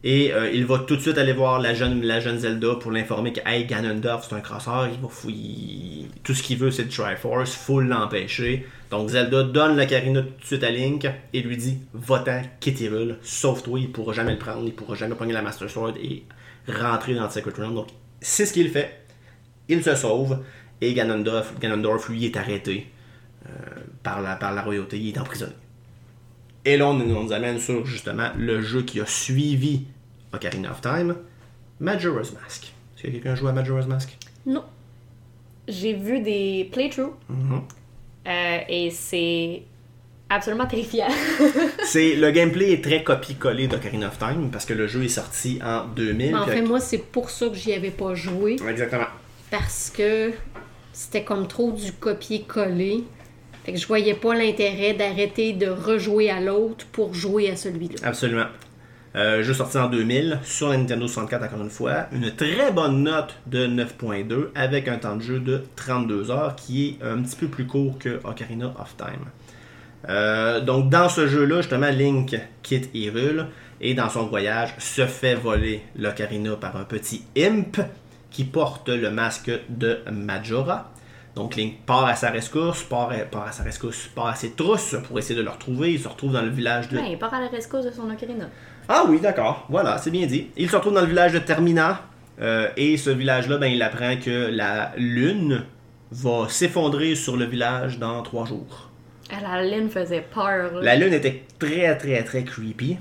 Et 0.03 0.33
euh, 0.33 0.51
il 0.51 0.65
va 0.65 0.79
tout 0.79 0.97
de 0.97 1.01
suite 1.01 1.17
aller 1.17 1.31
voir 1.31 1.61
la 1.61 1.73
jeune, 1.73 2.03
Zelda 2.37 2.75
pour 2.81 2.91
l'informer 2.91 3.31
que 3.31 3.39
hey, 3.45 3.65
Ganondorf 3.65 4.27
c'est 4.27 4.35
un 4.35 4.41
crosseur, 4.41 4.89
il 4.93 4.99
va 4.99 5.07
fouiller. 5.07 6.09
Tout 6.21 6.33
ce 6.33 6.43
qu'il 6.43 6.57
veut 6.57 6.69
c'est 6.69 6.83
le 6.83 6.89
Triforce, 6.89 7.55
faut 7.55 7.79
l'empêcher. 7.79 8.67
Donc 8.91 9.07
Zelda 9.07 9.43
donne 9.43 9.77
la 9.77 9.85
Karina 9.85 10.21
tout 10.21 10.41
de 10.41 10.45
suite 10.45 10.65
à 10.65 10.69
Link 10.69 11.07
et 11.31 11.41
lui 11.41 11.55
dit 11.55 11.77
Va-t'en, 11.93 12.41
quitte 12.59 12.81
Hyrule, 12.81 13.19
sauve-toi, 13.21 13.79
il 13.79 13.91
pourra 13.93 14.11
jamais 14.11 14.33
le 14.33 14.37
prendre, 14.37 14.65
il 14.65 14.73
pourra 14.73 14.95
jamais 14.95 15.15
prendre 15.15 15.31
la 15.31 15.41
Master 15.41 15.69
Sword 15.69 15.93
et 16.03 16.25
rentrer 16.67 17.15
dans 17.15 17.23
le 17.23 17.29
Sacred 17.29 17.55
Realm. 17.55 17.73
Donc 17.73 17.87
c'est 18.19 18.45
ce 18.45 18.51
qu'il 18.51 18.69
fait. 18.69 18.99
Il 19.69 19.81
se 19.81 19.95
sauve 19.95 20.39
et 20.89 20.93
Ganondorf, 20.93 21.53
Ganondorf 21.60 22.10
lui 22.10 22.26
est 22.26 22.38
arrêté 22.38 22.88
euh, 23.45 23.49
par, 24.03 24.22
la, 24.22 24.35
par 24.35 24.53
la 24.53 24.61
royauté, 24.61 24.97
il 24.99 25.10
est 25.15 25.19
emprisonné. 25.19 25.53
Et 26.65 26.77
là, 26.77 26.88
on, 26.88 26.99
on 26.99 27.23
nous 27.23 27.34
amène 27.34 27.60
sur 27.60 27.85
justement 27.85 28.30
le 28.38 28.61
jeu 28.61 28.84
qui 28.84 28.99
a 29.01 29.05
suivi 29.05 29.84
Ocarina 30.34 30.72
of 30.72 30.81
Time, 30.81 31.15
Majora's 31.80 32.31
Mask. 32.34 32.72
Est-ce 32.95 33.03
que 33.03 33.07
quelqu'un 33.11 33.35
joue 33.35 33.47
à 33.47 33.51
Majora's 33.51 33.88
Mask? 33.88 34.18
Non. 34.45 34.64
J'ai 35.68 35.93
vu 35.93 36.19
des 36.22 36.69
playthroughs 36.72 37.15
Mhm. 37.30 37.61
euh, 38.27 38.57
et 38.69 38.89
c'est 38.91 39.64
absolument 40.30 40.65
terrifiant. 40.65 41.07
C'est 41.85 42.15
Le 42.15 42.31
gameplay 42.31 42.72
est 42.73 42.84
très 42.84 43.03
copié-collé 43.03 43.68
d'Ocarina 43.68 44.07
of 44.07 44.18
Time 44.18 44.49
parce 44.51 44.65
que 44.65 44.73
le 44.73 44.88
jeu 44.88 45.03
est 45.03 45.07
sorti 45.10 45.60
en 45.64 45.85
2000. 45.88 46.31
Mais 46.31 46.38
en 46.38 46.45
fait, 46.45 46.61
moi, 46.61 46.80
c'est 46.80 46.97
pour 46.97 47.30
ça 47.30 47.47
que 47.49 47.55
j'y 47.55 47.73
avais 47.73 47.91
pas 47.91 48.14
joué. 48.15 48.55
Exactement. 48.68 49.05
Parce 49.51 49.91
que 49.95 50.31
c'était 50.93 51.23
comme 51.23 51.47
trop 51.47 51.71
du 51.71 51.91
copier-coller. 51.91 53.03
Fait 53.65 53.73
que 53.73 53.79
je 53.79 53.87
voyais 53.87 54.13
pas 54.13 54.35
l'intérêt 54.35 54.93
d'arrêter 54.93 55.53
de 55.53 55.67
rejouer 55.67 56.29
à 56.29 56.39
l'autre 56.39 56.85
pour 56.91 57.13
jouer 57.13 57.49
à 57.49 57.55
celui-là. 57.55 57.95
Absolument. 58.03 58.45
Euh, 59.15 59.43
jeu 59.43 59.53
sorti 59.53 59.77
en 59.77 59.89
2000 59.89 60.39
sur 60.43 60.69
la 60.69 60.77
Nintendo 60.77 61.07
64 61.07 61.43
encore 61.43 61.61
une 61.61 61.69
fois. 61.69 62.07
Une 62.11 62.31
très 62.31 62.71
bonne 62.71 63.03
note 63.03 63.35
de 63.45 63.67
9.2 63.67 64.47
avec 64.55 64.87
un 64.87 64.97
temps 64.97 65.15
de 65.15 65.21
jeu 65.21 65.39
de 65.39 65.63
32 65.75 66.31
heures 66.31 66.55
qui 66.55 66.97
est 67.01 67.05
un 67.05 67.21
petit 67.21 67.35
peu 67.35 67.47
plus 67.47 67.67
court 67.67 67.97
que 67.99 68.19
Ocarina 68.23 68.73
of 68.79 68.95
Time. 68.97 69.25
Euh, 70.09 70.59
donc 70.61 70.89
dans 70.89 71.09
ce 71.09 71.27
jeu-là, 71.27 71.57
justement, 71.57 71.89
Link 71.89 72.35
quitte 72.63 72.89
Hyrule 72.93 73.47
et 73.79 73.93
dans 73.93 74.09
son 74.09 74.25
voyage 74.25 74.73
se 74.79 75.05
fait 75.05 75.35
voler 75.35 75.81
l'Ocarina 75.95 76.55
par 76.55 76.75
un 76.75 76.83
petit 76.83 77.23
imp 77.37 77.77
qui 78.34 78.43
porte 78.43 78.89
le 78.89 79.10
masque 79.10 79.49
de 79.69 79.99
Majora. 80.11 80.89
Donc 81.35 81.55
Link 81.55 81.77
part 81.85 82.05
à 82.05 82.15
sa 82.15 82.30
rescousse, 82.30 82.84
part 82.84 83.10
à, 83.11 83.15
part 83.19 83.47
à 83.47 83.51
sa 83.51 83.64
rescousse, 83.64 84.07
part 84.14 84.27
à 84.27 84.35
ses 84.35 84.51
trousses 84.51 84.95
pour 85.07 85.18
essayer 85.18 85.35
de 85.39 85.43
le 85.43 85.49
retrouver. 85.49 85.93
Il 85.93 85.99
se 85.99 86.07
retrouve 86.07 86.34
dans 86.34 86.41
le 86.41 86.49
village 86.49 86.89
de 86.89 86.97
Ouais, 86.97 87.11
il 87.14 87.18
part 87.18 87.34
à 87.34 87.39
la 87.39 87.47
rescousse 87.47 87.85
de 87.85 87.91
son 87.91 88.10
ocarina. 88.11 88.49
ah 88.89 89.05
oui, 89.07 89.19
d'accord. 89.19 89.65
Voilà, 89.69 89.97
c'est 89.97 90.11
bien 90.11 90.26
dit. 90.27 90.49
Il 90.57 90.69
se 90.69 90.76
retrouve 90.76 90.93
dans 90.93 91.01
le 91.01 91.07
village 91.07 91.34
de 91.34 91.39
Termina. 91.39 92.01
euh, 92.41 92.68
et 92.77 92.97
ce 92.97 93.10
village-là, 93.10 93.57
ben, 93.57 93.68
il 93.72 93.81
apprend 93.81 94.15
que 94.18 94.49
la 94.51 94.91
lune 94.97 95.64
va 96.11 96.47
s'effondrer 96.49 97.15
sur 97.15 97.35
le 97.38 97.45
village 97.45 97.97
dans 97.97 98.22
trois 98.22 98.45
jours. 98.45 98.89
Ah, 99.31 99.41
la 99.41 99.64
laine 99.64 99.89
faisait 99.89 100.22
peur. 100.34 100.73
là. 100.76 100.81
La 100.81 100.95
lune 100.95 101.14
était 101.14 101.43
très, 101.57 101.97
très, 101.97 102.23
très 102.23 102.43
creepy. 102.43 102.97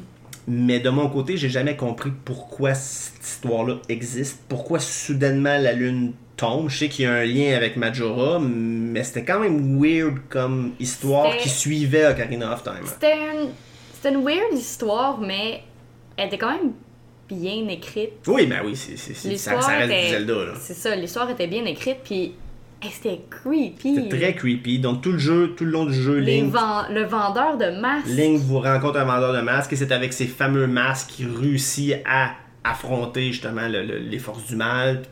Mais 0.48 0.80
de 0.80 0.90
mon 0.90 1.08
côté, 1.08 1.36
j'ai 1.36 1.48
jamais 1.48 1.76
compris 1.76 2.10
pourquoi 2.24 2.74
cette 2.74 3.22
histoire-là 3.22 3.76
existe. 3.88 4.40
Pourquoi 4.48 4.78
soudainement 4.80 5.58
la 5.58 5.72
lune 5.72 6.12
tombe. 6.36 6.68
Je 6.68 6.78
sais 6.78 6.88
qu'il 6.88 7.04
y 7.04 7.08
a 7.08 7.12
un 7.12 7.24
lien 7.24 7.54
avec 7.54 7.76
Majora, 7.76 8.40
mais 8.40 9.04
c'était 9.04 9.24
quand 9.24 9.40
même 9.40 9.80
weird 9.80 10.18
comme 10.28 10.72
histoire 10.80 11.36
qui 11.36 11.48
suivait 11.48 12.06
Ocarina 12.06 12.52
of 12.52 12.62
Time. 12.62 12.84
C'était 12.84 13.16
une... 13.16 13.50
C'était 13.94 14.16
une 14.16 14.24
weird 14.24 14.52
histoire, 14.52 15.20
mais 15.20 15.62
elle 16.16 16.26
était 16.26 16.38
quand 16.38 16.50
même 16.50 16.72
bien 17.28 17.68
écrite. 17.68 18.14
Oui, 18.26 18.46
ben 18.46 18.60
oui, 18.64 18.74
c'est, 18.74 18.96
ça, 19.36 19.60
ça 19.60 19.68
reste 19.68 19.92
du 19.92 20.10
Zelda. 20.10 20.34
Là. 20.34 20.52
C'est 20.58 20.74
ça, 20.74 20.96
l'histoire 20.96 21.30
était 21.30 21.46
bien 21.46 21.64
écrite, 21.66 21.98
puis 22.02 22.34
hey, 22.82 22.90
c'était 22.90 23.20
creepy. 23.30 23.94
C'était 23.94 24.08
très 24.18 24.34
creepy. 24.34 24.78
Donc 24.78 25.02
tout 25.02 25.12
le 25.12 25.18
jeu, 25.18 25.54
tout 25.56 25.64
le 25.64 25.70
long 25.70 25.86
du 25.86 25.94
jeu, 25.94 26.18
Les 26.18 26.40
Link, 26.40 26.52
ven- 26.52 26.86
Le 26.90 27.04
vendeur 27.04 27.56
de 27.58 27.70
masques. 27.80 28.08
Link 28.08 28.40
vous 28.40 28.60
rencontre 28.60 28.98
un 28.98 29.04
vendeur 29.04 29.32
de 29.32 29.40
masques 29.40 29.72
et 29.72 29.76
c'est 29.76 29.92
avec 29.92 30.12
ces 30.12 30.26
fameux 30.26 30.66
masques 30.66 31.10
qu'il 31.10 31.30
réussit 31.30 31.94
à 32.04 32.32
affronter 32.64 33.32
justement 33.32 33.66
le- 33.68 33.82
le- 33.84 33.98
les 33.98 34.18
forces 34.18 34.46
du 34.46 34.56
mal. 34.56 35.02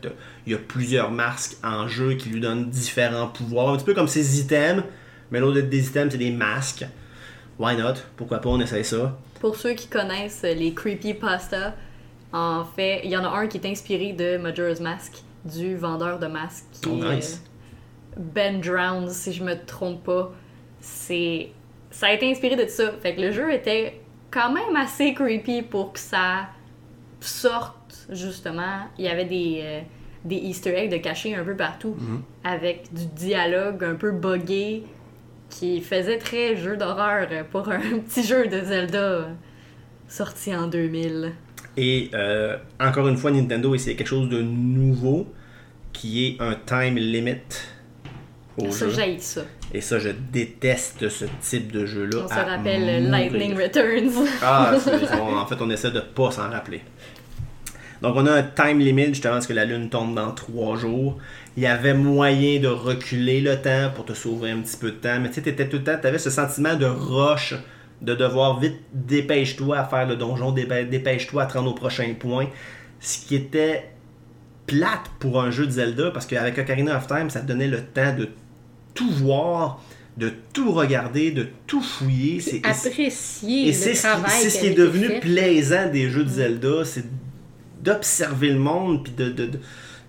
Il 0.45 0.53
y 0.53 0.55
a 0.55 0.57
plusieurs 0.57 1.11
masques 1.11 1.57
en 1.63 1.87
jeu 1.87 2.13
qui 2.13 2.29
lui 2.29 2.39
donnent 2.39 2.69
différents 2.69 3.27
pouvoirs, 3.27 3.69
un 3.69 3.75
petit 3.77 3.85
peu 3.85 3.93
comme 3.93 4.07
ces 4.07 4.39
items, 4.39 4.83
mais 5.31 5.39
l'autre 5.39 5.59
des 5.61 5.87
items 5.87 6.11
c'est 6.11 6.17
des 6.17 6.31
masques. 6.31 6.85
Why 7.59 7.75
not? 7.75 7.95
Pourquoi 8.15 8.39
pas? 8.39 8.49
On 8.49 8.59
essaye 8.61 8.85
ça? 8.85 9.17
Pour 9.39 9.55
ceux 9.55 9.73
qui 9.73 9.87
connaissent 9.87 10.43
les 10.43 10.73
creepypasta, 10.73 11.75
en 12.33 12.63
fait, 12.63 13.01
il 13.03 13.11
y 13.11 13.17
en 13.17 13.25
a 13.25 13.29
un 13.37 13.47
qui 13.47 13.57
est 13.57 13.65
inspiré 13.67 14.13
de 14.13 14.37
Majora's 14.37 14.79
Mask, 14.79 15.11
du 15.43 15.75
vendeur 15.75 16.17
de 16.19 16.27
masques. 16.27 16.65
Qui 16.81 16.89
Oh, 16.89 16.95
nice. 17.03 17.41
euh, 17.43 17.49
Ben 18.17 18.59
Drowned, 18.61 19.09
si 19.09 19.33
je 19.33 19.43
me 19.43 19.55
trompe 19.65 20.03
pas. 20.03 20.33
C'est... 20.79 21.49
Ça 21.89 22.07
a 22.07 22.13
été 22.13 22.29
inspiré 22.29 22.55
de 22.55 22.67
ça. 22.67 22.91
Fait 23.01 23.15
que 23.15 23.21
le 23.21 23.31
jeu 23.31 23.53
était 23.53 24.01
quand 24.29 24.51
même 24.51 24.75
assez 24.75 25.13
creepy 25.13 25.61
pour 25.61 25.93
que 25.93 25.99
ça 25.99 26.49
sorte, 27.19 28.07
justement. 28.09 28.87
Il 28.97 29.05
y 29.05 29.07
avait 29.09 29.25
des, 29.25 29.59
euh, 29.61 29.81
des 30.23 30.37
easter 30.37 30.75
eggs 30.75 30.91
de 30.91 30.97
cachés 30.97 31.35
un 31.35 31.43
peu 31.43 31.55
partout, 31.55 31.95
avec 32.43 32.93
du 32.93 33.05
dialogue 33.07 33.83
un 33.83 33.95
peu 33.95 34.11
buggé, 34.11 34.83
qui 35.49 35.81
faisait 35.81 36.17
très 36.17 36.55
jeu 36.55 36.77
d'horreur 36.77 37.27
pour 37.51 37.69
un 37.69 37.79
petit 38.07 38.23
jeu 38.23 38.47
de 38.47 38.61
Zelda 38.61 39.27
sorti 40.07 40.55
en 40.55 40.67
2000. 40.67 41.33
Et 41.77 42.09
euh, 42.13 42.57
encore 42.79 43.07
une 43.07 43.17
fois, 43.17 43.31
Nintendo 43.31 43.73
essaie 43.73 43.95
quelque 43.95 44.07
chose 44.07 44.29
de 44.29 44.41
nouveau 44.41 45.27
qui 45.93 46.25
est 46.25 46.41
un 46.41 46.55
time 46.65 46.97
limit 46.97 47.37
au 48.57 48.71
Ça, 48.71 48.89
jeu. 48.89 49.17
ça. 49.19 49.41
Et 49.73 49.81
ça, 49.81 49.99
je 49.99 50.09
déteste 50.09 51.07
ce 51.09 51.25
type 51.41 51.71
de 51.71 51.85
jeu-là. 51.85 52.23
On 52.25 52.27
se 52.27 52.33
rappelle 52.33 52.81
mourir. 53.03 53.11
Lightning 53.11 53.53
Returns. 53.55 54.25
Ah, 54.43 54.73
c'est- 54.79 54.91
on- 55.19 55.37
en 55.37 55.45
fait, 55.45 55.55
on 55.61 55.69
essaie 55.69 55.91
de 55.91 55.99
pas 56.01 56.31
s'en 56.31 56.49
rappeler. 56.49 56.81
Donc, 58.01 58.15
on 58.17 58.25
a 58.25 58.31
un 58.33 58.43
time 58.43 58.79
limit, 58.79 59.07
justement, 59.09 59.33
parce 59.35 59.47
que 59.47 59.53
la 59.53 59.63
Lune 59.65 59.89
tombe 59.89 60.15
dans 60.15 60.31
trois 60.31 60.75
jours. 60.75 61.17
Il 61.55 61.63
y 61.63 61.67
avait 61.67 61.93
moyen 61.93 62.59
de 62.59 62.67
reculer 62.67 63.41
le 63.41 63.61
temps 63.61 63.91
pour 63.95 64.05
te 64.05 64.13
sauver 64.13 64.51
un 64.51 64.59
petit 64.61 64.77
peu 64.77 64.91
de 64.91 64.95
temps, 64.95 65.19
mais 65.21 65.27
tu 65.29 65.35
sais, 65.35 65.41
t'étais 65.43 65.67
tout 65.69 65.77
le 65.77 65.83
temps, 65.83 65.97
t'avais 66.01 66.17
ce 66.17 66.29
sentiment 66.31 66.75
de 66.75 66.85
rush, 66.85 67.53
de 68.01 68.15
devoir 68.15 68.59
vite, 68.59 68.77
dépêche-toi 68.93 69.77
à 69.77 69.85
faire 69.85 70.07
le 70.07 70.15
donjon, 70.15 70.51
dépê- 70.51 70.89
dépêche-toi 70.89 71.43
à 71.43 71.45
te 71.45 71.53
rendre 71.53 71.69
au 71.71 71.73
prochain 71.75 72.11
point. 72.19 72.47
Ce 72.99 73.19
qui 73.25 73.35
était 73.35 73.90
plate 74.75 75.09
pour 75.19 75.41
un 75.41 75.51
jeu 75.51 75.65
de 75.65 75.71
Zelda, 75.71 76.11
parce 76.11 76.25
qu'avec 76.25 76.57
Ocarina 76.57 76.97
of 76.97 77.07
Time, 77.07 77.29
ça 77.29 77.41
te 77.41 77.47
donnait 77.47 77.67
le 77.67 77.81
temps 77.83 78.15
de 78.15 78.29
tout 78.93 79.09
voir, 79.11 79.81
de 80.17 80.31
tout 80.53 80.71
regarder, 80.71 81.31
de 81.31 81.47
tout 81.67 81.81
fouiller. 81.81 82.39
C'est- 82.39 82.65
Apprécier 82.65 83.63
et 83.63 83.67
le 83.67 83.73
c'est 83.73 83.93
ce 83.95 84.01
qui, 84.01 84.07
travail 84.07 84.31
c'est 84.41 84.49
ce 84.49 84.59
qui 84.59 84.67
est 84.67 84.73
devenu 84.73 85.07
fait. 85.07 85.19
plaisant 85.19 85.89
des 85.89 86.09
jeux 86.09 86.23
de 86.23 86.29
Zelda, 86.29 86.85
c'est 86.85 87.05
d'observer 87.81 88.49
le 88.51 88.59
monde, 88.59 89.03
puis 89.03 89.13
de, 89.13 89.29
de, 89.29 89.45
de, 89.47 89.59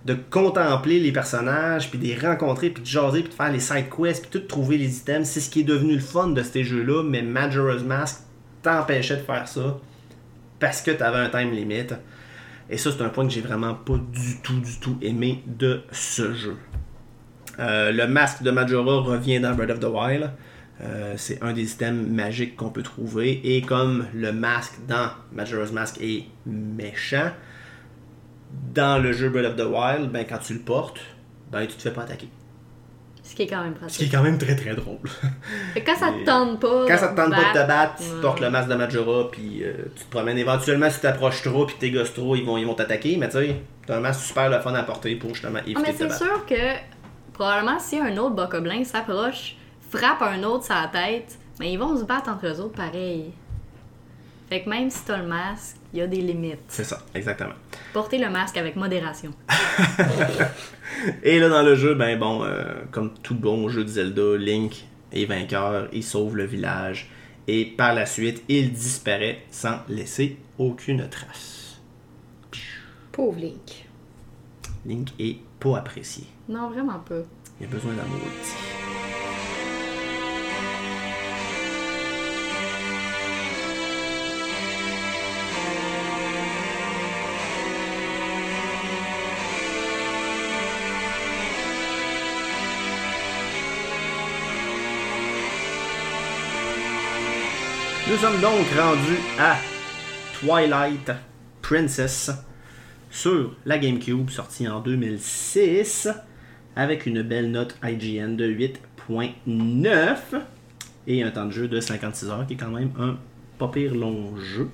de 0.05 0.13
contempler 0.29 0.99
les 0.99 1.11
personnages, 1.11 1.89
puis 1.89 1.97
de 1.99 2.05
les 2.05 2.15
rencontrer, 2.17 2.69
puis 2.69 2.83
de 2.83 2.87
jaser, 2.87 3.21
puis 3.21 3.29
de 3.29 3.33
faire 3.35 3.51
les 3.51 3.59
side 3.59 3.85
quests, 3.89 4.27
puis 4.29 4.39
tout 4.39 4.45
trouver 4.47 4.77
les 4.77 4.97
items. 4.97 5.27
C'est 5.27 5.39
ce 5.39 5.49
qui 5.49 5.61
est 5.61 5.63
devenu 5.65 5.93
le 5.95 5.99
fun 6.01 6.27
de 6.27 6.43
ces 6.43 6.63
jeux-là, 6.63 7.03
mais 7.03 7.21
Majora's 7.21 7.83
Mask 7.83 8.21
t'empêchait 8.61 9.17
de 9.17 9.21
faire 9.23 9.47
ça 9.47 9.79
parce 10.59 10.81
que 10.81 10.91
tu 10.91 11.01
avais 11.03 11.17
un 11.17 11.29
time 11.29 11.51
limit. 11.51 11.87
Et 12.73 12.77
ça, 12.77 12.91
c'est 12.91 13.03
un 13.03 13.09
point 13.09 13.27
que 13.27 13.31
j'ai 13.31 13.41
vraiment 13.41 13.75
pas 13.75 13.99
du 14.11 14.41
tout, 14.41 14.59
du 14.59 14.79
tout 14.79 14.97
aimé 15.03 15.43
de 15.45 15.83
ce 15.91 16.33
jeu. 16.33 16.57
Euh, 17.59 17.91
le 17.91 18.07
masque 18.07 18.41
de 18.41 18.49
Majora 18.49 19.01
revient 19.01 19.39
dans 19.39 19.53
Breath 19.53 19.69
of 19.69 19.79
the 19.79 19.83
Wild. 19.83 20.31
Euh, 20.81 21.13
c'est 21.15 21.39
un 21.43 21.53
des 21.53 21.71
items 21.71 22.09
magiques 22.09 22.55
qu'on 22.55 22.71
peut 22.71 22.81
trouver. 22.81 23.41
Et 23.43 23.61
comme 23.61 24.07
le 24.15 24.33
masque 24.33 24.73
dans 24.87 25.11
Majora's 25.33 25.71
Mask 25.71 26.01
est 26.01 26.23
méchant, 26.47 27.29
dans 28.73 28.99
le 28.99 29.13
jeu 29.13 29.29
Breath 29.29 29.51
of 29.51 29.55
the 29.55 29.69
Wild, 29.69 30.11
ben, 30.11 30.25
quand 30.27 30.39
tu 30.39 30.55
le 30.55 30.61
portes, 30.61 30.99
ben, 31.51 31.67
tu 31.67 31.75
te 31.75 31.81
fais 31.83 31.91
pas 31.91 32.01
attaquer. 32.01 32.29
Ce 33.33 33.35
qui 33.35 33.43
est 33.43 33.47
quand 33.47 33.63
même 33.63 33.73
Ce 33.73 33.97
qui 33.97 34.03
est 34.03 34.07
pratique. 34.07 34.11
quand 34.11 34.21
même 34.21 34.37
très 34.37 34.55
très 34.55 34.75
drôle. 34.75 34.99
Que 35.73 35.79
quand 35.79 35.95
ça 35.95 36.09
Et- 36.11 36.19
te 36.19 36.25
tente 36.29 36.59
pas. 36.59 36.85
Quand 36.87 36.97
ça 36.99 37.07
te 37.07 37.15
tente 37.15 37.31
pas 37.31 37.51
de 37.53 37.59
te 37.63 37.67
battre, 37.67 37.95
tu 37.97 38.21
portes 38.21 38.39
le 38.41 38.51
masque 38.51 38.69
de 38.69 38.75
Majora, 38.75 39.31
puis 39.31 39.63
euh, 39.63 39.73
tu 39.95 40.03
te 40.05 40.09
promènes. 40.11 40.37
Éventuellement, 40.37 40.87
si 40.91 40.97
tu 40.97 41.01
t'approches 41.01 41.41
trop, 41.41 41.65
puis 41.65 41.75
tes 41.79 41.89
gosses 41.89 42.13
trop, 42.13 42.35
ils 42.35 42.45
vont 42.45 42.57
ils 42.57 42.67
vont 42.67 42.75
t'attaquer. 42.75 43.17
Mais 43.17 43.27
tu 43.29 43.37
sais, 43.39 43.55
t'as 43.87 43.97
un 43.97 44.01
masque 44.01 44.21
super 44.21 44.49
le 44.51 44.59
fun 44.59 44.75
à 44.75 44.83
porter 44.83 45.15
pour 45.15 45.33
justement 45.33 45.57
éviter 45.65 45.73
Ah, 45.77 45.81
mais 45.83 45.93
de 45.93 45.97
te 45.97 46.03
c'est 46.03 46.07
battre. 46.09 46.23
sûr 46.23 46.45
que 46.45 47.33
probablement 47.33 47.79
si 47.79 47.97
un 47.99 48.15
autre 48.17 48.35
bocoblin 48.35 48.83
s'approche, 48.83 49.55
frappe 49.89 50.21
un 50.21 50.43
autre 50.43 50.65
sur 50.65 50.75
la 50.75 50.87
tête, 50.89 51.39
mais 51.59 51.71
ils 51.73 51.77
vont 51.79 51.97
se 51.97 52.03
battre 52.03 52.29
entre 52.29 52.45
eux 52.45 52.59
autres 52.59 52.75
pareil. 52.75 53.33
Fait 54.49 54.63
que 54.63 54.69
même 54.69 54.89
si 54.89 55.03
t'as 55.05 55.17
le 55.17 55.27
masque, 55.27 55.77
il 55.93 55.99
y 55.99 56.01
a 56.01 56.07
des 56.07 56.21
limites. 56.21 56.59
C'est 56.67 56.83
ça, 56.83 56.99
exactement. 57.13 57.53
Portez 57.93 58.17
le 58.17 58.29
masque 58.29 58.57
avec 58.57 58.75
modération. 58.75 59.31
Et 61.23 61.39
là, 61.39 61.49
dans 61.49 61.63
le 61.63 61.75
jeu, 61.75 61.95
ben 61.95 62.17
bon, 62.19 62.43
euh, 62.43 62.63
comme 62.91 63.13
tout 63.23 63.35
bon 63.35 63.69
jeu 63.69 63.83
de 63.83 63.89
Zelda, 63.89 64.37
Link 64.37 64.85
est 65.11 65.25
vainqueur, 65.25 65.87
il 65.91 66.03
sauve 66.03 66.35
le 66.35 66.45
village, 66.45 67.09
et 67.47 67.65
par 67.65 67.93
la 67.93 68.05
suite, 68.05 68.43
il 68.47 68.71
disparaît 68.71 69.43
sans 69.51 69.79
laisser 69.89 70.37
aucune 70.57 71.07
trace. 71.09 71.81
Pauvre 73.11 73.39
Link. 73.39 73.85
Link 74.85 75.09
est 75.19 75.37
pas 75.59 75.77
apprécié. 75.77 76.25
Non, 76.49 76.69
vraiment 76.69 76.99
pas. 76.99 77.21
Il 77.59 77.65
a 77.65 77.69
besoin 77.69 77.93
d'amour 77.93 78.19
petit. 78.19 78.82
Nous 98.13 98.19
sommes 98.19 98.41
donc 98.41 98.67
rendus 98.79 99.17
à 99.39 99.55
Twilight 100.39 101.09
Princess 101.63 102.29
sur 103.09 103.55
la 103.65 103.79
GameCube, 103.79 104.29
sortie 104.29 104.67
en 104.67 104.81
2006, 104.81 106.09
avec 106.75 107.07
une 107.07 107.23
belle 107.23 107.49
note 107.49 107.75
IGN 107.83 108.35
de 108.35 108.45
8.9 108.47 110.15
et 111.07 111.23
un 111.23 111.31
temps 111.31 111.47
de 111.47 111.51
jeu 111.53 111.67
de 111.67 111.79
56 111.79 112.29
heures, 112.29 112.45
qui 112.45 112.53
est 112.53 112.57
quand 112.57 112.69
même 112.69 112.91
un 112.99 113.17
pas 113.57 113.67
pire 113.69 113.95
long 113.95 114.37
jeu. 114.37 114.69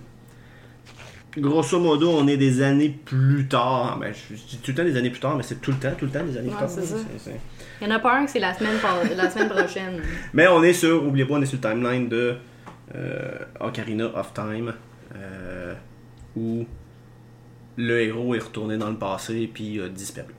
Grosso 1.37 1.79
modo, 1.79 2.09
on 2.11 2.27
est 2.27 2.35
des 2.35 2.61
années 2.61 2.89
plus 3.05 3.47
tard. 3.47 3.99
Ben, 4.01 4.13
je 4.13 4.35
dis 4.35 4.57
tout 4.61 4.71
le 4.71 4.75
temps 4.75 4.83
des 4.83 4.97
années 4.97 5.11
plus 5.11 5.21
tard, 5.21 5.37
mais 5.37 5.43
c'est 5.43 5.61
tout 5.61 5.71
le 5.71 5.77
temps, 5.77 5.93
tout 5.97 6.05
le 6.07 6.11
temps 6.11 6.25
des 6.25 6.37
années 6.37 6.49
Ouais, 6.49 6.55
plus 6.55 6.59
tard. 6.59 6.69
c'est 6.69 6.81
ça. 6.81 6.95
C'est- 6.97 7.29
c'est- 7.31 7.39
Il 7.79 7.87
y 7.87 7.89
en 7.89 7.95
a 7.95 7.99
pas 7.99 8.17
un 8.17 8.25
que 8.25 8.31
c'est 8.31 8.39
la 8.39 8.53
semaine, 8.53 8.73
la 9.15 9.29
semaine 9.29 9.47
prochaine. 9.47 10.01
mais 10.33 10.45
on 10.49 10.61
est 10.61 10.73
sur, 10.73 11.05
oubliez 11.07 11.23
pas, 11.25 11.35
on 11.35 11.41
est 11.41 11.45
sur 11.45 11.57
le 11.63 11.69
timeline 11.69 12.09
de 12.09 12.35
Ocarina 13.59 14.05
of 14.05 14.33
Time, 14.33 14.73
euh, 15.15 15.73
où 16.35 16.65
le 17.77 18.01
héros 18.01 18.35
est 18.35 18.39
retourné 18.39 18.77
dans 18.77 18.89
le 18.89 18.97
passé 18.97 19.49
puis 19.53 19.81
a 19.81 19.89
disparu. 19.89 20.33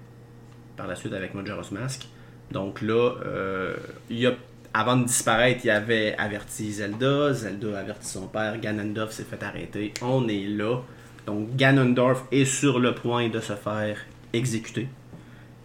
Par 0.76 0.86
la 0.86 0.94
suite 0.94 1.12
avec 1.12 1.34
Majora's 1.34 1.70
Mask. 1.72 2.08
Donc 2.50 2.82
là, 2.82 3.14
euh, 3.24 3.76
il 4.08 4.18
y 4.18 4.26
a, 4.26 4.32
avant 4.74 4.96
de 4.96 5.04
disparaître, 5.04 5.64
il 5.64 5.70
avait 5.70 6.14
averti 6.18 6.72
Zelda. 6.72 7.32
Zelda 7.32 7.78
a 7.78 7.80
averti 7.80 8.08
son 8.08 8.26
père. 8.26 8.58
Ganondorf 8.60 9.12
s'est 9.12 9.24
fait 9.24 9.42
arrêter. 9.42 9.94
On 10.02 10.26
est 10.28 10.46
là. 10.46 10.80
Donc 11.26 11.54
Ganondorf 11.56 12.24
est 12.32 12.44
sur 12.44 12.78
le 12.78 12.94
point 12.94 13.28
de 13.28 13.40
se 13.40 13.54
faire 13.54 13.98
exécuter. 14.32 14.88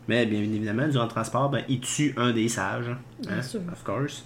Mais 0.07 0.25
bien 0.25 0.39
évidemment, 0.39 0.87
durant 0.87 1.05
le 1.05 1.09
transport, 1.09 1.49
ben, 1.49 1.63
il 1.67 1.79
tue 1.79 2.13
un 2.17 2.31
des 2.31 2.47
sages. 2.47 2.95
Bien 3.19 3.37
hein, 3.37 3.41
sûr. 3.41 3.61
Of 3.71 3.83
course. 3.83 4.25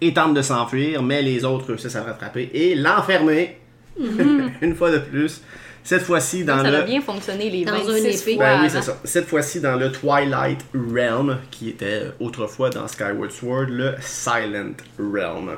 Et 0.00 0.14
tente 0.14 0.34
de 0.34 0.42
s'enfuir, 0.42 1.02
mais 1.02 1.22
les 1.22 1.44
autres 1.44 1.66
réussissent 1.68 1.96
à 1.96 2.00
le 2.00 2.06
rattraper 2.06 2.50
et 2.54 2.74
l'enfermer. 2.74 3.58
Une 4.62 4.74
fois 4.74 4.90
de 4.90 4.98
plus. 4.98 5.42
Cette 5.82 6.02
fois-ci 6.02 6.44
dans 6.44 6.62
ça 6.62 6.70
le. 6.70 6.76
a 6.76 6.82
bien 6.82 7.00
fonctionné 7.00 7.50
les 7.50 7.64
Dans 7.64 7.72
un 7.72 7.82
26 7.82 8.22
épée. 8.22 8.34
fois 8.36 8.44
Ben 8.44 8.60
oui, 8.60 8.66
avant. 8.66 8.68
c'est 8.68 8.82
ça. 8.82 8.98
Cette 9.04 9.26
fois-ci 9.26 9.60
dans 9.60 9.76
le 9.76 9.90
Twilight 9.90 10.60
Realm, 10.74 11.38
qui 11.50 11.70
était 11.70 12.02
autrefois 12.20 12.70
dans 12.70 12.86
Skyward 12.86 13.30
Sword, 13.30 13.66
le 13.68 13.94
Silent 14.00 14.74
Realm. 14.98 15.52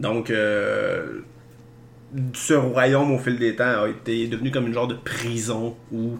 Donc, 0.00 0.30
euh, 0.30 1.20
ce 2.34 2.54
royaume, 2.54 3.12
au 3.12 3.18
fil 3.18 3.38
des 3.38 3.54
temps, 3.56 3.82
a 3.84 3.88
été 3.88 4.26
devenu 4.26 4.50
comme 4.50 4.66
une 4.66 4.74
genre 4.74 4.88
de 4.88 4.94
prison 4.94 5.76
où 5.92 6.18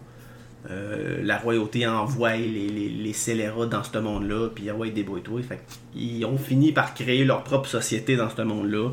euh, 0.70 1.20
la 1.22 1.38
royauté 1.38 1.86
envoie 1.86 2.36
les, 2.36 2.68
les, 2.68 2.88
les 2.88 3.12
scélérats 3.12 3.66
dans 3.66 3.82
ce 3.82 3.98
monde-là, 3.98 4.48
puis 4.54 4.70
envoie 4.70 4.88
débrouille-toi. 4.88 5.42
Fait 5.42 5.60
ils 5.94 6.24
ont 6.24 6.38
fini 6.38 6.72
par 6.72 6.94
créer 6.94 7.24
leur 7.24 7.44
propre 7.44 7.68
société 7.68 8.16
dans 8.16 8.30
ce 8.30 8.42
monde-là. 8.42 8.90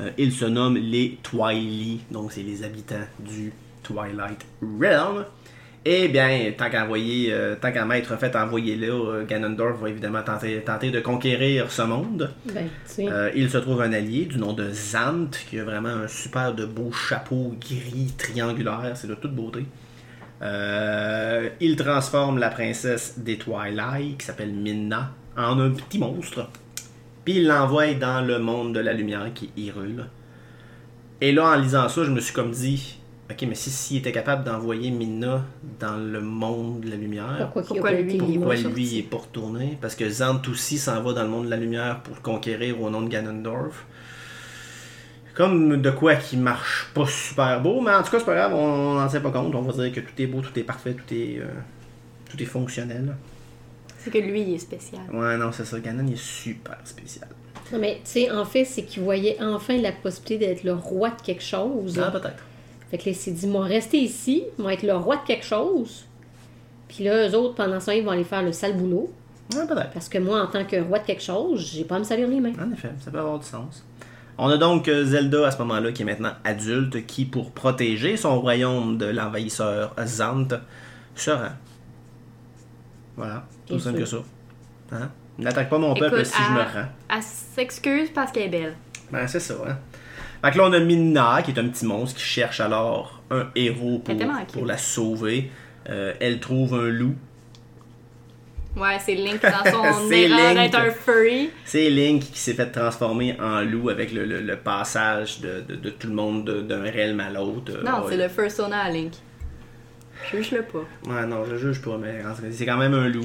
Euh, 0.00 0.10
ils 0.18 0.32
se 0.32 0.44
nomment 0.44 0.76
les 0.76 1.18
Twily, 1.22 2.00
donc 2.10 2.32
c'est 2.32 2.42
les 2.42 2.62
habitants 2.64 3.06
du 3.18 3.52
Twilight 3.82 4.44
Realm. 4.60 5.24
Eh 5.88 6.08
bien, 6.08 6.52
tant 6.58 6.68
qu'à 6.68 6.82
envoyer, 6.82 7.32
euh, 7.32 7.54
tant 7.54 7.70
qu'à 7.70 7.84
m'être 7.84 8.16
fait 8.18 8.34
envoyer 8.34 8.74
là, 8.74 9.22
Ganondorf 9.22 9.80
va 9.80 9.88
évidemment 9.88 10.22
tenter, 10.22 10.60
tenter 10.62 10.90
de 10.90 10.98
conquérir 10.98 11.70
ce 11.70 11.82
monde. 11.82 12.34
Ben. 12.52 12.68
Euh, 12.98 13.30
il 13.36 13.48
se 13.48 13.58
trouve 13.58 13.80
un 13.80 13.92
allié 13.92 14.24
du 14.24 14.36
nom 14.36 14.52
de 14.52 14.68
Zant, 14.72 15.30
qui 15.48 15.60
a 15.60 15.64
vraiment 15.64 15.90
un 15.90 16.08
super 16.08 16.54
de 16.54 16.66
beau 16.66 16.90
chapeau 16.90 17.54
gris 17.60 18.12
triangulaire, 18.18 18.94
c'est 18.96 19.06
de 19.06 19.14
toute 19.14 19.32
beauté. 19.36 19.64
Euh, 20.42 21.48
il 21.60 21.76
transforme 21.76 22.38
la 22.38 22.50
princesse 22.50 23.18
des 23.18 23.38
Twilight, 23.38 24.18
qui 24.18 24.26
s'appelle 24.26 24.52
Minna, 24.52 25.12
en 25.36 25.58
un 25.58 25.70
petit 25.70 25.98
monstre. 25.98 26.48
Puis 27.24 27.38
il 27.38 27.46
l'envoie 27.46 27.94
dans 27.94 28.24
le 28.24 28.38
monde 28.38 28.74
de 28.74 28.80
la 28.80 28.92
lumière 28.92 29.32
qui 29.34 29.46
est 29.56 29.60
Hyrule. 29.60 30.06
Et 31.20 31.32
là, 31.32 31.52
en 31.52 31.56
lisant 31.56 31.88
ça, 31.88 32.04
je 32.04 32.10
me 32.10 32.20
suis 32.20 32.34
comme 32.34 32.50
dit, 32.50 32.98
ok, 33.30 33.46
mais 33.48 33.54
si 33.54 33.70
s'il 33.70 33.96
était 33.98 34.12
capable 34.12 34.44
d'envoyer 34.44 34.90
Minna 34.90 35.42
dans 35.80 35.96
le 35.96 36.20
monde 36.20 36.82
de 36.82 36.90
la 36.90 36.96
lumière, 36.96 37.50
Pourquoi, 37.52 37.92
lui, 37.92 38.18
pourquoi 38.18 38.54
lui 38.54 38.86
il 38.86 38.98
est 38.98 39.02
pas 39.02 39.16
retourné 39.16 39.78
Parce 39.80 39.94
que 39.94 40.08
Zant 40.08 40.40
aussi 40.48 40.78
s'en 40.78 41.02
va 41.02 41.14
dans 41.14 41.22
le 41.22 41.30
monde 41.30 41.46
de 41.46 41.50
la 41.50 41.56
lumière 41.56 42.02
pour 42.02 42.14
le 42.14 42.20
conquérir 42.20 42.80
au 42.80 42.90
nom 42.90 43.02
de 43.02 43.08
Ganondorf. 43.08 43.86
Comme 45.36 45.82
de 45.82 45.90
quoi 45.90 46.16
qui 46.16 46.38
marche 46.38 46.88
pas 46.94 47.06
super 47.06 47.60
beau, 47.60 47.82
mais 47.82 47.90
en 47.90 48.02
tout 48.02 48.10
cas 48.10 48.18
c'est 48.18 48.24
pas 48.24 48.34
grave, 48.34 48.54
on 48.54 48.94
n'en 48.94 49.06
tient 49.06 49.20
pas 49.20 49.30
compte. 49.30 49.54
On 49.54 49.60
va 49.60 49.72
dire 49.84 49.92
que 49.92 50.00
tout 50.00 50.22
est 50.22 50.26
beau, 50.26 50.40
tout 50.40 50.58
est 50.58 50.62
parfait, 50.62 50.94
tout 50.94 51.14
est, 51.14 51.38
euh, 51.38 51.46
tout 52.30 52.42
est 52.42 52.46
fonctionnel. 52.46 53.14
C'est 53.98 54.10
que 54.10 54.18
lui, 54.18 54.42
il 54.42 54.54
est 54.54 54.58
spécial. 54.58 55.02
Ouais, 55.12 55.36
non, 55.36 55.52
c'est 55.52 55.64
ça. 55.64 55.78
Ganon 55.80 56.04
il 56.06 56.14
est 56.14 56.16
super 56.16 56.78
spécial. 56.84 57.28
Non, 57.72 57.78
mais 57.78 58.00
tu 58.04 58.10
sais, 58.12 58.30
en 58.30 58.44
fait, 58.44 58.64
c'est 58.64 58.84
qu'il 58.84 59.02
voyait 59.02 59.36
enfin 59.42 59.76
la 59.76 59.92
possibilité 59.92 60.46
d'être 60.46 60.64
le 60.64 60.74
roi 60.74 61.10
de 61.10 61.20
quelque 61.20 61.42
chose. 61.42 61.98
Ah, 61.98 62.10
peut-être. 62.10 62.42
Fait 62.90 62.98
que 62.98 63.06
là, 63.06 63.10
il 63.10 63.16
s'est 63.16 63.32
dit, 63.32 63.46
moi, 63.48 63.64
rester 63.64 63.98
ici, 63.98 64.44
moi, 64.58 64.72
être 64.72 64.84
le 64.84 64.94
roi 64.94 65.16
de 65.16 65.26
quelque 65.26 65.44
chose. 65.44 66.06
Puis 66.88 67.04
là, 67.04 67.28
eux 67.28 67.34
autres, 67.34 67.56
pendant 67.56 67.80
ce 67.80 67.86
temps, 67.86 67.92
ils 67.92 68.04
vont 68.04 68.12
aller 68.12 68.24
faire 68.24 68.42
le 68.42 68.52
sale 68.52 68.76
boulot. 68.76 69.10
Ouais, 69.54 69.66
peut-être. 69.66 69.90
Parce 69.90 70.08
que 70.08 70.18
moi, 70.18 70.40
en 70.40 70.46
tant 70.46 70.64
que 70.64 70.76
roi 70.76 71.00
de 71.00 71.04
quelque 71.04 71.22
chose, 71.22 71.68
j'ai 71.72 71.84
pas 71.84 71.96
à 71.96 71.98
me 71.98 72.04
salir 72.04 72.28
les 72.28 72.40
mains. 72.40 72.52
En 72.60 72.72
effet, 72.72 72.90
ça 73.04 73.10
peut 73.10 73.18
avoir 73.18 73.40
du 73.40 73.46
sens. 73.46 73.84
On 74.38 74.48
a 74.50 74.58
donc 74.58 74.88
euh, 74.88 75.04
Zelda 75.04 75.46
à 75.46 75.50
ce 75.50 75.58
moment-là 75.58 75.92
qui 75.92 76.02
est 76.02 76.04
maintenant 76.04 76.32
adulte, 76.44 77.06
qui 77.06 77.24
pour 77.24 77.52
protéger 77.52 78.16
son 78.16 78.40
royaume 78.40 78.98
de 78.98 79.06
l'envahisseur 79.06 79.94
Zant 80.04 80.48
se 81.14 81.30
rend. 81.30 81.52
Voilà, 83.16 83.46
tout 83.66 83.78
simple 83.78 84.00
que 84.00 84.04
ça. 84.04 84.18
Hein? 84.92 85.10
N'attaque 85.38 85.70
pas 85.70 85.78
mon 85.78 85.94
Écoute, 85.94 86.10
peuple 86.10 86.24
si 86.24 86.36
je 86.42 86.52
me 86.52 86.60
rends. 86.60 86.88
Elle 87.08 87.22
s'excuse 87.22 88.10
parce 88.10 88.30
qu'elle 88.30 88.54
est 88.54 88.60
belle. 88.60 88.74
Ben 89.10 89.26
c'est 89.26 89.40
ça, 89.40 89.54
hein. 89.66 89.78
Fait 90.44 90.50
que 90.52 90.58
là 90.58 90.64
on 90.66 90.72
a 90.72 90.80
Minna 90.80 91.40
qui 91.42 91.50
est 91.50 91.58
un 91.58 91.68
petit 91.68 91.86
monstre 91.86 92.18
qui 92.18 92.24
cherche 92.24 92.60
alors 92.60 93.22
un 93.30 93.48
héros 93.54 94.02
pour 94.52 94.66
la 94.66 94.76
sauver. 94.76 95.50
Euh, 95.88 96.12
elle 96.20 96.40
trouve 96.40 96.74
un 96.74 96.88
loup. 96.88 97.14
Ouais, 98.76 98.98
c'est 99.04 99.14
Link 99.14 99.40
dans 99.42 99.70
son 99.70 99.84
erreur 100.12 100.54
Link. 100.54 100.56
d'être 100.56 100.78
un 100.78 100.90
furry. 100.90 101.50
C'est 101.64 101.88
Link 101.88 102.20
qui 102.30 102.38
s'est 102.38 102.52
fait 102.54 102.70
transformer 102.70 103.34
en 103.40 103.62
loup 103.62 103.88
avec 103.88 104.12
le, 104.12 104.24
le- 104.26 104.40
le 104.42 104.56
passage 104.56 105.40
de, 105.40 105.62
de- 105.66 105.76
de 105.76 105.90
tout 105.90 106.08
le 106.08 106.14
monde 106.14 106.44
de- 106.44 106.60
d'un 106.60 106.82
realm 106.82 107.20
à 107.20 107.30
l'autre. 107.30 107.72
Euh, 107.72 107.82
Non, 107.82 108.00
ouais. 108.04 108.10
c'est 108.10 108.16
le 108.18 108.28
persona 108.28 108.80
à 108.82 108.90
Link. 108.90 109.12
Juge-le 110.30 110.62
pas. 110.62 110.84
Ouais, 111.10 111.26
non, 111.26 111.44
je 111.46 111.52
le 111.52 111.58
juge 111.58 111.80
pas, 111.82 111.96
mais 112.00 112.20
c'est 112.50 112.66
quand 112.66 112.76
même 112.76 112.94
un 112.94 113.08
loup. 113.08 113.24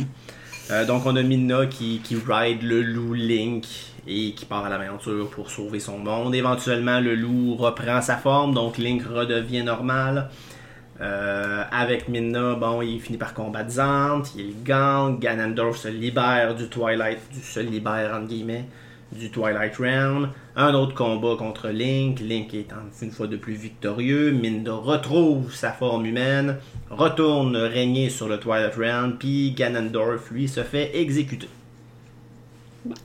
Euh, 0.69 0.85
donc, 0.85 1.05
on 1.05 1.15
a 1.15 1.21
Minna 1.23 1.65
qui, 1.65 1.99
qui 2.03 2.15
ride 2.15 2.63
le 2.63 2.81
loup 2.81 3.13
Link 3.13 3.65
et 4.07 4.31
qui 4.33 4.45
part 4.45 4.65
à 4.65 4.69
l'aventure 4.69 5.29
pour 5.29 5.49
sauver 5.49 5.79
son 5.79 5.97
monde. 5.97 6.33
Éventuellement, 6.33 6.99
le 7.01 7.15
loup 7.15 7.55
reprend 7.55 8.01
sa 8.01 8.17
forme, 8.17 8.53
donc 8.53 8.77
Link 8.77 9.03
redevient 9.05 9.63
normal. 9.63 10.29
Euh, 11.01 11.63
avec 11.71 12.07
Minna, 12.09 12.53
bon, 12.53 12.83
il 12.83 13.01
finit 13.01 13.17
par 13.17 13.33
combattre 13.33 13.71
Zant, 13.71 14.21
il 14.37 14.61
gagne, 14.63 15.17
Ganondorf 15.17 15.77
se 15.77 15.87
libère 15.87 16.53
du 16.53 16.67
Twilight, 16.67 17.19
du, 17.33 17.39
se 17.39 17.59
libère 17.59 18.13
entre 18.13 18.27
guillemets, 18.27 18.65
du 19.11 19.31
Twilight 19.31 19.75
Realm. 19.77 20.29
Un 20.55 20.75
autre 20.75 20.93
combat 20.93 21.35
contre 21.37 21.69
Link, 21.69 22.19
Link 22.19 22.53
est 22.53 22.67
une 23.01 23.11
fois 23.11 23.25
de 23.25 23.35
plus 23.35 23.55
victorieux, 23.55 24.29
Minna 24.29 24.73
retrouve 24.73 25.51
sa 25.51 25.71
forme 25.71 26.05
humaine, 26.05 26.57
retourne 26.91 27.57
régner 27.57 28.09
sur 28.11 28.27
le 28.27 28.39
Twilight 28.39 28.75
Realm, 28.75 29.17
puis 29.17 29.53
Ganondorf, 29.53 30.29
lui, 30.29 30.47
se 30.47 30.61
fait 30.61 30.95
exécuter. 30.95 31.49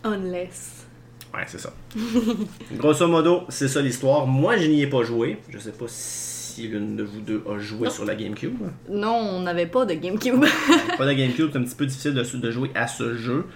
Unless. 0.04 0.86
Ouais, 1.32 1.44
c'est 1.46 1.60
ça. 1.60 1.72
Grosso 2.72 3.08
modo, 3.08 3.44
c'est 3.48 3.68
ça 3.68 3.80
l'histoire. 3.80 4.26
Moi, 4.26 4.58
je 4.58 4.66
n'y 4.66 4.82
ai 4.82 4.86
pas 4.86 5.02
joué. 5.02 5.38
Je 5.50 5.58
sais 5.58 5.72
pas 5.72 5.86
si 5.88 6.35
l'une 6.62 6.96
de 6.96 7.02
vous 7.02 7.20
deux 7.20 7.42
a 7.48 7.58
joué 7.58 7.90
sur 7.90 8.04
la 8.04 8.14
GameCube. 8.14 8.56
Non, 8.88 9.14
on 9.14 9.40
n'avait 9.42 9.66
pas 9.66 9.84
de 9.84 9.94
GameCube. 9.94 10.44
pas 10.98 11.06
de 11.06 11.12
GameCube, 11.12 11.50
c'est 11.52 11.58
un 11.58 11.62
petit 11.62 11.74
peu 11.74 11.86
difficile 11.86 12.14
de, 12.14 12.22
de 12.36 12.50
jouer 12.50 12.70
à 12.74 12.86
ce 12.86 13.14
jeu. 13.16 13.46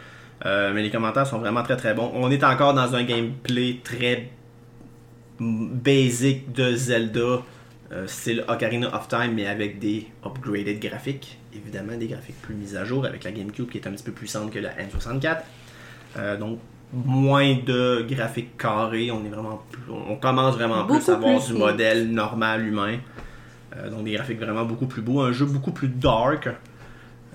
Euh, 0.47 0.73
mais 0.75 0.83
les 0.83 0.91
commentaires 0.91 1.27
sont 1.27 1.39
vraiment 1.39 1.63
très 1.63 1.77
très 1.77 1.95
bons. 1.95 2.11
On 2.15 2.31
est 2.31 2.43
encore 2.45 2.75
dans 2.75 2.95
un 2.95 3.05
gameplay 3.05 3.79
très 3.83 4.31
basic 5.39 6.53
de 6.53 6.75
Zelda, 6.75 7.43
euh, 7.93 8.07
style 8.07 8.45
Ocarina 8.49 8.95
of 8.95 9.09
Time, 9.09 9.33
mais 9.35 9.47
avec 9.47 9.79
des 9.79 10.07
upgraded 10.25 10.81
graphiques. 10.81 11.39
Évidemment, 11.55 11.97
des 11.97 12.07
graphiques 12.07 12.41
plus 12.41 12.55
mis 12.55 12.77
à 12.77 12.85
jour 12.85 13.05
avec 13.05 13.25
la 13.25 13.33
GameCube 13.33 13.69
qui 13.69 13.79
est 13.79 13.87
un 13.87 13.93
petit 13.93 14.05
peu 14.05 14.13
plus 14.13 14.27
puissante 14.27 14.53
que 14.53 14.59
la 14.59 14.71
N64. 14.71 15.39
Euh, 16.17 16.37
donc, 16.37 16.59
moins 16.93 17.55
de 17.55 18.05
graphiques 18.09 18.57
carrés. 18.57 19.11
On 19.11 19.25
est 19.25 19.29
vraiment 19.29 19.63
on 19.89 20.17
commence 20.17 20.57
vraiment 20.57 20.85
plus 20.85 21.09
à 21.09 21.15
avoir 21.15 21.45
du 21.45 21.53
modèle 21.55 22.11
normal 22.11 22.67
humain. 22.67 22.99
Euh, 23.77 23.91
donc 23.91 24.05
des 24.05 24.13
graphiques 24.13 24.41
vraiment 24.41 24.65
beaucoup 24.65 24.87
plus 24.87 25.03
beaux. 25.03 25.21
Un 25.21 25.33
jeu 25.33 25.47
beaucoup 25.47 25.73
plus 25.73 25.89
dark. 25.89 26.49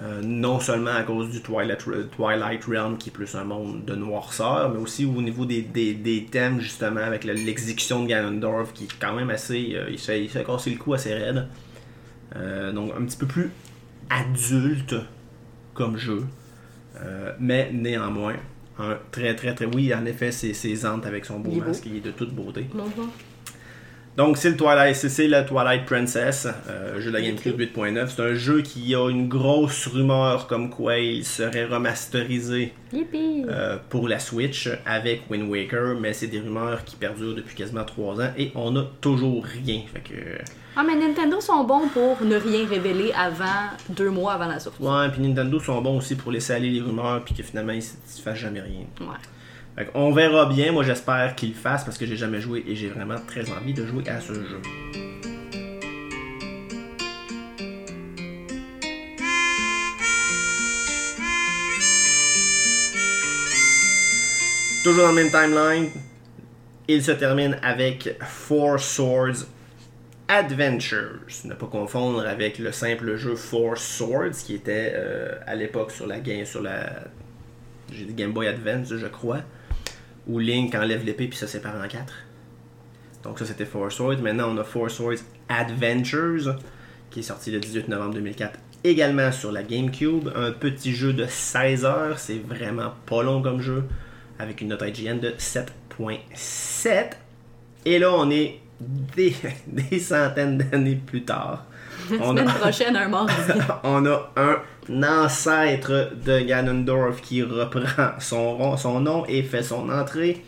Euh, 0.02 0.22
non 0.22 0.60
seulement 0.60 0.92
à 0.92 1.04
cause 1.04 1.30
du 1.30 1.42
Twilight, 1.42 1.86
Twilight, 2.18 2.66
Realm 2.66 2.98
qui 2.98 3.10
est 3.10 3.14
plus 3.14 3.34
un 3.34 3.46
monde 3.46 3.86
de 3.86 3.96
noirceur, 3.96 4.70
mais 4.70 4.78
aussi 4.78 5.06
au 5.06 5.22
niveau 5.22 5.46
des, 5.46 5.62
des, 5.62 6.28
thèmes 6.30 6.60
justement 6.60 7.00
avec 7.00 7.24
l'exécution 7.24 8.04
de 8.04 8.10
Ganondorf 8.10 8.74
qui 8.74 8.84
est 8.84 9.00
quand 9.00 9.14
même 9.14 9.30
assez. 9.30 9.72
Euh, 9.74 9.88
il, 9.90 9.98
se 9.98 10.12
fait, 10.12 10.26
il 10.26 10.30
casser 10.30 10.72
le 10.72 10.78
cou 10.78 10.96
assez 10.96 11.14
raide. 11.14 11.48
donc 12.74 12.92
un 13.00 13.06
petit 13.06 13.16
peu 13.16 13.26
plus 13.26 13.52
adulte 14.10 14.96
comme 15.74 15.96
jeu. 15.96 16.26
mais 17.40 17.72
néanmoins, 17.72 18.36
un 18.80 18.98
très, 19.12 19.36
très, 19.36 19.54
très. 19.56 19.66
Oui, 19.66 19.94
en 19.94 20.06
effet, 20.06 20.32
c'est 20.32 20.76
Zant 20.76 21.02
avec 21.02 21.26
son 21.26 21.40
beau 21.40 21.52
masque 21.52 21.84
qui 21.84 21.98
est 21.98 22.02
de 22.02 22.12
toute 22.12 22.34
beauté. 22.34 22.68
Donc, 24.18 24.38
c'est 24.38 24.50
le 24.50 24.56
Twilight, 24.56 24.96
c'est 24.96 25.28
le 25.28 25.46
Twilight 25.46 25.86
Princess, 25.86 26.48
euh, 26.70 27.02
jeu 27.02 27.12
de 27.12 27.18
la 27.18 27.22
GameCube 27.22 27.60
8.9. 27.60 28.08
C'est 28.08 28.22
un 28.22 28.34
jeu 28.34 28.62
qui 28.62 28.96
a 28.96 29.10
une 29.10 29.28
grosse 29.28 29.88
rumeur 29.88 30.48
comme 30.48 30.70
quoi 30.70 30.98
il 30.98 31.26
serait 31.26 31.66
remasterisé 31.66 32.72
euh, 32.94 33.78
pour 33.90 34.08
la 34.08 34.20
Switch 34.20 34.70
avec 34.86 35.30
Wind 35.30 35.50
Waker, 35.50 36.00
mais 36.00 36.14
c'est 36.14 36.28
des 36.28 36.40
rumeurs 36.40 36.86
qui 36.86 36.96
perdurent 36.96 37.36
depuis 37.36 37.56
quasiment 37.56 37.84
3 37.84 38.22
ans 38.22 38.32
et 38.38 38.52
on 38.56 38.72
n'a 38.72 38.86
toujours 39.02 39.44
rien. 39.44 39.82
Fait 39.94 40.00
que... 40.00 40.16
Ah, 40.78 40.84
mais 40.84 40.96
Nintendo 40.96 41.40
sont 41.40 41.64
bons 41.64 41.88
pour 41.88 42.22
ne 42.22 42.36
rien 42.36 42.68
révéler 42.68 43.14
avant 43.14 43.70
deux 43.90 44.10
mois 44.10 44.34
avant 44.34 44.48
la 44.48 44.60
sortie. 44.60 44.82
Ouais, 44.82 45.10
puis 45.10 45.22
Nintendo 45.22 45.60
sont 45.60 45.82
bons 45.82 45.98
aussi 45.98 46.16
pour 46.16 46.32
laisser 46.32 46.54
aller 46.54 46.70
les 46.70 46.82
rumeurs 46.82 47.24
puis 47.24 47.34
que 47.34 47.44
finalement 47.44 47.72
ils 47.72 47.78
ne 47.78 48.22
fassent 48.22 48.40
jamais 48.40 48.62
rien. 48.62 48.86
Ouais 49.00 49.16
on 49.94 50.12
verra 50.12 50.46
bien. 50.46 50.72
Moi, 50.72 50.84
j'espère 50.84 51.36
qu'il 51.36 51.50
le 51.50 51.56
fasse 51.56 51.84
parce 51.84 51.98
que 51.98 52.06
j'ai 52.06 52.18
jamais 52.18 52.42
joué 52.42 52.64
et 52.68 52.76
j'ai 52.76 52.90
vraiment 52.90 53.20
très 53.28 53.50
envie 53.52 53.74
de 53.74 53.86
jouer 53.86 54.08
à 54.10 54.20
ce 54.20 54.34
jeu. 54.34 54.62
Toujours 64.84 65.04
dans 65.04 65.10
le 65.10 65.16
même 65.16 65.32
timeline, 65.32 65.90
il 66.88 67.04
se 67.04 67.12
termine 67.12 67.58
avec 67.64 68.18
Four 68.22 68.80
Swords 68.80 69.48
Adventures. 70.28 71.20
Ne 71.46 71.54
pas 71.54 71.68
confondre 71.68 72.26
avec 72.26 72.58
le 72.58 72.72
simple 72.72 73.16
jeu 73.16 73.36
Four 73.36 73.78
Swords 73.78 74.32
qui 74.32 74.56
était 74.56 74.94
euh, 74.96 75.36
à 75.46 75.56
l'époque 75.56 75.92
sur 75.92 76.08
la 76.08 76.20
game, 76.20 76.46
Boy 78.32 78.48
Advance, 78.48 78.96
je 78.96 79.08
crois 79.08 79.42
où 80.28 80.40
Link 80.40 80.74
enlève 80.74 81.06
l'épée 81.06 81.28
puis 81.28 81.38
ça 81.38 81.48
sépare 81.48 81.76
en 81.76 81.88
quatre. 81.88 82.14
Donc 83.24 83.38
ça 83.38 83.46
c'était 83.46 83.66
Four 83.66 83.92
Swords. 83.92 84.18
Maintenant 84.22 84.50
on 84.50 84.58
a 84.58 84.64
Four 84.64 84.90
Swords 84.90 85.20
Adventures 85.48 86.56
qui 87.12 87.20
est 87.20 87.24
sorti 87.24 87.52
le 87.52 87.60
18 87.60 87.88
novembre 87.88 88.16
2004 88.16 88.60
également 88.84 89.32
sur 89.32 89.52
la 89.52 89.62
GameCube. 89.62 90.30
Un 90.36 90.52
petit 90.52 90.94
jeu 90.94 91.14
de 91.14 91.26
16 91.28 91.86
heures, 91.86 92.20
c'est 92.20 92.40
vraiment 92.40 92.94
pas 93.06 93.22
long 93.22 93.42
comme 93.42 93.62
jeu 93.62 93.84
avec 94.40 94.62
une 94.62 94.70
note 94.70 94.82
IGN 94.82 95.20
de 95.20 95.30
7.7. 95.30 97.12
Et 97.86 98.00
là 98.00 98.12
on 98.12 98.32
est 98.32 98.60
des, 98.80 99.36
des 99.68 100.00
centaines 100.00 100.58
d'années 100.58 101.02
plus 101.06 101.24
tard. 101.24 101.66
on 102.22 102.38
a, 102.38 102.44
prochaine, 102.44 102.96
un 102.96 103.10
on 103.84 104.06
a 104.06 104.32
un 104.36 105.04
ancêtre 105.04 106.12
de 106.24 106.42
Ganondorf 106.42 107.22
qui 107.22 107.42
reprend 107.42 108.12
son, 108.20 108.78
son 108.78 109.00
nom 109.00 109.26
et 109.28 109.42
fait 109.44 109.64
son 109.64 109.90
entrée. 109.90 110.44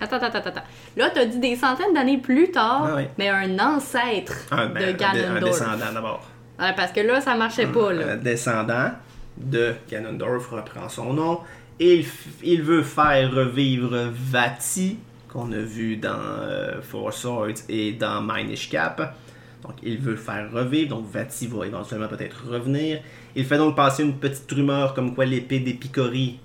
Attends, 0.00 0.16
attends, 0.16 0.38
attends, 0.38 0.48
attends. 0.48 0.64
Là, 0.96 1.10
t'as 1.12 1.26
dit 1.26 1.38
des 1.38 1.54
centaines 1.54 1.94
d'années 1.94 2.18
plus 2.18 2.50
tard, 2.50 2.96
ah 2.96 3.02
mais 3.18 3.28
un 3.28 3.58
ancêtre 3.58 4.34
ah, 4.50 4.66
ben, 4.66 4.86
de 4.86 4.98
Ganondorf. 4.98 5.36
Un 5.36 5.40
descendant 5.40 5.92
d'abord. 5.94 6.28
parce 6.58 6.92
que 6.92 7.00
là, 7.00 7.20
ça 7.20 7.34
marchait 7.34 7.66
pas. 7.66 7.92
Là. 7.92 8.12
Un 8.12 8.16
descendant 8.16 8.90
de 9.36 9.74
Ganondorf 9.90 10.48
reprend 10.48 10.88
son 10.88 11.12
nom 11.12 11.40
et 11.78 12.04
il, 12.42 12.62
veut 12.62 12.82
faire 12.82 13.32
revivre 13.32 14.10
Vati, 14.12 14.98
qu'on 15.32 15.50
a 15.52 15.58
vu 15.58 15.96
dans 15.96 16.42
euh, 16.42 16.82
Four 16.82 17.12
Swords 17.12 17.62
et 17.68 17.92
dans 17.92 18.20
Minish 18.20 18.68
Cap. 18.68 19.16
Donc, 19.62 19.74
il 19.82 19.98
veut 19.98 20.16
faire 20.16 20.50
revivre. 20.52 20.90
Donc, 20.90 21.10
Vati 21.10 21.46
va 21.46 21.66
éventuellement 21.66 22.08
peut-être 22.08 22.46
revenir. 22.46 23.00
Il 23.34 23.46
fait 23.46 23.56
donc 23.56 23.74
passer 23.74 24.02
une 24.02 24.18
petite 24.18 24.50
rumeur 24.50 24.92
comme 24.92 25.14
quoi 25.14 25.24
l'épée 25.24 25.60
d'Épicori 25.60 26.38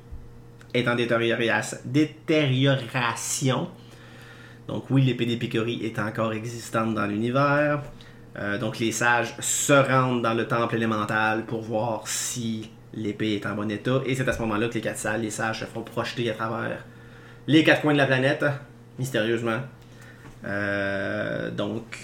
est 0.73 0.88
en 0.88 0.95
détérioration. 0.95 3.69
Donc, 4.68 4.85
oui, 4.89 5.03
l'épée 5.03 5.26
d'Épicori 5.26 5.84
est 5.84 5.99
encore 5.99 6.34
existante 6.34 6.93
dans 6.93 7.07
l'univers. 7.07 7.81
Euh, 8.38 8.57
donc, 8.57 8.80
les 8.80 8.91
sages 8.91 9.35
se 9.39 9.73
rendent 9.73 10.22
dans 10.22 10.34
le 10.34 10.47
temple 10.47 10.76
élémental 10.76 11.45
pour 11.45 11.61
voir 11.61 12.07
si 12.07 12.69
l'épée 12.93 13.35
est 13.35 13.45
en 13.45 13.55
bon 13.55 13.69
état. 13.69 14.01
Et 14.05 14.15
c'est 14.15 14.27
à 14.27 14.34
ce 14.34 14.39
moment-là 14.41 14.69
que 14.69 14.76
les 14.76 14.81
quatre 14.81 14.97
salles, 14.97 15.22
les 15.22 15.31
sages 15.31 15.61
se 15.61 15.65
font 15.65 15.81
projeter 15.81 16.30
à 16.30 16.34
travers 16.34 16.85
les 17.47 17.64
quatre 17.64 17.81
coins 17.81 17.93
de 17.93 17.97
la 17.97 18.05
planète, 18.05 18.45
mystérieusement. 18.99 19.60
Euh, 20.45 21.52
donc, 21.52 21.98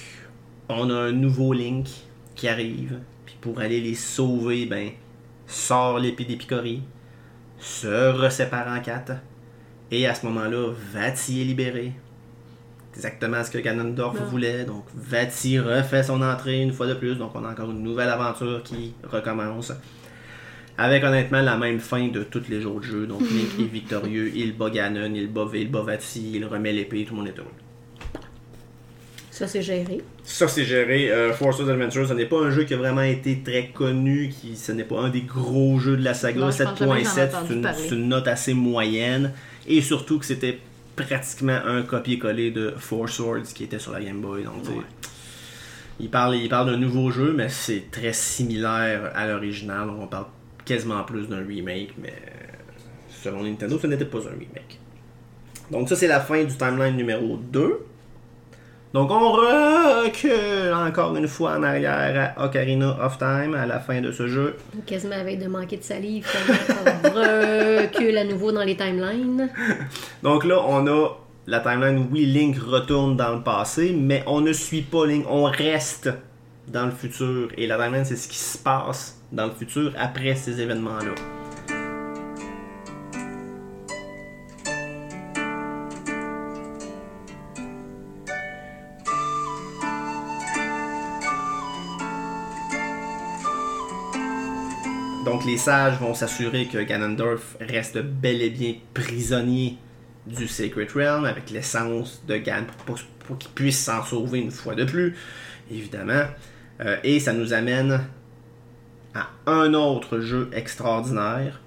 on 0.70 0.90
a 0.90 0.96
un 0.96 1.12
nouveau 1.12 1.54
Link 1.54 1.88
qui 2.36 2.48
arrive. 2.48 3.00
Puis 3.26 3.36
pour 3.42 3.60
aller 3.60 3.80
les 3.80 3.96
sauver, 3.96 4.66
ben, 4.66 4.92
sort 5.48 6.00
l'épée 6.00 6.26
d'Épicorie, 6.26 6.84
se 7.60 8.12
resépare 8.12 8.68
en 8.68 8.82
quatre. 8.82 9.14
Et 9.92 10.08
à 10.08 10.16
ce 10.16 10.26
moment-là, 10.26 10.74
Vati 10.94 11.42
est 11.42 11.46
libéré. 11.46 11.94
Exactement 12.96 13.44
ce 13.44 13.52
que 13.52 13.58
Ganondorf 13.58 14.18
voulait. 14.30 14.66
Donc 14.66 14.86
Vati 14.96 15.60
refait 15.60 16.04
son 16.04 16.22
entrée 16.22 16.62
une 16.62 16.74
fois 16.74 16.88
de 16.88 16.94
plus. 16.94 17.16
Donc 17.16 17.32
on 17.36 17.44
a 17.44 17.52
encore 17.52 17.72
une 17.72 17.84
nouvelle 17.84 18.10
aventure 18.10 18.62
qui 18.64 18.94
recommence. 19.04 19.72
Avec 20.78 21.04
honnêtement 21.04 21.42
la 21.42 21.56
même 21.56 21.80
fin 21.80 22.08
de 22.08 22.24
tous 22.24 22.44
les 22.50 22.66
autres 22.66 22.86
jeux. 22.86 23.06
Donc 23.06 23.22
Link 23.22 23.60
est 23.60 23.64
victorieux, 23.72 24.32
il 24.34 24.58
bat 24.58 24.70
Ganon, 24.70 25.14
il 25.14 25.28
bat, 25.28 25.46
il 25.54 25.70
bat 25.70 25.82
Vati, 25.82 26.32
il 26.36 26.46
remet 26.46 26.74
l'épée, 26.74 27.06
tout 27.06 27.14
le 27.14 27.22
monde 27.22 27.30
est 27.30 27.40
heureux. 27.40 27.48
Ça, 29.34 29.48
c'est 29.48 29.64
géré. 29.64 30.00
Ça, 30.24 30.48
c'est 30.48 30.64
géré. 30.64 31.12
Euh, 31.12 31.34
Force 31.34 31.60
Adventures, 31.60 32.08
ce 32.08 32.14
n'est 32.14 32.28
pas 32.28 32.40
un 32.40 32.52
jeu 32.52 32.66
qui 32.66 32.76
a 32.76 32.78
vraiment 32.78 33.02
été 33.02 33.42
très 33.44 33.70
connu. 33.70 34.30
Qui, 34.30 34.56
ce 34.56 34.72
n'est 34.72 34.84
pas 34.84 35.00
un 35.00 35.10
des 35.10 35.22
gros 35.22 35.80
jeux 35.80 35.98
de 35.98 36.04
la 36.04 36.14
saga. 36.14 36.50
7.7, 36.50 37.74
c'est 37.76 37.96
une, 37.96 38.10
note 38.10 38.28
assez 38.28 38.54
moyenne. 38.54 39.34
Et 39.68 39.82
surtout 39.82 40.20
que 40.20 40.26
c'était 40.26 40.60
pratiquement 40.96 41.58
un 41.66 41.82
copier-coller 41.82 42.52
de 42.52 42.76
Four 42.78 43.10
Swords 43.10 43.52
qui 43.56 43.64
était 43.64 43.80
sur 43.80 43.92
la 43.92 44.02
Game 44.02 44.22
Boy. 44.22 44.44
Donc, 44.44 44.54
il 46.00 46.12
parle, 46.12 46.36
il 46.36 46.48
parle 46.48 46.68
d'un 46.70 46.78
nouveau 46.78 47.10
jeu, 47.10 47.34
mais 47.36 47.50
c'est 47.50 47.90
très 47.90 48.14
similaire 48.14 49.12
à 49.16 49.26
l'original. 49.26 49.90
On 49.90 50.06
parle 50.06 50.28
quasiment 50.66 51.04
plus 51.04 51.28
d'un 51.28 51.46
remake, 51.46 51.94
mais 52.02 52.14
selon 53.10 53.44
Nintendo, 53.44 53.78
ce 53.80 53.88
n'était 53.88 54.06
pas 54.06 54.20
un 54.20 54.32
remake. 54.32 54.80
Donc 55.72 55.90
ça, 55.90 55.96
c'est 55.96 56.08
la 56.08 56.20
fin 56.20 56.44
du 56.44 56.56
timeline 56.56 56.96
numéro 56.96 57.38
2. 57.38 57.86
Donc 58.94 59.10
on 59.10 59.32
recule 59.32 60.72
encore 60.72 61.16
une 61.16 61.28
fois 61.28 61.58
en 61.58 61.64
arrière 61.64 62.36
à 62.36 62.46
Ocarina 62.46 62.96
of 63.04 63.18
Time 63.18 63.56
à 63.56 63.66
la 63.66 63.80
fin 63.80 64.02
de 64.02 64.12
ce 64.12 64.28
jeu. 64.28 64.56
Quasiment 64.86 65.16
avec 65.16 65.40
de 65.42 65.48
manquer 65.48 65.78
de 65.78 65.84
salive, 65.84 66.28
on 67.04 67.10
recule 67.10 68.16
à 68.16 68.24
nouveau 68.24 68.52
dans 68.52 68.64
les 68.64 68.78
timelines. 68.78 69.50
Donc 70.24 70.46
là, 70.46 70.64
on 70.68 70.86
a 70.86 71.10
la 71.48 71.60
timeline 71.62 71.98
où 71.98 72.08
oui, 72.12 72.28
Link 72.28 72.56
retourne 72.60 73.18
dans 73.18 73.34
le 73.34 73.42
passé, 73.42 73.96
mais 73.98 74.24
on 74.28 74.42
ne 74.42 74.54
suit 74.54 74.84
pas 74.84 75.08
Link, 75.08 75.26
on 75.28 75.46
reste 75.46 76.12
dans 76.68 76.86
le 76.86 76.92
futur. 76.92 77.50
Et 77.58 77.66
la 77.66 77.80
timeline, 77.80 78.06
c'est 78.06 78.16
ce 78.16 78.28
qui 78.28 78.38
se 78.38 78.60
passe 78.60 79.23
dans 79.34 79.48
le 79.48 79.52
futur 79.52 79.92
après 79.98 80.36
ces 80.36 80.62
événements-là. 80.62 81.16
Donc 95.26 95.46
les 95.46 95.58
sages 95.58 95.98
vont 96.00 96.14
s'assurer 96.14 96.68
que 96.68 96.78
Ganondorf 96.78 97.58
reste 97.60 97.98
bel 97.98 98.42
et 98.42 98.52
bien 98.52 98.76
prisonnier 98.94 99.78
du 100.28 100.48
Sacred 100.48 100.92
Realm 100.92 101.26
avec 101.26 101.50
l'essence 101.50 102.24
de 102.28 102.38
Gan 102.38 102.66
pour, 102.86 103.00
qu'il 103.40 103.52
puisse 103.52 103.84
s'en 103.84 104.04
sauver 104.04 104.40
une 104.40 104.52
fois 104.52 104.76
de 104.76 104.84
plus, 104.84 105.16
évidemment. 105.72 106.26
Euh, 106.82 106.98
et 107.04 107.20
ça 107.20 107.34
nous 107.34 107.54
amène 107.54 108.02
à 109.16 109.30
un 109.46 109.74
autre 109.74 110.20
jeu 110.20 110.50
extraordinaire 110.54 111.60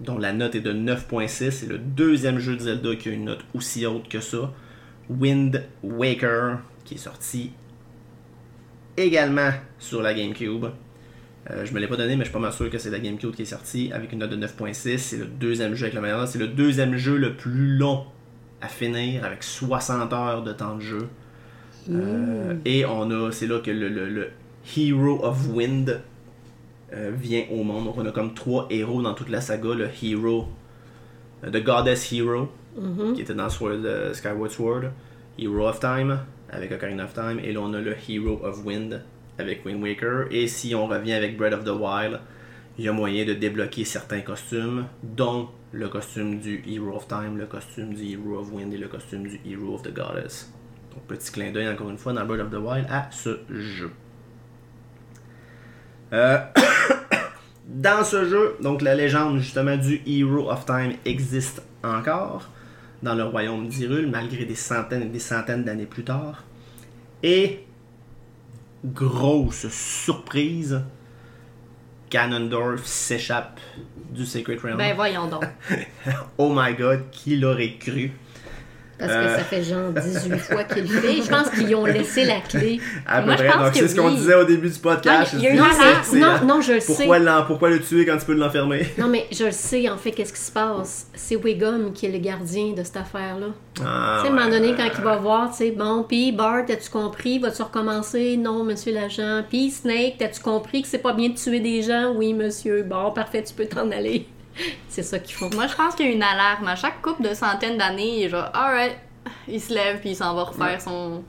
dont 0.00 0.18
la 0.18 0.32
note 0.32 0.54
est 0.54 0.60
de 0.60 0.72
9.6. 0.72 1.50
C'est 1.50 1.66
le 1.68 1.78
deuxième 1.78 2.38
jeu 2.38 2.56
de 2.56 2.60
Zelda 2.60 2.94
qui 2.96 3.08
a 3.08 3.12
une 3.12 3.24
note 3.26 3.44
aussi 3.54 3.86
haute 3.86 4.08
que 4.08 4.20
ça. 4.20 4.52
Wind 5.08 5.62
Waker, 5.82 6.58
qui 6.84 6.94
est 6.94 6.98
sorti 6.98 7.52
également 8.96 9.50
sur 9.78 10.02
la 10.02 10.14
GameCube. 10.14 10.66
Euh, 11.50 11.64
je 11.64 11.72
me 11.72 11.80
l'ai 11.80 11.88
pas 11.88 11.96
donné, 11.96 12.16
mais 12.16 12.24
je 12.24 12.28
suis 12.28 12.32
pas 12.32 12.38
mal 12.38 12.52
sûr 12.52 12.68
que 12.70 12.78
c'est 12.78 12.90
la 12.90 12.98
GameCube 12.98 13.32
qui 13.34 13.42
est 13.42 13.46
sortie 13.46 13.90
avec 13.92 14.12
une 14.12 14.18
note 14.20 14.30
de 14.30 14.36
9.6. 14.46 14.98
C'est 14.98 15.16
le 15.16 15.24
deuxième 15.26 15.74
jeu 15.74 15.84
avec 15.84 15.94
la 15.94 16.00
meilleure 16.00 16.20
note. 16.20 16.28
C'est 16.28 16.38
le 16.38 16.48
deuxième 16.48 16.96
jeu 16.96 17.16
le 17.16 17.34
plus 17.34 17.76
long 17.76 18.04
à 18.60 18.68
finir 18.68 19.24
avec 19.24 19.42
60 19.42 20.12
heures 20.12 20.42
de 20.42 20.52
temps 20.52 20.76
de 20.76 20.80
jeu. 20.82 21.08
Euh, 21.90 22.54
et 22.66 22.84
on 22.84 23.10
a, 23.10 23.32
c'est 23.32 23.46
là 23.46 23.58
que 23.60 23.70
le, 23.70 23.88
le- 23.88 24.08
le 24.10 24.28
Hero 24.76 25.24
of 25.24 25.48
Wind 25.48 26.00
euh, 26.92 27.12
vient 27.14 27.44
au 27.50 27.62
monde. 27.62 27.84
Donc 27.84 27.96
on 27.98 28.06
a 28.06 28.10
comme 28.10 28.34
trois 28.34 28.66
héros 28.70 29.02
dans 29.02 29.14
toute 29.14 29.28
la 29.28 29.40
saga. 29.40 29.74
Le 29.74 29.88
Hero, 30.02 30.48
euh, 31.44 31.50
The 31.50 31.62
Goddess 31.62 32.12
Hero, 32.12 32.48
qui 33.14 33.22
était 33.22 33.34
dans 33.34 33.48
Sword, 33.48 33.84
euh, 33.84 34.12
Skyward 34.12 34.50
Sword. 34.50 34.82
Hero 35.38 35.66
of 35.66 35.80
Time, 35.80 36.18
avec 36.50 36.72
Ocarina 36.72 37.04
of 37.04 37.14
Time. 37.14 37.40
Et 37.42 37.52
là 37.52 37.60
on 37.60 37.72
a 37.74 37.80
le 37.80 37.94
Hero 38.08 38.40
of 38.44 38.64
Wind, 38.64 39.02
avec 39.38 39.64
Wind 39.64 39.82
Waker. 39.82 40.26
Et 40.30 40.48
si 40.48 40.74
on 40.74 40.86
revient 40.86 41.14
avec 41.14 41.36
Breath 41.36 41.54
of 41.54 41.64
the 41.64 41.68
Wild, 41.68 42.20
il 42.78 42.84
y 42.84 42.88
a 42.88 42.92
moyen 42.92 43.24
de 43.24 43.34
débloquer 43.34 43.84
certains 43.84 44.20
costumes, 44.20 44.86
dont 45.02 45.48
le 45.72 45.88
costume 45.88 46.40
du 46.40 46.62
Hero 46.66 46.96
of 46.96 47.06
Time, 47.06 47.38
le 47.38 47.46
costume 47.46 47.94
du 47.94 48.12
Hero 48.12 48.40
of 48.40 48.52
Wind 48.52 48.72
et 48.74 48.78
le 48.78 48.88
costume 48.88 49.28
du 49.28 49.40
Hero 49.46 49.74
of 49.74 49.82
the 49.82 49.94
Goddess. 49.94 50.52
Donc, 50.92 51.04
petit 51.04 51.30
clin 51.30 51.52
d'œil 51.52 51.68
encore 51.68 51.90
une 51.90 51.98
fois 51.98 52.12
dans 52.12 52.24
Breath 52.26 52.40
of 52.40 52.50
the 52.50 52.54
Wild 52.54 52.86
à 52.90 53.08
ce 53.12 53.38
jeu. 53.48 53.90
Euh, 56.12 56.38
dans 57.66 58.04
ce 58.04 58.24
jeu, 58.28 58.56
donc 58.60 58.82
la 58.82 58.94
légende 58.94 59.38
justement 59.38 59.76
du 59.76 60.02
Hero 60.06 60.50
of 60.50 60.66
Time 60.66 60.94
existe 61.04 61.62
encore 61.84 62.48
dans 63.02 63.14
le 63.14 63.24
royaume 63.24 63.68
d'Hyrule, 63.68 64.08
malgré 64.10 64.44
des 64.44 64.54
centaines 64.54 65.02
et 65.02 65.06
des 65.06 65.20
centaines 65.20 65.64
d'années 65.64 65.86
plus 65.86 66.04
tard. 66.04 66.44
Et 67.22 67.64
grosse 68.84 69.68
surprise, 69.68 70.82
Ganondorf 72.10 72.84
s'échappe 72.84 73.60
du 74.10 74.26
Sacred 74.26 74.60
Realm. 74.60 74.76
Ben 74.76 74.94
voyons 74.94 75.28
donc. 75.28 75.44
oh 76.38 76.52
my 76.54 76.74
god, 76.74 77.04
qui 77.10 77.36
l'aurait 77.36 77.76
cru? 77.78 78.12
Parce 79.00 79.12
que 79.12 79.16
Euh. 79.18 79.36
ça 79.38 79.44
fait 79.44 79.62
genre 79.62 79.90
18 79.90 80.38
fois 80.38 80.64
qu'il 80.64 80.82
le 80.82 80.88
fait. 80.88 81.22
Je 81.22 81.28
pense 81.28 81.48
qu'ils 81.50 81.74
ont 81.74 81.86
laissé 81.86 82.24
la 82.24 82.40
clé. 82.40 82.80
À 83.06 83.22
peu 83.22 83.34
près. 83.34 83.48
Donc, 83.48 83.70
c'est 83.74 83.88
ce 83.88 83.96
qu'on 83.96 84.10
disait 84.10 84.34
au 84.34 84.44
début 84.44 84.68
du 84.68 84.78
podcast. 84.78 85.34
Ah, 85.34 86.02
c'est- 86.04 86.16
Non, 86.18 86.32
non, 86.46 86.60
je 86.60 86.74
le 86.74 86.78
Pourquoi, 86.84 87.18
sais. 87.18 87.44
pourquoi 87.46 87.70
le 87.70 87.80
tuer 87.80 88.04
quand 88.06 88.18
tu 88.18 88.26
peux 88.26 88.34
l'enfermer? 88.34 88.86
Non, 88.98 89.08
mais 89.08 89.26
je 89.32 89.44
le 89.44 89.50
sais, 89.52 89.88
en 89.88 89.96
fait, 89.96 90.10
qu'est-ce 90.12 90.32
qui 90.32 90.40
se 90.40 90.52
passe? 90.52 91.06
C'est 91.14 91.36
Wiggum 91.36 91.92
qui 91.92 92.06
est 92.06 92.10
le 92.12 92.18
gardien 92.18 92.72
de 92.76 92.82
cette 92.82 92.98
affaire-là. 92.98 93.46
Ah, 93.82 94.18
tu 94.20 94.26
sais, 94.26 94.28
à 94.28 94.36
un 94.36 94.38
moment 94.38 94.50
donné, 94.50 94.74
quand 94.76 94.88
il 94.96 95.02
va 95.04 95.16
voir, 95.16 95.50
tu 95.50 95.56
sais, 95.56 95.70
bon, 95.70 96.04
puis 96.06 96.32
Bart, 96.32 96.64
as-tu 96.68 96.90
compris? 96.90 97.38
Vas-tu 97.38 97.62
recommencer? 97.62 98.36
Non, 98.36 98.64
monsieur 98.64 98.92
l'agent. 98.92 99.42
Puis 99.48 99.70
Snake, 99.70 100.20
as-tu 100.20 100.40
compris 100.42 100.82
que 100.82 100.88
c'est 100.88 100.98
pas 100.98 101.12
bien 101.14 101.30
de 101.30 101.34
tuer 101.34 101.60
des 101.60 101.82
gens? 101.82 102.12
Oui, 102.14 102.34
monsieur. 102.34 102.82
Bon, 102.82 103.10
parfait, 103.12 103.42
tu 103.42 103.54
peux 103.54 103.66
t'en 103.66 103.90
aller. 103.90 104.26
C'est 104.88 105.02
ça 105.02 105.18
qu'ils 105.18 105.34
font. 105.34 105.50
Moi, 105.54 105.66
je 105.66 105.74
pense 105.74 105.94
qu'il 105.94 106.06
y 106.06 106.08
a 106.10 106.12
une 106.12 106.22
alarme. 106.22 106.68
À 106.68 106.76
chaque 106.76 107.00
couple 107.02 107.22
de 107.22 107.34
centaines 107.34 107.78
d'années, 107.78 108.18
il 108.18 108.22
est 108.24 108.28
genre, 108.28 108.50
alright, 108.54 108.96
il 109.48 109.60
se 109.60 109.72
lève 109.72 110.00
puis 110.00 110.10
il 110.10 110.16
s'en 110.16 110.34
va 110.34 110.44
refaire 110.44 110.80
son 110.80 111.22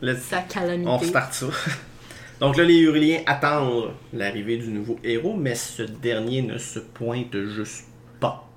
Let's- 0.00 0.20
sa 0.20 0.40
calamité. 0.40 0.90
On 0.90 0.98
start 1.00 1.32
ça. 1.32 1.46
Donc 2.40 2.56
là, 2.56 2.64
les 2.64 2.78
Hurliens 2.78 3.20
attendent 3.26 3.92
l'arrivée 4.12 4.56
du 4.56 4.68
nouveau 4.68 4.98
héros, 5.04 5.34
mais 5.34 5.54
ce 5.54 5.82
dernier 5.82 6.42
ne 6.42 6.58
se 6.58 6.80
pointe 6.80 7.36
juste 7.46 7.84
pas. 8.18 8.48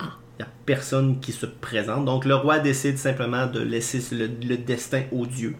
Il 0.00 0.44
n'y 0.44 0.44
a 0.44 0.48
personne 0.64 1.18
qui 1.18 1.32
se 1.32 1.46
présente. 1.46 2.04
Donc 2.04 2.24
le 2.24 2.36
roi 2.36 2.60
décide 2.60 2.96
simplement 2.96 3.46
de 3.46 3.58
laisser 3.58 4.00
le, 4.14 4.30
le 4.46 4.56
destin 4.56 5.02
aux 5.10 5.26
dieux. 5.26 5.56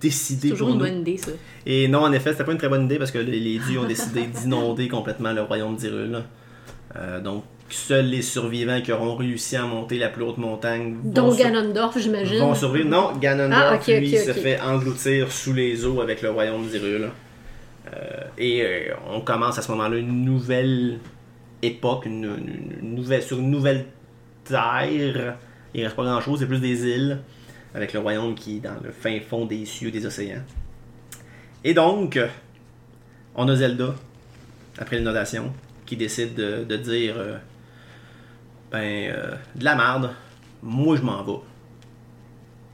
Décider 0.00 0.48
C'est 0.48 0.54
toujours 0.54 0.70
une 0.70 0.78
bonne 0.78 1.00
idée, 1.00 1.16
ça. 1.16 1.30
Et 1.64 1.86
non, 1.86 2.00
en 2.00 2.12
effet, 2.12 2.32
c'était 2.32 2.44
pas 2.44 2.52
une 2.52 2.58
très 2.58 2.68
bonne 2.68 2.84
idée 2.84 2.98
parce 2.98 3.10
que 3.10 3.18
les, 3.18 3.58
dieux 3.58 3.78
ont 3.78 3.86
décidé 3.86 4.26
d'inonder 4.42 4.88
complètement 4.88 5.32
le 5.32 5.42
royaume 5.42 5.76
d'Hyrule. 5.76 6.24
Euh, 6.96 7.20
donc, 7.20 7.44
seuls 7.70 8.06
les 8.06 8.22
survivants 8.22 8.80
qui 8.80 8.92
auront 8.92 9.14
réussi 9.16 9.56
à 9.56 9.62
monter 9.64 9.98
la 9.98 10.08
plus 10.08 10.22
haute 10.24 10.38
montagne 10.38 10.94
vont, 11.04 11.10
Donc 11.10 11.36
Ganondorf, 11.38 11.98
j'imagine. 11.98 12.38
vont 12.38 12.54
survivre. 12.54 12.88
Non, 12.88 13.12
Ganondorf, 13.16 13.80
Ah, 13.86 13.90
lui, 13.98 14.16
se 14.16 14.32
fait 14.32 14.58
engloutir 14.60 15.30
sous 15.30 15.52
les 15.52 15.84
eaux 15.84 16.00
avec 16.00 16.22
le 16.22 16.30
royaume 16.30 16.66
d'Hyrule. 16.66 17.10
Euh, 17.94 17.98
et 18.38 18.62
euh, 18.62 18.94
on 19.10 19.20
commence 19.20 19.58
à 19.58 19.62
ce 19.62 19.70
moment-là 19.72 19.96
une 19.96 20.24
nouvelle 20.24 20.98
époque, 21.62 22.06
une, 22.06 22.24
une- 22.24 22.72
une 22.82 22.94
nouvelle, 22.94 23.22
sur 23.22 23.38
une 23.38 23.50
nouvelle 23.50 23.84
terre. 24.44 25.36
Il 25.74 25.84
reste 25.84 25.96
pas 25.96 26.04
grand-chose, 26.04 26.38
c'est 26.40 26.46
plus 26.46 26.60
des 26.60 26.86
îles, 26.86 27.18
avec 27.74 27.92
le 27.92 28.00
royaume 28.00 28.34
qui 28.34 28.56
est 28.56 28.60
dans 28.60 28.76
le 28.82 28.90
fin 28.90 29.18
fond 29.20 29.44
des 29.44 29.64
cieux, 29.66 29.90
des 29.90 30.06
océans. 30.06 30.42
Et 31.64 31.74
donc, 31.74 32.18
on 33.34 33.46
a 33.48 33.54
Zelda, 33.56 33.94
après 34.78 34.96
l'inondation, 34.98 35.52
qui 35.88 35.96
décide 35.96 36.34
de, 36.34 36.64
de 36.64 36.76
dire 36.76 37.14
euh, 37.16 37.38
ben, 38.70 39.10
euh, 39.10 39.34
de 39.54 39.64
la 39.64 39.74
merde, 39.74 40.10
moi 40.62 40.96
je 40.96 41.02
m'en 41.02 41.22
vais. 41.24 41.40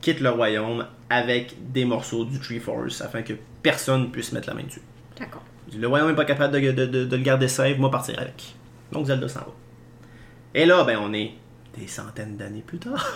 Quitte 0.01 0.19
le 0.19 0.29
royaume 0.31 0.85
avec 1.09 1.55
des 1.71 1.85
morceaux 1.85 2.25
du 2.25 2.39
Tree 2.41 2.59
Force 2.59 2.99
afin 2.99 3.21
que 3.21 3.33
personne 3.63 4.11
puisse 4.11 4.33
mettre 4.33 4.49
la 4.49 4.53
main 4.55 4.63
dessus. 4.63 4.81
D'accord. 5.17 5.43
Le 5.75 5.87
royaume 5.87 6.09
n'est 6.09 6.15
pas 6.15 6.25
capable 6.25 6.59
de, 6.59 6.71
de- 6.71 7.05
de- 7.05 7.15
le 7.15 7.23
garder 7.23 7.47
safe, 7.47 7.77
moi 7.77 7.89
partir 7.89 8.19
avec. 8.19 8.53
Donc 8.91 9.05
Zelda 9.05 9.29
s'en 9.29 9.39
va. 9.39 9.53
Et 10.53 10.65
là, 10.65 10.83
ben 10.83 10.99
on 11.01 11.13
est 11.13 11.31
des 11.77 11.87
centaines 11.87 12.35
d'années 12.35 12.63
plus 12.67 12.79
tard. 12.79 13.07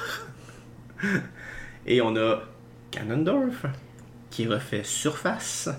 Et 1.86 2.02
on 2.02 2.16
a 2.16 2.40
Ganondorf 2.92 3.66
qui 4.30 4.48
refait 4.48 4.84
surface. 4.84 5.70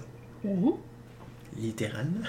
Littéralement. 1.59 2.26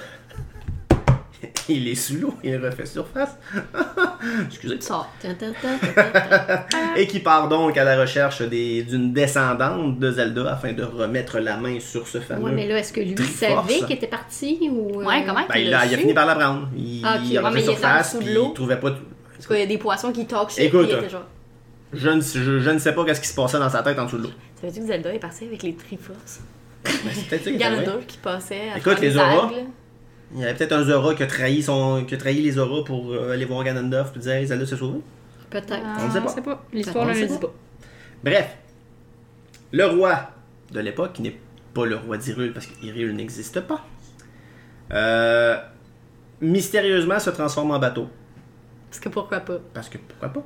il 1.69 1.88
est 1.88 1.95
sous 1.95 2.15
l'eau, 2.18 2.34
il 2.43 2.55
refait 2.57 2.85
surface. 2.85 3.38
Excusez. 4.47 4.80
Ça. 4.81 5.07
Et 6.97 7.07
qui 7.07 7.19
part 7.19 7.47
donc 7.49 7.77
à 7.77 7.84
la 7.84 7.99
recherche 7.99 8.41
des- 8.43 8.84
d'une 8.84 9.13
descendante 9.13 9.99
de 9.99 10.11
Zelda 10.11 10.53
afin 10.53 10.73
de 10.73 10.84
remettre 10.84 11.39
la 11.39 11.57
main 11.57 11.80
sur 11.80 12.07
ce 12.07 12.19
fameux. 12.19 12.43
Ouais, 12.45 12.51
mais 12.51 12.68
là, 12.68 12.77
est-ce 12.77 12.93
que 12.93 13.01
lui 13.01 13.15
Triforce. 13.15 13.68
savait 13.68 13.80
qu'il 13.85 13.95
était 13.95 14.07
parti 14.07 14.59
ou. 14.72 15.01
euh, 15.01 15.05
Ouais, 15.05 15.23
comment 15.26 15.41
Ben, 15.47 15.55
il 15.57 15.68
il, 15.68 15.73
a, 15.73 15.85
il 15.85 15.93
a 15.93 15.97
fini 15.97 16.13
par 16.13 16.26
la 16.26 16.35
prendre. 16.35 16.69
Il, 16.76 17.01
Ah, 17.05 17.18
il 17.23 17.38
a 17.38 17.41
refait 17.41 17.61
il 17.61 17.69
en 17.69 17.73
surface, 17.73 18.15
puis 18.19 18.34
l'eau. 18.34 18.47
il 18.49 18.53
trouvait 18.53 18.77
pas. 18.80 18.91
Parce 19.34 19.47
qu'il 19.47 19.57
y 19.57 19.61
a 19.63 19.65
des 19.65 19.77
poissons 19.77 20.11
qui 20.11 20.26
talk 20.27 20.49
shit, 20.51 20.59
Écoute, 20.59 20.88
puis 20.88 20.91
il 20.93 20.97
était 20.99 21.09
genre. 21.09 21.26
Je 21.93 22.09
ne, 22.09 22.22
je, 22.22 22.59
je 22.59 22.69
ne 22.69 22.80
sais 22.80 22.93
pas 22.93 23.03
qu'est-ce 23.03 23.19
qui 23.22 23.27
se 23.27 23.35
passait 23.35 23.59
dans 23.59 23.69
sa 23.69 23.81
tête 23.84 23.97
en 23.99 24.05
dessous 24.05 24.18
de 24.18 24.23
l'eau. 24.23 24.30
Ça 24.61 24.68
veut 24.68 24.72
dire 24.73 24.81
que 24.84 24.88
Zelda 24.88 25.13
est 25.13 25.19
parti 25.19 25.45
avec 25.45 25.61
les 25.63 25.73
Triforce. 25.76 26.39
Mais 26.85 27.11
c'est 27.13 27.27
peut-être 27.27 27.43
ça 27.43 27.49
qui 27.49 27.55
était 27.57 27.69
vrai. 27.69 27.76
Ganondorf 27.84 28.05
qui 28.07 28.18
passait 28.18 28.69
à 28.73 28.77
Écoute, 28.77 28.93
travers 28.93 29.01
les 29.01 29.09
les 29.09 29.18
auras. 29.18 29.49
Il 30.34 30.40
y 30.40 30.44
avait 30.44 30.53
peut-être 30.53 30.74
un 30.74 30.84
Zora 30.84 31.14
qui 31.14 31.24
a 31.24 31.28
trahi, 31.28 31.62
son, 31.62 32.06
qui 32.06 32.16
a 32.16 32.18
trahi 32.18 32.41
les 32.41 32.58
auras 32.58 32.84
pour 32.84 33.12
euh, 33.12 33.34
aller 33.34 33.45
voir 33.45 33.64
Ganondorf 33.64 34.16
et 34.16 34.20
dire 34.20 34.32
hey, 34.32 34.48
Zelda 34.48 34.66
s'est 34.66 34.78
sauvée. 34.78 35.02
Peut-être. 35.49 35.84
On 35.99 36.08
ne 36.08 36.28
sait 36.30 36.41
pas. 36.41 36.66
L'histoire 36.72 37.06
ne 37.06 37.14
le 37.14 37.28
dit 37.28 37.38
pas. 37.38 37.53
Bref, 38.24 38.58
le 39.72 39.86
roi 39.86 40.32
de 40.72 40.80
l'époque, 40.80 41.14
qui 41.14 41.22
n'est 41.22 41.40
pas 41.74 41.86
le 41.86 41.98
roi 41.98 42.18
d'Hyrule 42.18 42.53
parce 42.53 42.66
qu'Hyrule 42.66 43.14
n'existe 43.14 43.60
pas, 43.62 43.86
euh, 44.91 45.58
mystérieusement 46.40 47.20
se 47.20 47.30
transforme 47.30 47.72
en 47.72 47.80
bateau. 47.80 48.08
Parce 48.90 48.99
que 48.99 49.10
pourquoi 49.10 49.40
pas? 49.40 49.60
Parce 49.74 49.90
que 49.90 49.98
pourquoi 49.98 50.30
pas? 50.30 50.44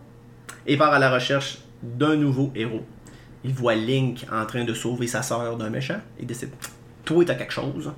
Et 0.67 0.77
part 0.77 0.93
à 0.93 0.99
la 0.99 1.11
recherche 1.11 1.59
d'un 1.81 2.15
nouveau 2.15 2.51
héros. 2.55 2.83
Il 3.43 3.53
voit 3.53 3.75
Link 3.75 4.25
en 4.31 4.45
train 4.45 4.63
de 4.63 4.73
sauver 4.73 5.07
sa 5.07 5.21
sœur 5.21 5.57
d'un 5.57 5.69
méchant. 5.69 5.99
Il 6.19 6.25
décide, 6.25 6.49
toi 7.03 7.23
t'as 7.25 7.35
quelque 7.35 7.53
chose. 7.53 7.91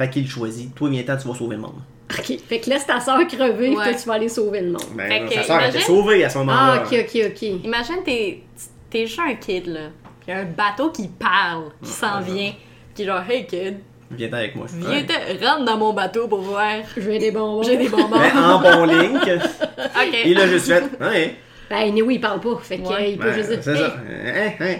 Fait 0.00 0.08
qu'il 0.10 0.26
choisit, 0.28 0.74
toi 0.74 0.88
viens-temps, 0.88 1.16
tu 1.20 1.28
vas 1.28 1.34
sauver 1.34 1.56
le 1.56 1.62
monde. 1.62 1.74
Ok. 2.10 2.38
Fait 2.48 2.58
que 2.58 2.70
laisse 2.70 2.86
ta 2.86 2.98
soeur 3.00 3.18
crever, 3.28 3.68
puis 3.68 3.76
Ouais. 3.76 3.84
toi, 3.84 3.94
tu 3.94 4.08
vas 4.08 4.14
aller 4.14 4.28
sauver 4.30 4.62
le 4.62 4.70
monde. 4.72 4.82
Ben, 4.96 5.08
Fait 5.08 5.26
que, 5.26 5.34
sa 5.34 5.42
sœur 5.42 5.56
était 5.60 5.70
imagine- 5.78 5.86
sauvée 5.86 6.24
à 6.24 6.30
ce 6.30 6.38
moment-là. 6.38 6.58
Ah, 6.58 6.82
ok, 6.84 6.98
ok, 7.06 7.20
ok. 7.26 7.42
Imagine, 7.64 8.02
t'es 8.04 8.40
t'es 8.88 9.06
juste 9.06 9.20
un 9.20 9.34
kid, 9.34 9.66
là. 9.66 9.80
Puis 10.20 10.30
y 10.30 10.32
a 10.32 10.38
un 10.38 10.44
bateau 10.44 10.90
qui 10.90 11.06
parle, 11.06 11.64
qui 11.82 11.90
s'en 11.90 12.20
vient, 12.20 12.52
est 12.98 13.04
genre, 13.04 13.20
hey 13.28 13.46
kid, 13.46 13.76
Viens 14.10 14.32
avec 14.32 14.56
moi. 14.56 14.66
viens, 14.68 14.88
Ouais. 14.90 15.06
te- 15.06 15.44
rentre 15.44 15.64
dans 15.66 15.76
mon 15.76 15.92
bateau 15.92 16.26
pour 16.26 16.40
voir. 16.40 16.72
J'ai 16.96 17.18
des 17.18 17.30
bonbons. 17.30 17.62
J'ai 17.62 17.76
des 17.76 17.88
bonbons. 17.88 18.18
Mais 18.18 18.32
en 18.40 18.58
bon 18.60 18.84
link, 18.86 19.22
ok. 19.22 20.16
il 20.24 20.38
a 20.40 20.46
juste 20.48 20.66
fait. 20.66 20.82
Ouais. 21.00 21.36
Ben, 21.68 21.76
anyway, 21.88 22.14
il 22.14 22.20
parle 22.20 22.40
pas. 22.40 22.58
Fait 22.62 22.78
qu'il 22.78 22.86
Ouais. 22.86 23.16
peut 23.16 23.28
Ben, 23.28 23.34
juste 23.34 23.50
dire. 23.50 23.58
c'est 23.62 23.76
ça. 23.76 23.94
Hein, 23.96 24.50
hein? 24.60 24.74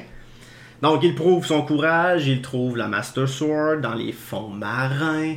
Donc, 0.83 1.03
il 1.03 1.15
prouve 1.15 1.45
son 1.47 1.63
courage, 1.63 2.27
il 2.27 2.41
trouve 2.41 2.77
la 2.77 2.89
Master 2.89 3.29
Sword 3.29 3.81
dans 3.83 3.95
les 3.95 4.13
fonds 4.13 4.49
marins. 4.49 5.35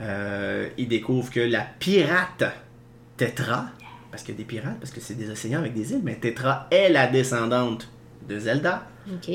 Euh, 0.00 0.68
il 0.78 0.88
découvre 0.88 1.30
que 1.30 1.40
la 1.40 1.60
pirate 1.78 2.44
Tetra, 3.18 3.66
parce 4.10 4.22
qu'il 4.22 4.34
y 4.34 4.38
a 4.38 4.38
des 4.38 4.44
pirates, 4.44 4.78
parce 4.80 4.90
que 4.90 5.00
c'est 5.00 5.14
des 5.14 5.28
océans 5.30 5.58
avec 5.58 5.74
des 5.74 5.92
îles, 5.92 6.00
mais 6.02 6.14
Tetra 6.14 6.66
est 6.70 6.88
la 6.88 7.06
descendante 7.06 7.90
de 8.26 8.38
Zelda. 8.38 8.84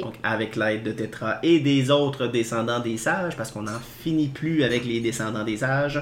Donc, 0.02 0.16
avec 0.24 0.56
l'aide 0.56 0.84
de 0.84 0.92
Tetra 0.92 1.38
et 1.44 1.60
des 1.60 1.92
autres 1.92 2.28
descendants 2.28 2.80
des 2.80 2.98
sages, 2.98 3.36
parce 3.36 3.52
qu'on 3.52 3.64
n'en 3.64 3.80
finit 4.02 4.30
plus 4.30 4.64
avec 4.64 4.86
les 4.86 5.00
descendants 5.02 5.44
des 5.44 5.58
sages, 5.58 6.02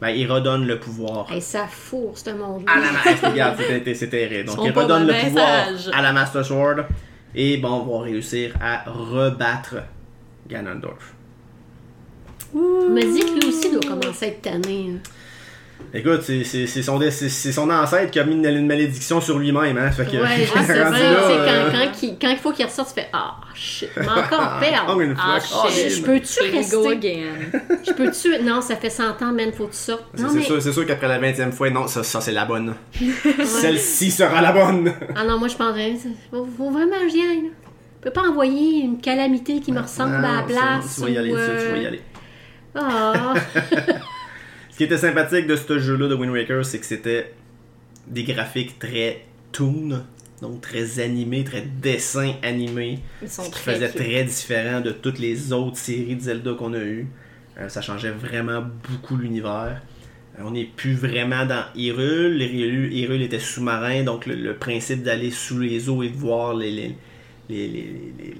ben, 0.00 0.08
il 0.08 0.30
redonne 0.30 0.66
le 0.66 0.80
pouvoir 0.80 1.30
Hey, 1.30 1.40
ça 1.40 1.66
fourre, 1.68 2.16
ce 2.18 2.30
monde. 2.30 2.64
à 2.66 2.80
la 2.80 2.90
Master 2.92 3.30
Regarde, 3.30 3.56
c'était- 3.64 3.94
c'est 3.94 4.08
terrible. 4.08 4.46
Donc, 4.48 4.56
Ils 4.56 4.58
sont 4.58 4.64
il 4.66 4.72
redonne 4.72 5.06
le 5.06 5.14
pouvoir 5.14 5.68
à 5.92 6.02
la 6.02 6.12
Master 6.12 6.44
Sword. 6.44 6.76
Et 7.34 7.56
bon, 7.56 7.84
on 7.88 7.98
va 7.98 8.04
réussir 8.04 8.54
à 8.60 8.84
rebattre 8.90 9.76
Ganondorf. 10.48 11.14
Me 12.54 13.00
dit 13.00 13.20
que 13.20 13.40
lui 13.40 13.48
aussi 13.48 13.70
doit 13.70 13.80
commencer 13.80 14.26
à 14.26 14.28
être 14.28 14.42
tanné. 14.42 14.90
hein. 14.90 14.98
Écoute, 15.94 16.22
c'est 16.22 16.44
c'est- 16.44 16.66
c'est 16.66 16.82
son, 16.82 16.98
c'est- 17.10 17.28
c'est 17.28 17.52
son 17.52 17.68
ancêtre 17.70 18.10
qui 18.10 18.18
a 18.20 18.24
mis 18.24 18.34
une, 18.34 18.44
une 18.46 18.66
malédiction 18.66 19.20
sur 19.20 19.38
lui-même. 19.38 19.76
Hein? 19.78 19.90
Fait 19.90 20.04
que, 20.04 20.16
Ouais, 20.16 20.46
tu 20.52 20.58
sais, 20.64 20.70
euh, 20.80 21.70
quand, 21.70 21.78
quand, 21.78 22.02
il, 22.02 22.18
quand 22.20 22.28
il 22.30 22.36
faut 22.38 22.52
qu'il 22.52 22.64
ressorte, 22.66 22.88
tu 22.94 23.00
fais 23.02 23.08
Ah, 23.12 23.36
shit, 23.54 23.88
mais 23.96 24.06
encore 24.08 24.58
perdre. 24.60 25.14
Ah, 25.18 25.38
shit, 25.70 25.90
je 25.90 26.02
peux-tu 26.02 26.50
go 26.70 26.82
rester? 26.84 26.88
again. 26.92 27.60
Je 27.86 27.92
peux-tu. 27.92 28.42
Non, 28.42 28.60
ça 28.60 28.76
fait 28.76 28.90
100 28.90 29.20
ans, 29.22 29.32
man, 29.32 29.52
faut 29.52 29.66
que 29.66 29.72
tu 29.72 29.78
sortes. 29.78 30.04
C'est 30.14 30.22
Non, 30.22 30.28
c'est 30.30 30.38
mais. 30.38 30.42
sûr, 30.44 30.62
c'est 30.62 30.72
sûr 30.72 30.86
qu'après 30.86 31.08
la 31.08 31.18
20 31.18 31.38
e 31.48 31.50
fois, 31.52 31.70
non, 31.70 31.86
ça, 31.88 32.02
ça 32.02 32.20
c'est 32.20 32.32
la 32.32 32.44
bonne. 32.44 32.74
Celle-ci 33.44 34.10
sera 34.10 34.40
la 34.40 34.52
bonne. 34.52 34.92
Ah 35.16 35.24
non, 35.24 35.38
moi 35.38 35.48
je 35.48 35.54
prendrais. 35.54 35.94
Faut, 36.30 36.46
faut 36.56 36.70
vraiment 36.70 36.98
que 37.00 37.08
j'y. 37.08 37.20
Je 38.04 38.08
peux 38.08 38.10
pas 38.10 38.22
envoyer 38.28 38.80
une 38.82 39.00
calamité 39.00 39.60
qui 39.60 39.70
me 39.70 39.80
ressemble 39.80 40.14
à 40.16 40.20
la 40.20 40.28
Non, 40.28 40.44
c'est 40.48 40.54
place. 40.54 40.94
Tu 40.96 41.00
vas 41.02 41.10
y 41.10 41.18
aller, 41.18 41.30
ça, 41.30 41.36
tu 41.36 41.70
vas 41.70 41.76
y 41.78 41.84
euh, 41.84 41.88
aller. 41.88 42.00
Ah, 42.74 43.34
qui 44.82 44.86
était 44.92 44.98
sympathique 44.98 45.46
de 45.46 45.54
ce 45.54 45.78
jeu-là 45.78 46.08
de 46.08 46.14
Wind 46.16 46.32
Waker, 46.32 46.64
c'est 46.64 46.80
que 46.80 46.86
c'était 46.86 47.32
des 48.08 48.24
graphiques 48.24 48.80
très 48.80 49.24
toon, 49.52 50.02
donc 50.40 50.60
très 50.60 50.98
animés, 50.98 51.44
très 51.44 51.62
dessins 51.62 52.32
animés, 52.42 52.98
Ils 53.22 53.28
sont 53.28 53.42
ce 53.44 53.48
qui 53.50 53.54
très 53.54 53.74
faisait 53.74 53.86
cute. 53.90 53.96
très 54.00 54.24
différent 54.24 54.80
de 54.80 54.90
toutes 54.90 55.20
les 55.20 55.52
autres 55.52 55.76
séries 55.76 56.16
de 56.16 56.20
Zelda 56.22 56.54
qu'on 56.54 56.72
a 56.74 56.78
eues. 56.80 57.06
Euh, 57.58 57.68
ça 57.68 57.80
changeait 57.80 58.10
vraiment 58.10 58.60
beaucoup 58.90 59.16
l'univers. 59.16 59.80
Euh, 60.38 60.42
on 60.44 60.50
n'est 60.50 60.64
plus 60.64 60.94
vraiment 60.94 61.46
dans 61.46 61.62
Hyrule. 61.76 62.42
Hyrule, 62.42 63.22
était 63.22 63.38
sous-marin, 63.38 64.02
donc 64.02 64.26
le, 64.26 64.34
le 64.34 64.56
principe 64.56 65.04
d'aller 65.04 65.30
sous 65.30 65.60
les 65.60 65.88
eaux 65.88 66.02
et 66.02 66.08
de 66.08 66.16
voir 66.16 66.54
les, 66.54 66.72
les, 66.72 66.96
les- 67.48 67.68
les- 67.68 68.14
les- 68.18 68.34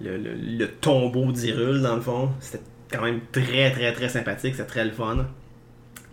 le, 0.00 0.16
le- 0.18 0.34
le 0.58 0.68
tombeau 0.68 1.32
d'Hyrule, 1.32 1.80
dans 1.82 1.96
le 1.96 2.02
fond, 2.02 2.28
c'était 2.38 2.62
quand 2.96 3.04
même 3.04 3.20
très 3.32 3.70
très 3.70 3.92
très 3.92 4.08
sympathique, 4.08 4.54
c'était 4.56 4.66
très 4.68 4.84
le 4.84 4.90
fun. 4.92 5.26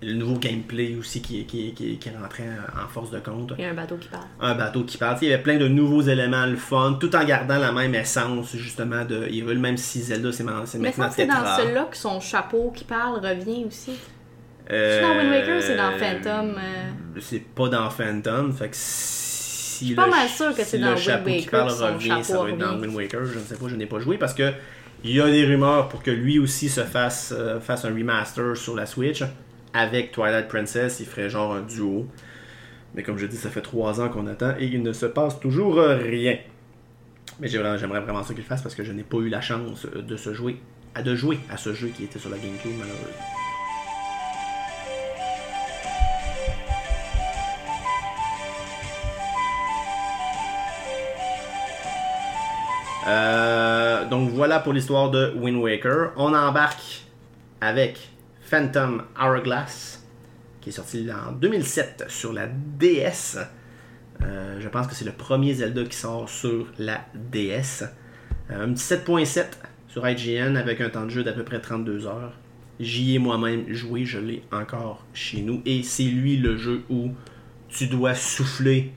Le 0.06 0.14
nouveau 0.16 0.38
gameplay 0.38 0.98
aussi 1.00 1.22
qui, 1.22 1.46
qui, 1.46 1.74
qui, 1.74 1.98
qui 1.98 2.10
rentrait 2.10 2.44
en 2.76 2.90
force 2.90 3.10
de 3.10 3.20
compte 3.20 3.54
Il 3.58 3.64
y 3.64 3.66
a 3.66 3.70
un 3.70 3.74
bateau 3.74 3.96
qui 3.96 4.10
part. 4.10 4.28
un 4.42 4.54
bateau 4.54 4.84
qui 4.84 4.98
part. 4.98 5.18
Il 5.22 5.30
y 5.30 5.34
avait 5.34 5.42
plein 5.42 5.58
de 5.58 5.70
nouveaux 5.70 6.02
éléments, 6.02 6.46
le 6.46 6.58
fun, 6.58 6.98
tout 7.00 7.16
en 7.16 7.24
gardant 7.24 7.58
la 7.58 7.72
même 7.72 7.96
essence 7.96 8.54
justement 8.58 9.06
de 9.06 9.28
Hyrule, 9.30 9.60
même 9.60 9.78
si 9.78 10.02
Zelda 10.02 10.34
c'est 10.34 10.44
c'est 10.66 10.78
maintenant 10.80 11.10
c'est 11.10 11.26
dans 11.26 11.46
celui-là 11.58 11.88
que 11.90 11.96
son 11.96 12.20
chapeau 12.20 12.74
qui 12.76 12.84
parle 12.84 13.26
revient 13.26 13.64
aussi. 13.66 13.94
Euh, 14.72 15.00
C'est 15.00 15.08
dans 15.08 15.18
Wind 15.20 15.32
Waker 15.32 15.58
ou 15.58 15.62
c'est 15.62 15.76
dans 15.78 15.92
Phantom, 15.98 16.56
euh? 16.58 17.20
C'est 17.22 17.44
pas 17.54 17.70
dans 17.70 17.90
Phantom, 17.90 18.52
fait 18.54 18.70
que 18.70 18.76
si 18.76 19.86
Je 19.86 19.86
suis 19.86 19.90
le 19.90 19.96
pas 19.96 20.08
mal 20.08 20.28
sûre 20.28 20.54
que 20.56 20.64
si 20.64 20.70
c'est 20.72 20.78
dans 20.80 20.88
Wind 20.88 21.00
chapeau 21.00 21.30
qui 21.30 21.46
Waker 21.46 21.52
parle 21.52 21.94
revient, 21.94 22.20
ça 22.24 22.44
va 22.44 22.50
être 22.50 22.58
dans. 22.58 22.78
Wind 22.78 22.94
Waker, 22.96 23.26
je 23.26 23.40
ne 23.40 23.44
sais 23.44 23.56
pas, 23.56 23.68
je 23.70 23.76
n'ai 23.76 23.86
pas 23.86 24.00
joué 24.00 24.18
parce 24.18 24.34
que 24.34 24.52
il 25.04 25.12
y 25.12 25.22
a 25.22 25.30
des 25.30 25.46
rumeurs 25.46 25.90
pour 25.90 26.02
que 26.02 26.12
lui 26.12 26.40
aussi 26.40 26.70
se 26.70 26.82
fasse, 26.82 27.34
euh, 27.38 27.60
fasse 27.60 27.86
un 27.86 27.94
remaster 27.94 28.56
sur 28.56 28.76
la 28.76 28.86
Switch 28.86 29.24
avec 29.74 30.12
Twilight 30.12 30.48
Princess, 30.48 31.00
il 31.00 31.06
ferait 31.06 31.30
genre 31.30 31.54
un 31.54 31.62
duo. 31.62 32.08
Mais 32.96 33.04
comme 33.04 33.18
je 33.18 33.26
dis, 33.26 33.38
ça 33.38 33.50
fait 33.50 33.62
trois 33.62 34.00
ans 34.02 34.10
qu'on 34.10 34.28
attend 34.28 34.54
et 34.60 34.66
il 34.66 34.82
ne 34.84 34.94
se 34.94 35.06
passe 35.06 35.40
toujours 35.40 35.80
euh, 35.80 35.98
rien. 35.98 36.38
Mais 37.40 37.48
j'aimerais 37.48 37.78
vraiment 37.78 38.24
ça 38.24 38.34
qu'il 38.34 38.44
fasse 38.44 38.62
parce 38.62 38.76
que 38.76 38.84
je 38.84 38.92
n'ai 38.92 39.04
pas 39.04 39.18
eu 39.18 39.30
la 39.30 39.42
chance 39.42 39.88
euh, 39.96 40.02
de 40.02 40.16
se 40.16 40.34
jouer, 40.34 40.58
à 40.96 41.02
de 41.02 41.16
jouer 41.16 41.40
à 41.50 41.58
ce 41.58 41.74
jeu 41.74 41.88
qui 41.88 42.04
était 42.04 42.20
sur 42.20 42.30
la 42.30 42.38
GameCube 42.38 42.72
malheureusement. 42.78 43.43
Euh, 53.08 54.08
donc 54.08 54.30
voilà 54.30 54.60
pour 54.60 54.74
l'histoire 54.74 55.12
de 55.12 55.34
Wind 55.36 55.58
Waker. 55.58 56.12
On 56.16 56.34
embarque 56.34 57.04
avec 57.60 58.00
Phantom 58.42 59.04
Hourglass, 59.20 60.06
qui 60.62 60.70
est 60.70 60.74
sorti 60.74 61.08
en 61.12 61.34
2007 61.34 62.06
sur 62.08 62.34
la 62.34 62.48
DS. 62.48 63.38
Euh, 64.22 64.60
je 64.60 64.70
pense 64.70 64.88
que 64.88 64.96
c'est 64.96 65.06
le 65.06 65.12
premier 65.12 65.54
Zelda 65.54 65.84
qui 65.84 65.98
sort 65.98 66.30
sur 66.30 66.68
la 66.78 67.02
DS. 67.14 67.84
Euh, 68.52 68.66
un 68.66 68.74
petit 68.74 68.94
7.7 68.94 69.46
sur 69.88 70.08
IGN 70.08 70.56
avec 70.56 70.80
un 70.82 70.90
temps 70.90 71.06
de 71.06 71.10
jeu 71.10 71.24
d'à 71.24 71.34
peu 71.34 71.44
près 71.44 71.60
32 71.60 72.08
heures. 72.08 72.34
J'y 72.80 73.16
ai 73.16 73.20
moi-même 73.20 73.72
joué, 73.72 74.06
je 74.06 74.20
l'ai 74.20 74.44
encore 74.52 75.06
chez 75.14 75.42
nous. 75.42 75.62
Et 75.66 75.84
c'est 75.84 76.04
lui 76.04 76.38
le 76.38 76.58
jeu 76.58 76.84
où 76.90 77.12
tu 77.70 77.88
dois 77.88 78.16
souffler 78.16 78.94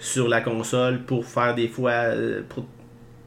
sur 0.00 0.28
la 0.28 0.40
console 0.40 1.02
pour 1.02 1.26
faire 1.26 1.54
des 1.54 1.68
fois 1.68 2.04
pour 2.48 2.64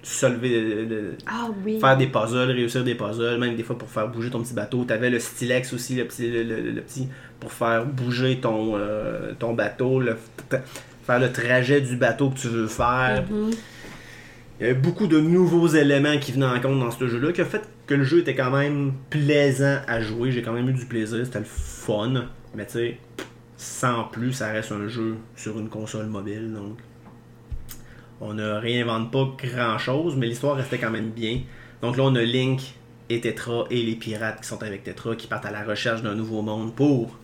solver 0.03 0.49
le- 0.61 0.85
le- 0.85 1.13
Ah 1.27 1.47
oui. 1.65 1.79
faire 1.79 1.95
des 1.97 2.07
puzzles, 2.07 2.51
réussir 2.51 2.83
des 2.83 2.95
puzzles, 2.95 3.37
même 3.39 3.55
des 3.55 3.63
fois 3.63 3.77
pour 3.77 3.89
faire 3.89 4.07
bouger 4.07 4.29
ton 4.29 4.41
petit 4.41 4.53
bateau. 4.53 4.83
T'avais 4.83 5.09
le 5.09 5.19
stylex 5.19 5.73
aussi, 5.73 5.95
le 5.95 6.05
petit, 6.05 6.29
le, 6.29 6.43
le- 6.43 6.71
le 6.71 6.81
petit 6.81 7.07
pour 7.39 7.51
faire 7.51 7.85
bouger 7.85 8.39
ton, 8.39 8.73
euh, 8.75 9.33
ton 9.37 9.53
bateau, 9.53 9.99
le- 9.99 10.17
faire 11.03 11.19
le 11.19 11.31
trajet 11.31 11.81
du 11.81 11.95
bateau 11.97 12.29
que 12.29 12.39
tu 12.39 12.47
veux 12.47 12.67
faire. 12.67 13.23
Mhm. 13.29 13.51
Il 14.59 14.63
y 14.67 14.69
avait 14.69 14.79
beaucoup 14.79 15.07
de 15.07 15.19
nouveaux 15.19 15.67
éléments 15.67 16.17
qui 16.19 16.31
venaient 16.33 16.45
en 16.45 16.59
compte 16.59 16.79
dans 16.79 16.91
ce 16.91 17.07
jeu-là, 17.07 17.31
qui 17.31 17.41
a 17.41 17.45
fait 17.45 17.61
que 17.87 17.95
le 17.95 18.03
jeu 18.03 18.19
était 18.19 18.35
quand 18.35 18.51
même 18.51 18.93
plaisant 19.09 19.77
à 19.87 20.01
jouer. 20.01 20.31
J'ai 20.31 20.43
quand 20.43 20.53
même 20.53 20.69
eu 20.69 20.73
du 20.73 20.85
plaisir, 20.85 21.19
c'était 21.25 21.39
le 21.39 21.45
fun. 21.45 22.25
Mais 22.55 22.65
tu 22.67 22.73
sais, 22.73 22.97
sans 23.57 24.03
plus, 24.05 24.33
ça 24.33 24.51
reste 24.51 24.71
un 24.71 24.87
jeu 24.87 25.15
sur 25.35 25.57
une 25.59 25.67
console 25.69 26.05
mobile, 26.07 26.53
donc 26.53 26.77
on 28.21 28.33
ne 28.33 28.51
réinvente 28.51 29.11
pas 29.11 29.27
grand-chose, 29.43 30.15
mais 30.15 30.27
l'histoire 30.27 30.55
restait 30.55 30.77
quand 30.77 30.91
même 30.91 31.09
bien. 31.09 31.39
Donc 31.81 31.97
là, 31.97 32.03
on 32.03 32.15
a 32.15 32.21
Link 32.21 32.61
et 33.09 33.19
Tetra 33.19 33.65
et 33.69 33.81
les 33.81 33.95
pirates 33.95 34.41
qui 34.41 34.47
sont 34.47 34.61
avec 34.63 34.83
Tetra, 34.83 35.15
qui 35.15 35.27
partent 35.27 35.45
à 35.47 35.51
la 35.51 35.63
recherche 35.63 36.01
d'un 36.03 36.13
nouveau 36.15 36.41
monde 36.41 36.73
pour 36.75 37.17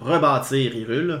rebâtir 0.00 0.74
Hyrule. 0.74 1.20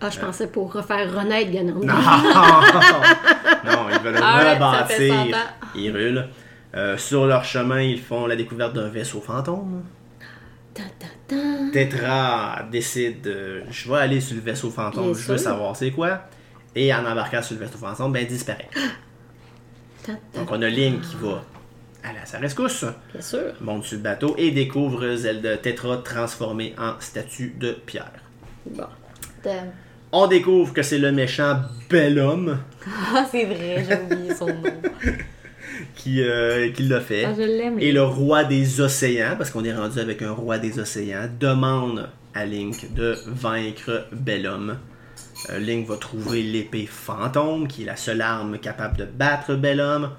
Ah, 0.00 0.10
je 0.10 0.18
pensais 0.18 0.48
pour 0.48 0.72
refaire 0.72 1.14
renaître 1.14 1.50
Ganondorf. 1.50 1.86
Non, 1.94 3.70
non 3.72 3.86
ils 3.90 4.00
veulent 4.02 4.16
rebâtir 4.16 4.96
100 4.96 5.14
ans. 5.14 5.36
Hyrule. 5.74 6.28
Euh, 6.74 6.96
sur 6.96 7.26
leur 7.26 7.44
chemin, 7.44 7.80
ils 7.82 8.00
font 8.00 8.26
la 8.26 8.36
découverte 8.36 8.72
d'un 8.74 8.88
vaisseau 8.88 9.20
fantôme. 9.20 9.82
Ta, 10.72 10.82
ta, 10.98 11.06
ta. 11.26 11.36
Tetra 11.72 12.62
décide, 12.70 13.26
euh, 13.26 13.62
je 13.70 13.90
vais 13.90 13.98
aller 13.98 14.20
sur 14.20 14.36
le 14.36 14.42
vaisseau 14.42 14.70
fantôme, 14.70 15.12
Bien 15.12 15.12
je 15.14 15.28
veux 15.32 15.38
sûr. 15.38 15.50
savoir 15.50 15.76
c'est 15.76 15.90
quoi. 15.90 16.22
Et 16.74 16.92
en 16.94 17.04
embarquant 17.04 17.42
sur 17.42 17.56
le 17.58 17.64
vaisseau 17.64 17.78
fantôme, 17.78 18.12
ben 18.12 18.26
disparaît. 18.26 18.68
Donc 20.34 20.50
on 20.50 20.62
a 20.62 20.68
Link 20.68 21.02
qui 21.02 21.16
va 21.16 21.42
à 22.02 22.26
sa 22.26 22.38
rescousse, 22.38 22.84
Bien 23.12 23.22
sûr. 23.22 23.52
monte 23.60 23.84
sur 23.84 23.96
le 23.98 24.02
bateau 24.02 24.34
et 24.38 24.50
découvre 24.50 25.14
Zelda 25.16 25.56
Tetra 25.58 25.98
transformée 25.98 26.74
en 26.78 26.98
statue 26.98 27.54
de 27.58 27.72
pierre. 27.72 28.12
Bon. 28.66 28.84
Damn. 29.44 29.70
On 30.12 30.26
découvre 30.26 30.72
que 30.72 30.82
c'est 30.82 30.98
le 30.98 31.12
méchant 31.12 31.60
bel 31.88 32.18
homme 32.18 32.58
Ah, 33.14 33.26
c'est 33.30 33.44
vrai, 33.44 33.84
j'ai 33.86 33.96
oublié 34.14 34.34
son 34.34 34.46
nom. 34.46 34.62
qui, 35.94 36.22
euh, 36.22 36.70
qui 36.72 36.82
l'a 36.84 37.00
fait. 37.00 37.24
Ah, 37.26 37.34
je 37.36 37.42
l'aime. 37.42 37.78
Et 37.78 37.92
le 37.92 38.02
roi 38.02 38.44
des 38.44 38.80
océans, 38.80 39.36
parce 39.36 39.50
qu'on 39.50 39.64
est 39.64 39.74
rendu 39.74 39.98
avec 40.00 40.22
un 40.22 40.32
roi 40.32 40.58
des 40.58 40.78
océans, 40.78 41.28
demande 41.38 42.08
à 42.34 42.44
Link 42.44 42.92
de 42.94 43.16
vaincre 43.26 44.06
Bellum. 44.12 44.78
Euh, 45.48 45.58
Link 45.58 45.86
va 45.86 45.96
trouver 45.96 46.42
l'épée 46.42 46.86
fantôme, 46.86 47.66
qui 47.66 47.82
est 47.82 47.86
la 47.86 47.96
seule 47.96 48.20
arme 48.20 48.58
capable 48.58 48.98
de 48.98 49.04
battre 49.06 49.54
Bellum. 49.54 50.10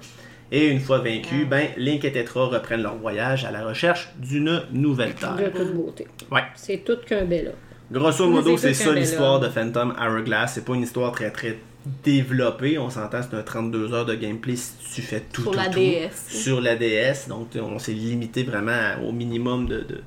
Et 0.50 0.68
une 0.68 0.80
fois 0.80 0.98
vaincu, 0.98 1.46
ben, 1.46 1.68
Link 1.76 2.04
et 2.04 2.12
Tetra 2.12 2.46
reprennent 2.46 2.82
leur 2.82 2.96
voyage 2.96 3.44
à 3.44 3.50
la 3.50 3.64
recherche 3.64 4.10
d'une 4.18 4.62
nouvelle 4.72 5.14
De 5.14 5.18
terre. 5.20 5.36
toute 5.54 5.72
beauté. 5.74 6.06
Ouais. 6.30 6.42
C'est 6.56 6.84
tout 6.84 6.98
qu'un 7.06 7.24
bel 7.24 7.48
homme. 7.48 7.54
Grosso 7.90 8.28
modo, 8.28 8.56
c'est 8.56 8.74
ça 8.74 8.90
bel 8.92 8.98
l'histoire 9.00 9.34
homme. 9.36 9.42
de 9.44 9.48
Phantom 9.48 9.94
Hourglass. 9.98 10.52
C'est 10.54 10.64
pas 10.64 10.74
une 10.74 10.82
histoire 10.82 11.12
très 11.12 11.30
très 11.30 11.58
développée. 12.04 12.78
On 12.78 12.90
s'entend, 12.90 13.20
c'est 13.22 13.36
un 13.36 13.42
32 13.42 13.92
heures 13.92 14.04
de 14.06 14.14
gameplay 14.14 14.56
si 14.56 14.72
tu 14.94 15.02
fais 15.02 15.20
tout. 15.32 15.42
Sur 15.42 15.50
tout, 15.52 15.56
la 15.58 15.66
tout. 15.68 15.78
DS. 15.78 16.10
Sur 16.28 16.60
la 16.60 16.76
DS. 16.76 17.28
Donc, 17.28 17.48
on 17.56 17.78
s'est 17.78 17.92
limité 17.92 18.42
vraiment 18.44 18.94
au 19.06 19.12
minimum 19.12 19.66
de, 19.66 19.78
de- 19.80 20.00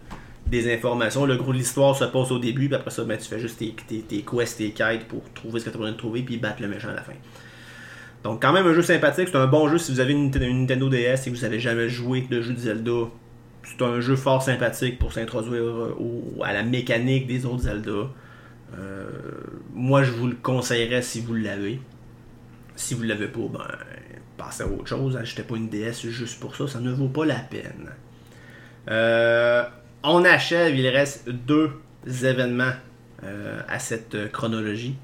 des 0.48 0.74
informations. 0.74 1.26
Le 1.26 1.36
gros 1.38 1.52
de 1.52 1.58
l'histoire 1.58 1.96
se 1.96 2.06
passe 2.06 2.32
au 2.32 2.40
début, 2.40 2.68
puis 2.68 2.76
après 2.76 2.92
ça, 2.92 3.04
ben, 3.04 3.18
tu 3.18 3.26
fais 3.26 3.40
juste 3.40 3.58
tes, 3.60 3.76
tes, 3.88 4.02
tes 4.02 4.22
quests, 4.22 4.58
tes 4.58 4.72
quêtes 4.72 5.08
pour 5.08 5.24
trouver 5.34 5.60
ce 5.60 5.66
que 5.66 5.70
tu 5.70 5.76
as 5.76 5.80
besoin 5.80 5.94
de 5.94 5.98
trouver, 5.98 6.22
puis 6.22 6.38
battre 6.38 6.62
le 6.62 6.68
méchant 6.68 6.90
à 6.90 6.94
la 6.94 7.02
fin. 7.02 7.14
Donc, 8.24 8.42
quand 8.42 8.54
même, 8.54 8.66
un 8.66 8.74
jeu 8.74 8.82
sympathique. 8.82 9.30
C'est 9.32 9.38
un 9.38 9.48
bon 9.48 9.68
jeu 9.70 9.78
si 9.78 9.92
vous 9.92 10.00
avez 10.00 10.14
une, 10.14 10.32
Nintendo- 10.32 10.90
DS 10.90 11.28
et 11.28 11.32
que 11.32 11.36
vous 11.36 11.46
avez 11.46 11.60
jamais 11.60 11.90
joué 11.90 12.22
de 12.22 12.42
jeu 12.42 12.54
de 12.54 12.60
Zelda. 12.60 13.10
C'est 13.64 13.82
un 13.84 14.00
jeu 14.00 14.16
fort 14.16 14.42
sympathique 14.42 14.98
pour 15.00 15.14
s'introduire 15.14 15.62
euh, 15.64 15.96
à 16.44 16.54
la 16.54 16.64
mécanique 16.64 17.28
des 17.28 17.46
autres 17.46 17.64
Zelda. 17.64 18.10
Euh, 18.78 19.06
moi, 19.74 20.04
je 20.04 20.12
vous 20.12 20.28
le 20.28 20.36
conseillerais 20.36 21.02
si 21.04 21.22
vous 21.22 21.36
l'avez. 21.36 21.80
Si 22.76 22.94
vous 22.94 23.04
l'avez 23.04 23.28
pas, 23.28 23.42
ben, 23.52 23.68
passez 24.38 24.64
à 24.64 24.68
autre 24.68 24.88
chose. 24.88 25.16
Achetez 25.18 25.44
pas 25.44 25.56
une 25.56 25.70
DS 25.70 26.08
juste 26.08 26.40
pour 26.40 26.56
ça. 26.56 26.68
Ça 26.68 26.80
ne 26.80 26.92
vaut 26.92 27.08
pas 27.08 27.26
la 27.26 27.40
peine. 27.40 27.92
Euh, 28.90 29.64
on 30.08 30.24
achève. 30.26 30.76
Il 30.76 30.88
reste 30.88 31.30
deux 31.30 31.72
événements 32.06 32.74
euh, 33.24 33.60
à 33.68 33.80
cette 33.80 34.16
euh, 34.16 34.28
chronologie. 34.28 34.96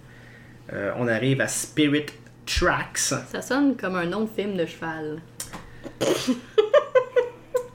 Euh, 0.74 0.92
on 0.98 1.08
arrive 1.08 1.42
à 1.42 1.48
Spirit 1.48 2.08
Tracks. 2.46 2.98
Ça 2.98 3.42
sonne 3.42 3.76
comme 3.76 3.96
un 3.96 4.06
nom 4.06 4.22
de 4.22 4.30
film 4.30 4.56
de 4.56 4.66
cheval. 4.66 5.22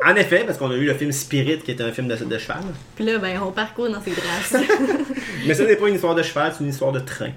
En 0.05 0.15
effet, 0.15 0.45
parce 0.47 0.59
qu'on 0.59 0.71
a 0.71 0.77
eu 0.77 0.85
le 0.85 0.95
film 0.95 1.11
Spirit 1.11 1.59
qui 1.59 1.73
est 1.73 1.81
un 1.81 1.91
film 1.91 2.07
de, 2.07 2.15
de 2.17 2.39
cheval. 2.39 2.63
Puis 2.95 3.05
là, 3.05 3.19
ben, 3.19 3.41
on 3.43 3.51
parcourt 3.51 3.89
dans 3.89 4.01
ses 4.01 4.13
traces. 4.13 4.55
Mais 5.47 5.55
ce 5.55 5.63
n'est 5.63 5.77
pas 5.77 5.89
une 5.89 5.95
histoire 5.95 6.15
de 6.15 6.23
cheval, 6.23 6.53
c'est 6.53 6.63
une 6.63 6.71
histoire 6.71 6.93
de 6.93 7.01
train. 7.01 7.33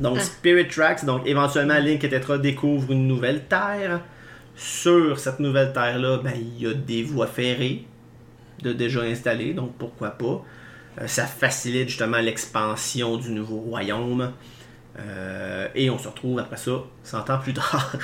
Donc 0.00 0.18
Ah. 0.18 0.22
Spirit 0.22 0.68
Tracks, 0.68 1.04
donc 1.04 1.26
éventuellement 1.26 1.78
Link 1.78 2.04
et 2.04 2.08
Tetra 2.08 2.38
découvrent 2.38 2.92
une 2.92 3.06
nouvelle 3.06 3.44
terre. 3.44 4.00
Sur 4.56 5.18
cette 5.18 5.38
nouvelle 5.38 5.72
terre-là, 5.72 6.18
ben, 6.18 6.34
il 6.36 6.62
y 6.62 6.66
a 6.66 6.74
des 6.74 7.02
voies 7.02 7.28
ferrées 7.28 7.84
de 8.62 8.72
déjà 8.72 9.02
installées, 9.02 9.54
donc 9.54 9.74
pourquoi 9.78 10.10
pas. 10.10 10.44
Euh, 11.00 11.06
ça 11.06 11.26
facilite 11.26 11.88
justement 11.88 12.18
l'expansion 12.18 13.16
du 13.16 13.30
nouveau 13.30 13.58
royaume. 13.58 14.32
Euh, 14.98 15.68
et 15.74 15.90
on 15.90 15.98
se 15.98 16.08
retrouve 16.08 16.38
après 16.40 16.56
ça 16.56 16.72
100 17.04 17.30
ans 17.30 17.38
plus 17.38 17.54
tard. 17.54 17.96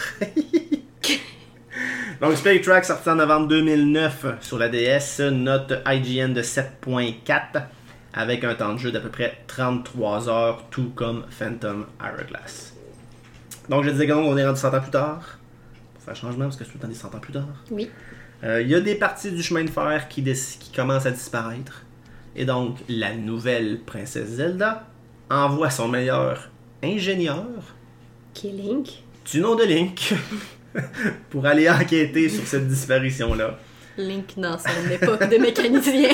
Donc 2.21 2.37
Spirit 2.37 2.61
Tracks 2.61 2.85
sorti 2.85 3.09
en 3.09 3.17
novembre 3.17 3.49
2009 3.49 4.27
sur 4.41 4.59
la 4.59 4.69
DS, 4.69 5.21
note 5.33 5.75
IGN 5.85 6.33
de 6.33 6.43
7.4 6.43 7.65
avec 8.15 8.45
un 8.45 8.55
temps 8.55 8.75
de 8.75 8.79
jeu 8.79 8.93
d'à 8.93 9.01
peu 9.01 9.09
près 9.09 9.39
33 9.49 10.29
heures, 10.29 10.65
tout 10.71 10.93
comme 10.95 11.25
Phantom 11.31 11.87
Hourglass. 12.01 12.75
Donc 13.69 13.85
je 13.85 13.91
disais 13.91 14.07
qu'on 14.07 14.37
est 14.37 14.47
rendu 14.47 14.61
100 14.61 14.75
ans 14.75 14.81
plus 14.81 14.91
tard. 14.91 15.39
Pour 15.95 16.03
faire 16.05 16.17
changement 16.17 16.45
parce 16.45 16.57
que 16.57 16.65
c'est 16.65 16.71
tout 16.71 16.79
le 16.79 16.83
temps 16.83 16.89
des 16.89 16.95
100 16.95 17.15
ans 17.15 17.19
plus 17.19 17.33
tard. 17.33 17.49
Oui. 17.71 17.91
Euh, 18.45 18.63
Il 18.63 18.69
y 18.69 18.75
a 18.75 18.81
des 18.81 18.95
parties 18.95 19.31
du 19.33 19.43
chemin 19.43 19.65
de 19.65 19.71
fer 19.71 20.09
qui, 20.09 20.23
qui 20.23 20.71
commencent 20.75 21.07
à 21.07 21.11
disparaître. 21.11 21.83
Et 22.37 22.45
donc, 22.45 22.79
la 22.89 23.15
nouvelle 23.15 23.81
princesse 23.81 24.29
Zelda 24.29 24.87
envoie 25.31 25.71
son 25.71 25.89
meilleur 25.89 26.51
ingénieur, 26.83 27.45
Qui 28.35 28.49
est 28.49 28.53
Link. 28.53 28.89
du 29.31 29.41
nom 29.41 29.55
de 29.55 29.65
Link, 29.65 30.13
pour 31.31 31.47
aller 31.47 31.71
enquêter 31.71 32.29
sur 32.29 32.47
cette 32.47 32.69
disparition-là. 32.69 33.59
Link 33.97 34.35
dans 34.37 34.59
son 34.59 34.91
époque 34.91 35.31
de 35.31 35.37
mécanicien. 35.39 36.09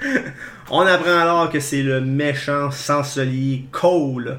On 0.70 0.80
apprend 0.80 1.18
alors 1.18 1.50
que 1.50 1.58
c'est 1.58 1.82
le 1.82 2.00
méchant 2.00 2.70
chancelier 2.70 3.64
Cole. 3.72 4.38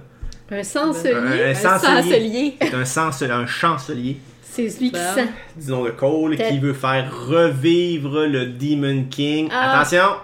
Un 0.50 0.64
chancelier? 0.64 1.14
Un 1.14 1.50
un 1.50 1.80
chancelier. 1.80 2.58
un, 2.62 2.86
chancelier, 2.86 3.32
un 3.32 3.46
chancelier, 3.46 4.18
C'est 4.58 4.70
celui 4.70 4.92
qui 4.92 4.98
sent. 5.00 5.28
disons 5.56 5.84
de 5.86 5.92
Cole, 5.92 6.36
qui 6.36 6.58
veut 6.60 6.74
faire 6.74 7.12
revivre 7.28 8.26
le 8.26 8.48
Demon 8.48 9.06
King. 9.10 9.50
Ah. 9.52 9.80
Attention! 9.82 10.16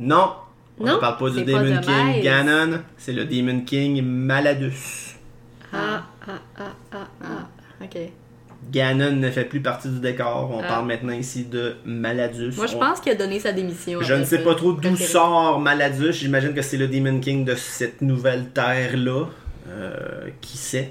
Non! 0.00 0.32
On 0.80 0.84
ne 0.84 0.96
parle 0.96 1.16
pas 1.16 1.30
du 1.30 1.36
pas 1.44 1.44
Demon 1.62 1.76
de 1.76 1.80
King 1.80 2.04
Miles. 2.14 2.22
Ganon, 2.24 2.80
c'est 2.98 3.12
le 3.12 3.24
Demon 3.24 3.60
King 3.60 4.02
Maladus. 4.04 5.14
Ah, 5.72 6.02
ah, 6.26 6.32
ah, 6.58 6.62
ah, 6.92 6.96
ah. 7.22 7.26
Ah, 7.80 7.84
ok. 7.84 7.98
Ganon 8.72 9.12
ne 9.12 9.30
fait 9.30 9.44
plus 9.44 9.60
partie 9.60 9.88
du 9.88 10.00
décor. 10.00 10.50
On 10.52 10.60
Ah. 10.62 10.66
parle 10.66 10.86
maintenant 10.86 11.12
ici 11.12 11.44
de 11.44 11.76
Maladus. 11.84 12.52
Moi, 12.56 12.66
je 12.66 12.74
On- 12.74 12.80
pense 12.80 13.00
qu'il 13.00 13.12
a 13.12 13.14
donné 13.14 13.38
sa 13.38 13.52
démission. 13.52 14.00
Je 14.02 14.14
ne 14.14 14.24
sais 14.24 14.40
pas 14.42 14.54
trop 14.56 14.72
d'où 14.72 14.96
sort 14.96 15.60
Maladus. 15.60 16.12
J'imagine 16.14 16.52
que 16.52 16.62
c'est 16.62 16.76
le 16.78 16.88
Demon 16.88 17.20
King 17.20 17.44
de 17.44 17.54
cette 17.54 18.02
nouvelle 18.02 18.48
terre-là. 18.50 19.26
Euh, 19.68 20.28
qui 20.40 20.56
sait. 20.58 20.90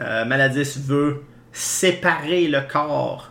Euh, 0.00 0.24
Maladus 0.24 0.78
veut 0.84 1.22
séparer 1.56 2.48
le 2.48 2.60
corps. 2.70 3.30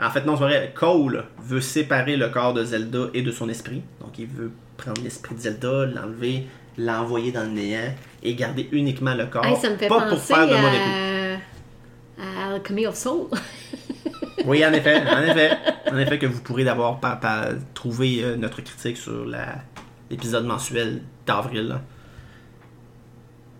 En 0.00 0.08
fait, 0.10 0.24
non, 0.24 0.36
c'est 0.36 0.44
vrai. 0.44 0.72
Cole 0.76 1.24
veut 1.42 1.60
séparer 1.60 2.16
le 2.16 2.28
corps 2.28 2.54
de 2.54 2.64
Zelda 2.64 3.06
et 3.14 3.22
de 3.22 3.32
son 3.32 3.48
esprit. 3.48 3.82
Donc, 4.00 4.16
il 4.18 4.26
veut 4.26 4.52
prendre 4.76 5.02
l'esprit 5.02 5.34
de 5.34 5.40
Zelda, 5.40 5.86
l'enlever, 5.86 6.46
l'envoyer 6.78 7.32
dans 7.32 7.42
le 7.42 7.50
néant 7.50 7.92
et 8.22 8.34
garder 8.34 8.68
uniquement 8.70 9.14
le 9.14 9.26
corps. 9.26 9.44
Hey, 9.44 9.56
ça 9.56 9.70
me 9.70 9.76
fait 9.76 9.88
pas 9.88 10.00
pour 10.02 10.10
penser 10.10 10.34
faire 10.34 10.46
de 10.46 10.54
à... 10.54 11.38
à 12.22 12.54
Alchemy 12.54 12.86
of 12.86 12.94
Soul. 12.94 13.26
Oui, 14.46 14.64
en 14.66 14.72
effet, 14.72 15.00
en 15.00 15.22
effet. 15.22 15.50
En 15.90 15.96
effet, 15.96 16.18
que 16.18 16.26
vous 16.26 16.40
pourrez 16.42 16.64
d'abord 16.64 16.98
pa- 17.00 17.16
pa- 17.16 17.50
trouver 17.72 18.22
euh, 18.24 18.36
notre 18.36 18.60
critique 18.62 18.96
sur 18.96 19.24
l'épisode 20.10 20.44
mensuel 20.44 21.02
d'avril. 21.24 21.76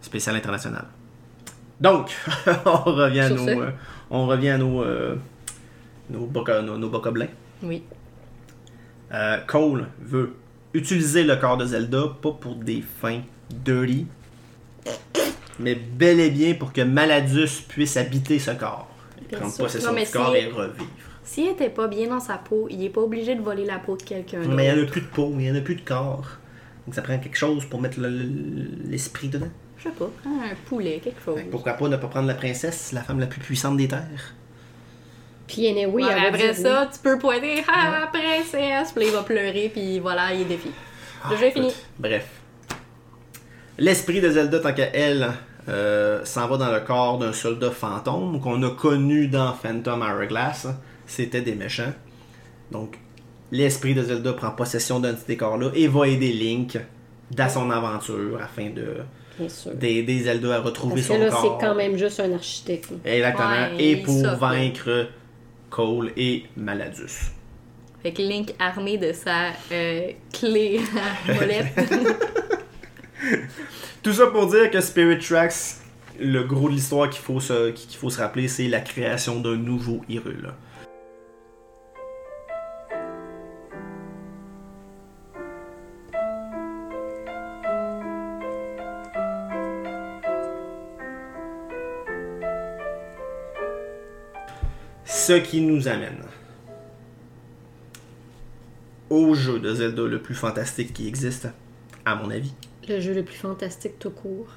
Spécial 0.03 0.37
international. 0.37 0.85
Donc, 1.81 2.13
on 2.67 2.77
revient 2.93 3.21
à 3.21 3.31
nos, 3.31 3.49
euh, 3.49 3.71
on 4.15 4.27
revient 4.27 4.51
à 4.51 4.59
nos, 4.59 4.83
euh, 4.83 5.17
nos, 6.11 6.27
boca- 6.27 6.63
nos- 6.63 6.79
nos 6.79 6.89
bocoblins. 6.89 7.29
Oui. 7.63 7.83
Euh, 9.13 9.39
Cole 9.47 9.87
veut 10.01 10.35
utiliser 10.73 11.25
le 11.25 11.37
corps 11.37 11.57
de 11.57 11.67
Zelda, 11.67 12.05
pas 12.21 12.33
pour 12.33 12.57
des 12.57 12.83
fins 13.01 13.21
dirty, 13.51 14.07
mais 15.59 15.75
bel 15.75 16.21
et 16.21 16.31
bien 16.31 16.55
pour 16.55 16.73
que 16.73 16.81
Maladus 16.81 17.63
puisse 17.69 17.97
habiter 17.97 18.39
ce 18.39 18.51
corps. 18.53 18.89
Possession 19.59 19.89
Non, 19.91 19.95
mais 19.95 20.05
du 20.05 20.11
corps 20.11 20.35
et 20.35 20.47
revivre. 20.47 20.87
S'il 21.23 21.49
était 21.49 21.71
pas 21.71 21.89
bien 21.89 22.09
dans 22.09 22.21
sa 22.21 22.37
peau, 22.39 22.67
il 22.71 22.85
est 22.85 22.91
pas 22.91 23.01
obligé 23.01 23.35
de 23.35 23.41
voler 23.41 23.65
la 23.65 23.79
peau 23.79 23.97
de 23.97 24.03
quelqu'un. 24.03 24.41
Mais 24.49 24.67
il 24.69 24.75
n'y 24.75 24.81
en 24.81 24.85
a 24.85 24.87
plus 24.87 25.01
de 25.01 25.07
peau, 25.07 25.31
il 25.33 25.39
n'y 25.39 25.51
en 25.51 25.55
a 25.57 25.61
plus 25.61 25.77
de 25.77 25.81
corps. 25.81 26.25
Donc 26.87 26.95
ça 26.95 27.03
prend 27.03 27.19
quelque 27.19 27.37
chose 27.37 27.65
pour 27.67 27.81
mettre 27.81 27.99
le- 28.01 28.09
le- 28.11 28.69
l'esprit 28.91 29.29
dedans. 29.29 29.49
Je 29.79 29.85
sais 29.85 29.91
pas, 29.91 30.11
un 30.27 30.55
poulet, 30.67 31.01
quelque 31.03 31.23
chose. 31.23 31.37
Ben, 31.37 31.51
pourquoi 31.51 31.75
pas 31.75 31.89
ne 31.89 31.97
pas 31.97 32.07
prendre 32.09 32.29
la 32.29 32.35
princesse, 32.35 32.93
la 32.93 33.03
femme 33.03 33.21
la 33.21 33.27
plus 33.27 33.41
puissante 33.41 33.77
des 33.77 33.89
terres? 33.89 34.35
Puis 35.47 35.67
anyway, 35.69 36.03
Ouais, 36.05 36.15
va 36.15 36.29
après 36.29 36.53
dire 36.53 36.55
ça, 36.57 36.89
tu 36.93 36.99
peux 37.01 37.19
pointer 37.19 37.63
Ah, 37.69 38.01
la 38.01 38.07
princesse! 38.07 38.93
Puis 38.93 39.05
là, 39.05 39.11
il 39.11 39.13
va 39.13 39.23
pleurer, 39.23 39.71
puis 39.73 39.99
voilà, 39.99 40.33
il 40.33 40.43
est 40.43 40.45
défi. 40.47 40.71
Le 41.31 41.37
jeu 41.37 41.45
est 41.45 41.51
fini. 41.51 41.69
Ah, 41.71 41.85
Bref. 41.99 42.27
L'esprit 43.79 44.21
de 44.21 44.31
Zelda, 44.31 44.61
tant 44.61 44.73
qu'à 44.73 44.95
elle, 44.95 45.33
euh, 45.69 46.25
s'en 46.25 46.47
va 46.49 46.57
dans 46.57 46.73
le 46.73 46.81
corps 46.81 47.19
d'un 47.19 47.33
soldat 47.33 47.71
fantôme 47.71 48.41
qu'on 48.41 48.63
a 48.63 48.71
connu 48.71 49.27
dans 49.29 49.53
Phantom 49.53 50.01
Hourglass. 50.03 50.69
C'était 51.07 51.41
des 51.43 51.55
méchants. 51.55 51.93
Donc, 52.71 52.99
l'esprit 53.55 53.95
de 53.95 54.03
Zelda 54.03 54.33
prend 54.33 54.51
possession 54.51 54.99
d'un 54.99 55.13
de 55.13 55.19
ces 55.25 55.37
corps-là 55.37 55.71
et 55.75 55.87
va 55.87 56.09
aider 56.09 56.33
Link 56.33 56.77
dans 57.31 57.49
son 57.49 57.71
aventure 57.71 58.41
afin 58.43 58.71
de 58.71 58.97
d'aider 59.75 60.21
Zelda 60.25 60.57
à 60.57 60.61
retrouver 60.61 60.97
Parce 60.97 61.09
que 61.09 61.15
son 61.15 61.21
là, 61.21 61.31
corps. 61.31 61.59
c'est 61.61 61.67
quand 61.67 61.75
même 61.75 61.97
juste 61.97 62.21
un 62.21 62.33
architecte. 62.33 62.93
Exactement. 63.05 63.49
Ouais, 63.49 63.85
et 63.85 63.97
pour 63.97 64.23
vaincre 64.37 65.09
Cole 65.71 66.13
et 66.17 66.45
Maladus. 66.57 67.33
Fait 68.03 68.13
que 68.13 68.23
Link 68.23 68.55
armé 68.59 68.99
de 68.99 69.13
sa 69.13 69.49
euh, 69.73 70.11
clé 70.33 70.81
à 71.29 71.33
molette. 71.35 71.67
Tout 74.03 74.13
ça 74.13 74.27
pour 74.27 74.47
dire 74.49 74.71
que 74.71 74.81
Spirit 74.81 75.19
Tracks, 75.19 75.55
le 76.21 76.43
gros 76.43 76.69
de 76.69 76.75
l'histoire 76.75 77.09
qu'il 77.09 77.23
faut, 77.23 77.41
se, 77.41 77.71
qu'il 77.71 77.97
faut 77.99 78.11
se 78.11 78.21
rappeler, 78.21 78.49
c'est 78.49 78.69
la 78.69 78.81
création 78.81 79.41
d'un 79.41 79.57
nouveau 79.57 80.03
Hyrule. 80.09 80.53
Ce 95.27 95.33
qui 95.33 95.63
nous 95.63 95.89
amène 95.89 96.23
au 99.09 99.35
jeu 99.35 99.59
de 99.59 99.73
Zelda 99.73 100.03
le 100.03 100.21
plus 100.21 100.35
fantastique 100.35 100.93
qui 100.93 101.09
existe, 101.09 101.49
à 102.05 102.15
mon 102.15 102.29
avis. 102.31 102.53
Le 102.87 103.01
jeu 103.01 103.15
le 103.15 103.23
plus 103.23 103.37
fantastique 103.37 103.99
tout 103.99 104.11
court. 104.11 104.49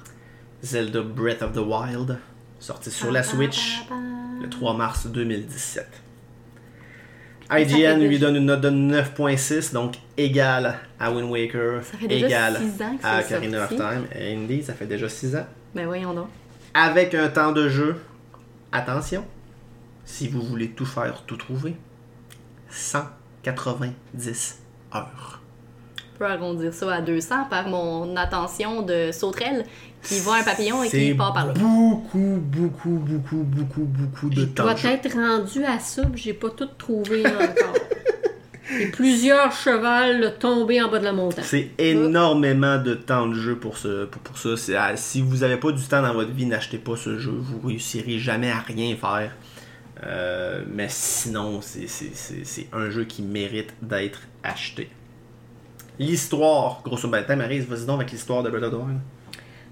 Zelda 0.62 1.00
Breath 1.00 1.40
of 1.40 1.52
the 1.52 1.64
Wild, 1.64 2.18
sorti 2.58 2.90
sur 2.90 3.10
la 3.10 3.22
Switch 3.22 3.82
le 4.42 4.50
3 4.50 4.74
mars 4.74 5.06
2017. 5.06 5.86
IGN 7.50 8.06
lui 8.06 8.18
donne 8.18 8.36
une 8.36 8.44
note 8.44 8.60
de 8.60 8.68
9.6, 8.68 9.72
donc 9.72 9.94
égale 10.18 10.80
à 11.00 11.10
Wind 11.10 11.30
Waker, 11.30 11.80
égale 12.10 12.58
à 13.02 13.22
Karina 13.22 13.64
of. 13.64 13.70
Time. 13.70 14.04
Et 14.14 14.34
Indy, 14.34 14.62
ça 14.62 14.74
fait 14.74 14.84
déjà 14.84 15.08
6 15.08 15.34
ans. 15.34 15.46
Ben 15.74 15.86
voyons 15.86 16.12
donc. 16.12 16.28
Avec 16.74 17.14
un 17.14 17.28
temps 17.28 17.52
de 17.52 17.70
jeu, 17.70 17.96
attention, 18.70 19.24
si 20.08 20.26
vous 20.26 20.40
voulez 20.40 20.70
tout 20.70 20.86
faire, 20.86 21.22
tout 21.26 21.36
trouver, 21.36 21.76
190 22.70 24.58
heures. 24.94 25.40
Je 25.98 26.18
peux 26.18 26.24
arrondir 26.24 26.72
ça 26.72 26.94
à 26.94 27.00
200 27.02 27.44
par 27.50 27.68
mon 27.68 28.16
attention 28.16 28.80
de 28.82 29.10
sauterelle 29.12 29.64
qui 30.02 30.18
voit 30.20 30.36
un 30.38 30.42
papillon 30.42 30.82
et 30.82 30.88
qui 30.88 31.12
part 31.14 31.34
par 31.34 31.46
là. 31.46 31.52
Beaucoup, 31.52 32.40
beaucoup, 32.42 32.98
beaucoup, 32.98 33.36
beaucoup, 33.44 33.84
beaucoup 33.84 34.30
de 34.30 34.40
Je 34.40 34.44
temps. 34.46 34.62
dois 34.64 34.74
de 34.74 34.78
jeu. 34.78 34.88
être 34.88 35.12
rendu 35.14 35.62
à 35.64 35.78
ça, 35.78 36.02
j'ai 36.14 36.32
pas 36.32 36.50
tout 36.50 36.66
trouvé 36.78 37.24
encore. 37.26 37.74
Et 38.80 38.86
plusieurs 38.88 39.52
chevals 39.52 40.34
tombés 40.38 40.80
en 40.82 40.90
bas 40.90 40.98
de 40.98 41.04
la 41.04 41.12
montagne. 41.12 41.44
C'est 41.46 41.70
énormément 41.78 42.78
de 42.78 42.94
temps 42.94 43.26
de 43.26 43.34
jeu 43.34 43.56
pour, 43.56 43.76
ce, 43.78 44.06
pour, 44.06 44.20
pour 44.22 44.38
ça. 44.38 44.50
Ah, 44.78 44.96
si 44.96 45.20
vous 45.20 45.38
n'avez 45.38 45.56
pas 45.58 45.70
du 45.72 45.82
temps 45.84 46.02
dans 46.02 46.12
votre 46.14 46.32
vie, 46.32 46.46
n'achetez 46.46 46.78
pas 46.78 46.96
ce 46.96 47.18
jeu. 47.18 47.32
Vous 47.32 47.66
réussirez 47.68 48.18
jamais 48.18 48.50
à 48.50 48.58
rien 48.60 48.96
faire. 48.96 49.32
Euh, 50.06 50.62
mais 50.72 50.86
sinon, 50.88 51.60
c'est- 51.60 52.66
un 52.72 52.90
jeu 52.90 53.04
qui 53.04 53.22
mérite 53.22 53.74
d'être 53.82 54.22
acheté. 54.42 54.88
L'histoire, 55.98 56.82
grosso 56.84 57.08
modo, 57.08 57.36
Maryse, 57.36 57.66
vas-y 57.66 57.84
donc 57.84 57.96
avec 58.00 58.12
l'histoire 58.12 58.42
de 58.44 58.50
Breath 58.50 58.62
of 58.64 58.70
the 58.70 58.76
Wild. 58.76 59.00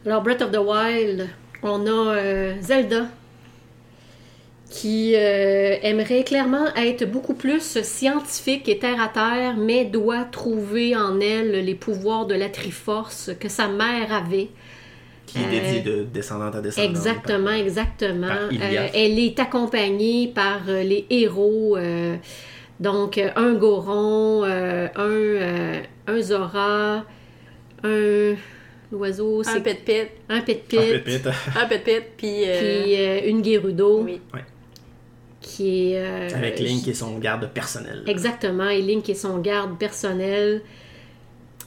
Alors, 0.05 0.23
Breath 0.23 0.43
of 0.43 0.51
the 0.51 0.59
Wild, 0.59 1.29
on 1.63 1.87
a 1.87 1.91
euh, 2.17 2.55
Zelda 2.61 3.07
qui 4.69 5.15
euh, 5.15 5.77
aimerait 5.83 6.25
clairement 6.25 6.67
être 6.75 7.05
beaucoup 7.05 7.35
plus 7.35 7.81
scientifique 7.83 8.69
et 8.69 8.79
terre 8.81 9.01
à 9.01 9.09
terre, 9.09 9.57
mais 9.57 9.85
doit 9.85 10.25
trouver 10.25 10.97
en 10.97 11.21
elle 11.21 11.65
les 11.65 11.75
pouvoirs 11.77 12.27
de 12.27 12.35
la 12.35 12.49
Triforce 12.49 13.31
que 13.39 13.49
sa 13.49 13.69
mère 13.69 14.13
avait. 14.13 14.49
Qui 15.27 15.39
est 15.39 15.47
Euh, 15.47 15.51
dédié 15.51 15.81
de 15.83 16.05
descendante 16.05 16.55
à 16.55 16.61
descendante. 16.61 16.89
Exactement, 16.91 17.51
exactement. 17.51 18.27
par. 18.29 18.59
Euh, 18.63 18.89
elle 18.95 19.19
est 19.19 19.39
accompagnée 19.41 20.29
par 20.35 20.61
euh, 20.69 20.83
les 20.83 21.05
héros. 21.11 21.77
euh, 21.77 22.17
donc, 22.79 23.19
euh, 23.19 23.31
un 23.37 23.55
Goron, 23.55 24.45
euh, 24.45 24.87
un, 24.95 25.01
euh, 25.11 25.81
un 26.07 26.21
Zora, 26.21 27.05
un. 27.83 28.35
L'oiseau, 28.93 29.43
Un 29.45 29.61
pit-pit, 29.61 30.09
Un 30.29 30.41
Pit-Pit. 30.43 30.79
pit, 30.79 31.03
pit. 31.05 31.27
un 31.61 31.67
pit-pit, 31.67 32.03
puis... 32.17 32.45
euh, 32.47 32.83
Puis 32.85 32.95
euh, 32.97 33.29
une 33.31 33.45
Gerudo, 33.45 34.03
oui. 34.05 34.21
qui 35.41 35.93
est. 35.93 35.97
euh, 35.99 36.29
Avec 36.33 36.61
Link 36.61 36.87
et 36.87 36.95
son 36.95 37.19
garde 37.19 37.51
personnel. 37.53 38.05
Exactement, 38.07 38.69
et 38.69 38.81
Link 38.83 39.09
est 39.09 39.15
son 39.15 39.39
garde 39.39 39.77
personnel. 39.77 40.63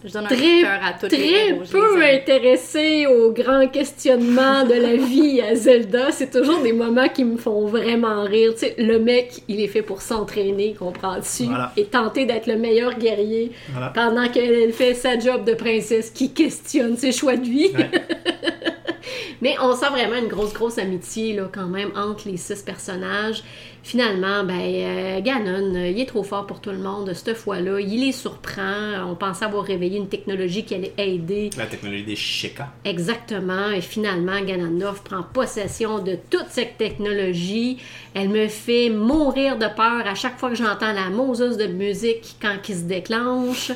Je 0.05 0.13
donne 0.13 0.26
un 0.26 0.27
Très, 0.27 0.61
cœur 0.61 0.80
à 0.81 0.93
tous 0.93 1.07
les 1.07 1.17
très 1.17 1.53
peu 1.71 1.99
les 1.99 2.05
aime. 2.05 2.15
intéressé 2.21 3.05
aux 3.07 3.31
grands 3.34 3.67
questionnements 3.67 4.63
de 4.63 4.73
la 4.73 4.95
vie 4.95 5.41
à 5.41 5.55
Zelda. 5.55 6.11
C'est 6.11 6.31
toujours 6.31 6.61
des 6.61 6.71
moments 6.71 7.09
qui 7.09 7.26
me 7.26 7.35
font 7.38 7.65
vraiment 7.65 8.23
rire. 8.23 8.53
Tu 8.53 8.59
sais, 8.59 8.76
le 8.77 8.97
mec, 8.99 9.43
il 9.49 9.59
est 9.59 9.67
fait 9.67 9.81
pour 9.81 10.01
s'entraîner, 10.01 10.73
comprends-tu? 10.80 11.43
Voilà. 11.43 11.73
Et 11.76 11.84
tenter 11.85 12.26
d'être 12.26 12.47
le 12.47 12.55
meilleur 12.55 12.97
guerrier 12.97 13.51
Voilà. 13.71 13.89
pendant 13.89 14.30
qu'elle 14.30 14.71
fait 14.71 14.93
sa 14.93 15.19
job 15.19 15.43
de 15.43 15.53
princesse 15.53 16.11
qui 16.11 16.31
questionne 16.31 16.95
ses 16.95 17.11
choix 17.11 17.35
de 17.35 17.45
vie. 17.45 17.71
Ouais. 17.77 17.91
Mais 19.41 19.55
on 19.61 19.73
sent 19.73 19.89
vraiment 19.91 20.17
une 20.17 20.27
grosse, 20.27 20.53
grosse 20.53 20.77
amitié 20.77 21.34
là, 21.34 21.49
quand 21.53 21.67
même 21.67 21.91
entre 21.95 22.27
les 22.27 22.38
six 22.38 22.61
personnages. 22.61 23.43
Finalement, 23.84 24.43
ben, 24.43 24.60
euh, 24.60 25.22
Ganon, 25.22 25.76
euh, 25.76 25.89
il 25.89 25.99
est 25.99 26.06
trop 26.06 26.23
fort 26.23 26.45
pour 26.45 26.60
tout 26.61 26.72
le 26.72 26.77
monde 26.77 27.11
cette 27.14 27.35
fois-là. 27.35 27.80
Il 27.80 28.01
les 28.01 28.11
surprend. 28.11 29.10
On 29.10 29.15
pensait 29.15 29.45
avoir 29.45 29.64
réveillé 29.64 29.97
une 29.97 30.10
technologie 30.10 30.65
qui 30.65 30.76
allait 30.76 30.93
aider 30.97 31.49
La 31.57 31.65
technologie 31.65 32.03
des 32.03 32.15
Sheikah. 32.15 32.69
Exactement. 32.85 33.69
Et 33.72 33.81
finalement, 33.81 34.39
Ganondorf 34.41 35.01
prend 35.03 35.23
possession 35.23 35.99
de 35.99 36.18
toute 36.30 36.47
cette 36.49 36.77
technologie. 36.77 37.77
Elle 38.14 38.30
me 38.30 38.47
fait 38.47 38.89
mourir 38.89 39.57
de 39.57 39.68
peur 39.68 40.06
à 40.06 40.15
chaque 40.15 40.38
fois 40.39 40.49
que 40.49 40.56
j'entends 40.56 40.93
la 40.93 41.10
Moses 41.10 41.57
de 41.57 41.68
musique 41.68 42.35
quand 42.41 42.57
il 42.68 42.76
se 42.76 42.81
déclenche. 42.81 43.72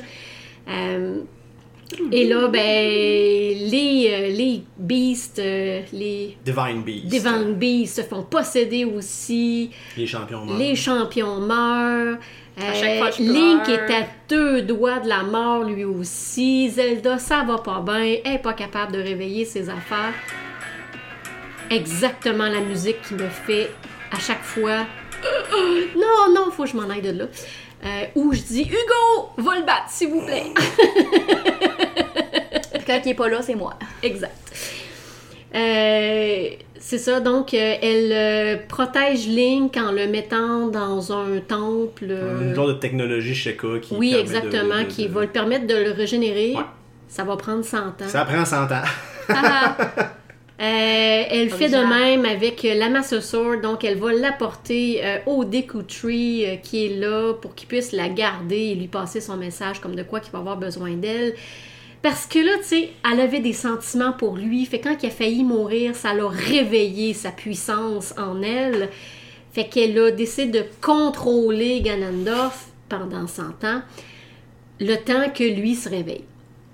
Euh, 0.68 1.22
et 2.12 2.28
là, 2.28 2.48
ben, 2.48 2.60
les, 2.62 4.10
euh, 4.12 4.28
les 4.36 4.64
beasts, 4.78 5.40
euh, 5.40 5.82
les 5.94 6.38
Divine 6.44 6.82
Beast. 6.84 7.06
Divine 7.08 7.54
Beasts 7.56 7.96
se 7.98 8.02
font 8.04 8.24
posséder 8.24 8.86
aussi. 8.86 9.72
Les 9.98 10.06
champions 10.08 10.46
morts. 10.46 10.58
Les 10.58 10.76
champions 10.76 11.40
meurent. 11.40 12.18
À 12.56 12.74
chaque 12.74 13.00
fois, 13.00 13.10
je 13.10 13.24
Link 13.24 13.64
pleure. 13.64 13.90
est 13.90 13.94
à 13.94 14.08
deux 14.30 14.62
doigts 14.62 15.00
de 15.00 15.10
la 15.10 15.24
mort 15.24 15.64
lui 15.64 15.84
aussi. 15.86 16.70
Zelda, 16.70 17.18
ça 17.18 17.44
va 17.44 17.58
pas 17.58 17.82
bien. 17.86 18.18
Elle 18.24 18.36
est 18.36 18.38
pas 18.42 18.54
capable 18.54 18.92
de 18.92 19.00
réveiller 19.00 19.44
ses 19.46 19.70
affaires. 19.70 20.14
Exactement 21.72 22.48
la 22.48 22.60
musique 22.60 23.02
qui 23.02 23.16
me 23.16 23.28
fait 23.28 23.72
à 24.12 24.20
chaque 24.20 24.44
fois. 24.44 24.86
Non, 25.96 26.34
non, 26.34 26.52
faut 26.52 26.64
que 26.64 26.70
je 26.70 26.76
m'en 26.76 26.90
aille 26.90 27.02
de 27.02 27.12
là. 27.12 27.26
Euh, 27.86 28.06
où 28.16 28.34
je 28.34 28.42
dis 28.42 28.62
Hugo, 28.62 29.30
va 29.38 29.56
le 29.58 29.66
battre, 29.66 29.90
s'il 29.90 30.10
vous 30.10 30.26
plaît. 30.26 30.46
Quand 32.88 33.00
il 33.06 33.12
est 33.12 33.14
pas 33.16 33.30
là, 33.30 33.42
c'est 33.42 33.56
moi. 33.56 33.78
Exact. 34.02 34.34
Euh, 35.56 36.48
c'est 36.80 36.98
ça, 36.98 37.20
donc 37.20 37.54
euh, 37.54 37.76
elle 37.82 38.12
euh, 38.12 38.58
protège 38.68 39.28
Link 39.28 39.78
en 39.78 39.92
le 39.92 40.08
mettant 40.08 40.68
dans 40.68 41.14
un 41.14 41.40
temple. 41.48 42.06
euh, 42.10 42.52
Un 42.52 42.56
genre 42.56 42.68
de 42.68 42.74
technologie 42.74 43.36
Sheikah 43.36 43.80
qui. 43.82 43.94
oui, 43.96 44.16
exactement, 44.20 44.80
de- 44.80 44.84
de- 44.84 44.88
qui 44.88 45.08
de- 45.08 45.14
va 45.14 45.22
le 45.22 45.28
permettre 45.28 45.68
de 45.68 45.76
le 45.76 45.92
régénérer. 45.92 46.54
Ouais. 46.56 46.64
Ça 47.08 47.24
va 47.24 47.38
prendre 47.38 47.64
100 47.64 47.78
ans. 47.78 47.92
Ça 48.08 48.26
prend 48.26 48.44
100 48.44 48.64
ans. 48.64 48.82
Ah, 49.30 49.78
Euh, 50.62 51.24
elle 51.30 51.50
fait 51.50 51.68
de 51.68 51.78
même 51.78 52.26
avec 52.26 52.62
la 52.64 53.02
Sword, 53.04 53.60
donc 53.62 53.84
elle 53.84 53.98
va 53.98 54.14
l'apporter 54.14 55.02
euh, 55.04 55.18
au 55.26 55.44
Deku 55.44 55.82
Tree 55.82 56.46
euh, 56.46 56.56
qui 56.58 56.86
est 56.86 56.96
là 57.00 57.34
pour 57.34 57.54
qu'il 57.56 57.68
puisse 57.68 57.92
la 57.92 58.08
garder 58.08 58.58
et 58.58 58.76
lui 58.76 58.88
passer 58.88 59.20
son 59.20 59.36
message 59.36 59.82
comme 59.82 59.96
de 59.96 60.04
quoi 60.04 60.20
qu'il 60.20 60.32
va 60.32 60.40
avoir 60.40 60.56
besoin 60.56 60.92
d'elle. 60.92 61.34
Parce 62.04 62.26
que 62.28 62.38
là, 62.40 62.58
tu 62.58 62.64
sais, 62.66 62.90
elle 63.10 63.22
avait 63.22 63.40
des 63.40 63.54
sentiments 63.54 64.12
pour 64.12 64.36
lui. 64.36 64.66
Fait 64.66 64.80
que 64.80 64.90
quand 64.90 64.98
il 65.02 65.08
a 65.08 65.10
failli 65.10 65.44
mourir, 65.44 65.96
ça 65.96 66.14
l'a 66.14 66.28
réveillé 66.28 67.14
sa 67.14 67.32
puissance 67.32 68.14
en 68.18 68.42
elle. 68.44 68.90
Fait 69.54 69.70
qu'elle 69.70 69.98
a 69.98 70.12
décidé 70.12 70.60
de 70.60 70.66
contrôler 70.82 71.80
Ganondorf 71.82 72.68
pendant 72.90 73.26
100 73.26 73.64
ans, 73.64 73.82
le 74.82 74.96
temps 74.98 75.30
que 75.34 75.44
lui 75.44 75.76
se 75.76 75.88
réveille. 75.90 76.26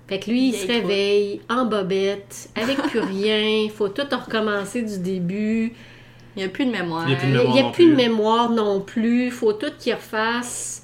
Fait 0.08 0.18
que 0.20 0.32
lui, 0.32 0.50
il 0.50 0.56
se 0.56 0.66
réveille 0.66 1.42
en 1.48 1.66
bobette, 1.66 2.50
avec 2.56 2.78
plus 2.78 3.00
rien. 3.00 3.70
Faut 3.70 3.90
tout 3.90 4.08
recommencer 4.12 4.82
du 4.82 4.98
début. 4.98 5.74
il 6.36 6.40
n'y 6.40 6.44
a 6.44 6.50
plus 6.50 6.66
de 6.66 6.72
mémoire. 6.72 7.06
Il 7.08 7.12
y 7.12 7.16
a 7.16 7.18
plus 7.18 7.28
de 7.28 7.34
Il 7.34 7.38
mémoire 7.38 7.54
n'y 7.54 7.60
a 7.60 7.64
non 7.64 7.72
plus 7.72 7.86
de 7.86 7.94
plus. 7.94 7.96
mémoire 7.96 8.50
non 8.50 8.82
plus. 8.82 9.30
Faut 9.30 9.54
tout 9.54 9.72
qu'il 9.78 9.94
refasse. 9.94 10.84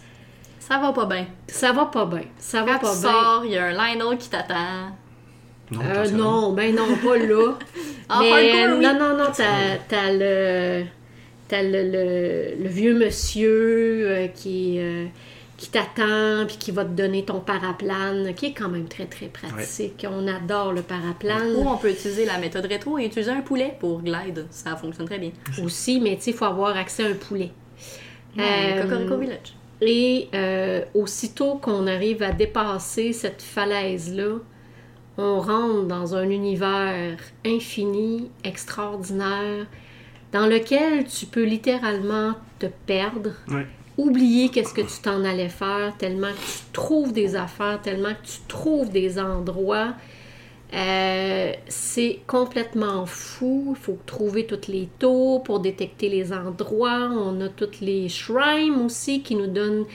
Ça 0.67 0.79
va 0.79 0.91
pas 0.93 1.05
bien. 1.05 1.27
Ça 1.47 1.71
va 1.73 1.85
pas 1.85 2.05
bien. 2.05 2.23
Ça 2.39 2.63
va 2.63 2.73
Quand 2.73 2.79
pas 2.87 2.93
tu 2.95 3.01
bien. 3.01 3.11
sors, 3.11 3.45
il 3.45 3.51
y 3.51 3.57
a 3.57 3.65
un 3.65 3.71
Lionel 3.73 4.17
qui 4.17 4.29
t'attend. 4.29 4.91
Non, 5.71 5.79
Euh, 5.83 6.09
non, 6.11 6.53
ben 6.53 6.75
non, 6.75 6.85
pas 7.03 7.17
là. 7.17 7.53
En 8.09 8.19
Mais 8.21 8.31
hardcore, 8.31 8.77
oui. 8.77 8.83
non, 8.85 8.93
non, 8.99 9.17
non, 9.17 9.25
t'as, 9.35 9.77
t'as 9.87 10.11
le, 10.11 10.83
t'as 11.47 11.61
le, 11.63 11.71
le, 11.91 12.63
le 12.63 12.69
vieux 12.69 12.93
monsieur 12.97 14.07
euh, 14.07 14.27
qui, 14.27 14.77
euh, 14.79 15.05
qui 15.57 15.69
t'attend 15.69 16.45
puis 16.47 16.57
qui 16.57 16.69
va 16.71 16.83
te 16.85 16.89
donner 16.91 17.25
ton 17.25 17.39
paraplane, 17.39 18.33
qui 18.35 18.47
est 18.47 18.53
quand 18.53 18.69
même 18.69 18.87
très 18.87 19.05
très 19.05 19.25
pratique. 19.27 20.05
On 20.09 20.27
adore 20.27 20.71
le 20.73 20.81
paraplane 20.83 21.55
Ou 21.57 21.67
on 21.67 21.77
peut 21.77 21.89
utiliser 21.91 22.25
la 22.25 22.37
méthode 22.37 22.65
rétro 22.65 22.99
et 22.99 23.05
utiliser 23.05 23.31
un 23.31 23.41
poulet 23.41 23.75
pour 23.79 24.01
glide. 24.01 24.45
Ça 24.51 24.75
fonctionne 24.75 25.05
très 25.07 25.17
bien. 25.19 25.31
aussi, 25.63 25.99
mais 25.99 26.15
tu 26.17 26.23
sais, 26.23 26.31
il 26.31 26.37
faut 26.37 26.45
avoir 26.45 26.75
accès 26.77 27.05
à 27.05 27.09
un 27.09 27.13
poulet. 27.13 27.51
Ouais, 28.37 28.43
Euh, 28.77 28.81
Cocorico 28.83 29.17
Village. 29.17 29.53
Et 29.81 30.30
euh, 30.34 30.84
aussitôt 30.93 31.56
qu'on 31.56 31.88
arrive 31.88 32.23
à 32.23 32.31
dépasser 32.31 33.14
cette 33.14 33.41
falaise-là, 33.41 34.38
on 35.18 35.39
rentre 35.39 35.84
dans 35.84 36.15
un 36.15 36.30
univers 36.30 37.18
infini, 37.45 38.30
extraordinaire, 38.43 39.65
dans 40.31 40.47
lequel 40.47 41.06
tu 41.06 41.26
peux 41.26 41.43
littéralement 41.43 42.34
te 42.60 42.65
perdre, 42.85 43.31
oublier 43.97 44.49
qu'est-ce 44.49 44.73
que 44.73 44.81
tu 44.81 45.02
t'en 45.02 45.23
allais 45.23 45.49
faire, 45.49 45.95
tellement 45.97 46.31
que 46.31 46.38
tu 46.38 46.72
trouves 46.73 47.14
des 47.14 47.35
affaires, 47.35 47.81
tellement 47.81 48.14
que 48.14 48.27
tu 48.27 48.39
trouves 48.47 48.89
des 48.89 49.19
endroits. 49.19 49.93
Euh, 50.73 51.53
c'est 51.67 52.19
complètement 52.27 53.05
fou. 53.05 53.75
Il 53.77 53.81
faut 53.81 53.99
trouver 54.05 54.45
toutes 54.45 54.67
les 54.67 54.89
tours 54.99 55.43
pour 55.43 55.59
détecter 55.59 56.09
les 56.09 56.33
endroits. 56.33 57.09
On 57.11 57.39
a 57.41 57.49
toutes 57.49 57.79
les 57.81 58.09
shrines 58.09 58.75
aussi 58.83 59.21
qui 59.21 59.35
nous 59.35 59.47
donnent 59.47 59.85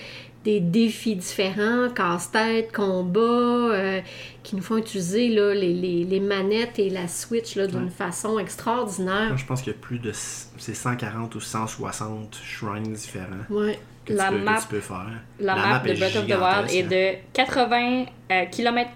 des 0.42 0.60
défis 0.60 1.16
différents, 1.16 1.90
casse-tête, 1.94 2.72
combat, 2.72 3.20
euh, 3.20 4.00
qui 4.42 4.56
nous 4.56 4.62
font 4.62 4.78
utiliser 4.78 5.28
là, 5.28 5.52
les, 5.54 5.74
les- 5.74 6.04
les 6.04 6.20
manettes 6.20 6.78
et 6.78 6.88
la 6.88 7.08
Switch 7.08 7.56
là, 7.56 7.66
d'une 7.66 7.84
Ouais. 7.84 7.90
façon 7.90 8.38
extraordinaire. 8.38 9.28
Moi, 9.28 9.36
je 9.36 9.44
pense 9.44 9.60
qu'il 9.60 9.74
y 9.74 9.76
a 9.76 9.78
plus 9.78 9.98
de. 9.98 10.12
C'est 10.14 10.72
140 10.74 11.34
ou 11.34 11.40
160 11.40 12.38
shrines 12.42 12.92
différents. 12.94 13.26
Ouais. 13.50 13.78
que, 14.06 14.14
La 14.14 14.28
tu, 14.28 14.32
peux, 14.32 14.38
que 14.40 14.44
map- 14.44 14.60
tu 14.62 14.66
peux 14.68 14.80
faire. 14.80 15.06
La, 15.40 15.56
map, 15.56 15.78
de 15.80 15.92
Breath 15.92 16.16
of 16.16 16.26
the 16.26 16.30
Wild 16.30 16.70
est 16.74 16.82
de 16.84 17.18
80 17.34 18.06
km, 18.50 18.94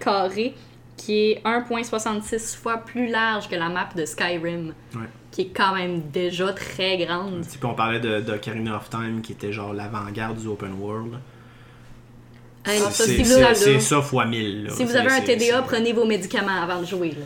qui 0.97 1.31
est 1.31 1.41
1,66 1.45 2.55
fois 2.55 2.77
plus 2.77 3.07
large 3.07 3.49
que 3.49 3.55
la 3.55 3.69
map 3.69 3.89
de 3.95 4.05
Skyrim, 4.05 4.73
Ouais. 4.95 5.01
qui 5.31 5.41
est 5.41 5.49
quand 5.53 5.75
même 5.75 6.01
déjà 6.11 6.53
très 6.53 6.97
grande. 6.97 7.41
Tu 7.43 7.51
sais, 7.51 7.57
puis 7.57 7.67
on 7.67 7.73
parlait 7.73 7.99
de, 7.99 8.21
de 8.21 8.33
Ocarina 8.33 8.77
of 8.77 8.89
Time 8.89 9.21
qui 9.21 9.33
était 9.33 9.51
genre 9.51 9.73
l'avant-garde 9.73 10.37
du 10.37 10.47
open 10.47 10.73
world. 10.79 11.15
Hey, 12.65 12.79
ça, 12.79 12.89
C'est 12.91 13.23
si 13.23 13.25
c'est 13.55 13.79
ça 13.79 14.01
fois 14.01 14.25
1000. 14.25 14.63
là. 14.65 14.69
Si 14.71 14.83
vous 14.85 14.95
avez 14.95 15.11
un 15.11 15.21
TDA, 15.21 15.61
prenez 15.61 15.93
vos 15.93 16.05
médicaments 16.05 16.61
avant 16.63 16.81
de 16.81 16.85
jouer. 16.85 17.09
là. 17.11 17.25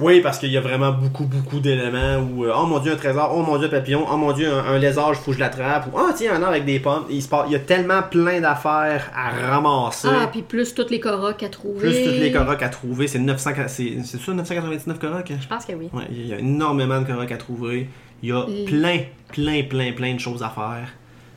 Oui, 0.00 0.20
parce 0.20 0.38
qu'il 0.38 0.50
y 0.50 0.56
a 0.56 0.60
vraiment 0.60 0.92
beaucoup, 0.92 1.26
beaucoup 1.26 1.60
d'éléments 1.60 2.16
où, 2.18 2.44
euh, 2.44 2.52
oh 2.56 2.64
mon 2.64 2.78
dieu, 2.78 2.92
un 2.92 2.96
trésor, 2.96 3.32
oh 3.36 3.42
mon 3.42 3.58
dieu, 3.58 3.66
un 3.66 3.70
papillon, 3.70 4.06
oh 4.10 4.16
mon 4.16 4.32
dieu, 4.32 4.50
un, 4.50 4.64
un 4.64 4.78
lézard, 4.78 5.10
il 5.10 5.16
faut 5.16 5.30
que 5.30 5.36
je 5.36 5.40
l'attrape, 5.40 5.88
ou, 5.88 5.98
oh 5.98 6.10
tiens, 6.16 6.32
un 6.32 6.36
arbre 6.36 6.48
avec 6.48 6.64
des 6.64 6.80
pommes. 6.80 7.04
Il, 7.10 7.22
se 7.22 7.28
il 7.46 7.52
y 7.52 7.56
a 7.56 7.60
tellement 7.60 8.02
plein 8.02 8.40
d'affaires 8.40 9.10
à 9.14 9.30
ramasser. 9.30 10.08
Ah, 10.10 10.28
puis 10.32 10.42
plus 10.42 10.74
toutes 10.74 10.90
les 10.90 11.00
corocs 11.00 11.42
à 11.42 11.48
trouver. 11.48 11.80
plus 11.90 12.04
toutes 12.04 12.20
les 12.20 12.32
corocs 12.32 12.62
à 12.62 12.68
trouver. 12.70 13.08
C'est 13.08 13.18
900, 13.18 13.50
c'est 13.68 13.98
c'est 14.04 14.20
ça, 14.20 14.32
999 14.32 14.98
corocs? 14.98 15.32
Je 15.40 15.48
pense 15.48 15.64
que 15.66 15.72
oui. 15.72 15.90
Ouais, 15.92 16.04
il 16.10 16.26
y 16.26 16.32
a 16.32 16.38
énormément 16.38 17.00
de 17.00 17.06
corocs 17.06 17.32
à 17.32 17.36
trouver. 17.36 17.88
Il 18.22 18.28
y 18.30 18.32
a 18.32 18.44
plein, 18.66 19.00
plein, 19.32 19.62
plein, 19.62 19.92
plein 19.92 20.14
de 20.14 20.20
choses 20.20 20.42
à 20.42 20.48
faire. 20.48 20.88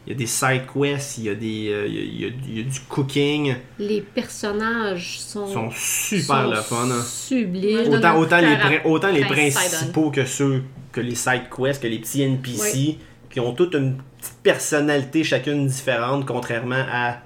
Il 0.05 0.11
y 0.11 0.15
a 0.15 0.17
des 0.19 0.25
side 0.27 0.63
quests, 0.73 1.17
il 1.19 1.23
y 1.23 1.29
a, 1.29 1.35
des, 1.35 1.69
euh, 1.71 1.87
il 1.87 1.93
y 1.95 1.97
a- 1.97 2.01
il 2.03 2.21
y 2.21 2.25
a- 2.25 2.31
il 2.49 2.57
y 2.57 2.59
a 2.59 2.63
du 2.63 2.79
cooking. 2.89 3.55
Les 3.79 4.01
personnages 4.01 5.19
sont, 5.19 5.47
Ils 5.47 5.53
sont 5.53 5.69
super 5.71 6.43
sont 6.43 6.49
le 6.49 6.55
fun. 6.57 6.89
hein. 6.91 7.01
sublimes. 7.07 7.93
Autant, 7.93 8.37
les, 8.39 8.47
à 8.47 8.85
autant 8.85 9.09
principaux 9.29 10.11
que 10.11 10.25
ceux, 10.25 10.63
que 10.91 10.99
les 11.01 11.15
side 11.15 11.43
quests, 11.55 11.81
que 11.81 11.87
les 11.87 11.99
petits 11.99 12.21
NPC, 12.21 12.97
qui 13.31 13.39
ont 13.39 13.53
toutes 13.53 13.75
une 13.75 13.95
petite 14.19 14.37
personnalité 14.43 15.23
chacune 15.23 15.67
différente, 15.67 16.25
contrairement 16.25 16.83
à 16.91 17.19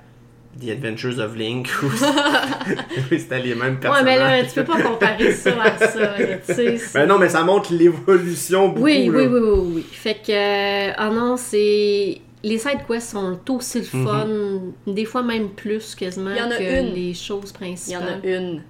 The 0.64 0.70
Adventures 0.70 1.20
of 1.20 1.36
Link, 1.36 1.68
où 1.84 1.88
c'était 3.12 3.40
les 3.40 3.56
mêmes 3.56 3.74
Ouais, 3.74 3.80
personnages. 3.80 4.06
mais 4.06 4.18
là, 4.18 4.44
tu 4.44 4.54
peux 4.56 4.64
pas 4.64 4.82
comparer 4.82 5.32
ça 5.34 5.52
à 5.62 5.78
ça. 5.78 6.16
Ben 6.94 7.06
non, 7.08 7.18
mais 7.20 7.30
ça 7.30 7.44
montre 7.44 7.74
l'évolution 7.74 8.70
beaucoup. 8.70 8.84
Oui, 8.84 9.06
là. 9.08 9.18
oui, 9.18 9.26
oui, 9.28 9.40
oui, 9.40 9.72
oui. 9.78 9.86
Fait 9.92 10.16
que, 10.16 10.32
euh, 10.32 10.94
ah 10.98 11.10
non, 11.10 11.38
c'est. 11.38 12.20
Les 12.48 12.58
side 12.58 12.86
quests 12.88 13.12
sont 13.12 13.40
aussi 13.50 13.80
le 13.82 13.98
Mhm. 14.00 14.06
fun, 14.06 14.94
des 14.94 15.06
fois 15.06 15.22
même 15.24 15.50
plus 15.50 15.96
quasiment 15.96 16.32
Il 16.32 16.38
y 16.38 16.42
en 16.42 16.52
a 16.52 16.58
que 16.58 16.80
une. 16.82 16.94
les 16.94 17.14
choses 17.14 17.46
Il 17.46 17.50
y 17.50 17.54
principales. 17.54 18.04
en 18.24 18.24
a 18.24 18.28
une. 18.28 18.64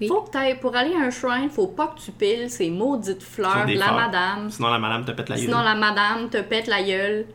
Oui. 0.00 0.08
Faut 0.08 0.22
que 0.22 0.30
t'ailles- 0.30 0.58
pour 0.60 0.74
aller 0.76 0.94
à 0.94 1.00
un 1.00 1.10
shrine, 1.10 1.50
faut 1.50 1.66
pas 1.68 1.88
que 1.88 2.00
tu 2.00 2.10
piles 2.10 2.50
ces 2.50 2.70
maudites 2.70 3.22
fleurs 3.22 3.66
de 3.66 3.72
la 3.74 3.84
fleurs. 3.86 3.94
madame. 3.96 4.50
Sinon, 4.50 4.68
la 4.68 4.78
madame 4.78 5.04
te 5.04 5.12
pète 5.12 5.28
la 5.28 5.36
gueule. 5.36 5.44
Sinon, 5.44 5.60
la 5.62 5.74
madame 5.74 6.28
te 6.30 6.38
pète 6.42 6.66
la 6.66 6.82
gueule. 6.82 7.26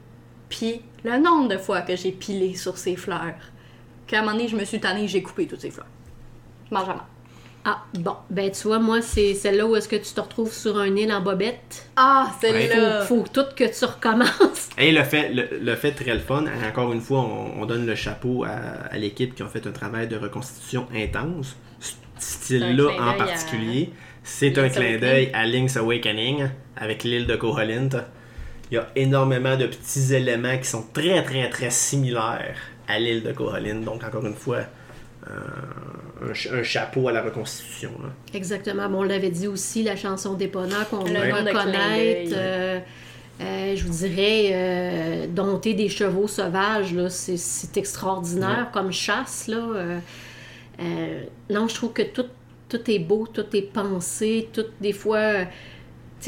Puis, 0.50 0.82
le 1.04 1.18
nombre 1.18 1.48
de 1.50 1.58
fois 1.58 1.82
que 1.82 1.96
j'ai 1.96 2.12
pilé 2.12 2.56
sur 2.56 2.78
ces 2.78 2.96
fleurs, 2.96 3.36
qu'à 4.08 4.20
un 4.20 4.22
moment 4.22 4.34
donné, 4.34 4.48
je 4.48 4.56
me 4.56 4.66
suis 4.66 4.80
tannée, 4.80 5.08
j'ai 5.08 5.22
coupé 5.24 5.48
toutes 5.48 5.62
ces 5.62 5.72
fleurs. 5.72 5.88
Mange 6.72 6.86
jamais. 6.88 7.00
Ah, 7.68 7.84
bon, 7.96 8.16
ben 8.30 8.52
tu 8.52 8.68
vois, 8.68 8.78
moi, 8.78 9.02
c'est 9.02 9.34
celle-là 9.34 9.66
où 9.66 9.76
est-ce 9.76 9.90
que 9.90 9.96
tu 9.96 10.14
te 10.14 10.22
retrouves 10.22 10.54
sur 10.54 10.78
un 10.78 10.96
île 10.96 11.12
en 11.12 11.22
bobette. 11.22 11.90
Ah, 11.96 12.30
Faut, 12.40 12.48
celle-là! 12.48 13.02
faut 13.02 13.26
tout 13.34 13.46
que 13.56 13.64
tu 13.64 13.86
recommences. 13.86 14.70
Et 14.78 14.92
le 14.92 15.04
fait, 15.04 15.30
le, 15.34 15.48
le 15.60 15.76
fait 15.76 15.92
très 15.94 16.14
le 16.14 16.20
fun, 16.20 16.46
encore 16.68 16.94
une 16.94 17.02
fois, 17.02 17.22
on, 17.22 17.62
on 17.62 17.66
donne 17.66 17.88
le 17.88 17.96
chapeau 17.96 18.44
à, 18.44 18.50
à 18.92 18.98
l'équipe 18.98 19.34
qui 19.34 19.42
ont 19.42 19.50
fait 19.50 19.66
un 19.66 19.72
travail 19.72 20.08
de 20.08 20.16
reconstitution 20.16 20.88
intense. 20.94 21.56
Ce 21.80 21.94
C'est 22.20 22.62
un 22.62 22.76
style-là 22.76 22.84
clin 22.84 23.04
en 23.04 23.14
d'œil 23.14 23.20
à 23.22 23.26
particulier, 23.26 23.94
c'est 24.24 24.58
un 24.60 24.68
Link's 24.68 24.70
clin 24.70 24.98
Awakening. 24.98 25.00
d'œil 25.00 25.30
à 25.34 25.46
Link's 25.48 25.78
Awakening 25.78 26.50
avec 26.78 27.04
l'île 27.04 27.26
de 27.26 27.36
Koholint. 27.36 27.90
Il 28.72 28.76
y 28.76 28.78
a 28.78 28.88
énormément 28.96 29.56
de 29.58 29.66
petits 29.68 30.14
éléments 30.14 30.58
qui 30.58 30.68
sont 30.68 30.86
très 30.94 31.24
très 31.24 31.50
très 31.50 31.70
similaires 31.72 32.58
à 32.88 33.00
l'île 33.00 33.24
de 33.24 33.32
Koholint. 33.32 33.82
Donc 33.82 34.04
encore 34.04 34.26
une 34.26 34.36
fois, 34.36 34.60
un, 35.28 36.34
ch- 36.34 36.50
un 36.54 36.64
chapeau 36.64 37.08
à 37.08 37.12
la 37.12 37.22
reconstitution. 37.22 37.92
là. 38.02 38.10
Exactement. 38.34 38.88
Bon, 38.90 39.00
on 39.00 39.04
l'avait 39.04 39.30
dit 39.30 39.48
aussi, 39.48 39.84
la 39.84 39.96
chanson 39.96 40.34
d'Epona 40.34 40.86
qu'on 40.90 41.04
Le 41.04 41.14
va 41.14 41.36
reconnaître. 41.42 42.32
euh, 42.36 42.80
euh, 43.42 43.76
je 43.76 43.84
vous 43.86 43.94
dirais, 44.08 44.50
euh, 44.54 45.28
dompter 45.28 45.74
des 45.74 45.90
chevaux 45.90 46.28
sauvages, 46.28 46.94
là, 46.94 47.10
c'est, 47.10 47.76
extraordinaire 47.78 48.70
comme 48.72 48.92
chasse. 48.92 49.48
Là. 49.48 49.58
Euh, 49.58 50.00
euh, 50.82 51.22
non, 51.50 51.68
je 51.68 51.76
trouve 51.76 51.92
que 51.94 52.04
tout, 52.04 52.28
tout 52.70 52.90
est 52.90 53.00
beau, 53.00 53.28
tout 53.28 53.46
est 53.54 53.62
pensé, 53.74 54.50
tout, 54.54 54.66
des 54.82 54.94
fois... 54.94 55.46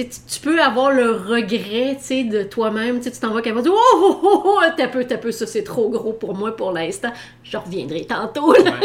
tu, 0.05 0.39
peux 0.41 0.61
avoir 0.61 0.91
le 0.91 1.11
regret 1.11 1.95
tu 1.99 2.03
sais, 2.05 2.23
de 2.23 2.43
toi-même. 2.43 2.99
Tu 2.99 3.09
t'en 3.11 3.33
vas 3.33 3.41
qu'elle 3.41 3.53
va 3.53 3.61
dire 3.61 3.71
Oh, 3.73 3.95
oh, 3.95 4.19
oh, 4.23 4.43
oh, 4.45 4.61
t'as 4.75 4.87
peu, 4.87 5.05
t'as 5.05 5.17
peu, 5.17 5.31
ça 5.31 5.47
c'est 5.47 5.63
trop 5.63 5.89
gros 5.89 6.13
pour 6.13 6.35
moi 6.35 6.55
pour 6.55 6.71
l'instant. 6.71 7.11
Je 7.43 7.57
reviendrai 7.57 8.05
tantôt. 8.05 8.53
là. 8.53 8.71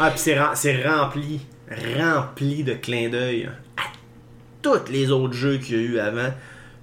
Ah, 0.00 0.10
puis 0.10 0.20
c'est, 0.20 0.38
rem- 0.38 0.54
c'est 0.54 0.86
rempli, 0.86 1.40
rempli 1.98 2.62
de 2.62 2.74
clins 2.74 3.08
d'œil 3.08 3.50
à 3.76 3.82
tous 4.62 4.88
les 4.92 5.10
autres 5.10 5.34
jeux 5.34 5.58
qu'il 5.58 5.74
y 5.74 5.78
a 5.78 5.82
eu 5.82 5.98
avant, 5.98 6.30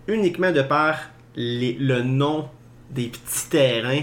uniquement 0.08 0.52
de 0.52 0.62
par 0.62 0.98
les- 1.38 1.78
le 1.80 2.02
nom 2.02 2.50
des 2.90 3.08
petits 3.08 3.48
terrains. 3.50 4.02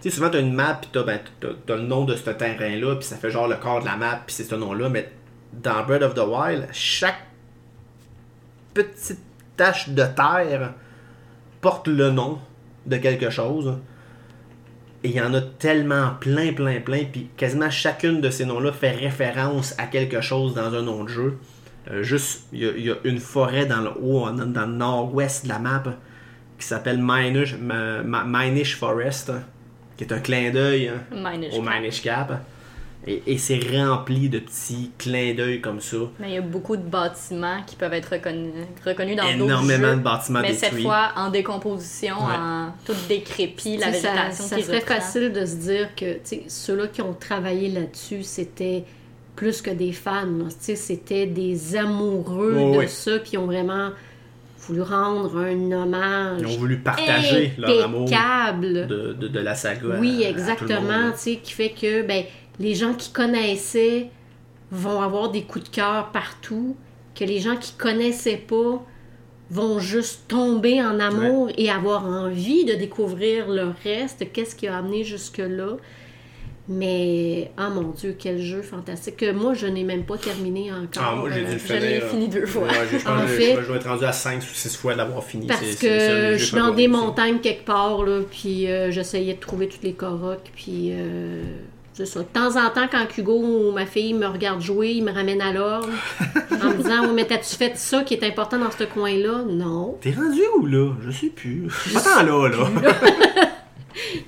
Tu 0.00 0.08
sais, 0.08 0.16
souvent, 0.16 0.30
t'as 0.30 0.40
une 0.40 0.54
map, 0.54 0.80
t'as, 0.90 1.02
ben, 1.02 1.20
t'as- 1.38 1.48
t'as 1.66 1.76
le 1.76 1.82
nom 1.82 2.06
de 2.06 2.16
ce 2.16 2.30
terrain-là, 2.30 2.96
puis 2.96 3.04
ça 3.06 3.16
fait 3.16 3.30
genre 3.30 3.46
le 3.46 3.56
corps 3.56 3.80
de 3.80 3.84
la 3.84 3.96
map, 3.96 4.22
puis 4.26 4.34
c'est 4.34 4.44
ce 4.44 4.54
nom-là, 4.54 4.88
mais 4.88 5.12
dans 5.52 5.84
Breath 5.84 6.02
of 6.02 6.14
the 6.14 6.26
Wild, 6.26 6.66
chaque 6.72 7.20
petite 8.82 9.20
tache 9.56 9.88
de 9.90 10.04
terre 10.04 10.72
porte 11.60 11.88
le 11.88 12.10
nom 12.10 12.38
de 12.86 12.96
quelque 12.96 13.30
chose. 13.30 13.78
Et 15.02 15.08
il 15.08 15.14
y 15.14 15.20
en 15.20 15.32
a 15.34 15.40
tellement 15.40 16.12
plein, 16.20 16.52
plein, 16.52 16.80
plein. 16.80 17.04
Puis 17.10 17.28
quasiment 17.36 17.70
chacune 17.70 18.20
de 18.20 18.30
ces 18.30 18.44
noms-là 18.44 18.72
fait 18.72 18.90
référence 18.92 19.74
à 19.78 19.86
quelque 19.86 20.20
chose 20.20 20.54
dans 20.54 20.74
un 20.74 20.86
autre 20.86 21.08
jeu. 21.08 21.38
Euh, 21.90 22.02
juste, 22.02 22.44
il 22.52 22.58
y, 22.60 22.66
a- 22.66 22.72
il 22.76 22.84
y 22.84 22.90
a 22.90 22.96
une 23.04 23.18
forêt 23.18 23.64
dans 23.66 23.80
le 23.80 23.90
haut, 24.02 24.28
dans, 24.30 24.66
le 24.66 24.72
nord-ouest 24.72 25.44
de 25.44 25.48
la 25.48 25.58
map, 25.58 25.82
qui 26.58 26.66
s'appelle 26.66 26.98
Minish, 27.02 28.76
Forest, 28.76 29.32
qui 29.96 30.04
est 30.04 30.12
un 30.12 30.18
clin 30.20 30.50
d'œil 30.50 30.88
hein, 30.88 31.00
Minish 31.32 31.54
au 31.54 31.62
Cap. 31.62 31.74
Minish 31.74 32.02
Cap. 32.02 32.40
Et, 33.06 33.22
et 33.26 33.38
c'est 33.38 33.58
rempli 33.74 34.28
de 34.28 34.38
petits 34.40 34.90
clins 34.98 35.32
d'œil 35.34 35.60
comme 35.62 35.80
ça. 35.80 35.96
Mais 36.18 36.28
il 36.28 36.34
y 36.34 36.38
a 36.38 36.42
beaucoup 36.42 36.76
de 36.76 36.82
bâtiments 36.82 37.62
qui 37.66 37.74
peuvent 37.76 37.94
être 37.94 38.12
reconnus, 38.12 38.52
reconnus 38.84 39.16
dans 39.16 39.22
d'autres 39.24 39.34
Énormément 39.44 39.88
jeux. 39.92 39.96
de 39.96 40.00
bâtiments 40.02 40.40
Mais 40.42 40.52
cette 40.52 40.80
fois, 40.82 41.08
en 41.16 41.30
décomposition, 41.30 42.16
Ouais. 42.16 42.34
en 42.36 42.72
tout 42.84 42.92
décrépit, 43.08 43.78
la 43.78 43.86
Tu 43.86 43.92
sais, 43.94 43.98
ça, 44.00 44.10
végétation 44.12 44.44
ça 44.44 44.56
qui 44.56 44.62
serait 44.64 44.78
reprend. 44.80 44.94
facile 44.96 45.32
de 45.32 45.46
se 45.46 45.56
dire 45.56 45.88
que 45.96 46.12
tu 46.14 46.20
sais, 46.24 46.42
ceux-là 46.48 46.88
qui 46.88 47.00
ont 47.00 47.14
travaillé 47.14 47.70
là-dessus, 47.70 48.22
c'était 48.22 48.84
plus 49.34 49.62
que 49.62 49.70
des 49.70 49.92
fans. 49.92 50.26
là. 50.26 50.44
Tu 50.50 50.54
sais, 50.58 50.76
C'était 50.76 51.26
des 51.26 51.76
amoureux 51.76 52.54
Oui, 52.54 52.72
de 52.72 52.78
oui. 52.80 52.88
ça, 52.88 53.12
ils 53.32 53.38
ont 53.38 53.46
vraiment 53.46 53.90
voulu 54.58 54.82
rendre 54.82 55.38
un 55.38 55.72
hommage 55.72 56.40
Ils 56.42 56.46
ont 56.46 56.58
voulu 56.58 56.76
partager 56.80 57.54
leur 57.56 57.84
amour 57.84 58.04
de, 58.10 58.84
de, 59.14 59.28
de 59.28 59.40
la 59.40 59.54
saga. 59.54 59.96
Oui, 59.98 60.22
à 60.26 60.28
tout 60.28 60.34
le 60.34 60.38
exactement. 60.40 60.82
monde. 60.82 61.12
Tu 61.14 61.18
sais, 61.20 61.36
qui 61.42 61.52
fait 61.54 61.70
que 61.70 62.02
ben, 62.06 62.24
les 62.60 62.74
gens 62.76 62.94
qui 62.94 63.10
connaissaient 63.10 64.10
vont 64.70 65.00
avoir 65.00 65.30
des 65.32 65.42
coups 65.42 65.64
de 65.68 65.74
cœur 65.74 66.10
partout, 66.12 66.76
que 67.16 67.24
les 67.24 67.40
gens 67.40 67.56
qui 67.56 67.72
connaissaient 67.72 68.36
pas 68.36 68.84
vont 69.50 69.80
juste 69.80 70.28
tomber 70.28 70.80
en 70.80 71.00
amour 71.00 71.50
et 71.58 71.70
avoir 71.70 72.06
envie 72.06 72.64
de 72.64 72.74
découvrir 72.74 73.48
le 73.48 73.72
reste, 73.82 74.30
qu'est-ce 74.32 74.54
qui 74.54 74.68
a 74.68 74.76
amené 74.76 75.02
jusque-là. 75.02 75.76
Mais, 76.68 77.50
ah 77.56 77.68
mon 77.68 77.88
Dieu, 77.90 78.14
quel 78.16 78.40
jeu 78.40 78.62
fantastique. 78.62 79.16
Que 79.16 79.32
moi, 79.32 79.54
je 79.54 79.66
n'ai 79.66 79.82
même 79.82 80.04
pas 80.04 80.16
terminé 80.18 80.70
encore. 80.70 81.02
Ah, 81.04 81.16
moi, 81.16 81.28
j'ai 81.32 81.44
dû 81.44 81.52
le 81.54 81.58
Je 81.58 81.72
l'ai 81.72 81.80
finir. 81.98 82.02
fini 82.10 82.28
deux 82.28 82.46
fois. 82.46 82.62
Ouais, 82.68 82.86
je 82.92 82.96
pense 82.98 83.06
En 83.08 83.22
que 83.22 83.26
je- 83.26 83.32
fait- 83.32 83.56
je 83.60 83.66
dois 83.66 83.76
être 83.76 83.88
rendu 83.88 84.04
à 84.04 84.12
5 84.12 84.38
ou 84.40 84.54
6 84.54 84.76
fois 84.76 84.92
de 84.92 84.98
l'avoir 84.98 85.24
fini. 85.24 85.48
Parce 85.48 85.74
que 85.76 86.36
je 86.38 86.44
suis 86.44 86.56
dans 86.56 86.70
des 86.72 86.86
montagnes 86.86 87.40
quelque 87.40 87.64
part, 87.64 88.04
là, 88.04 88.20
puis 88.30 88.68
euh, 88.70 88.92
j'essayais 88.92 89.34
de 89.34 89.40
trouver 89.40 89.66
toutes 89.68 89.82
les 89.82 89.94
corocs, 89.94 90.48
puis 90.54 90.90
euh, 90.92 91.42
c'est 92.06 92.06
ça. 92.06 92.20
De 92.20 92.24
temps 92.24 92.56
en 92.56 92.70
temps, 92.70 92.86
quand 92.90 93.06
Hugo 93.16 93.34
ou 93.34 93.72
ma 93.72 93.86
fille 93.86 94.14
me 94.14 94.26
regarde 94.26 94.60
jouer, 94.60 94.92
il 94.92 95.04
me 95.04 95.12
ramène 95.12 95.40
à 95.42 95.52
l'ordre 95.52 95.88
en 96.62 96.66
me 96.70 96.74
disant 96.74 97.02
«Oui, 97.06 97.10
mais 97.14 97.24
t'as-tu 97.26 97.56
fait 97.56 97.76
ça 97.76 98.02
qui 98.02 98.14
est 98.14 98.24
important 98.24 98.58
dans 98.58 98.70
ce 98.70 98.84
coin-là?» 98.84 99.42
Non. 99.48 99.98
T'es 100.00 100.12
rendu 100.12 100.40
où 100.56 100.66
là? 100.66 100.92
Je 101.04 101.10
sais 101.10 101.26
plus. 101.28 101.68
Attends 101.94 102.22
là, 102.22 102.48
là. 102.48 102.92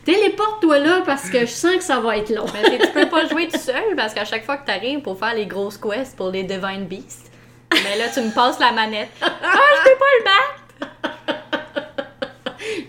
Téléporte-toi 0.04 0.78
là 0.80 1.02
parce 1.06 1.30
que 1.30 1.40
je 1.40 1.46
sens 1.46 1.76
que 1.76 1.82
ça 1.84 2.00
va 2.00 2.16
être 2.18 2.30
long. 2.34 2.44
Mais 2.52 2.78
tu 2.78 2.88
peux 2.92 3.08
pas 3.08 3.26
jouer 3.28 3.48
tout 3.48 3.58
seul 3.58 3.94
parce 3.96 4.12
qu'à 4.12 4.24
chaque 4.24 4.44
fois 4.44 4.56
que 4.56 4.66
t'arrives 4.66 5.00
pour 5.00 5.18
faire 5.18 5.34
les 5.34 5.46
grosses 5.46 5.78
quests 5.78 6.16
pour 6.16 6.30
les 6.30 6.42
Divine 6.42 6.84
Beasts, 6.88 7.30
mais 7.72 7.96
là 7.96 8.04
tu 8.12 8.20
me 8.20 8.34
passes 8.34 8.58
la 8.58 8.72
manette. 8.72 9.08
Ah, 9.22 9.28
je 9.84 9.90
peux 9.90 9.98
pas 9.98 10.04
le 10.18 10.24
battre! 10.24 10.58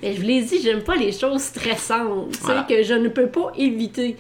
Mais 0.02 0.14
je 0.14 0.22
vous 0.22 0.28
l'ai 0.28 0.42
dit, 0.42 0.62
j'aime 0.62 0.84
pas 0.84 0.96
les 0.96 1.12
choses 1.12 1.42
stressantes, 1.42 2.32
tu 2.32 2.38
sais, 2.38 2.44
Voilà. 2.46 2.64
que 2.68 2.84
je 2.84 2.94
ne 2.94 3.08
peux 3.10 3.28
pas 3.28 3.52
éviter. 3.58 4.18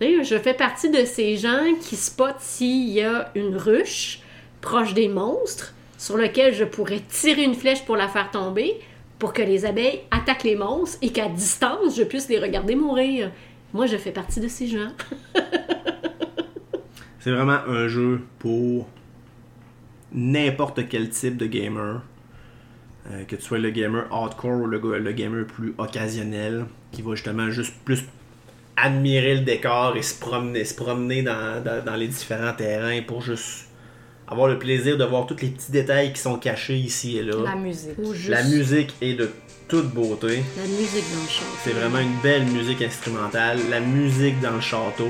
Je 0.00 0.38
fais 0.38 0.54
partie 0.54 0.90
de 0.90 1.04
ces 1.04 1.36
gens 1.36 1.74
qui 1.80 1.96
spotent 1.96 2.40
s'il 2.40 2.90
y 2.90 3.02
a 3.02 3.30
une 3.34 3.56
ruche 3.56 4.20
proche 4.60 4.92
des 4.92 5.08
monstres 5.08 5.74
sur 5.96 6.16
lequel 6.18 6.54
je 6.54 6.64
pourrais 6.64 7.00
tirer 7.08 7.44
une 7.44 7.54
flèche 7.54 7.84
pour 7.84 7.96
la 7.96 8.08
faire 8.08 8.30
tomber, 8.30 8.74
pour 9.18 9.32
que 9.32 9.40
les 9.40 9.64
abeilles 9.64 10.00
attaquent 10.10 10.44
les 10.44 10.56
monstres 10.56 10.98
et 11.00 11.10
qu'à 11.10 11.28
distance, 11.28 11.96
je 11.96 12.02
puisse 12.02 12.28
les 12.28 12.38
regarder 12.38 12.74
mourir. 12.74 13.30
Moi, 13.72 13.86
je 13.86 13.96
fais 13.96 14.12
partie 14.12 14.40
de 14.40 14.48
ces 14.48 14.66
gens. 14.66 14.90
C'est 17.20 17.32
vraiment 17.32 17.58
un 17.66 17.88
jeu 17.88 18.20
pour 18.38 18.86
n'importe 20.12 20.88
quel 20.88 21.08
type 21.08 21.38
de 21.38 21.46
gamer. 21.46 22.02
Euh, 23.10 23.24
que 23.24 23.36
tu 23.36 23.42
sois 23.42 23.58
le 23.58 23.70
gamer 23.70 24.06
hardcore 24.10 24.60
ou 24.60 24.66
le 24.66 25.12
gamer 25.12 25.46
plus 25.46 25.74
occasionnel, 25.78 26.66
qui 26.92 27.02
va 27.02 27.14
justement 27.14 27.50
juste 27.50 27.74
plus 27.84 28.04
admirer 28.76 29.34
le 29.36 29.40
décor 29.40 29.96
et 29.96 30.02
se 30.02 30.14
promener, 30.18 30.64
se 30.64 30.74
promener 30.74 31.22
dans, 31.22 31.62
dans- 31.64 31.84
dans 31.84 31.96
les 31.96 32.08
différents 32.08 32.52
terrains 32.52 33.00
pour 33.06 33.22
juste 33.22 33.66
avoir 34.28 34.48
le 34.48 34.58
plaisir 34.58 34.96
de 34.98 35.04
voir 35.04 35.26
tous 35.26 35.36
les 35.40 35.48
petits 35.48 35.70
détails 35.72 36.12
qui 36.12 36.20
sont 36.20 36.36
cachés 36.36 36.76
ici 36.76 37.18
et 37.18 37.22
là. 37.22 37.36
La 37.44 37.54
musique. 37.54 37.96
Ou 37.98 38.12
juste 38.12 38.28
La 38.28 38.42
musique 38.42 38.94
est 39.00 39.14
de 39.14 39.30
toute 39.68 39.86
beauté. 39.94 40.42
la 40.56 40.64
musique 40.64 41.04
dans 41.14 41.22
le 41.22 41.28
chant. 41.28 41.44
C'est 41.64 41.70
vraiment 41.72 41.98
une 42.00 42.16
belle 42.22 42.44
musique 42.44 42.82
instrumentale. 42.82 43.58
La 43.70 43.80
musique 43.80 44.40
dans 44.40 44.52
le 44.52 44.60
château 44.60 45.08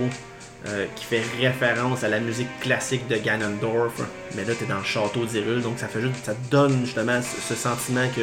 euh, 0.68 0.86
qui 0.94 1.05
fait 1.05 1.22
référence 1.40 2.05
à 2.05 2.09
la 2.09 2.20
musique 2.20 2.48
classique 2.60 3.06
de 3.09 3.16
Ganondorf. 3.16 4.01
Mais 4.36 4.44
là, 4.44 4.52
t'es 4.59 4.66
dans 4.66 4.78
le 4.78 4.84
château 4.84 5.24
d'Hyrule, 5.24 5.62
donc 5.62 5.78
ça 5.78 5.88
fait 5.88 6.01
juste, 6.01 6.14
ça 6.24 6.34
donne 6.51 6.84
justement 6.84 7.20
ce, 7.22 7.40
ce 7.40 7.55
sentiment 7.55 8.06
que 8.14 8.22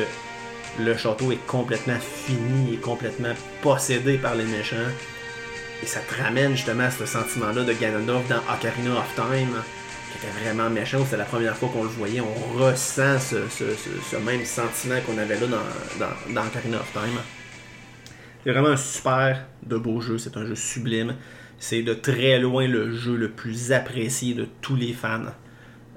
le 0.84 0.96
château 0.98 1.32
est 1.32 1.46
complètement 1.48 2.00
fini 2.00 2.74
et 2.74 2.78
complètement 2.78 3.34
possédé 3.62 4.18
par 4.18 4.36
les 4.36 4.46
méchants. 4.46 4.76
Et 5.84 5.86
ça 5.86 6.00
te 6.00 6.24
ramène 6.24 6.56
justement 6.56 6.84
à 6.84 6.92
ce 6.92 7.06
sentiment-là 7.06 7.66
de 7.66 7.74
Ganondorf 7.74 8.26
dans 8.30 8.38
Ocarina 8.38 8.92
of 8.92 9.16
Time, 9.16 9.54
qui 10.12 10.18
était 10.18 10.40
vraiment 10.40 10.70
méchant. 10.70 11.00
C'est 11.10 11.18
la 11.18 11.26
première 11.26 11.58
fois 11.58 11.68
qu'on 11.74 11.84
le 11.84 11.90
voyait. 11.90 12.22
On 12.22 12.58
ressent 12.58 13.20
ce, 13.20 14.16
même 14.16 14.46
sentiment 14.46 14.96
qu'on 15.06 15.18
avait 15.18 15.38
là 15.38 15.48
dans 16.30 16.42
Ocarina 16.42 16.78
of 16.78 16.90
Time. 16.94 17.20
C'est 18.44 18.52
vraiment 18.54 18.70
un 18.70 18.78
super 18.78 19.46
de 19.62 19.76
beau 19.76 20.00
jeu. 20.00 20.18
C'est 20.18 20.38
un 20.38 20.46
jeu 20.46 20.56
sublime. 20.56 21.16
C'est 21.60 21.84
de 21.84 21.94
très 21.94 22.40
loin 22.40 22.66
le 22.66 22.94
jeu 22.94 23.18
le 23.18 23.32
plus 23.32 23.74
apprécié 23.74 24.36
de 24.36 24.48
tous 24.62 24.78
les 24.78 24.94
fans 24.94 25.34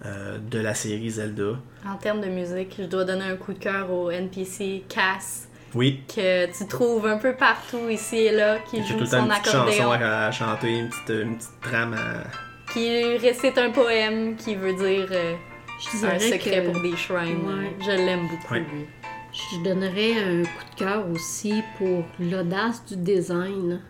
euh, 0.05 0.39
de 0.51 0.59
la 0.59 0.75
série 0.75 1.11
Zelda. 1.11 1.61
En 1.89 1.95
termes 1.95 2.23
de 2.23 2.29
musique, 2.29 2.75
je 2.77 2.87
dois 2.87 3.05
donner 3.05 3.27
un 3.27 3.37
coup 3.37 3.53
de 3.53 3.61
cœur 3.61 3.93
au 3.93 4.11
NPC 4.11 4.83
Cass, 4.89 5.47
Oui, 5.77 6.01
que 6.15 6.47
tu 6.47 6.66
trouves 6.66 7.07
un 7.07 7.19
peu 7.19 7.35
partout 7.35 7.89
ici 7.90 8.16
et 8.16 8.32
là, 8.32 8.59
qui 8.70 8.78
tout 8.81 8.86
joue 8.89 8.98
le 9.01 9.05
temps 9.05 9.11
son 9.11 9.24
une 9.24 9.28
petite 9.28 9.44
chanson 9.44 9.90
accordéon, 9.90 9.90
à, 9.93 10.31
chanter, 10.31 10.78
une 10.78 10.89
petite, 10.89 11.11
une 11.11 11.36
petite 11.36 11.61
trame 11.61 11.94
à... 11.94 12.73
qui 12.73 13.16
récite 13.19 13.59
un 13.59 13.70
poème 13.70 14.36
qui 14.36 14.55
veut 14.55 14.73
dire 14.73 15.09
euh, 15.11 15.35
Je 15.78 16.07
un 16.07 16.19
secret 16.19 16.65
que 16.65 16.70
pour 16.70 16.81
des 16.81 16.97
shrines. 16.97 17.47
Ouais. 17.47 17.77
Je 17.81 17.90
l'aime 17.90 18.27
beaucoup, 18.28 18.55
Ouais. 18.55 18.61
lui. 18.61 18.86
je 19.32 19.62
donnerais 19.62 20.12
un 20.19 20.43
coup 20.43 20.65
de 20.74 20.78
cœur 20.78 21.05
aussi 21.11 21.62
pour 21.77 22.05
l'audace 22.19 22.82
du 22.86 22.97
design. 22.97 23.81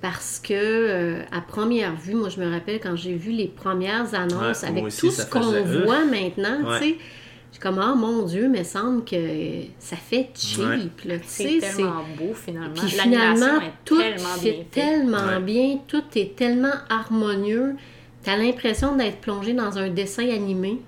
Parce 0.00 0.38
que, 0.38 0.54
euh, 0.54 1.22
à 1.32 1.40
première 1.40 1.96
vue, 1.96 2.14
moi 2.14 2.28
je 2.28 2.38
me 2.40 2.48
rappelle 2.52 2.78
quand 2.78 2.94
j'ai 2.94 3.14
vu 3.14 3.32
les 3.32 3.48
premières 3.48 4.14
annonces 4.14 4.62
Ouais, 4.62 4.68
avec 4.68 4.84
aussi, 4.84 5.00
tout 5.00 5.10
ce 5.10 5.26
qu'on 5.26 5.40
voit 5.40 6.04
maintenant, 6.04 6.70
Ouais. 6.70 6.78
tu 6.78 6.84
sais, 6.90 6.96
comme, 7.60 7.80
oh 7.84 7.96
mon 7.96 8.22
Dieu, 8.24 8.48
mais 8.48 8.64
semble 8.64 9.04
que 9.04 9.16
ça 9.78 9.96
fait 9.96 10.30
cheap, 10.34 10.60
Ouais. 11.06 11.20
C'est 11.24 11.58
tellement 11.58 12.04
beau, 12.18 12.32
finalement. 12.34 12.74
Puis 12.74 12.96
L'animation 12.96 13.34
finalement, 13.46 13.60
est 13.60 13.72
tout 13.84 13.98
tellement 13.98 14.28
fait 14.38 14.50
bien 14.52 14.64
tellement 14.70 15.26
Ouais. 15.26 15.40
bien, 15.40 15.78
tout 15.88 16.04
est 16.16 16.36
tellement 16.36 16.74
harmonieux. 16.88 17.74
T'as 18.22 18.36
l'impression 18.36 18.96
d'être 18.96 19.18
plongé 19.20 19.54
dans 19.54 19.78
un 19.78 19.88
dessin 19.88 20.28
animé. 20.28 20.78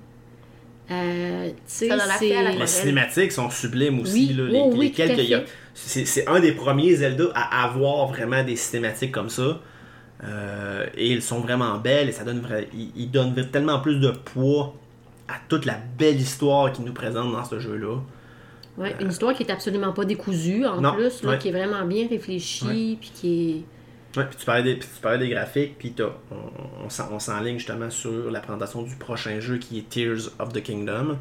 Euh, 0.91 1.49
tu 1.49 1.55
sais, 1.67 1.89
Ça 1.89 1.97
la 1.97 2.05
c'est... 2.05 2.19
fée 2.29 2.37
à 2.37 2.43
la 2.43 2.51
Les 2.53 2.67
cinématiques 2.67 3.33
sont 3.33 3.49
sublimes 3.51 4.01
aussi. 4.01 4.29
Oui, 4.31 4.35
là, 4.37 4.45
oh 4.49 4.71
les, 4.73 4.77
oui, 4.79 4.87
lesquelles 4.87 5.09
tout 5.09 5.13
à 5.15 5.17
qu'il 5.17 5.31
y 5.31 5.35
a- 5.35 5.41
fait. 5.41 6.05
C'est 6.05 6.29
un 6.29 6.41
des 6.41 6.53
premiers 6.53 6.95
Zelda 6.97 7.27
à 7.35 7.65
avoir 7.65 8.09
vraiment 8.09 8.43
des 8.43 8.57
cinématiques 8.57 9.13
comme 9.13 9.31
ça. 9.31 9.61
Euh, 10.25 10.87
et 10.97 11.13
elles 11.15 11.23
sont 11.23 11.41
vraiment 11.41 11.79
belles 11.79 12.11
et 12.11 12.13
ça 12.13 12.25
donne 12.25 12.47
ils, 12.75 12.91
ils 12.95 13.11
donnent 13.11 13.35
tellement 13.51 13.79
plus 13.81 14.01
de 14.01 14.11
poids 14.11 14.75
à 15.31 15.35
toute 15.49 15.65
la 15.65 15.77
belle 15.99 16.21
histoire 16.21 16.73
qu'ils 16.73 16.85
nous 16.85 16.93
présentent 16.93 17.33
dans 17.33 17.45
ce 17.45 17.59
jeu-là. 17.61 17.97
Ouais, 18.79 18.95
une 19.01 19.11
histoire 19.11 19.35
qui 19.35 19.43
est 19.43 19.51
absolument 19.51 19.93
pas 19.93 20.05
décousue 20.05 20.65
en 20.67 20.81
Non, 20.81 20.95
plus, 20.95 21.23
là, 21.23 21.31
ouais. 21.31 21.39
qui 21.39 21.49
est 21.49 21.53
vraiment 21.53 21.85
bien 21.85 22.07
réfléchie, 22.09 22.65
Ouais. 22.67 22.97
puis 23.01 23.11
qui 23.15 23.65
Ouais, 24.17 24.25
puis 24.25 24.37
tu 24.39 24.45
parlais 24.45 24.63
des, 24.65 24.75
puis 24.75 24.89
tu 24.93 25.01
parlais 25.01 25.19
des 25.19 25.29
graphiques, 25.29 25.77
puis 25.79 25.93
t'as- 25.93 26.11
on, 26.33 26.85
on, 26.87 26.89
s'en- 26.91 27.11
on 27.13 27.19
s'enligne 27.21 27.59
justement 27.59 27.91
sur 27.91 28.29
la 28.31 28.41
présentation 28.41 28.83
du 28.83 28.97
prochain 28.97 29.39
jeu 29.39 29.59
qui 29.59 29.79
est 29.79 29.89
Tears 29.89 30.31
of 30.41 30.53
the 30.53 30.61
Kingdom, 30.63 31.19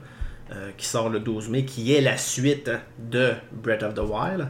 euh, 0.52 0.72
qui 0.76 0.88
sort 0.88 1.10
le 1.10 1.20
12 1.20 1.50
mai, 1.50 1.66
qui 1.66 1.94
est 1.94 2.02
la 2.02 2.18
suite 2.18 2.72
de 2.98 3.34
Breath 3.52 3.84
of 3.84 3.94
the 3.94 4.00
Wild. 4.00 4.48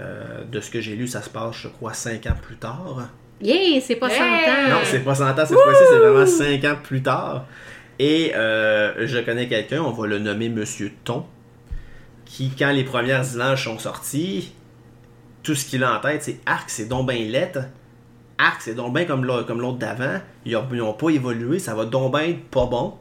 Euh, 0.00 0.44
de 0.44 0.60
ce 0.60 0.70
que 0.70 0.80
j'ai 0.80 0.94
lu, 0.96 1.06
ça 1.08 1.22
se 1.22 1.30
passe, 1.30 1.56
je 1.56 1.68
crois, 1.68 1.92
5 1.92 2.26
ans 2.26 2.36
plus 2.40 2.56
tard. 2.56 3.08
Yeah, 3.40 3.80
c'est 3.80 3.96
pas 3.96 4.08
Hey! 4.08 4.16
100 4.16 4.24
ans! 4.24 4.70
Non, 4.70 4.80
c'est 4.84 5.00
pas 5.04 5.14
100 5.14 5.30
ans 5.30 5.34
cette 5.46 5.48
fois-ci, 5.58 5.82
c'est 5.88 5.98
vraiment 5.98 6.26
5 6.26 6.64
ans 6.64 6.76
plus 6.82 7.02
tard. 7.02 7.46
Et 7.98 8.32
euh, 8.36 9.06
je 9.06 9.18
connais 9.18 9.48
quelqu'un, 9.48 9.82
on 9.82 9.90
va 9.90 10.06
le 10.06 10.18
nommer 10.18 10.48
Monsieur 10.48 10.92
Ton, 11.04 11.26
qui, 12.24 12.50
quand 12.56 12.70
les 12.70 12.84
premières 12.84 13.24
images 13.34 13.64
sont 13.64 13.78
sorties, 13.78 14.52
tout 15.42 15.54
ce 15.54 15.64
qu'il 15.64 15.82
a 15.82 15.96
en 15.96 16.00
tête, 16.00 16.22
c'est 16.22 16.40
Arc, 16.46 16.70
c'est 16.70 16.86
donc 16.86 17.06
ben 17.08 17.16
lettre. 17.30 17.60
Arc, 18.38 18.60
c'est 18.62 18.74
donc 18.74 18.92
ben 18.92 19.06
comme 19.06 19.24
l'autre 19.24 19.78
d'avant. 19.78 20.20
Ils 20.44 20.52
n'ont 20.72 20.92
pas 20.92 21.10
évolué, 21.10 21.58
ça 21.58 21.74
va 21.74 21.86
donc 21.86 22.12
ben 22.12 22.20
être 22.20 22.44
pas 22.50 22.66
bon. 22.66 22.94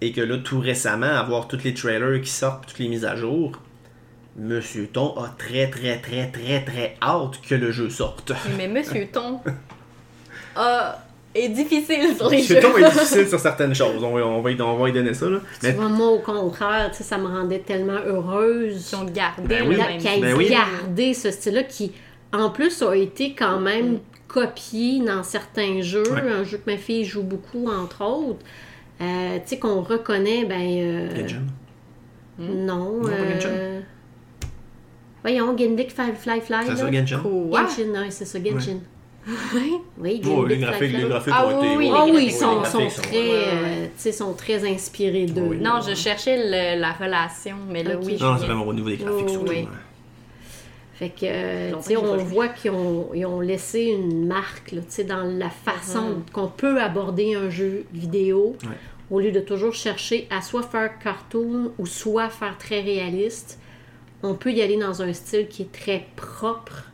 Et 0.00 0.12
que 0.12 0.20
là, 0.22 0.38
tout 0.38 0.58
récemment, 0.60 1.06
avoir 1.06 1.46
tous 1.46 1.62
les 1.62 1.74
trailers 1.74 2.20
qui 2.22 2.30
sortent, 2.30 2.66
toutes 2.66 2.78
les 2.78 2.88
mises 2.88 3.04
à 3.04 3.16
jour, 3.16 3.52
Monsieur 4.36 4.86
Ton 4.86 5.14
a 5.22 5.28
très, 5.28 5.68
très, 5.68 5.98
très, 6.00 6.28
très, 6.30 6.64
très 6.64 6.96
hâte 7.02 7.40
que 7.46 7.54
le 7.54 7.70
jeu 7.70 7.90
sorte. 7.90 8.32
Mais 8.56 8.66
Monsieur 8.66 9.06
Ton 9.12 9.40
a- 10.56 10.98
est 11.34 11.48
difficile 11.48 12.16
sur 12.16 12.28
les 12.28 12.42
jeux. 12.42 12.60
Ton 12.60 12.76
est 12.76 12.90
difficile 12.90 13.28
sur 13.28 13.38
certaines 13.38 13.74
choses. 13.74 14.02
On 14.02 14.12
va, 14.14 14.26
on 14.26 14.40
va, 14.42 14.50
y- 14.50 14.60
on 14.60 14.76
va 14.76 14.88
y 14.88 14.92
donner 14.92 15.14
ça. 15.14 15.28
Là. 15.28 15.38
Tu 15.38 15.66
Mais 15.66 15.72
vois, 15.72 15.88
moi, 15.88 16.08
au 16.08 16.18
contraire, 16.18 16.90
tu 16.96 17.02
ça 17.02 17.18
me 17.18 17.26
rendait 17.26 17.60
tellement 17.60 18.00
heureuse 18.04 18.86
Qui 18.88 18.94
ont 18.96 19.04
gardé 19.04 19.42
Ben 19.46 19.68
oui. 19.68 19.76
Ben 20.20 20.34
oui. 20.36 20.48
gardé 20.50 21.14
ce 21.14 21.30
style-là 21.30 21.62
qui, 21.64 21.92
en 22.32 22.50
plus, 22.50 22.82
a 22.82 22.94
été 22.96 23.34
quand 23.34 23.60
même 23.60 23.98
copié 24.28 25.00
dans 25.00 25.22
certains 25.22 25.80
jeux. 25.82 26.02
Ouais. 26.12 26.20
Un 26.20 26.44
jeu 26.44 26.58
que 26.58 26.70
ma 26.70 26.76
fille 26.76 27.04
joue 27.04 27.22
beaucoup, 27.22 27.68
entre 27.68 28.04
autres. 28.04 28.40
Euh, 29.00 29.36
tu 29.36 29.42
sais, 29.46 29.58
qu'on 29.58 29.80
reconnaît, 29.82 30.44
ben... 30.44 30.60
euh, 30.60 31.16
Genshin. 31.16 31.42
Non, 32.38 33.02
Non, 33.02 33.08
euh... 33.08 33.80
Voyons, 35.22 35.56
Gendik 35.56 35.90
Fly 35.92 36.12
Fly 36.16 36.40
Fly. 36.40 36.56
C'est 36.64 36.70
là. 36.70 36.76
ça, 36.76 36.92
Genshin. 36.92 37.18
Quoi? 37.20 37.62
Genshin, 37.66 37.90
ouais, 37.92 38.10
c'est 38.10 38.24
ça, 38.24 38.38
Genshin. 38.42 38.78
Oui, 39.98 40.22
Oh, 40.26 40.44
les 40.46 40.56
graphiques, 40.58 40.92
les 40.96 41.02
graphiques 41.08 41.34
Ah 41.36 41.46
ont 41.46 41.60
oui, 41.60 41.66
été. 41.66 41.76
oui, 41.76 41.90
Ah 41.94 42.04
oui, 42.06 42.24
ils 42.26 42.32
sont, 42.32 42.64
sont 42.64 42.88
sont- 42.88 43.02
très, 43.02 43.30
euh, 43.30 43.84
tu 43.86 43.90
sais, 43.96 44.12
sont 44.12 44.32
très 44.32 44.66
inspirés 44.68 45.26
d'eux. 45.26 45.42
Oui. 45.50 45.58
Non, 45.58 45.80
je 45.86 45.94
cherchais 45.94 46.36
le- 46.38 46.80
la 46.80 46.92
relation, 46.92 47.56
mais 47.68 47.82
là, 47.82 47.96
Ok. 47.96 48.02
oui, 48.06 48.16
je 48.18 48.24
Non, 48.24 48.36
c'est 48.38 48.46
vraiment 48.46 48.66
au 48.66 48.72
niveau 48.72 48.88
des 48.88 48.96
graphiques 48.96 49.24
Oh, 49.26 49.32
surtout. 49.32 49.50
oui. 49.50 49.68
Fait 50.94 51.10
que, 51.10 51.24
euh, 51.24 51.72
tu 51.76 51.82
sais, 51.82 51.96
on 51.96 52.16
voit 52.16 52.48
qu'ils 52.48 52.70
ont, 52.72 53.10
ils 53.14 53.24
ont 53.26 53.40
laissé 53.40 53.84
une 53.84 54.26
marque, 54.26 54.72
là, 54.72 54.80
tu 54.80 54.86
sais, 54.88 55.04
dans 55.04 55.22
la 55.24 55.48
façon 55.50 56.02
Mhm. 56.02 56.22
qu'on 56.32 56.48
peut 56.48 56.80
aborder 56.80 57.34
un 57.34 57.48
jeu 57.50 57.84
vidéo, 57.92 58.56
Ouais. 58.62 58.68
au 59.10 59.20
lieu 59.20 59.32
de 59.32 59.40
toujours 59.40 59.72
chercher 59.74 60.28
à 60.30 60.42
soit 60.42 60.62
faire 60.62 60.98
cartoon 60.98 61.72
ou 61.78 61.86
soit 61.86 62.28
faire 62.30 62.56
très 62.58 62.80
réaliste. 62.80 63.58
On 64.22 64.34
peut 64.34 64.52
y 64.52 64.60
aller 64.60 64.76
dans 64.76 65.00
un 65.02 65.12
style 65.14 65.46
qui 65.48 65.62
est 65.62 65.72
très 65.72 66.06
propre, 66.16 66.84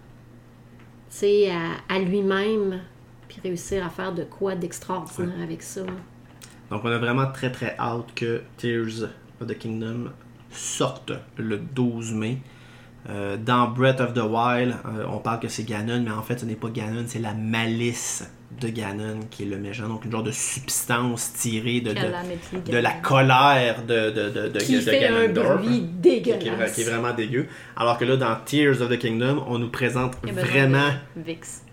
sais, 1.16 1.50
à, 1.50 1.94
à 1.94 1.98
lui-même, 1.98 2.80
puis 3.28 3.38
réussir 3.42 3.84
à 3.84 3.90
faire 3.90 4.12
de 4.12 4.24
quoi 4.24 4.54
d'extraordinaire 4.54 5.42
avec 5.42 5.62
ça. 5.62 5.82
Donc, 6.70 6.82
on 6.84 6.90
a 6.90 6.98
vraiment 6.98 7.30
très 7.32 7.50
très 7.50 7.76
hâte 7.78 8.14
que 8.14 8.42
Tears 8.56 9.08
of 9.40 9.46
the 9.46 9.56
Kingdom 9.56 10.10
sorte 10.50 11.12
le 11.36 11.58
12 11.58 12.12
mai. 12.12 12.38
Euh, 13.08 13.36
dans 13.36 13.68
Breath 13.68 14.00
of 14.00 14.14
the 14.14 14.22
Wild, 14.22 14.74
euh, 14.84 15.06
on 15.08 15.18
parle 15.18 15.40
que 15.40 15.48
c'est 15.48 15.62
Ganon, 15.62 16.02
mais 16.02 16.10
en 16.10 16.22
fait, 16.22 16.40
ce 16.40 16.44
n'est 16.44 16.56
pas 16.56 16.70
Ganon, 16.70 17.04
c'est 17.06 17.20
la 17.20 17.34
malice 17.34 18.28
de 18.60 18.68
Ganon 18.68 19.20
qui 19.30 19.42
est 19.42 19.46
le 19.46 19.58
méchant. 19.58 19.86
Donc, 19.88 20.04
une 20.04 20.12
genre 20.12 20.22
de 20.22 20.30
substance 20.30 21.32
tirée 21.34 21.80
de, 21.80 21.90
de, 21.92 22.76
la 22.78 22.92
colère 22.92 23.82
de, 23.86 24.10
de, 24.10 24.48
de, 24.48 24.58
Qui 24.58 24.76
de 24.76 24.80
fait 24.80 25.06
un 25.08 25.28
bruit 25.28 25.84
qui 26.02 26.08
est, 26.08 26.22
vra- 26.22 26.38
dégueulasse. 26.38 26.72
qui 26.74 26.80
est 26.82 26.84
vraiment 26.84 27.12
dégueu. 27.12 27.46
Alors 27.76 27.98
que 27.98 28.04
là, 28.04 28.16
dans 28.16 28.34
Tears 28.44 28.80
of 28.80 28.88
the 28.88 28.98
Kingdom, 28.98 29.44
on 29.48 29.58
nous 29.58 29.68
présente 29.68 30.14
vraiment 30.24 30.90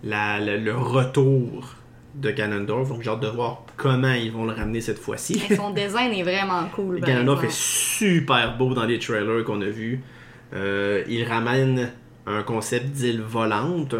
la- 0.04 0.40
le, 0.40 0.58
le 0.58 0.76
retour 0.76 1.76
de 2.16 2.32
Ganondorf. 2.32 2.90
Donc 2.90 3.02
j'ai 3.02 3.10
hâte 3.10 3.22
de 3.22 3.28
voir 3.28 3.64
comment 3.78 4.14
ils 4.14 4.32
vont 4.32 4.45
le 4.45 4.54
ramener 4.54 4.82
cette 4.82 5.00
fois-ci. 5.00 5.41
Mais 5.50 5.56
son 5.56 5.72
design 5.72 6.12
est 6.14 6.24
vraiment 6.24 6.66
cool. 6.76 7.00
Ganondorf 7.02 7.44
est 7.45 7.52
super 7.52 8.58
beau 8.58 8.74
dans 8.74 8.86
les 8.86 9.00
trailers 9.00 9.44
qu'on 9.45 9.62
a 9.62 9.66
vus. 9.70 10.02
Euh, 10.54 11.04
il 11.08 11.24
ramène 11.24 11.91
un 12.28 12.44
concept 12.44 12.88
d'île 12.88 13.22
volante. 13.22 13.95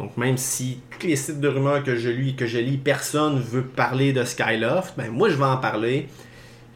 Donc 0.00 0.16
même 0.16 0.38
si 0.38 0.80
tous 0.98 1.06
les 1.06 1.14
sites 1.14 1.40
de 1.40 1.48
rumeurs 1.48 1.84
que 1.84 1.94
je 1.94 2.08
lis, 2.08 2.34
que 2.34 2.46
je 2.46 2.56
lis 2.56 2.78
personne 2.78 3.38
veut 3.38 3.62
parler 3.62 4.14
de 4.14 4.24
Skyloft, 4.24 4.94
ben 4.96 5.10
moi 5.10 5.28
je 5.28 5.36
vais 5.36 5.44
en 5.44 5.58
parler. 5.58 6.08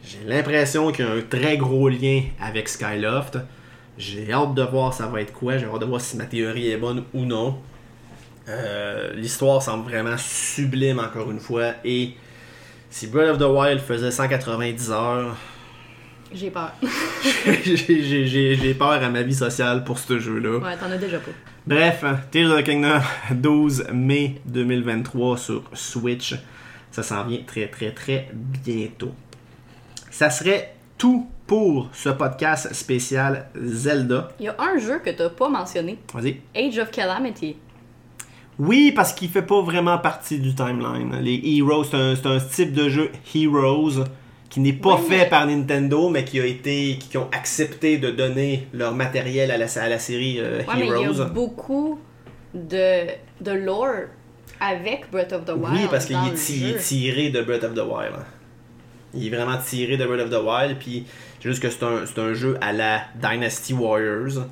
J'ai 0.03 0.23
l'impression 0.27 0.91
qu'il 0.91 1.05
y 1.05 1.07
a 1.07 1.11
un 1.11 1.21
très 1.21 1.57
gros 1.57 1.89
lien 1.89 2.21
avec 2.39 2.69
Skyloft. 2.69 3.39
J'ai 3.97 4.31
hâte 4.31 4.53
de 4.53 4.61
voir 4.61 4.93
ça 4.93 5.07
va 5.07 5.21
être 5.21 5.33
quoi. 5.33 5.57
J'ai 5.57 5.65
hâte 5.65 5.79
de 5.79 5.85
voir 5.85 6.01
si 6.01 6.17
ma 6.17 6.25
théorie 6.25 6.69
est 6.69 6.77
bonne 6.77 7.03
ou 7.15 7.25
non. 7.25 7.57
Euh, 8.47 9.15
L'histoire 9.15 9.59
semble 9.59 9.89
vraiment 9.89 10.17
sublime 10.19 10.99
encore 10.99 11.31
une 11.31 11.39
fois. 11.39 11.71
Et 11.83 12.11
si 12.91 13.07
Breath 13.07 13.31
of 13.31 13.37
the 13.39 13.49
Wild 13.49 13.79
faisait 13.79 14.11
190 14.11 14.91
heures, 14.91 15.35
J'ai 16.31 16.51
peur. 16.51 16.73
j'ai 17.65 18.75
peur 18.77 18.91
à 18.91 19.09
ma 19.09 19.23
vie 19.23 19.33
sociale 19.33 19.83
pour 19.83 19.97
ce 19.97 20.19
jeu-là. 20.19 20.59
Ouais, 20.59 20.77
t'en 20.77 20.91
as 20.91 20.97
déjà 20.97 21.17
pas. 21.17 21.31
Bref, 21.67 22.05
Tears 22.29 22.51
of 22.51 22.59
the 22.59 22.63
Kingdom, 22.63 23.01
12 23.31 23.87
mai 23.91 24.39
2023 24.45 25.35
sur 25.35 25.63
Switch. 25.73 26.35
Ça 26.91 27.01
s'en 27.01 27.23
vient 27.23 27.39
très 27.43 27.67
très 27.69 27.91
très 27.91 28.29
bientôt. 28.33 29.13
Ça 30.11 30.29
serait 30.29 30.75
tout 30.99 31.27
pour 31.47 31.89
ce 31.91 32.09
podcast 32.09 32.71
spécial 32.71 33.49
Zelda. 33.59 34.29
Il 34.39 34.45
y 34.45 34.47
a 34.47 34.55
un 34.59 34.77
jeu 34.77 34.99
que 34.99 35.09
t'as 35.09 35.29
pas 35.29 35.49
mentionné. 35.49 35.97
Vas-y. 36.13 36.39
Age 36.55 36.77
of 36.77 36.91
Calamity. 36.91 37.55
Oui, 38.59 38.91
parce 38.95 39.11
qu'il 39.11 39.29
fait 39.29 39.41
pas 39.41 39.61
vraiment 39.63 39.97
partie 39.97 40.37
du 40.37 40.53
timeline. 40.53 41.15
Les 41.19 41.41
Heroes, 41.57 41.85
c'est 41.85 41.97
un, 41.97 42.15
c'est 42.15 42.27
un 42.27 42.39
type 42.39 42.73
de 42.73 42.89
jeu 42.89 43.11
Heroes 43.33 44.03
qui 44.49 44.59
n'est 44.59 44.73
pas 44.73 44.95
Oui, 44.95 45.09
fait 45.09 45.29
par 45.29 45.45
Nintendo, 45.47 46.09
mais 46.09 46.23
qui 46.23 46.39
a 46.39 46.45
été, 46.45 46.97
qui 46.97 47.17
ont 47.17 47.27
accepté 47.31 47.97
de 47.97 48.11
donner 48.11 48.67
leur 48.73 48.93
matériel 48.93 49.51
à 49.51 49.57
la, 49.57 49.65
à 49.65 49.89
la 49.89 49.99
série 49.99 50.37
euh, 50.39 50.59
Ouais, 50.59 50.73
mais 50.77 50.87
il 50.87 51.01
y 51.01 51.03
Heroes. 51.03 51.21
a 51.21 51.25
beaucoup 51.25 51.99
de, 52.53 53.07
de 53.41 53.51
lore 53.51 54.07
avec 54.59 55.09
Breath 55.11 55.33
of 55.33 55.45
the 55.45 55.49
Wild. 55.49 55.73
Oui, 55.73 55.87
parce 55.89 56.05
qu'il 56.05 56.15
est, 56.15 56.77
tiré 56.81 57.29
de 57.29 57.41
Breath 57.41 57.63
of 57.63 57.73
the 57.73 57.79
Wild. 57.79 58.13
Il 59.13 59.27
est 59.27 59.35
vraiment 59.35 59.57
tiré 59.57 59.97
de 59.97 60.05
Breath 60.05 60.21
of 60.21 60.29
the 60.29 60.43
Wild, 60.43 60.77
puis 60.79 61.05
c'est 61.41 61.49
juste 61.49 61.61
que 61.61 61.69
c'est 61.69 61.83
un, 61.83 62.03
un 62.23 62.33
jeu 62.33 62.57
à 62.61 62.71
la 62.71 63.01
Dynasty 63.15 63.73
Warriors. 63.73 64.45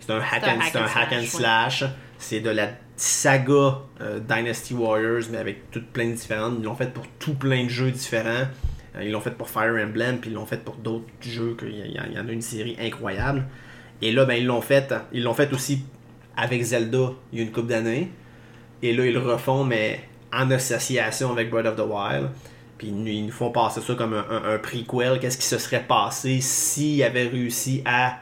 C'est 0.00 0.12
un 0.12 0.18
hack 0.20 0.42
and, 0.44 0.60
hack 0.60 0.70
c'est 0.72 0.78
un 0.78 0.82
and 0.82 0.86
hack 0.94 1.12
and 1.12 1.24
slash, 1.26 1.78
slash. 1.80 1.90
C'est 2.18 2.40
de 2.40 2.50
la 2.50 2.68
saga 2.96 3.78
euh, 4.00 4.18
Dynasty 4.20 4.74
Warriors, 4.74 5.22
mais 5.30 5.38
avec 5.38 5.70
toutes 5.70 5.88
plein 5.88 6.08
de 6.08 6.14
différentes. 6.14 6.54
Ils 6.58 6.64
l'ont 6.64 6.74
fait 6.74 6.92
pour 6.92 7.06
tout 7.18 7.34
plein 7.34 7.64
de 7.64 7.68
jeux 7.70 7.90
différents. 7.90 8.46
Euh, 8.96 9.04
ils 9.04 9.12
l'ont 9.12 9.20
fait 9.20 9.30
pour 9.30 9.48
Fire 9.48 9.74
Emblem, 9.82 10.18
puis 10.18 10.30
ils 10.30 10.34
l'ont 10.34 10.46
fait 10.46 10.64
pour 10.64 10.76
d'autres 10.76 11.06
jeux, 11.20 11.56
il 11.62 11.92
y 11.92 12.18
en 12.18 12.28
a 12.28 12.32
une 12.32 12.42
série 12.42 12.76
incroyable. 12.80 13.44
Et 14.02 14.12
là, 14.12 14.24
ben, 14.24 14.34
ils 14.34 14.46
l'ont 14.46 14.60
fait, 14.62 14.92
ils 15.12 15.22
l'ont 15.22 15.34
fait 15.34 15.52
aussi 15.52 15.84
avec 16.36 16.62
Zelda 16.62 17.12
il 17.32 17.38
y 17.38 17.42
a 17.42 17.44
une 17.44 17.52
couple 17.52 17.68
d'années. 17.68 18.10
Et 18.82 18.92
là, 18.94 19.04
ils 19.04 19.12
le 19.12 19.20
refont, 19.20 19.64
mais 19.64 20.00
en 20.32 20.50
association 20.50 21.30
avec 21.32 21.50
Breath 21.50 21.66
of 21.66 21.76
the 21.76 21.86
Wild. 21.86 22.30
Puis 22.78 22.88
ils 22.88 23.26
nous- 23.26 23.30
font 23.30 23.50
passer 23.50 23.80
ça 23.82 23.94
comme 23.94 24.14
un, 24.14 24.24
un, 24.30 24.54
un 24.54 24.58
prequel. 24.58 25.18
Qu'est-ce 25.20 25.36
qui 25.36 25.46
se 25.46 25.58
serait 25.58 25.84
passé 25.86 26.40
s'ils 26.40 27.02
avaient 27.02 27.28
réussi 27.28 27.82
à 27.84 28.20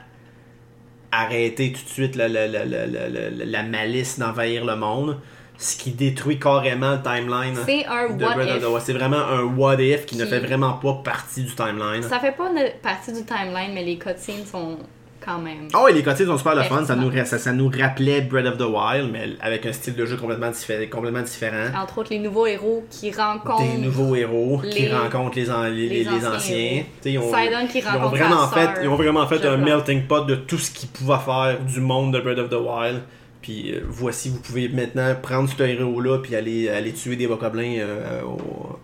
arrêter 1.12 1.72
tout 1.72 1.84
de 1.84 1.88
suite 1.88 2.16
la 2.16 3.62
malice 3.62 4.18
d'envahir 4.18 4.64
le 4.64 4.74
monde? 4.74 5.20
Ce 5.60 5.76
qui 5.76 5.90
détruit 5.90 6.38
carrément 6.38 6.92
le 6.92 7.02
timeline 7.02 7.56
C'est 7.66 7.84
un 7.86 8.10
de 8.14 8.24
what 8.24 8.34
Breath 8.34 8.48
of 8.50 8.56
if. 8.56 8.62
the 8.62 8.66
Wild. 8.68 8.82
C'est 8.84 8.92
vraiment 8.92 9.16
un 9.26 9.42
what 9.42 9.80
if 9.80 10.06
qui 10.06 10.16
ne 10.16 10.22
Qui- 10.24 10.30
fait 10.30 10.38
vraiment 10.38 10.74
pas 10.74 11.00
partie 11.04 11.42
du 11.42 11.52
timeline. 11.54 12.02
Ça 12.02 12.20
fait 12.20 12.32
pas 12.32 12.48
partie 12.80 13.12
du 13.12 13.24
timeline, 13.24 13.72
mais 13.74 13.82
les 13.82 13.98
cutscenes 13.98 14.46
sont 14.46 14.78
quand 15.20 15.38
même. 15.40 15.66
Oh, 15.74 15.88
et 15.88 15.92
les 15.92 16.04
côtés 16.04 16.24
sont 16.24 16.38
super 16.38 16.54
le 16.54 16.62
fun. 16.62 16.84
Ça 16.84 16.94
nous, 16.94 17.10
ça, 17.24 17.38
ça 17.38 17.52
nous 17.52 17.68
rappelait 17.76 18.20
Breath 18.20 18.46
of 18.46 18.56
the 18.56 18.62
Wild, 18.62 19.10
mais 19.12 19.30
avec 19.40 19.66
un 19.66 19.72
style 19.72 19.96
de 19.96 20.06
jeu 20.06 20.16
complètement, 20.16 20.50
diffé- 20.52 20.88
complètement 20.88 21.22
différent. 21.22 21.66
Entre 21.76 21.98
autres, 21.98 22.10
les 22.12 22.20
nouveaux 22.20 22.46
héros 22.46 22.84
qui 22.88 23.10
rencontrent. 23.10 23.60
des 23.60 23.78
nouveaux 23.78 24.14
héros 24.14 24.62
qui 24.62 24.82
les- 24.82 24.94
rencontrent 24.94 25.36
les, 25.36 25.50
an- 25.50 25.64
les, 25.64 25.88
les- 25.88 26.08
anciens 26.08 26.34
anciens. 26.34 26.82
Ils 27.04 27.18
ont, 27.18 27.22
Sidon 27.34 27.66
qui 27.68 27.78
ils 27.80 27.84
ont 27.84 27.90
rencontre 27.90 28.10
vraiment 28.16 28.46
sa 28.48 28.54
fait, 28.74 28.80
ils 28.84 28.88
ont 28.88 28.94
vraiment 28.94 29.26
fait 29.26 29.44
un 29.44 29.56
melting 29.56 30.06
pot 30.06 30.20
de 30.24 30.36
tout 30.36 30.56
ce 30.56 30.70
qu'ils 30.70 30.88
pouvaient 30.88 31.18
faire 31.18 31.58
du 31.66 31.80
monde 31.80 32.14
de 32.14 32.20
Breath 32.20 32.38
of 32.38 32.48
the 32.48 32.54
Wild. 32.54 33.00
Puis 33.42 33.72
euh, 33.72 33.80
voici, 33.88 34.28
vous 34.30 34.40
pouvez 34.40 34.68
maintenant 34.68 35.14
prendre 35.22 35.48
ce 35.48 35.62
héros-là 35.62 36.18
puis 36.18 36.34
aller, 36.34 36.68
aller 36.68 36.92
tuer 36.92 37.16
des 37.16 37.26
bokoblins 37.26 37.78
euh, 37.78 38.22
au- 38.22 38.78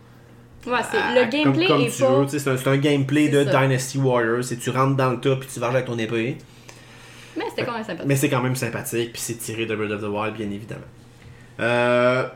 Ouais, 0.70 0.78
c'est 0.90 0.96
à- 0.96 1.12
le 1.24 1.30
gameplay 1.30 1.66
comme, 1.66 1.80
est 1.82 1.86
pas. 2.00 2.26
C'est 2.28 2.48
un, 2.48 2.56
c'est 2.56 2.68
un 2.68 2.76
gameplay 2.78 3.26
C'est 3.30 3.44
de 3.44 3.50
ça. 3.50 3.60
Dynasty 3.62 3.98
Warriors. 3.98 4.44
C'est 4.44 4.56
tu 4.56 4.70
rentres 4.70 4.96
dans 4.96 5.10
le 5.10 5.20
tas 5.20 5.36
puis 5.36 5.48
tu 5.52 5.60
varges 5.60 5.74
avec 5.74 5.86
ton 5.86 5.98
épée. 5.98 6.38
Mais 7.36 7.44
c'était 7.50 7.64
quand 7.64 7.72
même 7.74 7.82
sympathique. 7.84 8.06
Mais 8.08 8.16
c'est 8.16 8.28
quand 8.30 8.42
même 8.42 8.54
sympathique, 8.56 9.12
puis 9.12 9.20
c'est 9.20 9.34
tiré 9.34 9.66
de 9.66 9.74
Breath 9.74 9.90
of 9.90 10.00
the 10.02 10.04
Wild, 10.04 10.34
bien 10.36 10.50
évidemment. 10.50 10.80
Euh, 11.60 12.26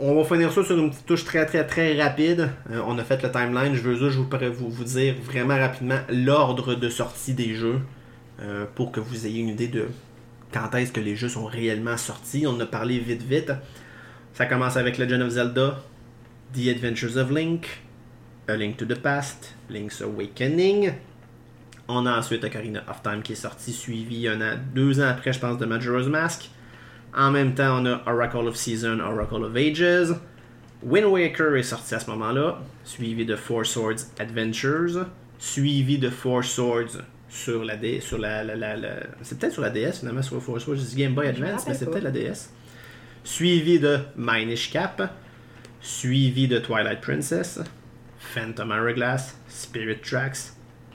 on 0.00 0.14
va 0.14 0.24
finir 0.24 0.50
ça 0.52 0.64
sur 0.64 0.78
une 0.78 0.90
petite 0.90 1.06
touche 1.06 1.24
très 1.24 1.44
très 1.46 1.66
très 1.66 2.00
rapide. 2.00 2.50
Euh, 2.70 2.80
on 2.86 2.98
a 2.98 3.04
fait 3.04 3.22
le 3.22 3.30
timeline, 3.30 3.74
je 3.74 3.80
veux 3.82 3.94
juste 3.96 4.12
je 4.12 4.18
vous, 4.18 4.54
vous, 4.54 4.70
vous 4.70 4.84
dire 4.84 5.14
vraiment 5.22 5.56
rapidement 5.56 5.98
l'ordre 6.10 6.74
de 6.74 6.88
sortie 6.88 7.34
des 7.34 7.54
jeux 7.54 7.80
euh, 8.40 8.64
pour 8.74 8.90
que 8.92 9.00
vous 9.00 9.26
ayez 9.26 9.40
une 9.40 9.48
idée 9.48 9.68
de 9.68 9.86
quand 10.52 10.74
est-ce 10.74 10.92
que 10.92 11.00
les 11.00 11.16
jeux 11.16 11.28
sont 11.28 11.46
réellement 11.46 11.96
sortis. 11.96 12.46
On 12.46 12.58
a 12.60 12.66
parlé 12.66 12.98
vite 12.98 13.22
vite. 13.22 13.52
Ça 14.34 14.46
commence 14.46 14.76
avec 14.76 14.98
Legend 14.98 15.22
of 15.22 15.30
Zelda, 15.30 15.78
The 16.54 16.68
Adventures 16.68 17.16
of 17.16 17.30
Link, 17.30 17.82
A 18.46 18.56
Link 18.56 18.76
to 18.76 18.84
the 18.84 18.98
Past, 18.98 19.54
Link's 19.68 20.00
Awakening. 20.00 20.92
On 21.88 22.06
a 22.06 22.18
ensuite 22.18 22.44
Ocarina 22.44 22.82
of 22.88 23.02
Time 23.02 23.22
qui 23.22 23.32
est 23.32 23.36
sorti, 23.36 23.72
suivi 23.72 24.28
un 24.28 24.40
an, 24.40 24.58
deux 24.74 25.00
ans 25.00 25.08
après, 25.08 25.32
je 25.32 25.40
pense, 25.40 25.58
de 25.58 25.66
Majora's 25.66 26.06
Mask. 26.06 26.50
En 27.16 27.30
même 27.30 27.54
temps, 27.54 27.82
on 27.82 27.86
a 27.86 28.02
Oracle 28.06 28.46
of 28.46 28.56
Season, 28.56 29.00
Oracle 29.00 29.44
of 29.44 29.56
Ages. 29.56 30.14
Wind 30.82 31.06
Waker 31.06 31.56
est 31.56 31.62
sorti 31.62 31.94
à 31.94 32.00
ce 32.00 32.08
moment-là, 32.10 32.60
suivi 32.84 33.24
de 33.24 33.34
Four 33.34 33.66
Swords 33.66 34.06
Adventures, 34.18 35.06
suivi 35.38 35.98
de 35.98 36.10
Four 36.10 36.44
Swords 36.44 37.02
sur 37.28 37.64
la 37.64 37.76
DS, 37.76 38.00
sur 38.00 38.18
la, 38.18 38.42
la- 38.44 38.56
la- 38.56 38.76
la- 38.76 39.00
c'est 39.22 39.38
peut-être 39.38 39.52
sur 39.52 39.62
la 39.62 39.70
DS 39.70 40.00
finalement, 40.00 40.22
sur 40.22 40.42
Four 40.42 40.60
Swords, 40.60 40.78
c'est 40.80 40.96
Game 40.96 41.14
Boy 41.14 41.26
Je 41.26 41.42
Advance, 41.42 41.66
mais 41.68 41.74
c'est 41.74 41.86
peut-être 41.86 42.04
la 42.04 42.10
DS. 42.10 42.50
Suivi 43.24 43.78
de 43.78 43.98
Minish 44.16 44.70
Cap, 44.70 45.12
suivi 45.80 46.48
de 46.48 46.58
Twilight 46.58 47.00
Princess, 47.00 47.60
Phantom 48.18 48.70
Hourglass, 48.70 49.36
Spirit 49.48 49.98
Tracks. 50.02 50.38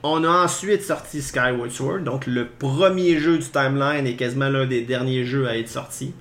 On 0.02 0.24
a 0.24 0.28
ensuite 0.44 0.82
sorti 0.82 1.22
Skyward 1.22 1.70
Sword, 1.70 2.00
donc 2.00 2.26
le 2.26 2.46
premier 2.48 3.18
jeu 3.18 3.38
du 3.38 3.44
timeline 3.48 4.06
et 4.06 4.16
quasiment 4.16 4.48
l'un 4.50 4.66
des 4.66 4.82
derniers 4.82 5.24
jeux 5.24 5.46
à 5.48 5.56
être 5.56 5.68
sorti. 5.68 6.12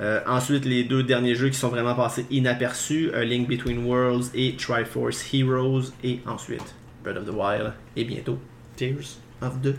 Euh, 0.00 0.20
ensuite, 0.26 0.64
les 0.64 0.82
deux 0.84 1.04
derniers 1.04 1.36
jeux 1.36 1.48
qui 1.50 1.56
sont 1.58 1.68
vraiment 1.68 1.94
passés 1.94 2.26
inaperçus, 2.30 3.10
A 3.14 3.22
Link 3.24 3.48
Between 3.48 3.84
Worlds 3.86 4.26
et 4.34 4.56
Triforce 4.56 5.24
Heroes, 5.32 5.92
et 6.02 6.18
ensuite 6.26 6.74
Breath 7.04 7.16
of 7.18 7.24
the 7.26 7.30
Wild, 7.32 7.72
et 7.96 8.04
bientôt 8.04 8.38
Tears 8.76 9.18
of 9.42 9.60
the 9.62 9.74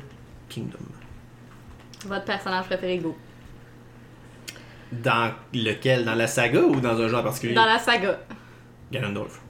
Kingdom. 0.49 0.79
Votre 2.05 2.25
personnage 2.25 2.65
préféré, 2.65 2.97
go. 2.99 3.15
Dans 4.91 5.33
lequel? 5.53 6.05
Dans 6.05 6.15
la 6.15 6.27
saga 6.27 6.61
ou 6.61 6.79
dans 6.79 6.99
un 7.01 7.07
jeu 7.07 7.15
en 7.15 7.23
particulier? 7.23 7.53
Dans 7.55 7.65
la 7.65 7.79
saga. 7.79 8.19
Ganondorf. 8.91 9.41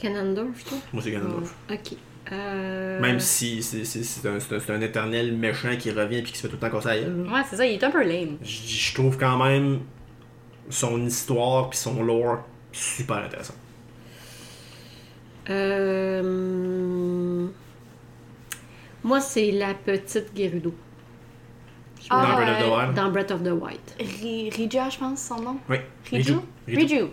Ganondorf, 0.00 0.64
toi? 0.64 0.78
Moi, 0.92 1.02
c'est 1.02 1.10
Ganondorf. 1.12 1.54
Ok. 1.70 1.96
Euh... 2.30 3.00
Même 3.00 3.20
si 3.20 3.62
c'est 3.62 3.84
c'est- 3.84 4.02
c'est 4.02 4.28
un, 4.28 4.38
c'est 4.38 4.54
un- 4.56 4.60
c'est 4.60 4.72
un 4.72 4.80
éternel 4.82 5.34
méchant 5.34 5.74
qui 5.78 5.90
revient 5.90 6.18
et 6.18 6.22
qui 6.22 6.36
se 6.36 6.42
fait 6.42 6.48
tout 6.48 6.58
le 6.62 6.68
temps 6.70 6.78
gueule. 6.78 7.26
Ouais, 7.32 7.40
c'est 7.48 7.56
ça, 7.56 7.64
il 7.66 7.74
est 7.74 7.84
un 7.84 7.90
peu 7.90 8.02
lame. 8.06 8.36
Je 8.42 8.48
je 8.68 8.94
trouve 8.94 9.16
quand 9.16 9.42
même 9.42 9.80
son 10.68 11.02
histoire 11.06 11.70
puis 11.70 11.78
son 11.78 12.02
lore 12.02 12.44
super 12.70 13.16
intéressant. 13.18 13.54
Euh... 15.50 17.46
Moi, 19.04 19.20
c'est 19.20 19.50
la 19.52 19.74
petite 19.74 20.36
Gerudo. 20.36 20.74
Ah, 22.10 22.24
Dans 22.26 22.36
Breath 22.36 22.50
of 22.50 22.58
the 22.58 22.62
euh, 22.62 22.76
Wild. 22.76 22.94
Dans 22.94 23.10
Breath 23.10 23.30
of 23.30 23.42
the 23.42 23.52
Wild. 23.52 23.80
Ri- 24.20 24.50
Rija, 24.50 24.88
je 24.90 24.98
pense, 24.98 25.22
son 25.22 25.40
nom. 25.40 25.58
Oui. 25.68 25.76
Riju? 26.10 26.40
Riju. 26.66 26.78
Riju. 26.78 27.06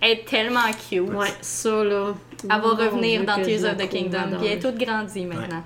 Elle 0.00 0.10
est 0.18 0.24
tellement 0.24 0.70
cute. 0.88 1.08
Ouais, 1.10 1.28
ça 1.40 1.84
là. 1.84 2.14
Elle 2.42 2.48
va 2.48 2.56
revenir 2.56 3.24
dans 3.24 3.40
Tears 3.40 3.64
of 3.70 3.76
the 3.76 3.88
Kingdom. 3.88 4.36
Puis 4.38 4.46
elle 4.48 4.58
est 4.58 4.58
toute 4.58 4.76
grandie 4.76 5.26
maintenant. 5.26 5.62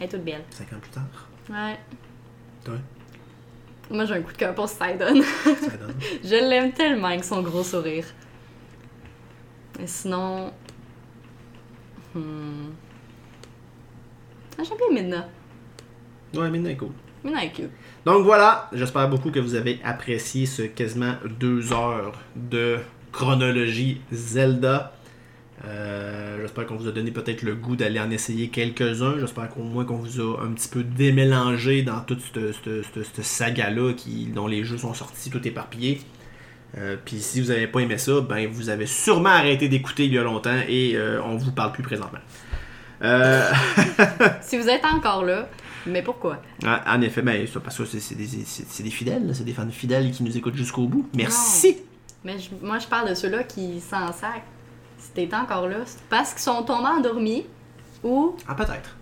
Elle 0.00 0.06
est 0.06 0.08
toute 0.08 0.24
belle. 0.24 0.42
Cinq 0.50 0.72
ans 0.72 0.80
plus 0.80 0.90
tard. 0.90 1.28
Ouais. 1.48 1.78
Moi, 3.90 4.04
j'ai 4.06 4.14
un 4.14 4.22
coup 4.22 4.32
de 4.32 4.36
cœur 4.36 4.54
pour 4.54 4.68
Sidon. 4.68 4.96
Donne. 4.98 5.22
je 6.24 6.48
l'aime 6.48 6.72
tellement 6.72 7.08
avec 7.08 7.24
son 7.24 7.42
gros 7.42 7.62
sourire. 7.62 8.06
Et 9.80 9.86
sinon. 9.86 10.52
Hmm. 12.14 12.70
Ah, 14.58 14.62
J'aime 14.62 14.76
bien 14.78 15.02
Midna. 15.02 15.28
Ouais, 16.34 16.50
mais 16.50 16.58
non, 16.58 16.74
cool. 16.76 16.88
Midna 17.24 17.44
est 17.44 17.52
cute. 17.52 17.70
Donc 18.04 18.24
voilà, 18.24 18.68
j'espère 18.72 19.08
beaucoup 19.08 19.30
que 19.30 19.38
vous 19.40 19.54
avez 19.54 19.78
apprécié 19.84 20.46
ce 20.46 20.62
quasiment 20.62 21.14
deux 21.38 21.72
heures 21.72 22.18
de 22.36 22.78
chronologie 23.12 24.00
Zelda. 24.10 24.92
Euh, 25.64 26.38
j'espère 26.40 26.66
qu'on 26.66 26.74
vous 26.76 26.88
a 26.88 26.92
donné 26.92 27.12
peut-être 27.12 27.42
le 27.42 27.54
goût 27.54 27.76
d'aller 27.76 28.00
en 28.00 28.10
essayer 28.10 28.48
quelques-uns. 28.48 29.18
J'espère 29.20 29.48
qu'au 29.50 29.62
moins 29.62 29.84
qu'on 29.84 29.96
vous 29.98 30.20
a 30.20 30.42
un 30.42 30.50
petit 30.52 30.68
peu 30.68 30.82
démélangé 30.82 31.82
dans 31.82 32.00
toute 32.00 32.20
cette, 32.20 32.52
cette- 32.64 32.82
cette- 32.92 33.04
cette 33.14 33.24
saga-là 33.24 33.92
qui, 33.92 34.26
dont 34.26 34.48
les 34.48 34.64
jeux 34.64 34.78
sont 34.78 34.92
sortis 34.94 35.30
tout 35.30 35.46
éparpillés. 35.46 36.00
Euh, 36.78 36.96
Puis 37.04 37.20
si 37.20 37.40
vous 37.40 37.48
n'avez 37.48 37.66
pas 37.66 37.80
aimé 37.80 37.98
ça, 37.98 38.20
ben 38.20 38.48
vous 38.48 38.68
avez 38.70 38.86
sûrement 38.86 39.28
arrêté 39.30 39.68
d'écouter 39.68 40.06
il 40.06 40.14
y 40.14 40.18
a 40.18 40.22
longtemps 40.22 40.58
et 40.68 40.92
euh, 40.96 41.20
on 41.22 41.36
vous 41.36 41.52
parle 41.52 41.72
plus 41.72 41.82
présentement. 41.82 42.20
Euh, 43.02 43.50
Si 44.40 44.56
vous 44.58 44.68
êtes 44.68 44.84
encore 44.84 45.24
là, 45.24 45.48
mais 45.86 46.02
pourquoi? 46.02 46.40
ah, 46.64 46.82
en 46.96 47.00
effet, 47.02 47.20
ben, 47.22 47.46
parce 47.62 47.76
que 47.78 47.84
c'est 47.84 48.14
des, 48.14 48.26
des 48.26 48.90
fidèles, 48.90 49.30
c'est 49.34 49.44
des 49.44 49.52
fans 49.52 49.68
fidèles 49.70 50.10
qui 50.12 50.22
nous 50.22 50.36
écoutent 50.36 50.54
jusqu'au 50.56 50.86
bout. 50.86 51.08
Merci! 51.14 51.78
Mais 52.24 52.38
je- 52.38 52.50
moi, 52.64 52.78
je 52.78 52.86
parle 52.86 53.08
de 53.10 53.14
ceux-là 53.14 53.42
qui 53.42 53.80
s'en 53.80 54.12
sacent. 54.12 54.42
Si 54.98 55.10
t'es 55.10 55.28
encore 55.34 55.66
là, 55.68 55.78
c'est 55.84 56.00
parce 56.08 56.32
qu'ils 56.32 56.42
sont 56.42 56.62
tombés 56.62 56.86
endormis 56.96 57.44
ou 58.04 58.36
Ah, 58.46 58.54
peut-être. 58.54 58.96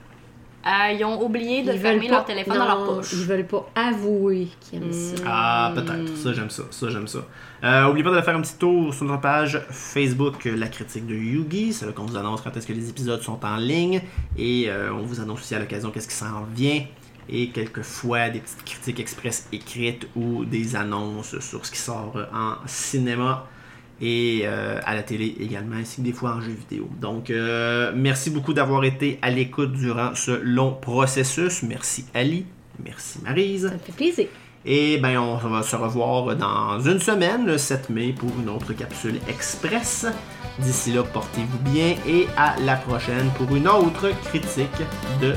Euh, 0.66 0.93
ils 0.93 1.03
ont 1.05 1.24
oublié 1.24 1.62
de 1.62 1.73
Ils 1.73 1.78
fermer 1.78 2.09
leur 2.09 2.24
téléphone 2.24 2.59
dans 2.59 2.66
leur 2.66 2.85
poche. 2.85 3.12
Ils 3.15 3.24
veulent 3.24 3.47
pas 3.47 3.66
avouer 3.74 4.49
qu'ils 4.61 4.82
aiment 4.82 4.93
ça. 4.93 5.23
Ah, 5.27 5.73
peut-être. 5.74 6.16
Ça, 6.16 6.32
j'aime 6.35 6.51
ça. 6.51 6.65
Ça, 6.70 6.91
j'aime 6.91 7.09
ça. 7.09 7.20
Euh, 7.65 7.89
oubliez 7.89 8.05
pas 8.05 8.15
de 8.15 8.20
faire 8.20 8.37
un 8.37 8.43
petit 8.43 8.57
tour 8.57 8.93
sur 8.93 9.07
notre 9.07 9.23
page 9.23 9.61
Facebook, 9.70 10.45
La 10.45 10.69
Critique 10.69 11.07
de 11.07 11.15
Yugi. 11.15 11.73
C'est 11.73 11.87
là 11.87 11.93
qu'on 11.93 12.05
vous 12.05 12.16
annonce 12.16 12.43
quand 12.43 12.55
est-ce 12.57 12.66
que 12.66 12.74
les 12.74 12.91
épisodes 12.91 13.23
sont 13.23 13.43
en 13.43 13.57
ligne. 13.57 14.03
Et 14.37 14.69
euh, 14.69 14.93
on 14.93 15.03
vous 15.03 15.20
annonce 15.20 15.41
aussi 15.41 15.55
à 15.55 15.59
l'occasion 15.59 15.91
qu'est-ce 15.91 16.09
qui 16.09 16.15
s'en 16.15 16.45
vient. 16.55 16.82
Et 17.28 17.49
quelquefois 17.51 18.28
des 18.28 18.41
petites 18.41 18.65
critiques 18.65 19.01
express 19.01 19.49
écrites 19.53 20.09
ou 20.15 20.45
des 20.45 20.77
annonces 20.77 21.39
sur 21.39 21.65
ce 21.65 21.70
qui 21.70 21.78
sort 21.78 22.19
en 22.35 22.57
cinéma 22.66 23.47
et 24.01 24.43
euh, 24.44 24.81
à 24.85 24.94
la 24.94 25.02
télé 25.02 25.36
également, 25.40 25.77
ainsi 25.77 25.97
que 25.98 26.02
des 26.02 26.12
fois 26.12 26.32
en 26.32 26.40
jeu 26.40 26.52
vidéo. 26.52 26.89
Donc, 27.01 27.31
euh, 27.31 27.93
merci 27.94 28.31
beaucoup 28.31 28.52
d'avoir 28.52 28.85
été 28.85 29.18
à 29.22 29.31
l'écoute 29.31 29.72
durant 29.72 30.14
ce 30.14 30.32
long 30.43 30.72
processus. 30.72 31.62
Merci 31.62 32.06
Ali, 32.14 32.47
merci 32.82 33.18
Marise. 33.22 33.68
Ça 33.68 33.74
me 33.74 33.78
fait 33.78 33.93
plaisir. 33.93 34.27
Et 34.66 34.98
ben 34.98 35.16
on 35.16 35.36
va 35.36 35.62
se 35.62 35.74
revoir 35.74 36.36
dans 36.36 36.78
une 36.81 36.98
semaine, 36.98 37.47
le 37.47 37.56
7 37.56 37.89
mai, 37.89 38.12
pour 38.12 38.31
une 38.43 38.51
autre 38.51 38.74
capsule 38.74 39.18
express. 39.27 40.06
D'ici 40.59 40.93
là, 40.93 41.02
portez-vous 41.02 41.59
bien 41.70 41.97
et 42.06 42.27
à 42.36 42.56
la 42.60 42.77
prochaine 42.77 43.31
pour 43.39 43.55
une 43.56 43.66
autre 43.66 44.10
critique 44.24 44.68
de 45.22 45.35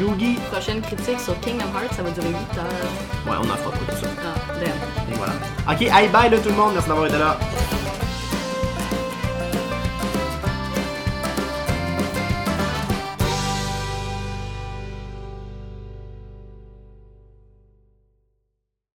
Yugi. 0.00 0.36
Prochaine 0.50 0.80
critique 0.80 1.20
sur 1.20 1.38
Kingdom 1.40 1.66
Hearts, 1.74 1.92
ça 1.94 2.02
va 2.02 2.10
durer 2.12 2.28
8 2.28 2.34
heures. 2.34 3.26
Ouais, 3.26 3.36
on 3.38 3.50
en 3.50 3.56
fera 3.56 3.72
pas 3.72 3.92
tout 3.92 4.00
ça. 4.00 4.08
Ah, 4.24 4.54
damn. 4.58 5.12
Et 5.12 5.18
voilà. 5.18 5.34
Ok, 5.68 5.90
bye 5.90 6.08
bye 6.08 6.30
de 6.30 6.42
tout 6.42 6.48
le 6.48 6.56
monde, 6.56 6.72
merci 6.72 6.88
d'avoir 6.88 7.06
été 7.06 7.18
là. 7.18 7.38